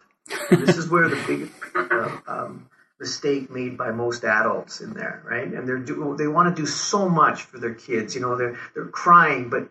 This 0.50 0.76
is 0.76 0.88
where 0.88 1.08
the 1.08 1.22
biggest 1.26 1.52
uh, 1.74 2.16
um, 2.26 2.68
mistake 2.98 3.50
made 3.50 3.76
by 3.76 3.90
most 3.90 4.24
adults 4.24 4.80
in 4.80 4.94
there, 4.94 5.22
right? 5.24 5.46
And 5.46 5.68
they're 5.68 5.78
do, 5.78 6.16
they 6.18 6.26
want 6.26 6.54
to 6.54 6.62
do 6.62 6.66
so 6.66 7.08
much 7.08 7.42
for 7.42 7.58
their 7.58 7.74
kids. 7.74 8.14
You 8.14 8.20
know, 8.20 8.36
they're 8.36 8.58
they're 8.74 8.86
crying, 8.86 9.48
but 9.48 9.68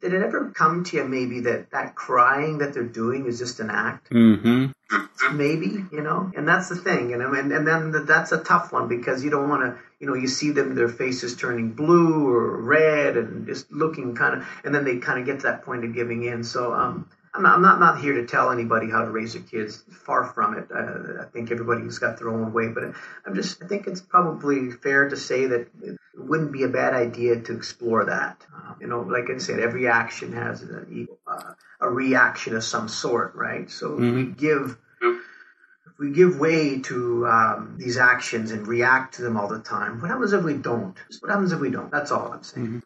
did 0.00 0.12
it 0.12 0.22
ever 0.22 0.50
come 0.50 0.84
to 0.84 0.96
you 0.96 1.04
maybe 1.04 1.40
that 1.40 1.70
that 1.70 1.94
crying 1.94 2.58
that 2.58 2.74
they're 2.74 2.82
doing 2.84 3.26
is 3.26 3.38
just 3.38 3.60
an 3.60 3.70
act? 3.70 4.10
Mm-hmm. 4.10 4.72
maybe 5.36 5.84
you 5.92 6.00
know 6.00 6.32
and 6.34 6.48
that's 6.48 6.70
the 6.70 6.76
thing 6.76 7.12
and, 7.12 7.22
and 7.22 7.66
then 7.66 8.06
that's 8.06 8.32
a 8.32 8.38
tough 8.38 8.72
one 8.72 8.88
because 8.88 9.22
you 9.22 9.28
don't 9.28 9.48
want 9.48 9.62
to 9.62 9.78
you 10.00 10.06
know 10.06 10.14
you 10.14 10.26
see 10.26 10.50
them 10.50 10.74
their 10.74 10.88
faces 10.88 11.36
turning 11.36 11.72
blue 11.72 12.26
or 12.26 12.56
red 12.62 13.18
and 13.18 13.46
just 13.46 13.70
looking 13.70 14.14
kind 14.14 14.40
of 14.40 14.48
and 14.64 14.74
then 14.74 14.84
they 14.84 14.96
kind 14.96 15.20
of 15.20 15.26
get 15.26 15.40
to 15.40 15.48
that 15.48 15.62
point 15.62 15.84
of 15.84 15.92
giving 15.92 16.24
in 16.24 16.42
so 16.42 16.72
um 16.72 17.06
I'm 17.34 17.42
not, 17.42 17.56
I'm 17.56 17.62
not, 17.62 17.80
not 17.80 18.00
here 18.00 18.14
to 18.14 18.26
tell 18.26 18.50
anybody 18.50 18.90
how 18.90 19.04
to 19.04 19.10
raise 19.10 19.34
their 19.34 19.42
kids. 19.42 19.84
Far 19.90 20.24
from 20.24 20.56
it. 20.58 20.68
Uh, 20.74 21.22
I 21.22 21.26
think 21.32 21.50
everybody's 21.50 21.98
got 21.98 22.18
their 22.18 22.28
own 22.28 22.52
way, 22.52 22.68
but 22.68 22.84
I'm 23.26 23.34
just. 23.34 23.62
I 23.62 23.66
think 23.66 23.86
it's 23.86 24.00
probably 24.00 24.70
fair 24.70 25.08
to 25.08 25.16
say 25.16 25.46
that 25.46 25.68
it 25.82 25.98
wouldn't 26.16 26.52
be 26.52 26.64
a 26.64 26.68
bad 26.68 26.94
idea 26.94 27.40
to 27.40 27.56
explore 27.56 28.06
that. 28.06 28.44
Uh, 28.54 28.74
you 28.80 28.86
know, 28.86 29.00
like 29.00 29.30
I 29.30 29.38
said, 29.38 29.60
every 29.60 29.88
action 29.88 30.32
has 30.32 30.62
a, 30.62 31.06
uh, 31.26 31.52
a 31.80 31.90
reaction 31.90 32.56
of 32.56 32.64
some 32.64 32.88
sort, 32.88 33.34
right? 33.34 33.70
So 33.70 33.94
if 33.94 34.14
we 34.14 34.24
give 34.26 34.78
we 35.98 36.12
give 36.12 36.38
way 36.38 36.80
to 36.80 37.26
um, 37.26 37.74
these 37.76 37.96
actions 37.96 38.52
and 38.52 38.66
react 38.66 39.14
to 39.14 39.22
them 39.22 39.36
all 39.36 39.48
the 39.48 39.58
time, 39.58 40.00
what 40.00 40.10
happens 40.10 40.32
if 40.32 40.44
we 40.44 40.54
don't? 40.54 40.96
What 41.20 41.30
happens 41.30 41.52
if 41.52 41.60
we 41.60 41.70
don't? 41.70 41.90
That's 41.90 42.12
all 42.12 42.32
I'm 42.32 42.42
saying. 42.42 42.82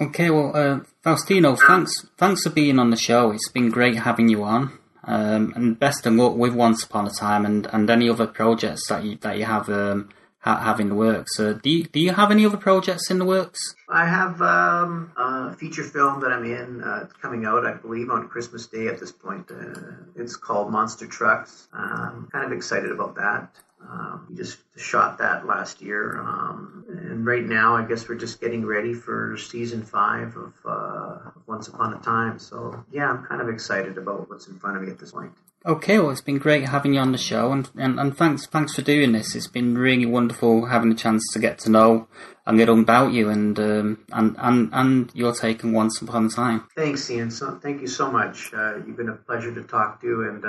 Okay, 0.00 0.30
well, 0.30 0.56
uh, 0.56 0.80
Faustino, 1.04 1.58
thanks 1.58 2.06
thanks 2.16 2.42
for 2.44 2.50
being 2.50 2.78
on 2.78 2.90
the 2.90 2.96
show. 2.96 3.30
It's 3.30 3.50
been 3.50 3.70
great 3.70 3.96
having 3.96 4.28
you 4.28 4.42
on. 4.44 4.78
Um, 5.04 5.52
and 5.54 5.78
best 5.78 6.04
of 6.06 6.14
luck 6.14 6.34
with 6.34 6.52
Once 6.54 6.82
Upon 6.82 7.06
a 7.06 7.10
Time 7.10 7.46
and, 7.46 7.66
and 7.72 7.88
any 7.88 8.08
other 8.08 8.26
projects 8.26 8.88
that 8.88 9.04
you 9.04 9.16
that 9.16 9.38
you 9.38 9.44
have 9.44 9.68
um, 9.68 10.08
ha- 10.46 10.60
have 10.60 10.80
in 10.80 10.88
the 10.88 10.94
works. 10.94 11.38
Uh, 11.38 11.54
do 11.54 11.70
you, 11.70 11.84
do 11.84 12.00
you 12.00 12.12
have 12.12 12.30
any 12.30 12.46
other 12.46 12.56
projects 12.56 13.10
in 13.10 13.18
the 13.18 13.24
works? 13.24 13.74
I 13.88 14.06
have 14.06 14.40
um, 14.40 15.12
a 15.16 15.54
feature 15.54 15.84
film 15.84 16.20
that 16.20 16.32
I'm 16.32 16.44
in. 16.44 16.82
Uh, 16.82 17.08
coming 17.20 17.44
out, 17.44 17.66
I 17.66 17.74
believe, 17.74 18.10
on 18.10 18.28
Christmas 18.28 18.66
Day 18.66 18.86
at 18.88 18.98
this 18.98 19.12
point. 19.12 19.50
Uh, 19.50 19.80
it's 20.14 20.36
called 20.36 20.70
Monster 20.70 21.06
Trucks. 21.06 21.68
I'm 21.72 22.28
kind 22.32 22.44
of 22.44 22.52
excited 22.52 22.90
about 22.90 23.16
that. 23.16 23.48
Um, 23.88 24.26
we 24.28 24.36
just 24.36 24.58
shot 24.76 25.18
that 25.18 25.46
last 25.46 25.80
year, 25.80 26.18
um, 26.18 26.84
and 26.88 27.24
right 27.24 27.44
now, 27.44 27.76
I 27.76 27.84
guess 27.84 28.08
we're 28.08 28.16
just 28.16 28.40
getting 28.40 28.64
ready 28.64 28.94
for 28.94 29.36
season 29.36 29.82
five 29.82 30.34
of 30.36 30.54
uh, 30.64 31.18
Once 31.46 31.68
Upon 31.68 31.92
a 31.92 31.98
Time. 31.98 32.38
So, 32.38 32.84
yeah, 32.90 33.08
I'm 33.08 33.24
kind 33.24 33.40
of 33.40 33.48
excited 33.48 33.96
about 33.96 34.28
what's 34.28 34.48
in 34.48 34.58
front 34.58 34.76
of 34.78 34.82
me 34.82 34.90
at 34.90 34.98
this 34.98 35.12
point. 35.12 35.30
Okay, 35.66 35.98
well, 35.98 36.10
it's 36.10 36.20
been 36.20 36.38
great 36.38 36.68
having 36.68 36.94
you 36.94 37.00
on 37.00 37.10
the 37.10 37.18
show, 37.18 37.50
and, 37.50 37.68
and, 37.76 37.98
and 37.98 38.16
thanks 38.16 38.46
thanks 38.46 38.72
for 38.76 38.82
doing 38.82 39.10
this. 39.10 39.34
It's 39.34 39.48
been 39.48 39.76
really 39.76 40.06
wonderful 40.06 40.66
having 40.66 40.92
a 40.92 40.94
chance 40.94 41.24
to 41.32 41.40
get 41.40 41.58
to 41.60 41.70
know 41.70 42.06
a 42.46 42.52
little 42.52 42.78
about 42.78 43.12
you 43.12 43.30
and 43.30 43.58
um, 43.58 43.98
and, 44.12 44.36
and 44.38 44.70
and 44.72 45.10
your 45.12 45.34
take 45.34 45.64
on 45.64 45.72
Once 45.72 46.00
Upon 46.00 46.26
a 46.26 46.28
Time. 46.28 46.68
Thanks, 46.76 47.10
Ian. 47.10 47.32
So, 47.32 47.58
thank 47.60 47.80
you 47.80 47.88
so 47.88 48.12
much. 48.12 48.54
Uh, 48.54 48.76
you've 48.76 48.96
been 48.96 49.08
a 49.08 49.16
pleasure 49.16 49.52
to 49.52 49.64
talk 49.64 50.00
to, 50.02 50.28
and 50.28 50.44
uh, 50.44 50.48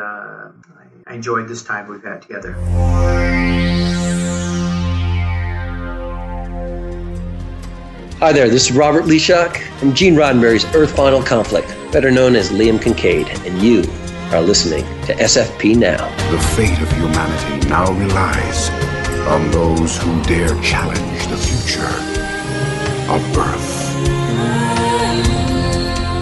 I, 1.10 1.12
I 1.12 1.16
enjoyed 1.16 1.48
this 1.48 1.64
time 1.64 1.88
we've 1.88 2.04
had 2.04 2.22
together. 2.22 2.54
Hi 8.20 8.32
there, 8.32 8.50
this 8.50 8.70
is 8.70 8.72
Robert 8.76 9.06
Leeshock 9.06 9.58
from 9.80 9.96
Gene 9.96 10.14
Roddenberry's 10.14 10.66
Earth 10.76 10.96
Final 10.96 11.24
Conflict, 11.24 11.70
better 11.92 12.12
known 12.12 12.36
as 12.36 12.52
Liam 12.52 12.80
Kincaid, 12.80 13.30
and 13.48 13.60
you 13.64 13.82
are 14.34 14.42
listening 14.42 14.84
to 15.06 15.14
SFP 15.14 15.78
Now. 15.78 16.10
The 16.32 16.40
fate 16.56 16.80
of 16.82 16.92
humanity 16.92 17.70
now 17.70 17.92
relies 17.94 18.70
on 19.28 19.50
those 19.52 19.98
who 19.98 20.22
dare 20.24 20.60
challenge 20.62 21.28
the 21.28 21.38
future 21.38 21.88
of 23.10 23.22
birth. 23.34 23.67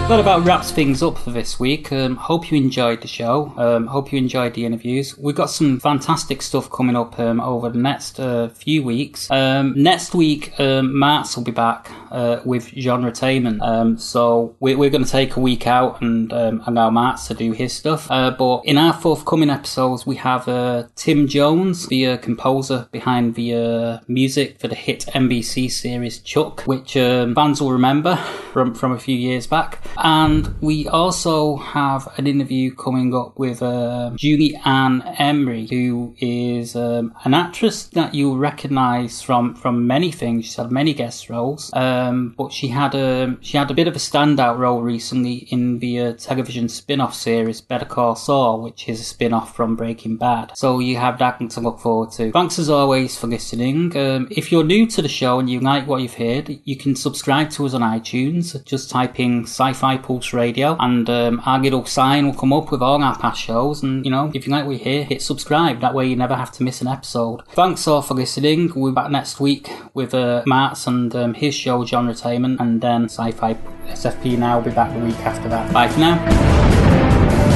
That 0.08 0.20
about 0.20 0.44
wraps 0.44 0.70
things 0.70 1.02
up 1.02 1.18
for 1.18 1.32
this 1.32 1.58
week. 1.58 1.90
Um, 1.90 2.14
hope 2.14 2.52
you 2.52 2.56
enjoyed 2.56 3.02
the 3.02 3.08
show. 3.08 3.52
Um, 3.56 3.88
hope 3.88 4.12
you 4.12 4.18
enjoyed 4.18 4.54
the 4.54 4.64
interviews. 4.64 5.18
We've 5.18 5.34
got 5.34 5.50
some 5.50 5.80
fantastic 5.80 6.42
stuff 6.42 6.70
coming 6.70 6.94
up 6.94 7.18
um, 7.18 7.40
over 7.40 7.70
the 7.70 7.78
next 7.78 8.20
uh, 8.20 8.50
few 8.50 8.84
weeks. 8.84 9.28
Um, 9.32 9.74
next 9.76 10.14
week, 10.14 10.60
um, 10.60 11.00
will 11.00 11.42
be 11.42 11.50
back 11.50 11.90
uh, 12.12 12.40
with 12.44 12.68
Genretainment. 12.68 13.60
Um, 13.60 13.98
so 13.98 14.54
we're, 14.60 14.78
we're 14.78 14.90
going 14.90 15.04
to 15.04 15.10
take 15.10 15.34
a 15.34 15.40
week 15.40 15.66
out 15.66 16.00
and 16.00 16.32
um, 16.32 16.62
allow 16.68 16.88
Mats 16.88 17.26
to 17.26 17.34
do 17.34 17.50
his 17.50 17.72
stuff. 17.72 18.08
Uh, 18.08 18.30
but 18.30 18.62
in 18.64 18.78
our 18.78 18.92
forthcoming 18.92 19.50
episodes, 19.50 20.06
we 20.06 20.14
have 20.16 20.46
uh, 20.46 20.84
Tim 20.94 21.26
Jones, 21.26 21.88
the 21.88 22.06
uh, 22.06 22.16
composer 22.18 22.88
behind 22.92 23.34
the 23.34 23.54
uh, 23.54 23.98
music 24.06 24.60
for 24.60 24.68
the 24.68 24.76
hit 24.76 25.06
NBC 25.14 25.68
series 25.68 26.20
Chuck, 26.20 26.62
which 26.62 26.92
fans 26.92 27.60
will 27.60 27.72
remember 27.72 28.14
from, 28.52 28.72
from 28.72 28.92
a 28.92 28.98
few 29.00 29.16
years 29.16 29.48
back. 29.48 29.82
And 29.98 30.54
we 30.60 30.88
also 30.88 31.56
have 31.56 32.08
an 32.18 32.26
interview 32.26 32.74
coming 32.74 33.14
up 33.14 33.38
with 33.38 33.62
uh, 33.62 34.10
Julie 34.16 34.58
Ann 34.64 35.02
Emery, 35.18 35.66
who 35.68 36.14
is 36.18 36.76
um, 36.76 37.14
an 37.24 37.34
actress 37.34 37.84
that 37.84 38.14
you'll 38.14 38.38
recognise 38.38 39.22
from, 39.22 39.54
from 39.54 39.86
many 39.86 40.10
things. 40.10 40.46
She's 40.46 40.56
had 40.56 40.70
many 40.70 40.92
guest 40.94 41.30
roles, 41.30 41.70
um, 41.72 42.34
but 42.36 42.52
she 42.52 42.68
had 42.68 42.94
a 42.94 43.36
she 43.40 43.56
had 43.56 43.70
a 43.70 43.74
bit 43.74 43.88
of 43.88 43.96
a 43.96 43.98
standout 43.98 44.58
role 44.58 44.82
recently 44.82 45.46
in 45.50 45.78
the 45.78 46.00
uh, 46.00 46.12
television 46.14 46.68
spin-off 46.68 47.14
series 47.14 47.60
Better 47.60 47.84
Call 47.84 48.16
Saul, 48.16 48.62
which 48.62 48.88
is 48.88 49.00
a 49.00 49.04
spin-off 49.04 49.54
from 49.54 49.76
Breaking 49.76 50.16
Bad. 50.16 50.52
So 50.56 50.78
you 50.78 50.96
have 50.96 51.18
that 51.18 51.36
to 51.50 51.60
look 51.60 51.78
forward 51.78 52.12
to. 52.12 52.32
Thanks 52.32 52.58
as 52.58 52.70
always 52.70 53.16
for 53.16 53.26
listening. 53.26 53.96
Um, 53.96 54.26
if 54.30 54.50
you're 54.50 54.64
new 54.64 54.86
to 54.86 55.02
the 55.02 55.08
show 55.08 55.38
and 55.38 55.48
you 55.50 55.60
like 55.60 55.86
what 55.86 56.00
you've 56.00 56.14
heard, 56.14 56.58
you 56.64 56.76
can 56.76 56.96
subscribe 56.96 57.50
to 57.50 57.66
us 57.66 57.74
on 57.74 57.82
iTunes. 57.82 58.64
Just 58.64 58.90
type 58.90 59.20
in 59.20 59.42
Sci-Fi 59.42 59.85
Pulse 59.94 60.32
Radio, 60.32 60.76
and 60.80 61.08
um, 61.08 61.42
our 61.46 61.58
little 61.58 61.84
sign 61.84 62.26
will 62.26 62.34
come 62.34 62.52
up 62.52 62.70
with 62.70 62.82
all 62.82 63.02
our 63.02 63.18
past 63.18 63.40
shows. 63.40 63.82
And 63.82 64.04
you 64.04 64.10
know, 64.10 64.30
if 64.34 64.46
you 64.46 64.52
like 64.52 64.66
what 64.66 64.72
you 64.72 64.78
hear, 64.78 65.04
hit 65.04 65.22
subscribe. 65.22 65.80
That 65.80 65.94
way, 65.94 66.06
you 66.06 66.16
never 66.16 66.34
have 66.34 66.50
to 66.52 66.62
miss 66.62 66.80
an 66.80 66.88
episode. 66.88 67.46
Thanks 67.48 67.86
all 67.86 68.02
for 68.02 68.14
listening. 68.14 68.72
We'll 68.74 68.90
be 68.90 68.94
back 68.94 69.10
next 69.10 69.38
week 69.38 69.70
with 69.94 70.14
uh, 70.14 70.42
and 70.46 71.14
um, 71.14 71.34
his 71.34 71.54
show, 71.54 71.84
Genretainment, 71.84 72.58
and 72.60 72.80
then 72.80 73.04
Sci-Fi 73.04 73.54
SFP. 73.88 74.38
Now 74.38 74.58
will 74.58 74.64
be 74.64 74.70
back 74.72 74.92
the 74.92 75.04
week 75.04 75.18
after 75.20 75.48
that. 75.48 75.72
Bye 75.72 75.88
for 75.88 76.00
now. 76.00 77.55